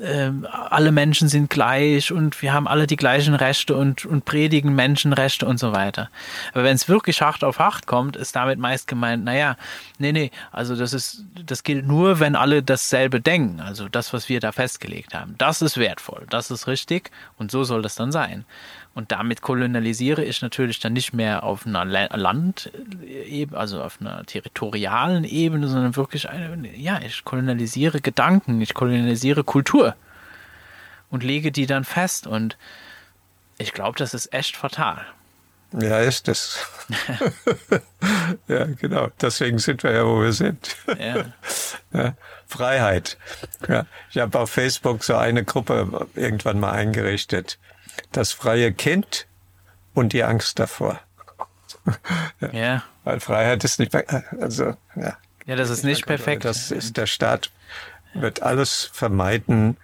ähm, 0.00 0.46
alle 0.50 0.90
Menschen 0.90 1.28
sind 1.28 1.50
gleich 1.50 2.10
und 2.10 2.42
wir 2.42 2.52
haben 2.52 2.66
alle 2.66 2.86
die 2.86 2.96
gleichen 2.96 3.34
Rechte 3.34 3.76
und, 3.76 4.04
und 4.04 4.24
predigen 4.24 4.74
Menschenrechte 4.74 5.46
und 5.46 5.58
so 5.58 5.72
weiter. 5.72 6.10
Aber 6.52 6.64
wenn 6.64 6.74
es 6.74 6.88
wirklich 6.88 7.22
hart 7.22 7.44
auf 7.44 7.60
hart 7.60 7.86
kommt, 7.86 8.16
ist 8.16 8.34
damit 8.34 8.58
meist 8.58 8.88
gemeint, 8.88 9.24
naja, 9.24 9.56
nee, 9.98 10.12
nee, 10.12 10.30
also 10.50 10.74
das 10.74 10.92
ist, 10.92 11.24
das 11.46 11.62
gilt 11.62 11.86
nur, 11.86 12.18
wenn 12.18 12.34
alle 12.34 12.62
dasselbe 12.62 13.20
denken. 13.20 13.60
Also 13.60 13.88
das, 13.88 14.12
was 14.12 14.28
wir 14.28 14.40
da 14.40 14.50
festgelegt 14.50 15.14
haben. 15.14 15.36
Das 15.38 15.62
ist 15.62 15.76
wertvoll, 15.78 16.26
das 16.28 16.50
ist 16.50 16.66
richtig 16.66 17.10
und 17.38 17.50
so 17.50 17.62
soll 17.62 17.82
das 17.82 17.94
dann 17.94 18.10
sein. 18.10 18.44
Und 18.94 19.10
damit 19.10 19.42
kolonialisiere 19.42 20.22
ich 20.24 20.40
natürlich 20.40 20.78
dann 20.78 20.92
nicht 20.92 21.12
mehr 21.12 21.42
auf 21.42 21.66
einer 21.66 21.84
Landebene, 21.84 23.56
also 23.56 23.82
auf 23.82 24.00
einer 24.00 24.24
territorialen 24.24 25.24
Ebene, 25.24 25.66
sondern 25.66 25.96
wirklich 25.96 26.28
eine, 26.28 26.76
ja, 26.76 27.00
ich 27.04 27.24
kolonialisiere 27.24 28.00
Gedanken, 28.00 28.60
ich 28.60 28.72
kolonialisiere 28.72 29.42
Kultur 29.42 29.96
und 31.10 31.24
lege 31.24 31.50
die 31.50 31.66
dann 31.66 31.82
fest. 31.82 32.28
Und 32.28 32.56
ich 33.58 33.72
glaube, 33.72 33.98
das 33.98 34.14
ist 34.14 34.32
echt 34.32 34.56
fatal. 34.56 35.04
Ja, 35.72 35.98
ist 35.98 36.28
es. 36.28 36.64
ja, 38.46 38.66
genau. 38.66 39.08
Deswegen 39.20 39.58
sind 39.58 39.82
wir 39.82 39.90
ja, 39.90 40.06
wo 40.06 40.22
wir 40.22 40.32
sind. 40.32 40.76
Ja. 41.00 41.24
ja. 41.92 42.14
Freiheit. 42.46 43.18
Ja. 43.68 43.86
Ich 44.10 44.18
habe 44.18 44.38
auf 44.38 44.50
Facebook 44.50 45.02
so 45.02 45.16
eine 45.16 45.42
Gruppe 45.42 46.06
irgendwann 46.14 46.60
mal 46.60 46.70
eingerichtet 46.70 47.58
das 48.16 48.32
freie 48.32 48.72
Kind 48.72 49.26
und 49.94 50.12
die 50.12 50.24
Angst 50.24 50.58
davor. 50.58 51.00
ja. 52.52 52.82
Weil 53.04 53.20
Freiheit 53.20 53.64
ist 53.64 53.78
nicht, 53.78 53.94
also, 54.40 54.76
ja. 54.96 55.16
Ja, 55.46 55.56
das 55.56 55.68
ist 55.68 55.84
nicht 55.84 56.06
perfekt. 56.06 56.44
Das 56.44 56.70
ist, 56.70 56.96
der 56.96 57.06
Staat 57.06 57.50
wird 58.14 58.42
alles 58.42 58.88
vermeiden, 58.92 59.76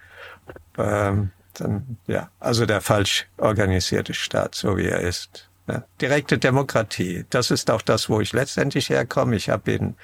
ähm, 0.77 1.31
dann, 1.53 1.97
ja, 2.07 2.29
also 2.39 2.65
der 2.65 2.81
falsch 2.81 3.27
organisierte 3.37 4.13
Staat, 4.13 4.55
so 4.55 4.77
wie 4.77 4.87
er 4.87 5.01
ist. 5.01 5.49
Ja. 5.67 5.83
Direkte 5.99 6.39
Demokratie, 6.39 7.25
das 7.29 7.51
ist 7.51 7.69
auch 7.69 7.83
das, 7.83 8.09
wo 8.09 8.19
ich 8.21 8.33
letztendlich 8.33 8.89
herkomme. 8.89 9.35
Ich 9.35 9.49
habe 9.49 9.71
in 9.71 9.95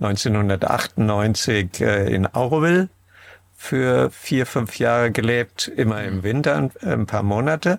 1998 0.00 1.80
äh, 1.80 2.14
in 2.14 2.26
Auroville 2.26 2.88
für 3.62 4.10
vier, 4.10 4.44
fünf 4.44 4.80
Jahre 4.80 5.12
gelebt, 5.12 5.68
immer 5.68 6.02
im 6.02 6.16
mhm. 6.16 6.22
Winter 6.24 6.70
ein 6.82 7.06
paar 7.06 7.22
Monate. 7.22 7.78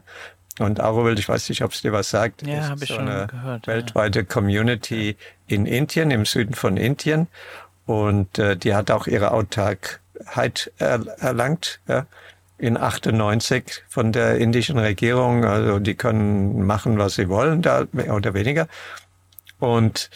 Und 0.60 0.80
Auroville, 0.80 1.20
ich 1.20 1.28
weiß 1.28 1.50
nicht, 1.50 1.62
ob 1.62 1.74
es 1.74 1.82
dir 1.82 1.92
was 1.92 2.10
sagt, 2.10 2.48
ja, 2.48 2.74
ist 2.74 2.84
ich 2.84 2.88
so 2.88 2.96
schon 2.96 3.10
eine 3.10 3.28
gehört, 3.28 3.68
weltweite 3.68 4.20
ja. 4.20 4.26
Community 4.26 5.18
in 5.46 5.66
Indien, 5.66 6.10
im 6.10 6.24
Süden 6.24 6.54
von 6.54 6.78
Indien. 6.78 7.28
Und 7.86 8.40
äh, 8.40 8.56
die 8.56 8.74
hat 8.74 8.92
auch 8.92 9.08
ihre 9.08 9.32
Autarkheit 9.32 10.72
er 10.78 11.06
erlangt. 11.20 11.82
Ja 11.88 12.06
in 12.60 12.78
98 12.78 13.84
von 13.90 14.14
der 14.14 14.38
indischen 14.38 14.78
Regierung. 14.78 15.44
Also 15.44 15.80
die 15.80 15.96
können 15.96 16.66
machen, 16.66 16.98
was 16.98 17.16
sie 17.16 17.28
wollen, 17.28 17.62
da 17.62 17.88
mehr 17.92 18.14
oder 18.14 18.34
weniger. 18.34 18.70
Und 19.60 20.10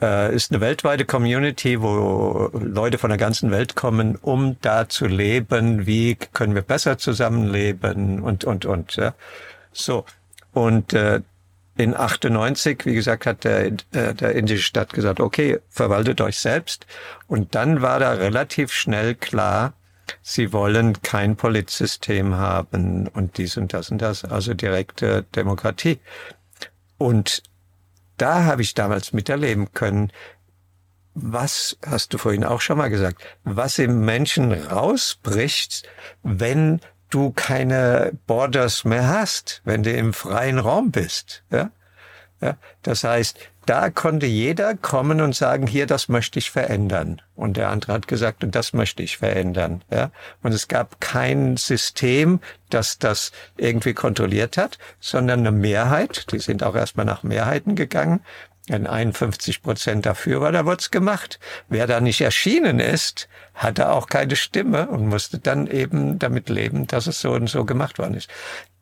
äh, 0.00 0.34
ist 0.34 0.50
eine 0.50 0.60
weltweite 0.60 1.04
Community, 1.04 1.80
wo 1.80 2.50
Leute 2.52 2.98
von 2.98 3.10
der 3.10 3.18
ganzen 3.18 3.50
Welt 3.50 3.74
kommen, 3.74 4.16
um 4.16 4.56
da 4.60 4.88
zu 4.88 5.06
leben. 5.06 5.86
Wie 5.86 6.16
können 6.32 6.54
wir 6.54 6.62
besser 6.62 6.98
zusammenleben 6.98 8.20
und, 8.20 8.44
und, 8.44 8.64
und. 8.64 8.96
Ja. 8.96 9.14
So. 9.72 10.04
Und 10.52 10.92
äh, 10.94 11.20
in 11.76 11.96
98, 11.96 12.84
wie 12.84 12.94
gesagt, 12.94 13.26
hat 13.26 13.44
der, 13.44 13.66
äh, 13.66 14.14
der 14.14 14.34
indische 14.34 14.62
Staat 14.62 14.92
gesagt, 14.92 15.20
okay, 15.20 15.60
verwaltet 15.68 16.20
euch 16.20 16.38
selbst. 16.38 16.86
Und 17.26 17.54
dann 17.54 17.82
war 17.82 18.00
da 18.00 18.12
relativ 18.12 18.72
schnell 18.72 19.14
klar, 19.14 19.74
sie 20.22 20.52
wollen 20.52 21.00
kein 21.02 21.36
Polizsystem 21.36 22.34
haben 22.36 23.06
und 23.08 23.38
dies 23.38 23.56
und 23.56 23.72
das 23.72 23.90
und 23.90 24.02
das, 24.02 24.24
also 24.24 24.54
direkte 24.54 25.24
Demokratie. 25.34 26.00
Und 26.98 27.42
da 28.20 28.44
habe 28.44 28.62
ich 28.62 28.74
damals 28.74 29.12
miterleben 29.12 29.72
können, 29.72 30.12
was, 31.14 31.76
hast 31.84 32.12
du 32.12 32.18
vorhin 32.18 32.44
auch 32.44 32.60
schon 32.60 32.78
mal 32.78 32.90
gesagt, 32.90 33.22
was 33.44 33.78
im 33.78 34.04
Menschen 34.04 34.52
rausbricht, 34.52 35.88
wenn 36.22 36.80
du 37.10 37.32
keine 37.32 38.12
Borders 38.26 38.84
mehr 38.84 39.08
hast, 39.08 39.60
wenn 39.64 39.82
du 39.82 39.92
im 39.92 40.12
freien 40.12 40.58
Raum 40.58 40.92
bist. 40.92 41.42
Ja? 41.50 41.70
Ja, 42.40 42.56
das 42.82 43.04
heißt, 43.04 43.38
da 43.70 43.88
konnte 43.88 44.26
jeder 44.26 44.74
kommen 44.74 45.20
und 45.20 45.32
sagen, 45.32 45.68
hier, 45.68 45.86
das 45.86 46.08
möchte 46.08 46.40
ich 46.40 46.50
verändern. 46.50 47.22
Und 47.36 47.56
der 47.56 47.68
andere 47.68 47.92
hat 47.92 48.08
gesagt, 48.08 48.42
und 48.42 48.56
das 48.56 48.72
möchte 48.72 49.04
ich 49.04 49.18
verändern. 49.18 49.84
Ja, 49.92 50.10
und 50.42 50.52
es 50.52 50.66
gab 50.66 51.00
kein 51.00 51.56
System, 51.56 52.40
das 52.68 52.98
das 52.98 53.30
irgendwie 53.56 53.94
kontrolliert 53.94 54.56
hat, 54.56 54.78
sondern 54.98 55.38
eine 55.38 55.52
Mehrheit. 55.52 56.32
Die 56.32 56.40
sind 56.40 56.64
auch 56.64 56.74
erstmal 56.74 57.06
nach 57.06 57.22
Mehrheiten 57.22 57.76
gegangen. 57.76 58.24
Wenn 58.66 58.88
51 58.88 59.62
Prozent 59.62 60.04
dafür 60.04 60.40
war, 60.40 60.50
da 60.50 60.66
wurde 60.66 60.80
es 60.80 60.90
gemacht. 60.90 61.38
Wer 61.68 61.86
da 61.86 62.00
nicht 62.00 62.20
erschienen 62.20 62.80
ist, 62.80 63.28
hatte 63.54 63.90
auch 63.90 64.08
keine 64.08 64.34
Stimme 64.34 64.88
und 64.88 65.06
musste 65.06 65.38
dann 65.38 65.68
eben 65.68 66.18
damit 66.18 66.48
leben, 66.48 66.88
dass 66.88 67.06
es 67.06 67.20
so 67.20 67.30
und 67.30 67.48
so 67.48 67.64
gemacht 67.64 68.00
worden 68.00 68.14
ist 68.14 68.28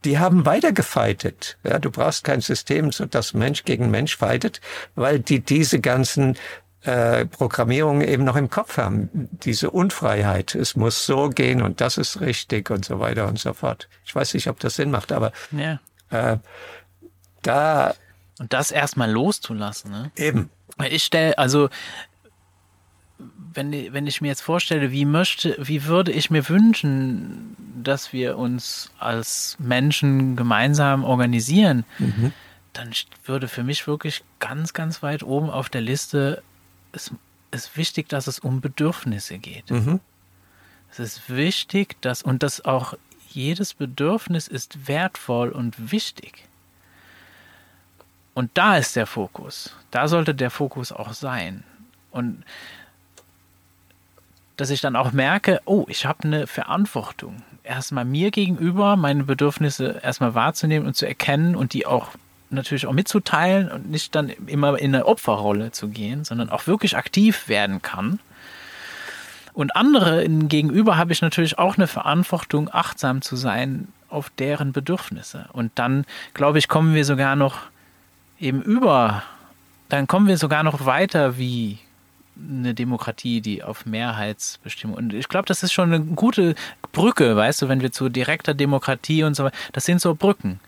die 0.05 0.19
haben 0.19 0.47
weiter 0.47 0.73
gefeitet. 0.73 1.59
Ja, 1.65 1.79
du 1.79 1.91
brauchst 1.91 2.25
kein 2.25 2.41
System, 2.41 2.93
so 2.93 3.05
dass 3.05 3.35
Mensch 3.35 3.65
gegen 3.65 3.91
Mensch 3.91 4.17
fightet, 4.17 4.61
weil 4.95 5.19
die 5.19 5.41
diese 5.41 5.81
ganzen 5.81 6.37
äh, 6.83 7.27
Programmierung 7.27 8.03
eben 8.03 8.25
noch 8.25 8.37
im 8.37 8.51
Kopf 8.51 8.77
haben. 8.77 9.11
Diese 9.13 9.71
Unfreiheit. 9.71 10.55
Es 10.55 10.77
muss 10.77 11.05
so 11.05 11.29
gehen 11.29 11.63
und 11.63 11.81
das 11.81 11.99
ist 11.99 12.21
richtig 12.21 12.71
und 12.71 12.85
so 12.85 13.01
weiter 13.01 13.27
und 13.27 13.39
so 13.39 13.53
fort. 13.53 13.89
Ich 14.05 14.15
weiß 14.15 14.35
nicht, 14.35 14.49
ob 14.49 14.61
das 14.61 14.77
Sinn 14.77 14.91
macht, 14.91 15.11
aber 15.13 15.33
ja. 15.51 15.81
äh, 16.11 16.39
da. 17.43 17.95
Und 18.39 18.53
das 18.53 18.71
erstmal 18.71 19.11
loszulassen, 19.11 19.91
ne? 19.91 20.13
Eben. 20.17 20.51
Ich 20.91 21.03
stelle, 21.03 21.37
also 21.37 21.71
wenn, 23.55 23.73
wenn 23.93 24.07
ich 24.07 24.21
mir 24.21 24.29
jetzt 24.29 24.41
vorstelle, 24.41 24.93
wie 24.93 25.05
möchte, 25.05 25.57
wie 25.59 25.85
würde 25.85 26.13
ich 26.13 26.31
mir 26.31 26.49
wünschen, 26.49 27.57
dass 27.83 28.13
wir 28.13 28.39
uns 28.39 28.91
als 28.99 29.57
Menschen 29.59 30.37
gemeinsam 30.37 31.05
organisieren, 31.05 31.85
mhm. 31.99 32.33
dann 32.73 32.91
würde 33.25 33.49
für 33.49 33.65
mich 33.65 33.87
wirklich 33.87 34.23
ganz, 34.39 34.73
ganz 34.73 35.03
weit 35.03 35.23
oben 35.23 35.51
auf 35.51 35.69
der 35.69 35.81
Liste 35.81 36.43
es 36.93 37.13
ist 37.51 37.77
wichtig, 37.77 38.09
dass 38.09 38.27
es 38.27 38.39
um 38.39 38.61
Bedürfnisse 38.61 39.39
geht. 39.39 39.71
Mhm. 39.71 40.01
Es 40.91 40.99
ist 40.99 41.29
wichtig, 41.29 42.01
dass, 42.01 42.23
und 42.23 42.43
dass 42.43 42.65
auch 42.65 42.95
jedes 43.31 43.75
Bedürfnis 43.75 44.49
ist 44.49 44.89
wertvoll 44.89 45.51
und 45.51 45.93
wichtig. 45.93 46.47
Und 48.35 48.51
da 48.55 48.77
ist 48.77 48.97
der 48.97 49.07
Fokus. 49.07 49.75
Da 49.91 50.09
sollte 50.09 50.35
der 50.35 50.51
Fokus 50.51 50.93
auch 50.93 51.13
sein. 51.13 51.65
Und 52.11 52.45
dass 54.59 54.71
ich 54.71 54.81
dann 54.81 54.97
auch 54.97 55.13
merke, 55.13 55.61
oh, 55.65 55.87
ich 55.89 56.05
habe 56.05 56.25
eine 56.25 56.47
Verantwortung. 56.49 57.37
Erstmal 57.63 58.05
mir 58.05 58.33
gegenüber, 58.33 58.97
meine 58.97 59.23
Bedürfnisse 59.23 60.01
erstmal 60.03 60.35
wahrzunehmen 60.35 60.87
und 60.87 60.95
zu 60.95 61.07
erkennen 61.07 61.55
und 61.55 61.73
die 61.73 61.87
auch 61.87 62.09
natürlich 62.51 62.87
auch 62.87 62.93
mitzuteilen 62.93 63.71
und 63.71 63.89
nicht 63.89 64.15
dann 64.15 64.31
immer 64.31 64.77
in 64.79 64.95
eine 64.95 65.07
Opferrolle 65.07 65.71
zu 65.71 65.89
gehen, 65.89 66.25
sondern 66.25 66.51
auch 66.51 66.67
wirklich 66.67 66.97
aktiv 66.97 67.49
werden 67.49 67.83
kann. 67.83 68.19
Und 69.53 69.77
andere 69.77 70.29
gegenüber 70.29 70.97
habe 70.97 71.13
ich 71.13 71.23
natürlich 71.23 71.59
auch 71.59 71.77
eine 71.77 71.87
Verantwortung, 71.87 72.69
achtsam 72.73 73.23
zu 73.23 73.37
sein 73.37 73.89
auf 74.09 74.29
deren 74.31 74.73
Bedürfnisse. 74.73 75.47
Und 75.53 75.71
dann, 75.77 76.05
glaube 76.35 76.59
ich, 76.59 76.67
kommen 76.67 76.95
wir 76.95 77.05
sogar 77.05 77.37
noch 77.37 77.59
eben 78.41 78.63
über, 78.63 79.23
dann 79.89 80.09
kommen 80.09 80.27
wir 80.27 80.39
sogar 80.39 80.65
noch 80.65 80.85
weiter 80.85 81.39
wie 81.39 81.79
eine 82.39 82.75
Demokratie, 82.75 83.41
die 83.41 83.63
auf 83.63 83.87
Mehrheitsbestimmung. 83.87 84.97
Und 84.97 85.15
ich 85.15 85.29
glaube, 85.29 85.47
das 85.47 85.63
ist 85.63 85.73
schon 85.73 85.93
eine 85.93 86.05
gute 86.05 86.55
Brücke, 86.93 87.37
weißt 87.37 87.63
du, 87.63 87.69
wenn 87.69 87.81
wir 87.81 87.93
zu 87.93 88.09
direkter 88.09 88.55
Demokratie 88.55 89.25
und 89.25 89.35
so 89.35 89.45
weiter, 89.45 89.57
das 89.73 89.85
sind 89.85 90.01
so 90.01 90.15
Brücken. 90.15 90.61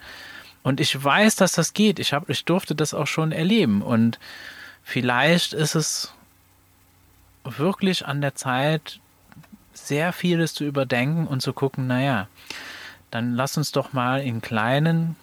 Und 0.63 0.81
ich 0.81 1.03
weiß, 1.03 1.37
dass 1.37 1.53
das 1.53 1.73
geht. 1.73 1.99
Ich, 1.99 2.13
hab, 2.13 2.29
ich 2.29 2.45
durfte 2.45 2.75
das 2.75 2.93
auch 2.93 3.07
schon 3.07 3.33
erleben. 3.33 3.83
Und 3.83 4.19
vielleicht 4.83 5.53
ist 5.53 5.75
es 5.75 6.13
wirklich 7.45 8.07
an 8.07 8.21
der 8.21 8.35
Zeit, 8.35 9.01
sehr 9.73 10.13
vieles 10.13 10.55
zu 10.55 10.65
überdenken 10.65 11.27
und 11.27 11.41
zu 11.41 11.53
gucken, 11.53 11.87
naja, 11.87 12.29
dann 13.11 13.35
lass 13.35 13.57
uns 13.57 13.73
doch 13.73 13.93
mal 13.93 14.21
in 14.21 14.41
kleinen 14.41 15.17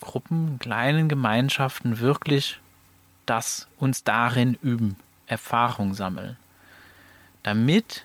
Gruppen, 0.00 0.58
kleinen 0.58 1.08
Gemeinschaften 1.08 2.00
wirklich 2.00 2.60
das 3.26 3.68
uns 3.78 4.04
darin 4.04 4.58
üben, 4.62 4.96
Erfahrung 5.26 5.94
sammeln, 5.94 6.36
damit 7.42 8.04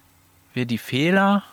wir 0.54 0.66
die 0.66 0.78
Fehler 0.78 1.44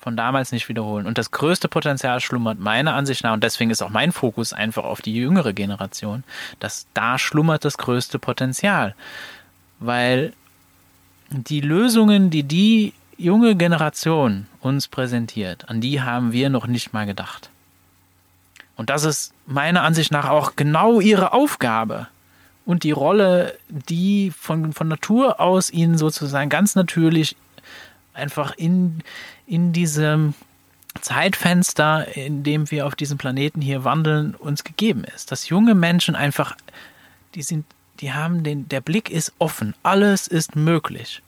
von 0.00 0.16
damals 0.16 0.52
nicht 0.52 0.68
wiederholen. 0.68 1.06
Und 1.06 1.18
das 1.18 1.32
größte 1.32 1.68
Potenzial 1.68 2.20
schlummert 2.20 2.60
meiner 2.60 2.94
Ansicht 2.94 3.24
nach, 3.24 3.32
und 3.32 3.42
deswegen 3.42 3.70
ist 3.70 3.82
auch 3.82 3.90
mein 3.90 4.12
Fokus 4.12 4.52
einfach 4.52 4.84
auf 4.84 5.02
die 5.02 5.14
jüngere 5.14 5.52
Generation, 5.52 6.22
dass 6.60 6.86
da 6.94 7.18
schlummert 7.18 7.64
das 7.64 7.76
größte 7.76 8.20
Potenzial. 8.20 8.94
Weil 9.80 10.32
die 11.30 11.60
Lösungen, 11.60 12.30
die 12.30 12.44
die 12.44 12.94
junge 13.18 13.56
Generation 13.56 14.46
uns 14.60 14.86
präsentiert, 14.86 15.68
an 15.68 15.80
die 15.80 16.00
haben 16.02 16.30
wir 16.30 16.50
noch 16.50 16.68
nicht 16.68 16.92
mal 16.92 17.06
gedacht. 17.06 17.50
Und 18.76 18.90
das 18.90 19.04
ist 19.04 19.34
meiner 19.46 19.82
Ansicht 19.82 20.12
nach 20.12 20.28
auch 20.28 20.54
genau 20.54 21.00
ihre 21.00 21.32
Aufgabe 21.32 22.06
und 22.66 22.82
die 22.82 22.90
Rolle, 22.90 23.56
die 23.68 24.32
von, 24.36 24.72
von 24.74 24.88
Natur 24.88 25.40
aus 25.40 25.70
ihnen 25.70 25.96
sozusagen 25.96 26.50
ganz 26.50 26.74
natürlich 26.74 27.36
einfach 28.12 28.54
in, 28.56 29.02
in 29.46 29.72
diesem 29.72 30.34
Zeitfenster, 31.00 32.16
in 32.16 32.42
dem 32.42 32.70
wir 32.70 32.86
auf 32.86 32.96
diesem 32.96 33.18
Planeten 33.18 33.60
hier 33.60 33.84
wandeln, 33.84 34.34
uns 34.34 34.64
gegeben 34.64 35.04
ist. 35.04 35.30
Dass 35.30 35.48
junge 35.48 35.74
Menschen 35.74 36.16
einfach, 36.16 36.56
die 37.34 37.42
sind, 37.42 37.64
die 38.00 38.12
haben 38.12 38.42
den, 38.42 38.68
der 38.68 38.80
Blick 38.80 39.10
ist 39.10 39.32
offen, 39.38 39.74
alles 39.84 40.26
ist 40.26 40.56
möglich. 40.56 41.22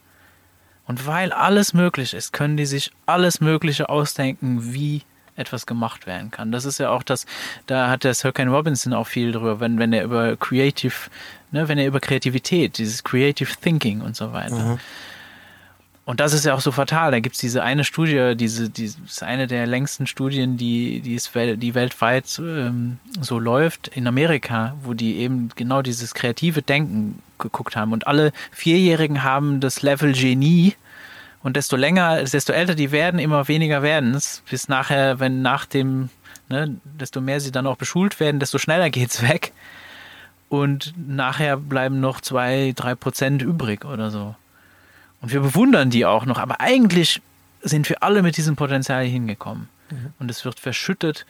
Und 0.85 1.07
weil 1.07 1.31
alles 1.31 1.73
möglich 1.73 2.13
ist, 2.13 2.33
können 2.33 2.57
die 2.57 2.65
sich 2.65 2.91
alles 3.05 3.39
Mögliche 3.39 3.89
ausdenken, 3.89 4.73
wie 4.73 5.03
etwas 5.39 5.65
gemacht 5.65 6.05
werden 6.05 6.31
kann. 6.31 6.51
Das 6.51 6.65
ist 6.65 6.79
ja 6.79 6.89
auch 6.89 7.03
das, 7.03 7.25
da 7.65 7.89
hat 7.89 8.03
der 8.03 8.13
Sir 8.13 8.31
Ken 8.31 8.49
Robinson 8.49 8.93
auch 8.93 9.07
viel 9.07 9.31
drüber, 9.31 9.59
wenn, 9.59 9.79
wenn 9.79 9.93
er 9.93 10.03
über 10.03 10.35
Creative, 10.37 10.93
ne, 11.51 11.67
wenn 11.67 11.77
er 11.77 11.87
über 11.87 11.99
Kreativität, 11.99 12.77
dieses 12.77 13.03
Creative 13.03 13.49
Thinking 13.61 14.01
und 14.01 14.15
so 14.15 14.31
weiter. 14.33 14.55
Mhm 14.55 14.79
und 16.09 16.19
das 16.19 16.33
ist 16.33 16.43
ja 16.43 16.55
auch 16.55 16.59
so 16.59 16.71
fatal. 16.71 17.11
Da 17.11 17.19
gibt 17.19 17.35
es 17.35 17.39
diese 17.39 17.61
eine 17.61 17.83
Studie, 17.83 18.33
diese, 18.35 18.67
die 18.71 18.85
ist 18.85 19.21
eine 19.21 19.45
der 19.45 19.67
längsten 19.67 20.07
Studien, 20.07 20.57
die, 20.57 21.01
die, 21.01 21.13
ist, 21.13 21.35
die 21.35 21.75
weltweit 21.75 22.25
ähm, 22.39 22.97
so 23.21 23.37
läuft 23.37 23.89
in 23.89 24.07
Amerika, 24.07 24.75
wo 24.81 24.95
die 24.95 25.17
eben 25.17 25.49
genau 25.55 25.83
dieses 25.83 26.15
kreative 26.15 26.63
Denken 26.63 27.21
geguckt 27.37 27.75
haben. 27.75 27.93
Und 27.93 28.07
alle 28.07 28.31
Vierjährigen 28.49 29.21
haben 29.21 29.59
das 29.59 29.83
Level 29.83 30.13
Genie. 30.13 30.73
Und 31.41 31.55
desto 31.55 31.75
länger, 31.77 32.23
desto 32.23 32.51
älter 32.51 32.75
die 32.75 32.91
werden, 32.91 33.19
immer 33.19 33.47
weniger 33.47 33.81
werden 33.81 34.13
es. 34.13 34.43
Bis 34.49 34.67
nachher, 34.67 35.19
wenn 35.19 35.41
nach 35.41 35.65
dem, 35.65 36.09
ne, 36.49 36.75
desto 36.83 37.21
mehr 37.21 37.39
sie 37.39 37.51
dann 37.51 37.67
auch 37.67 37.77
beschult 37.77 38.19
werden, 38.19 38.39
desto 38.39 38.57
schneller 38.57 38.89
geht's 38.89 39.21
weg. 39.21 39.53
Und 40.49 40.93
nachher 40.97 41.57
bleiben 41.57 41.99
noch 41.99 42.21
zwei, 42.21 42.73
drei 42.75 42.95
Prozent 42.95 43.41
übrig 43.41 43.85
oder 43.85 44.11
so. 44.11 44.35
Und 45.21 45.31
wir 45.31 45.41
bewundern 45.41 45.89
die 45.89 46.05
auch 46.05 46.25
noch, 46.25 46.39
aber 46.39 46.59
eigentlich 46.59 47.21
sind 47.61 47.89
wir 47.89 48.03
alle 48.03 48.21
mit 48.21 48.37
diesem 48.37 48.55
Potenzial 48.55 49.05
hingekommen. 49.05 49.69
Mhm. 49.91 50.13
Und 50.17 50.31
es 50.31 50.45
wird 50.45 50.59
verschüttet 50.59 51.25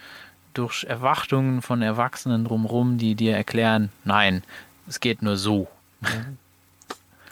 durch 0.54 0.84
Erwartungen 0.84 1.62
von 1.62 1.82
Erwachsenen 1.82 2.44
drumherum, 2.44 2.98
die 2.98 3.14
dir 3.14 3.36
erklären, 3.36 3.90
nein, 4.04 4.42
es 4.88 5.00
geht 5.00 5.22
nur 5.22 5.36
so. 5.36 5.68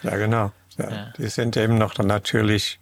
Ja, 0.01 0.15
genau. 0.15 0.53
Ja, 0.79 0.89
ja. 0.89 1.13
Die 1.17 1.27
sind 1.27 1.57
eben 1.57 1.77
noch 1.77 1.97
natürlich 1.97 2.79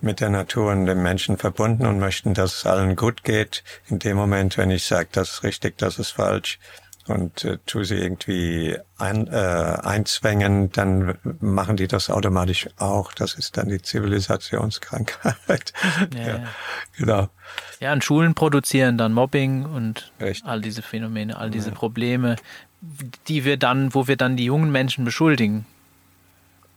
mit 0.00 0.20
der 0.20 0.30
Natur 0.30 0.72
und 0.72 0.86
dem 0.86 1.02
Menschen 1.02 1.38
verbunden 1.38 1.86
und 1.86 1.98
möchten, 1.98 2.34
dass 2.34 2.58
es 2.58 2.66
allen 2.66 2.96
gut 2.96 3.24
geht. 3.24 3.62
In 3.88 3.98
dem 3.98 4.16
Moment, 4.16 4.58
wenn 4.58 4.70
ich 4.70 4.84
sage, 4.84 5.08
das 5.12 5.30
ist 5.30 5.42
richtig, 5.44 5.78
das 5.78 5.98
ist 5.98 6.10
falsch, 6.10 6.58
und 7.08 7.44
äh, 7.44 7.58
tu 7.66 7.82
sie 7.82 7.96
irgendwie 7.96 8.76
ein, 8.96 9.26
äh, 9.26 9.30
einzwängen, 9.30 10.70
dann 10.70 11.18
machen 11.40 11.76
die 11.76 11.88
das 11.88 12.10
automatisch 12.10 12.68
auch. 12.76 13.12
Das 13.12 13.34
ist 13.34 13.56
dann 13.56 13.68
die 13.68 13.82
Zivilisationskrankheit. 13.82 15.72
Ja, 16.14 16.26
ja. 16.26 16.44
Genau. 16.96 17.28
Ja, 17.80 17.92
und 17.92 18.04
Schulen 18.04 18.34
produzieren 18.34 18.98
dann 18.98 19.12
Mobbing 19.12 19.64
und 19.64 20.12
Echt? 20.18 20.44
all 20.44 20.60
diese 20.60 20.82
Phänomene, 20.82 21.36
all 21.36 21.50
diese. 21.50 21.72
Probleme, 21.72 22.36
die 23.28 23.44
wir 23.44 23.56
dann, 23.56 23.94
wo 23.94 24.06
wir 24.08 24.16
dann 24.16 24.36
die 24.36 24.44
jungen 24.44 24.70
Menschen 24.70 25.04
beschuldigen, 25.04 25.66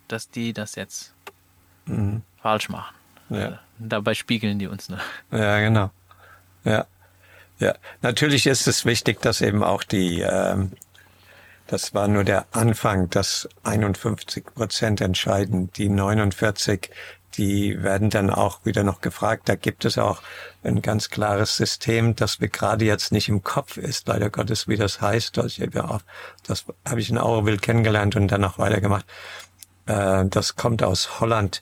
dass 0.08 0.30
die 0.30 0.54
das 0.54 0.76
jetzt 0.76 1.14
mhm. 1.86 2.22
falsch 2.42 2.70
machen. 2.70 2.96
Ja. 3.30 3.48
Äh, 3.48 3.58
dabei 3.80 4.14
spiegeln 4.14 4.60
die 4.60 4.68
uns 4.68 4.90
nur. 4.90 5.00
Ja, 5.32 5.60
genau. 5.60 5.92
Ja. 6.64 6.86
Ja, 7.58 7.74
natürlich 8.02 8.48
ist 8.48 8.68
es 8.68 8.84
wichtig, 8.84 9.22
dass 9.22 9.40
eben 9.40 9.64
auch 9.64 9.84
die, 9.84 10.20
ähm, 10.20 10.72
das 11.68 11.94
war 11.94 12.10
nur 12.10 12.26
der 12.26 12.46
Anfang, 12.52 13.10
dass 13.10 13.48
51 13.64 14.46
Prozent 14.54 15.00
entscheiden, 15.00 15.72
die 15.72 15.88
49, 15.88 16.90
die 17.38 17.82
werden 17.82 18.10
dann 18.10 18.30
auch 18.30 18.66
wieder 18.66 18.84
noch 18.84 19.02
gefragt. 19.02 19.50
Da 19.50 19.56
gibt 19.56 19.86
es 19.86 19.98
auch 19.98 20.22
ein 20.64 20.82
ganz 20.82 21.10
klares 21.10 21.56
System, 21.56 22.16
das 22.16 22.40
wir 22.40 22.50
gerade 22.50 22.86
jetzt 22.86 23.12
nicht 23.12 23.30
im 23.30 23.44
Kopf 23.44 23.78
ist, 23.78 24.08
leider 24.08 24.30
Gottes, 24.30 24.68
wie 24.68 24.78
das 24.78 25.02
heißt. 25.02 25.38
Das, 25.38 25.60
das 26.46 26.66
habe 26.88 27.00
ich 27.00 27.10
in 27.10 27.18
Auroville 27.18 27.58
kennengelernt 27.58 28.16
und 28.16 28.28
dann 28.30 28.44
auch 28.44 28.58
weitergemacht. 28.58 29.06
Äh, 29.86 30.26
das 30.26 30.56
kommt 30.56 30.84
aus 30.84 31.20
Holland, 31.20 31.62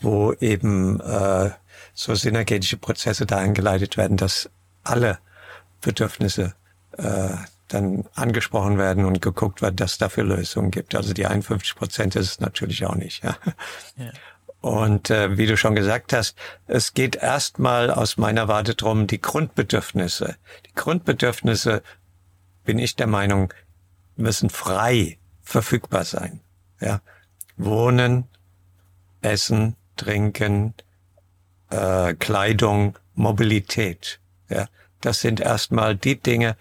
wo 0.00 0.32
eben 0.34 1.00
äh, 1.00 1.50
so 1.94 2.14
synergetische 2.14 2.76
Prozesse 2.76 3.26
da 3.26 3.38
eingeleitet 3.38 3.96
werden, 3.96 4.16
dass 4.16 4.50
alle 4.82 5.18
Bedürfnisse 5.80 6.54
äh, 6.98 7.30
dann 7.68 8.04
angesprochen 8.14 8.78
werden 8.78 9.04
und 9.04 9.22
geguckt 9.22 9.62
wird, 9.62 9.80
dass 9.80 9.98
dafür 9.98 10.24
Lösungen 10.24 10.70
gibt. 10.70 10.94
Also 10.94 11.14
die 11.14 11.26
51 11.26 11.74
Prozent 11.74 12.16
ist 12.16 12.30
es 12.30 12.40
natürlich 12.40 12.84
auch 12.84 12.94
nicht. 12.94 13.24
Ja. 13.24 13.36
ja. 13.96 14.10
Und 14.60 15.10
äh, 15.10 15.36
wie 15.36 15.46
du 15.46 15.56
schon 15.56 15.74
gesagt 15.74 16.12
hast, 16.12 16.36
es 16.68 16.94
geht 16.94 17.16
erstmal 17.16 17.90
aus 17.90 18.16
meiner 18.16 18.46
Warte 18.46 18.76
drum 18.76 19.08
die 19.08 19.20
Grundbedürfnisse. 19.20 20.36
Die 20.66 20.74
Grundbedürfnisse, 20.74 21.82
bin 22.64 22.78
ich 22.78 22.94
der 22.94 23.08
Meinung, 23.08 23.52
müssen 24.16 24.50
frei 24.50 25.18
verfügbar 25.42 26.04
sein. 26.04 26.40
Ja, 26.80 27.00
Wohnen, 27.64 28.24
Essen, 29.20 29.76
Trinken, 29.96 30.74
äh, 31.70 32.14
Kleidung, 32.14 32.98
Mobilität. 33.14 34.20
Ja, 34.48 34.66
das 35.00 35.20
sind 35.20 35.40
erstmal 35.40 35.96
die 35.96 36.18
Dinge, 36.20 36.56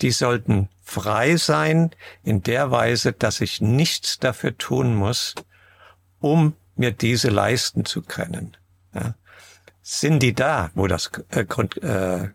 die 0.00 0.10
sollten 0.10 0.68
frei 0.82 1.36
sein 1.36 1.90
in 2.22 2.42
der 2.42 2.70
Weise, 2.70 3.12
dass 3.12 3.40
ich 3.40 3.60
nichts 3.60 4.18
dafür 4.18 4.56
tun 4.56 4.94
muss, 4.94 5.34
um 6.20 6.54
mir 6.76 6.92
diese 6.92 7.28
leisten 7.28 7.84
zu 7.84 8.02
können. 8.02 8.56
Ja. 8.94 9.14
Sind 9.82 10.22
die 10.22 10.34
da, 10.34 10.70
wo 10.74 10.86
das 10.86 11.10
äh, 11.30 11.44
Grund, 11.44 11.82
äh, 11.82 12.28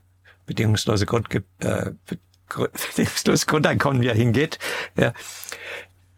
bedingungslose 0.45 1.05
Grund, 1.05 1.33
äh, 1.59 1.91
bedingungsloses 2.47 3.47
Grundeinkommen 3.47 4.03
ja 4.03 4.13
hingeht, 4.13 4.59
ja, 4.97 5.13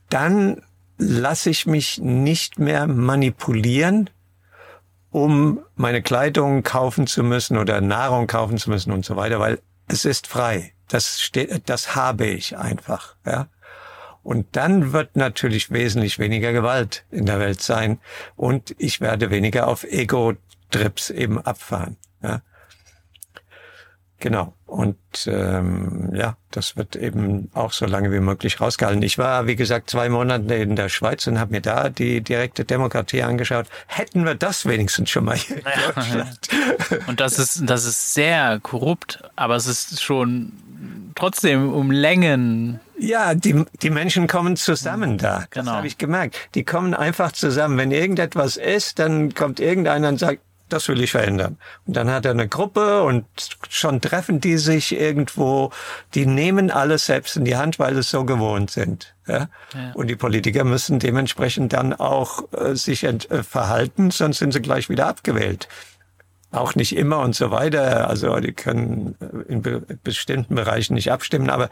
dann 0.09 0.63
lasse 1.03 1.49
ich 1.49 1.65
mich 1.65 1.99
nicht 1.99 2.59
mehr 2.59 2.88
manipulieren, 2.88 4.09
um 5.11 5.59
meine 5.75 6.01
Kleidung 6.01 6.63
kaufen 6.63 7.07
zu 7.07 7.23
müssen 7.23 7.57
oder 7.57 7.81
Nahrung 7.81 8.27
kaufen 8.27 8.57
zu 8.57 8.69
müssen 8.69 8.91
und 8.91 9.05
so 9.05 9.15
weiter, 9.15 9.39
weil 9.39 9.59
es 9.88 10.05
ist 10.05 10.27
frei. 10.27 10.73
Das 10.88 11.21
steht, 11.21 11.69
das 11.69 11.95
habe 11.95 12.25
ich 12.25 12.57
einfach, 12.57 13.15
ja. 13.25 13.47
Und 14.23 14.55
dann 14.55 14.93
wird 14.93 15.17
natürlich 15.17 15.69
wesentlich 15.69 16.17
weniger 16.17 16.53
Gewalt 16.53 17.05
in 17.11 17.25
der 17.25 17.39
Welt 17.39 17.61
sein 17.61 17.99
und 18.38 18.73
ich 18.77 19.01
werde 19.01 19.30
weniger 19.30 19.67
auf 19.67 19.84
Ego-Trips 19.84 21.09
eben 21.09 21.39
abfahren. 21.39 21.97
Ja. 22.21 22.41
Genau. 24.24 24.54
Und 24.66 24.95
ähm, 25.28 26.12
ja, 26.14 26.38
das 26.50 26.78
wird 26.78 26.95
eben 26.95 27.52
auch 27.54 27.74
so 27.74 27.86
lange 27.86 28.10
wie 28.14 28.22
möglich 28.22 28.62
rausgehalten. 28.62 29.04
Ich 29.04 29.18
war, 29.18 29.48
wie 29.48 29.58
gesagt, 29.58 29.90
zwei 29.90 30.08
Monate 30.08 30.56
in 30.56 30.78
der 30.78 30.88
Schweiz 30.88 31.28
und 31.28 31.41
habe 31.41 31.52
mir 31.52 31.60
da 31.60 31.90
die 31.90 32.22
direkte 32.22 32.64
Demokratie 32.64 33.22
angeschaut. 33.22 33.66
Hätten 33.86 34.24
wir 34.24 34.36
das 34.36 34.66
wenigstens 34.66 35.10
schon 35.10 35.26
mal 35.26 35.36
hier 35.36 35.58
in 35.58 35.64
Deutschland. 35.94 36.40
Und 37.08 37.20
das 37.20 37.38
ist, 37.38 37.70
das 37.70 37.84
ist 37.84 38.14
sehr 38.14 38.62
korrupt, 38.62 39.22
aber 39.36 39.58
es 39.58 39.68
ist 39.68 40.02
schon 40.02 40.54
trotzdem 41.16 41.74
um 41.74 41.91
Längen. 41.91 42.80
Ja, 42.98 43.36
die, 43.36 43.66
die 43.82 43.90
Menschen 43.90 44.28
kommen 44.28 44.56
zusammen 44.56 45.18
da. 45.18 45.48
Genau. 45.50 45.66
Das 45.66 45.74
habe 45.76 45.88
ich 45.88 45.98
gemerkt. 45.98 46.38
Die 46.56 46.64
kommen 46.64 46.94
einfach 46.94 47.34
zusammen. 47.34 47.78
Wenn 47.78 47.91
irgendetwas 47.91 48.56
ist, 48.56 49.00
dann 49.00 49.34
kommt 49.34 49.60
irgendeiner 49.60 50.08
und 50.08 50.20
sagt, 50.20 50.40
das 50.74 50.90
will 50.90 51.02
ich 51.02 51.12
verändern. 51.12 51.58
Und 51.86 51.95
dann 51.95 52.10
hat 52.10 52.26
er 52.26 52.32
eine 52.32 52.48
Gruppe 52.48 53.04
und 53.04 53.26
schon 53.70 54.02
treffen 54.02 54.40
die 54.41 54.58
sich 54.58 54.94
irgendwo, 54.94 55.72
die 56.16 56.26
nehmen 56.26 56.72
alles 56.72 57.06
selbst 57.06 57.38
in 57.38 57.45
die 57.45 57.56
Hand, 57.56 57.80
weil 57.80 57.98
es 57.98 58.10
so 58.10 58.26
gewohnt 58.26 58.72
sind. 58.72 59.14
Ja? 59.28 59.50
ja. 59.74 59.91
Und 59.94 60.08
die 60.08 60.16
Politiker 60.16 60.64
müssen 60.64 61.00
dementsprechend 61.00 61.74
dann 61.74 61.94
auch 61.94 62.52
äh, 62.54 62.76
sich 62.76 63.04
äh, 63.04 63.44
verhalten, 63.44 64.12
sonst 64.12 64.40
sind 64.40 64.52
sie 64.52 64.62
gleich 64.62 64.90
wieder 64.90 65.08
abgewählt. 65.08 65.68
Auch 66.52 66.76
nicht 66.76 66.95
immer 66.95 67.20
und 67.20 67.36
so 67.36 67.52
weiter. 67.52 68.10
Also 68.10 68.36
die 68.40 68.54
können 68.54 69.16
äh, 69.22 69.52
in 69.52 69.62
be 69.62 69.82
bestimmten 70.04 70.56
Bereichen 70.56 70.95
nicht 70.95 71.12
abstimmen, 71.12 71.50
aber 71.50 71.70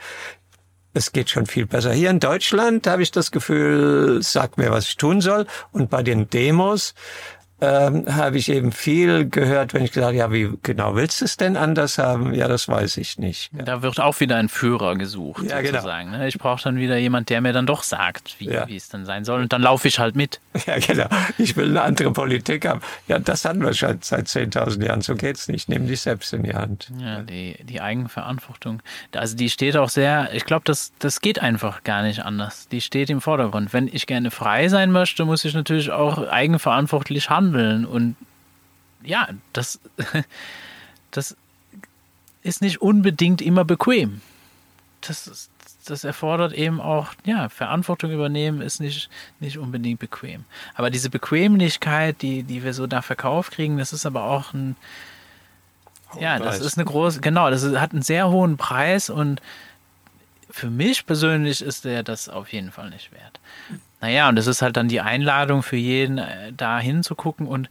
es 0.94 1.11
geht 1.11 1.30
schon 1.30 1.45
viel 1.45 1.65
besser. 1.65 1.94
Hier 1.94 2.10
in 2.10 2.19
Deutschland 2.19 2.86
habe 2.86 3.02
ich 3.02 3.11
das 3.11 3.32
Gefühl, 3.32 4.22
sag 4.22 4.57
mir, 4.57 4.72
was 4.72 4.88
ich 4.88 4.98
tun 4.98 5.22
soll. 5.22 5.48
Und 5.72 5.90
bei 5.90 6.03
den 6.03 6.30
Demos 6.30 6.94
ähm, 7.61 8.05
habe 8.13 8.39
ich 8.39 8.49
eben 8.49 8.71
viel 8.71 9.29
gehört, 9.29 9.75
wenn 9.75 9.83
ich 9.83 9.91
gesagt 9.91 10.15
ja, 10.15 10.31
wie 10.31 10.49
genau 10.63 10.95
willst 10.95 11.21
du 11.21 11.25
es 11.25 11.38
denn 11.38 11.55
anders 11.55 11.99
haben? 11.99 12.33
Ja, 12.33 12.47
das 12.47 12.67
weiß 12.67 12.97
ich 12.97 13.19
nicht. 13.19 13.51
Ja. 13.55 13.63
Da 13.63 13.81
wird 13.83 13.99
auch 13.99 14.19
wieder 14.19 14.38
ein 14.38 14.49
Führer 14.49 14.95
gesucht, 14.95 15.43
ja, 15.43 15.61
genau. 15.61 15.73
sozusagen. 15.73 16.11
Genau. 16.11 16.25
Ich 16.25 16.39
brauche 16.39 16.63
dann 16.63 16.77
wieder 16.77 16.97
jemand, 16.97 17.29
der 17.29 17.39
mir 17.41 17.53
dann 17.53 17.67
doch 17.67 17.83
sagt, 17.83 18.35
wie, 18.39 18.49
ja. 18.49 18.67
wie 18.67 18.75
es 18.75 18.89
dann 18.89 19.05
sein 19.05 19.25
soll. 19.25 19.41
Und 19.41 19.53
dann 19.53 19.61
laufe 19.61 19.88
ich 19.88 19.99
halt 19.99 20.15
mit. 20.15 20.39
Ja, 20.67 20.77
genau. 20.77 21.07
Ich 21.39 21.55
will 21.55 21.69
eine 21.69 21.81
andere 21.81 22.11
Politik 22.11 22.67
haben. 22.67 22.81
Ja, 23.07 23.17
das 23.17 23.45
hatten 23.45 23.63
wir 23.63 23.73
schon 23.73 23.97
seit 24.01 24.27
10.000 24.27 24.85
Jahren. 24.85 25.01
So 25.01 25.15
geht's 25.15 25.47
nicht. 25.47 25.69
Nimm 25.69 25.88
dich 25.88 26.01
selbst 26.01 26.33
in 26.33 26.43
die 26.43 26.53
Hand. 26.53 26.91
Ja, 26.99 27.21
die, 27.23 27.57
die 27.63 27.81
Eigenverantwortung. 27.81 28.81
Also 29.15 29.35
die 29.35 29.49
steht 29.49 29.75
auch 29.75 29.89
sehr, 29.89 30.29
ich 30.33 30.45
glaube, 30.45 30.61
das, 30.65 30.93
das 30.99 31.19
geht 31.19 31.41
einfach 31.41 31.83
gar 31.83 32.03
nicht 32.03 32.23
anders. 32.23 32.67
Die 32.67 32.79
steht 32.79 33.09
im 33.09 33.21
Vordergrund. 33.21 33.73
Wenn 33.73 33.88
ich 33.88 34.05
gerne 34.05 34.29
frei 34.29 34.67
sein 34.67 34.91
möchte, 34.91 35.25
muss 35.25 35.43
ich 35.45 35.55
natürlich 35.55 35.89
auch 35.89 36.27
eigenverantwortlich 36.27 37.29
handeln 37.31 37.51
handeln. 37.52 37.86
Und 37.86 38.15
ja, 39.03 39.30
das, 39.53 39.80
das 41.11 41.36
ist 42.44 42.61
nicht 42.61 42.82
unbedingt 42.82 43.41
immer 43.41 43.65
bequem. 43.65 44.22
Das, 45.02 45.49
das 45.86 46.03
erfordert 46.03 46.53
eben 46.53 46.80
auch, 46.80 47.14
ja, 47.26 47.49
Verantwortung 47.49 48.11
übernehmen 48.11 48.61
ist 48.61 48.80
nicht, 48.80 49.10
nicht 49.40 49.57
unbedingt 49.57 49.99
bequem. 49.99 50.45
Aber 50.76 50.90
diese 50.90 51.10
Bequemlichkeit, 51.10 52.22
die, 52.22 52.44
die 52.44 52.64
wir 52.64 52.73
so 52.73 52.88
da 52.88 53.02
verkauft 53.02 53.53
kriegen, 53.53 53.78
das 53.78 53.94
ist 53.94 54.06
aber 54.06 54.26
auch 54.26 54.53
ein, 54.53 54.76
ja, 56.19 56.40
das 56.40 56.60
ist 56.60 56.78
eine 56.78 56.86
große, 56.86 57.22
genau, 57.22 57.49
das 57.49 57.64
hat 57.64 57.94
einen 57.94 58.02
sehr 58.02 58.30
hohen 58.30 58.57
Preis 58.57 59.10
und 59.10 59.41
für 60.49 60.69
mich 60.69 61.06
persönlich 61.06 61.61
ist 61.61 61.86
der 61.86 62.03
das 62.03 62.28
auf 62.28 62.52
jeden 62.52 62.72
Fall 62.72 62.90
nicht 62.90 63.14
wert. 63.14 63.40
Naja, 64.02 64.28
und 64.28 64.36
das 64.36 64.48
ist 64.48 64.61
halt 64.61 64.78
dann 64.78 64.88
die 64.88 64.99
Einladung 64.99 65.61
für 65.64 65.78
jeden, 65.78 66.18
äh, 66.18 66.52
da 66.53 66.80
hinzugucken. 66.80 67.48
Und 67.48 67.69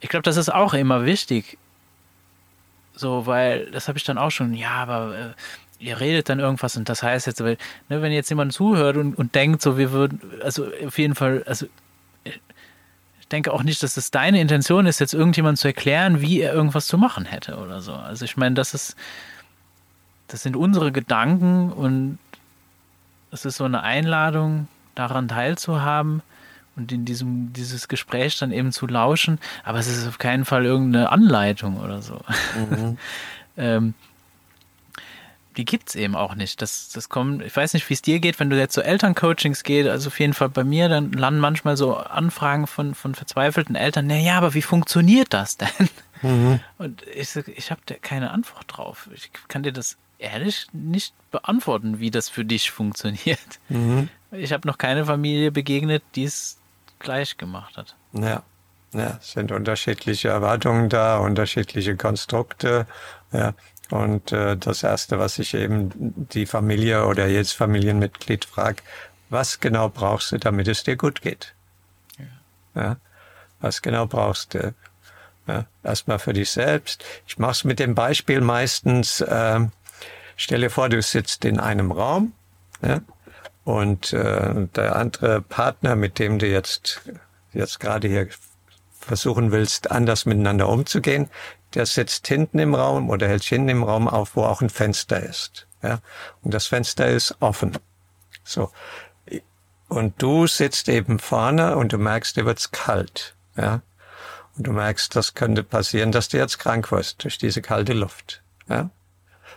ich 0.00 0.08
glaube, 0.10 0.22
das 0.22 0.36
ist 0.36 0.52
auch 0.52 0.74
immer 0.74 1.06
wichtig. 1.06 1.58
So, 2.94 3.26
weil 3.26 3.70
das 3.70 3.88
habe 3.88 3.96
ich 3.96 4.04
dann 4.04 4.18
auch 4.18 4.30
schon, 4.30 4.52
ja, 4.52 4.72
aber 4.72 5.16
äh, 5.16 5.30
ihr 5.82 5.98
redet 5.98 6.28
dann 6.28 6.38
irgendwas 6.38 6.76
und 6.76 6.88
das 6.88 7.02
heißt 7.02 7.26
jetzt, 7.26 7.42
weil, 7.42 7.56
ne, 7.88 8.02
wenn 8.02 8.12
jetzt 8.12 8.28
jemand 8.28 8.52
zuhört 8.52 8.98
und, 8.98 9.14
und 9.14 9.34
denkt, 9.34 9.62
so, 9.62 9.78
wir 9.78 9.92
würden, 9.92 10.20
also 10.42 10.66
auf 10.86 10.98
jeden 10.98 11.14
Fall, 11.14 11.42
also 11.46 11.66
ich 12.24 13.28
denke 13.28 13.52
auch 13.54 13.62
nicht, 13.62 13.82
dass 13.82 13.96
es 13.96 14.10
deine 14.10 14.40
Intention 14.40 14.84
ist, 14.84 14.98
jetzt 14.98 15.14
irgendjemand 15.14 15.58
zu 15.58 15.68
erklären, 15.68 16.20
wie 16.20 16.40
er 16.40 16.52
irgendwas 16.52 16.86
zu 16.86 16.98
machen 16.98 17.24
hätte 17.24 17.56
oder 17.56 17.80
so. 17.80 17.94
Also 17.94 18.26
ich 18.26 18.36
meine, 18.36 18.54
das 18.54 18.74
ist, 18.74 18.96
das 20.28 20.42
sind 20.42 20.56
unsere 20.56 20.92
Gedanken 20.92 21.72
und 21.72 22.18
es 23.30 23.46
ist 23.46 23.56
so 23.56 23.64
eine 23.64 23.82
Einladung, 23.82 24.68
daran 24.94 25.28
teilzuhaben 25.28 26.22
und 26.76 26.92
in 26.92 27.04
diesem 27.04 27.52
dieses 27.52 27.88
Gespräch 27.88 28.38
dann 28.38 28.52
eben 28.52 28.72
zu 28.72 28.86
lauschen, 28.86 29.38
aber 29.64 29.78
es 29.78 29.86
ist 29.86 30.06
auf 30.06 30.18
keinen 30.18 30.44
Fall 30.44 30.64
irgendeine 30.64 31.10
Anleitung 31.10 31.78
oder 31.78 32.02
so. 32.02 32.20
Mhm. 32.56 32.98
ähm, 33.56 33.94
die 35.56 35.78
es 35.86 35.94
eben 35.94 36.14
auch 36.14 36.34
nicht. 36.34 36.62
Das, 36.62 36.90
das 36.90 37.08
kommt, 37.08 37.42
ich 37.42 37.54
weiß 37.54 37.74
nicht, 37.74 37.88
wie 37.90 37.94
es 37.94 38.02
dir 38.02 38.20
geht, 38.20 38.38
wenn 38.40 38.50
du 38.50 38.58
jetzt 38.58 38.74
zu 38.74 38.80
so 38.80 38.86
Elterncoachings 38.86 39.62
gehst, 39.62 39.88
also 39.88 40.08
auf 40.08 40.20
jeden 40.20 40.32
Fall 40.32 40.48
bei 40.48 40.64
mir, 40.64 40.88
dann 40.88 41.12
landen 41.12 41.40
manchmal 41.40 41.76
so 41.76 41.96
Anfragen 41.96 42.66
von, 42.66 42.94
von 42.94 43.14
verzweifelten 43.14 43.74
Eltern, 43.74 44.06
naja, 44.06 44.36
aber 44.38 44.54
wie 44.54 44.62
funktioniert 44.62 45.32
das 45.32 45.56
denn? 45.56 45.88
Mhm. 46.22 46.60
Und 46.78 47.02
ich, 47.14 47.34
ich 47.34 47.70
habe 47.70 47.80
da 47.86 47.94
keine 47.94 48.30
Antwort 48.30 48.64
drauf. 48.68 49.08
Ich 49.14 49.30
kann 49.48 49.62
dir 49.62 49.72
das 49.72 49.96
ehrlich 50.18 50.66
nicht 50.72 51.14
beantworten, 51.30 51.98
wie 51.98 52.10
das 52.10 52.28
für 52.28 52.44
dich 52.44 52.70
funktioniert. 52.70 53.58
Mhm. 53.68 54.08
Ich 54.32 54.52
habe 54.52 54.66
noch 54.66 54.78
keine 54.78 55.04
Familie 55.04 55.50
begegnet, 55.50 56.02
die 56.14 56.24
es 56.24 56.58
gleich 56.98 57.36
gemacht 57.36 57.76
hat. 57.76 57.94
Ja. 58.12 58.42
Ja, 58.92 59.18
es 59.20 59.32
sind 59.32 59.52
unterschiedliche 59.52 60.28
Erwartungen 60.28 60.88
da, 60.88 61.18
unterschiedliche 61.18 61.96
Konstrukte. 61.96 62.86
Ja. 63.32 63.54
Und 63.90 64.32
äh, 64.32 64.56
das 64.56 64.82
Erste, 64.82 65.18
was 65.18 65.38
ich 65.38 65.54
eben 65.54 65.90
die 66.32 66.46
Familie 66.46 67.06
oder 67.06 67.28
jetzt 67.28 67.52
Familienmitglied 67.52 68.44
frage, 68.44 68.82
was 69.28 69.60
genau 69.60 69.88
brauchst 69.88 70.32
du, 70.32 70.38
damit 70.38 70.66
es 70.66 70.82
dir 70.82 70.96
gut 70.96 71.22
geht? 71.22 71.54
Ja. 72.18 72.82
ja. 72.82 72.96
Was 73.60 73.80
genau 73.80 74.06
brauchst 74.06 74.54
du? 74.54 74.74
Ja. 75.46 75.66
Erstmal 75.84 76.18
für 76.18 76.32
dich 76.32 76.50
selbst. 76.50 77.04
Ich 77.28 77.38
mache 77.38 77.52
es 77.52 77.64
mit 77.64 77.78
dem 77.78 77.94
Beispiel 77.94 78.40
meistens, 78.40 79.20
äh, 79.20 79.60
stell 80.36 80.62
dir 80.62 80.70
vor, 80.70 80.88
du 80.88 81.00
sitzt 81.00 81.44
in 81.44 81.60
einem 81.60 81.92
Raum 81.92 82.32
ja, 82.82 83.00
und 83.70 84.12
äh, 84.12 84.66
der 84.74 84.96
andere 84.96 85.40
Partner, 85.40 85.96
mit 85.96 86.18
dem 86.18 86.38
du 86.38 86.46
jetzt, 86.46 87.02
jetzt 87.52 87.80
gerade 87.80 88.08
hier 88.08 88.28
versuchen 89.00 89.52
willst, 89.52 89.90
anders 89.90 90.26
miteinander 90.26 90.68
umzugehen, 90.68 91.28
der 91.74 91.86
sitzt 91.86 92.26
hinten 92.26 92.58
im 92.58 92.74
Raum 92.74 93.10
oder 93.10 93.28
hält 93.28 93.42
sich 93.42 93.50
hinten 93.50 93.68
im 93.68 93.82
Raum 93.82 94.08
auf, 94.08 94.36
wo 94.36 94.44
auch 94.44 94.60
ein 94.60 94.70
Fenster 94.70 95.20
ist. 95.20 95.66
Ja? 95.82 96.00
Und 96.42 96.54
das 96.54 96.66
Fenster 96.66 97.08
ist 97.08 97.36
offen. 97.40 97.78
So. 98.44 98.70
Und 99.88 100.20
du 100.22 100.46
sitzt 100.46 100.88
eben 100.88 101.18
vorne 101.18 101.76
und 101.76 101.92
du 101.92 101.98
merkst, 101.98 102.36
dir 102.36 102.46
wird's 102.46 102.70
kalt. 102.70 103.34
Ja? 103.56 103.82
Und 104.56 104.66
du 104.66 104.72
merkst, 104.72 105.14
das 105.16 105.34
könnte 105.34 105.62
passieren, 105.62 106.12
dass 106.12 106.28
du 106.28 106.36
jetzt 106.36 106.58
krank 106.58 106.92
wirst 106.92 107.24
durch 107.24 107.38
diese 107.38 107.62
kalte 107.62 107.92
Luft. 107.92 108.42
Ja? 108.68 108.90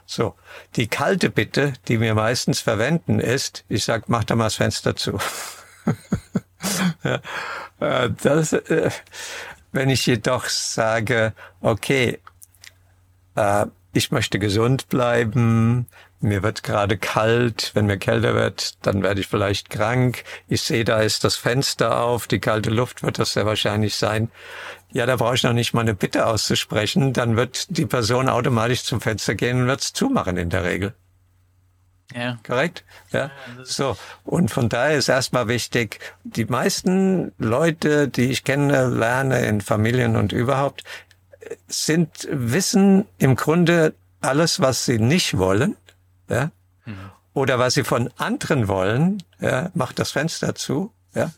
So, 0.06 0.36
die 0.76 0.88
kalte 0.88 1.30
Bitte, 1.30 1.74
die 1.88 2.00
wir 2.00 2.14
meistens 2.14 2.60
verwenden, 2.60 3.20
ist, 3.20 3.64
ich 3.70 3.84
sag, 3.84 4.10
mach 4.10 4.24
da 4.24 4.36
mal 4.36 4.46
das 4.46 4.56
Fenster 4.56 4.96
zu. 4.96 5.18
äh, 7.04 8.10
das, 8.22 8.54
äh, 8.54 8.90
wenn 9.72 9.90
ich 9.90 10.06
jedoch 10.06 10.46
sage, 10.46 11.34
okay, 11.62 12.20
äh, 13.36 13.66
ich 13.94 14.12
möchte 14.12 14.40
gesund 14.40 14.90
bleiben, 14.90 15.88
mir 16.24 16.42
wird 16.42 16.64
gerade 16.64 16.98
kalt, 16.98 17.72
wenn 17.74 17.86
mir 17.86 17.98
kälter 17.98 18.34
wird, 18.34 18.86
dann 18.86 19.04
werde 19.04 19.20
ich 19.20 19.28
vielleicht 19.28 19.70
krank. 19.70 20.24
Ich 20.48 20.62
sehe, 20.62 20.86
da 20.86 21.02
ist 21.02 21.24
das 21.24 21.36
Fenster 21.36 22.02
auf, 22.02 22.28
die 22.28 22.40
kalte 22.40 22.70
Luft 22.70 23.04
wird 23.04 23.20
das 23.20 23.34
sehr 23.34 23.46
wahrscheinlich 23.46 23.96
sein. 23.96 24.32
Ja, 24.92 25.06
da 25.06 25.18
brauche 25.18 25.36
ich 25.36 25.44
noch 25.44 25.54
nicht 25.54 25.74
mal 25.74 25.82
eine 25.82 25.94
Bitte 25.94 26.26
auszusprechen, 26.26 27.14
dann 27.14 27.36
wird 27.36 27.78
die 27.78 27.86
Person 27.86 28.30
automatisch 28.30 28.84
zum 28.84 29.02
Fenster 29.02 29.36
gehen 29.36 29.62
und 29.62 29.68
wird 29.68 29.82
es 29.82 29.94
zumachen 29.94 30.38
in 30.38 30.50
der 30.50 30.64
Regel. 30.64 30.94
Ja. 32.16 32.38
Korrekt? 32.46 32.84
Ja. 33.12 33.32
So. 33.64 33.98
Und 34.24 34.52
von 34.52 34.70
daher 34.70 34.98
ist 34.98 35.10
erstmal 35.10 35.48
wichtig, 35.48 36.00
die 36.24 36.46
meisten 36.46 37.34
Leute, 37.38 38.08
die 38.08 38.30
ich 38.30 38.44
kenne, 38.44 38.88
lerne 38.88 39.46
in 39.46 39.62
Familien 39.62 40.16
und 40.16 40.32
überhaupt, 40.32 40.84
sind, 41.68 42.28
wissen 42.32 43.06
im 43.18 43.36
Grunde 43.36 43.94
alles, 44.22 44.60
was 44.60 44.86
sie 44.86 45.00
nicht 45.00 45.38
wollen 45.38 45.76
ja, 46.34 46.52
oder 47.34 47.60
was 47.60 47.74
sie 47.74 47.84
von 47.84 48.10
anderen 48.18 48.68
wollen, 48.68 49.24
ja, 49.40 49.72
macht 49.74 50.00
das 50.00 50.12
Fenster 50.12 50.56
zu, 50.56 50.94
ja. 51.16 51.32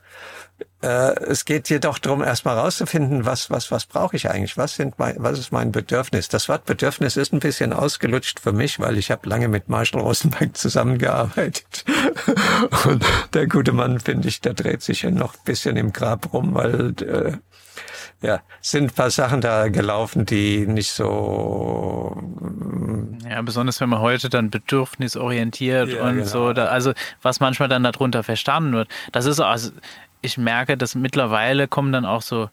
Äh, 0.81 1.15
es 1.25 1.43
geht 1.43 1.69
jedoch 1.69 1.99
darum, 1.99 2.23
erstmal 2.23 2.57
rauszufinden, 2.57 3.25
was, 3.25 3.49
was, 3.49 3.71
was 3.71 3.85
brauche 3.85 4.15
ich 4.15 4.29
eigentlich? 4.29 4.57
Was 4.57 4.75
sind 4.75 4.97
mein, 4.99 5.15
was 5.19 5.39
ist 5.39 5.51
mein 5.51 5.71
Bedürfnis? 5.71 6.29
Das 6.29 6.47
Wort 6.47 6.65
Bedürfnis 6.65 7.17
ist 7.17 7.33
ein 7.33 7.39
bisschen 7.39 7.73
ausgelutscht 7.73 8.39
für 8.39 8.53
mich, 8.53 8.79
weil 8.79 8.97
ich 8.97 9.11
habe 9.11 9.27
lange 9.27 9.47
mit 9.47 9.67
Marshall 9.67 10.01
Rosenberg 10.01 10.55
zusammengearbeitet. 10.57 11.83
Und 12.85 13.03
der 13.33 13.47
gute 13.47 13.73
Mann, 13.73 13.99
finde 13.99 14.27
ich, 14.29 14.41
der 14.41 14.53
dreht 14.53 14.81
sich 14.81 15.01
ja 15.01 15.11
noch 15.11 15.33
ein 15.33 15.43
bisschen 15.43 15.75
im 15.75 15.91
Grab 15.91 16.31
rum, 16.33 16.53
weil 16.53 16.93
äh, 17.01 17.37
ja, 18.21 18.41
sind 18.61 18.85
ein 18.85 18.89
paar 18.91 19.09
Sachen 19.09 19.41
da 19.41 19.67
gelaufen, 19.69 20.25
die 20.25 20.65
nicht 20.67 20.91
so. 20.91 22.21
Ja, 23.29 23.41
besonders 23.41 23.81
wenn 23.81 23.89
man 23.89 23.99
heute 23.99 24.29
dann 24.29 24.49
bedürfnisorientiert 24.49 25.89
ja, 25.89 26.03
und 26.03 26.15
genau. 26.15 26.25
so, 26.25 26.53
da, 26.53 26.65
also 26.65 26.93
was 27.21 27.39
manchmal 27.39 27.69
dann 27.69 27.83
darunter 27.83 28.23
verstanden 28.23 28.73
wird. 28.73 28.89
Das 29.11 29.25
ist 29.25 29.39
also, 29.39 29.71
ich 30.21 30.37
merke, 30.37 30.77
dass 30.77 30.95
mittlerweile 30.95 31.67
kommen 31.67 31.91
dann 31.91 32.05
auch 32.05 32.21
so 32.21 32.49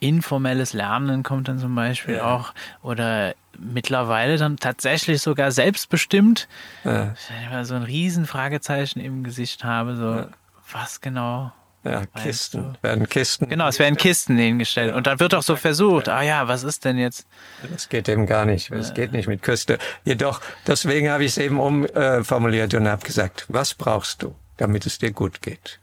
informelles 0.00 0.72
Lernen 0.72 1.22
kommt 1.22 1.48
dann 1.48 1.58
zum 1.58 1.74
Beispiel 1.74 2.16
ja. 2.16 2.34
auch 2.34 2.54
oder 2.82 3.34
mittlerweile 3.58 4.36
dann 4.36 4.56
tatsächlich 4.56 5.20
sogar 5.20 5.50
selbstbestimmt. 5.50 6.48
Ja. 6.84 7.14
Ich 7.14 7.66
so 7.66 7.74
ein 7.74 7.82
riesen 7.82 8.26
Fragezeichen 8.26 9.00
im 9.00 9.24
Gesicht 9.24 9.64
habe, 9.64 9.96
so 9.96 10.14
ja. 10.14 10.28
was 10.72 11.00
genau 11.00 11.52
ja, 11.84 12.04
Kisten. 12.06 12.74
Du? 12.74 12.82
Werden 12.82 13.08
Kisten. 13.08 13.48
Genau, 13.48 13.68
es 13.68 13.78
werden 13.78 13.96
Kisten 13.96 14.36
hingestellt. 14.36 14.94
Und 14.94 15.06
dann 15.06 15.20
wird 15.20 15.34
auch 15.34 15.42
so 15.42 15.56
versucht, 15.56 16.08
ah 16.08 16.22
ja, 16.22 16.48
was 16.48 16.64
ist 16.64 16.84
denn 16.84 16.98
jetzt? 16.98 17.26
Das 17.70 17.88
geht 17.88 18.08
eben 18.08 18.26
gar 18.26 18.44
nicht. 18.44 18.70
Das 18.70 18.94
geht 18.94 19.12
nicht 19.12 19.28
mit 19.28 19.42
Küste. 19.42 19.78
Jedoch, 20.04 20.40
deswegen 20.66 21.10
habe 21.10 21.24
ich 21.24 21.32
es 21.32 21.38
eben 21.38 21.60
umformuliert 21.60 22.74
und 22.74 22.88
habe 22.88 23.04
gesagt, 23.04 23.46
was 23.48 23.74
brauchst 23.74 24.22
du, 24.22 24.34
damit 24.56 24.86
es 24.86 24.98
dir 24.98 25.12
gut 25.12 25.40
geht? 25.40 25.78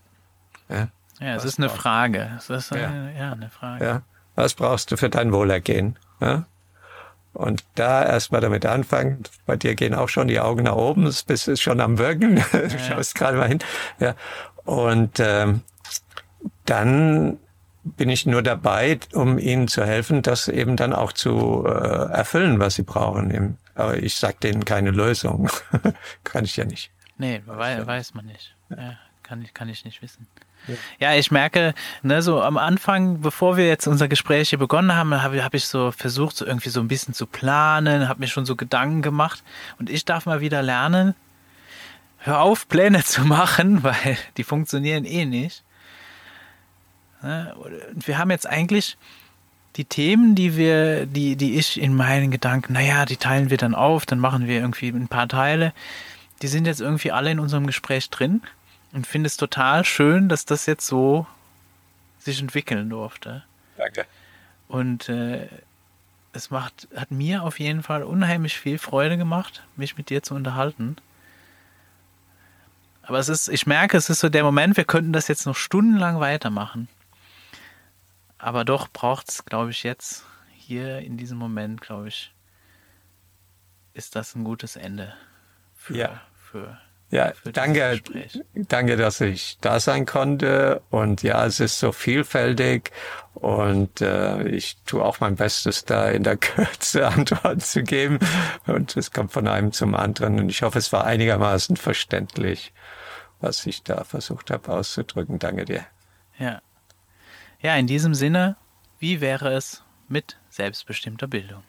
Ja, 0.70 0.90
ja 1.20 1.36
es 1.36 1.44
was 1.44 1.46
ist 1.46 1.60
eine 1.60 1.70
Frage. 1.70 2.32
Es 2.38 2.50
ist 2.50 2.74
eine, 2.74 3.14
ja. 3.14 3.20
ja. 3.20 3.32
eine 3.32 3.50
Frage. 3.50 3.86
Ja. 3.86 4.02
Was 4.36 4.54
brauchst 4.54 4.92
du 4.92 4.98
für 4.98 5.10
dein 5.10 5.32
Wohlergehen? 5.32 5.98
Ja? 6.20 6.46
Und 7.34 7.66
da 7.76 8.04
erstmal 8.04 8.42
damit 8.42 8.66
anfangen. 8.66 9.24
Bei 9.46 9.56
dir 9.56 9.76
gehen 9.76 9.94
auch 9.94 10.10
schon 10.10 10.28
die 10.28 10.40
Augen 10.40 10.64
nach 10.64 10.76
oben, 10.76 11.06
das 11.06 11.24
bist 11.24 11.62
schon 11.62 11.82
am 11.82 11.98
Wirken. 11.98 12.44
Du 12.52 12.80
schaust 12.80 13.16
gerade 13.16 13.38
mal 13.38 13.48
hin. 13.48 13.60
Ja. 14.00 14.16
Und 14.64 15.20
ähm, 15.20 15.62
dann 16.66 17.38
bin 17.84 18.10
ich 18.10 18.26
nur 18.26 18.42
dabei, 18.42 19.00
um 19.14 19.38
ihnen 19.38 19.68
zu 19.68 19.86
helfen, 19.86 20.22
das 20.22 20.48
eben 20.48 20.76
dann 20.76 20.94
auch 20.94 21.14
zu 21.14 21.66
äh, 21.68 22.12
erfüllen, 22.12 22.60
was 22.60 22.76
sie 22.76 22.84
brauchen. 22.84 23.58
Aber 23.76 23.98
ich 23.98 24.16
sage 24.16 24.38
denen 24.42 24.66
keine 24.66 24.92
Lösung. 24.92 25.50
kann 26.24 26.46
ich 26.46 26.58
ja 26.58 26.66
nicht. 26.66 26.92
Nee, 27.18 27.42
weiß, 27.46 27.86
weiß 27.86 28.14
man 28.16 28.26
nicht. 28.26 28.56
Ja, 28.70 28.98
kann, 29.22 29.42
ich, 29.42 29.54
kann 29.54 29.70
ich 29.70 29.86
nicht 29.86 30.02
wissen. 30.02 30.28
Ja. 30.68 30.76
ja, 31.00 31.20
ich 31.20 31.30
merke, 31.30 31.76
ne, 32.02 32.24
so 32.24 32.42
am 32.42 32.58
Anfang, 32.58 33.22
bevor 33.22 33.56
wir 33.56 33.68
jetzt 33.68 33.88
unser 33.88 34.08
Gespräch 34.08 34.50
hier 34.50 34.58
begonnen 34.58 34.96
haben, 34.96 35.22
habe 35.22 35.44
hab 35.44 35.54
ich 35.54 35.68
so 35.68 35.92
versucht, 35.92 36.36
so 36.36 36.46
irgendwie 36.46 36.70
so 36.70 36.80
ein 36.80 36.88
bisschen 36.88 37.14
zu 37.14 37.28
planen, 37.28 38.10
habe 38.10 38.22
mir 38.22 38.28
schon 38.28 38.46
so 38.46 38.56
Gedanken 38.56 39.04
gemacht. 39.04 39.44
Und 39.78 39.92
ich 39.92 40.06
darf 40.06 40.26
mal 40.26 40.42
wieder 40.42 40.64
lernen, 40.64 41.14
hör 42.18 42.42
auf, 42.42 42.68
Pläne 42.68 43.04
zu 43.04 43.22
machen, 43.22 43.84
weil 43.84 44.18
die 44.38 44.44
funktionieren 44.44 45.06
eh 45.06 45.26
nicht. 45.26 45.65
Ne? 47.22 47.54
Und 47.56 48.08
wir 48.08 48.18
haben 48.18 48.32
jetzt 48.32 48.48
eigentlich 48.48 48.98
die 49.76 49.86
Themen, 49.86 50.36
die 50.36 50.56
wir, 50.56 51.06
die, 51.06 51.36
die 51.36 51.58
ich 51.58 51.80
in 51.80 51.96
meinen 51.96 52.32
Gedanken, 52.32 52.74
naja, 52.74 53.06
die 53.06 53.18
teilen 53.18 53.50
wir 53.50 53.58
dann 53.58 53.76
auf, 53.76 54.06
dann 54.06 54.20
machen 54.20 54.48
wir 54.48 54.56
irgendwie 54.56 54.90
ein 54.90 55.08
paar 55.08 55.28
Teile. 55.28 55.74
Die 56.42 56.48
sind 56.48 56.66
jetzt 56.66 56.82
irgendwie 56.82 57.12
alle 57.12 57.32
in 57.32 57.40
unserem 57.40 57.68
Gespräch 57.68 58.10
drin 58.10 58.42
und 58.94 59.08
finde 59.08 59.28
es 59.28 59.38
total 59.38 59.84
schön, 59.84 60.30
dass 60.30 60.46
das 60.46 60.66
jetzt 60.66 60.88
so 60.88 61.28
sich 62.20 62.40
entwickeln 62.40 62.90
durfte. 62.90 63.44
Danke. 63.78 64.06
Und 64.68 65.10
äh, 65.10 65.48
es 66.32 66.52
macht, 66.52 66.88
hat 66.96 67.12
mir 67.12 67.44
auf 67.44 67.60
jeden 67.60 67.84
Fall 67.84 68.04
unheimlich 68.04 68.58
viel 68.58 68.78
Freude 68.78 69.18
gemacht, 69.18 69.64
mich 69.76 69.98
mit 69.98 70.10
dir 70.10 70.24
zu 70.24 70.36
unterhalten. 70.36 70.96
Aber 73.04 73.20
es 73.20 73.30
ist, 73.30 73.50
ich 73.50 73.68
merke, 73.68 73.98
es 73.98 74.10
ist 74.10 74.20
so 74.20 74.30
der 74.30 74.44
Moment, 74.44 74.78
wir 74.78 74.84
könnten 74.84 75.14
das 75.14 75.28
jetzt 75.28 75.46
noch 75.46 75.56
stundenlang 75.56 76.20
weitermachen. 76.20 76.88
Aber 78.38 78.66
doch 78.66 78.88
braucht 78.90 79.30
es, 79.30 79.46
glaube 79.46 79.72
ich, 79.72 79.84
jetzt 79.84 80.26
hier 80.54 81.00
in 81.00 81.18
diesem 81.18 81.38
Moment, 81.38 81.82
glaube 81.82 82.10
ich, 82.10 82.34
ist 83.94 84.16
das 84.16 84.36
ein 84.36 84.44
gutes 84.44 84.76
Ende 84.76 85.14
für, 85.74 85.96
ja. 85.96 86.22
für 86.34 86.78
ja, 87.12 87.32
danke, 87.54 88.02
danke, 88.56 88.98
dass 88.98 89.22
ich 89.22 89.58
da 89.62 89.80
sein 89.80 90.06
konnte. 90.06 90.82
Und 90.90 91.22
ja, 91.22 91.46
es 91.46 91.60
ist 91.60 91.80
so 91.80 91.92
vielfältig 91.92 92.92
und 93.36 94.02
äh, 94.02 94.44
ich 94.48 94.78
tue 94.86 95.04
auch 95.04 95.20
mein 95.20 95.36
Bestes, 95.36 95.86
da 95.86 96.10
in 96.10 96.24
der 96.24 96.36
Kürze 96.38 97.08
Antworten 97.08 97.60
zu 97.60 97.84
geben. 97.84 98.20
Und 98.66 98.98
es 98.98 99.12
kommt 99.12 99.32
von 99.32 99.48
einem 99.48 99.72
zum 99.72 99.94
anderen. 99.96 100.40
Und 100.40 100.50
ich 100.50 100.64
hoffe, 100.64 100.80
es 100.80 100.92
war 100.92 101.06
einigermaßen 101.06 101.78
verständlich, 101.78 102.74
was 103.40 103.66
ich 103.66 103.84
da 103.84 104.04
versucht 104.04 104.50
habe 104.50 104.74
auszudrücken. 104.74 105.38
Danke 105.38 105.66
dir. 105.66 105.86
Ja, 106.40 106.62
ja, 107.66 107.76
in 107.78 107.88
diesem 107.88 108.14
Sinne, 108.14 108.58
wie 109.00 109.22
wäre 109.22 109.52
es 109.54 109.84
mit 110.08 110.38
selbstbestimmter 110.50 111.28
Bildung? 111.28 111.64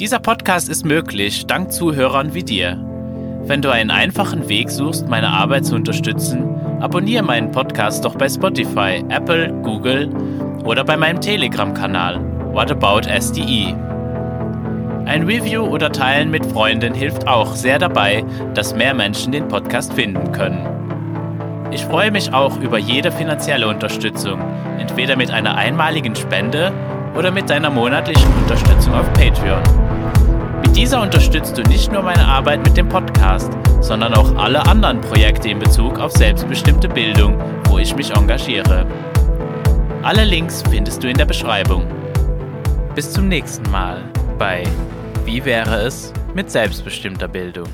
Dieser 0.00 0.18
Podcast 0.18 0.68
ist 0.68 0.84
möglich 0.84 1.46
dank 1.46 1.70
Zuhörern 1.70 2.34
wie 2.34 2.42
dir. 2.42 2.84
Wenn 3.44 3.62
du 3.62 3.70
einen 3.70 3.92
einfachen 3.92 4.48
Weg 4.48 4.70
suchst, 4.70 5.06
meine 5.06 5.28
Arbeit 5.28 5.66
zu 5.66 5.76
unterstützen, 5.76 6.42
abonniere 6.80 7.22
meinen 7.22 7.52
Podcast 7.52 8.04
doch 8.04 8.16
bei 8.16 8.28
Spotify, 8.28 9.04
Apple, 9.08 9.52
Google 9.62 10.08
oder 10.64 10.82
bei 10.82 10.96
meinem 10.96 11.20
Telegram-Kanal 11.20 12.18
What 12.52 12.72
About 12.72 13.02
SDE. 13.08 13.72
Ein 15.06 15.26
Review 15.26 15.62
oder 15.62 15.92
Teilen 15.92 16.32
mit 16.32 16.44
Freunden 16.44 16.92
hilft 16.92 17.28
auch 17.28 17.54
sehr 17.54 17.78
dabei, 17.78 18.24
dass 18.54 18.74
mehr 18.74 18.94
Menschen 18.94 19.30
den 19.30 19.46
Podcast 19.46 19.92
finden 19.92 20.32
können. 20.32 20.80
Ich 21.72 21.84
freue 21.84 22.10
mich 22.10 22.32
auch 22.32 22.56
über 22.56 22.78
jede 22.78 23.12
finanzielle 23.12 23.68
Unterstützung, 23.68 24.40
entweder 24.78 25.16
mit 25.16 25.30
einer 25.30 25.56
einmaligen 25.56 26.16
Spende 26.16 26.72
oder 27.16 27.30
mit 27.30 27.48
deiner 27.48 27.70
monatlichen 27.70 28.32
Unterstützung 28.42 28.94
auf 28.94 29.12
Patreon. 29.12 29.62
Mit 30.62 30.76
dieser 30.76 31.00
unterstützt 31.00 31.56
du 31.56 31.62
nicht 31.62 31.92
nur 31.92 32.02
meine 32.02 32.26
Arbeit 32.26 32.64
mit 32.64 32.76
dem 32.76 32.88
Podcast, 32.88 33.52
sondern 33.80 34.14
auch 34.14 34.36
alle 34.36 34.66
anderen 34.66 35.00
Projekte 35.00 35.48
in 35.48 35.60
Bezug 35.60 36.00
auf 36.00 36.12
selbstbestimmte 36.12 36.88
Bildung, 36.88 37.40
wo 37.64 37.78
ich 37.78 37.94
mich 37.94 38.10
engagiere. 38.16 38.84
Alle 40.02 40.24
Links 40.24 40.64
findest 40.68 41.02
du 41.04 41.08
in 41.08 41.16
der 41.16 41.26
Beschreibung. 41.26 41.86
Bis 42.96 43.12
zum 43.12 43.28
nächsten 43.28 43.70
Mal 43.70 44.02
bei 44.38 44.64
Wie 45.24 45.44
wäre 45.44 45.82
es 45.82 46.12
mit 46.34 46.50
selbstbestimmter 46.50 47.28
Bildung? 47.28 47.68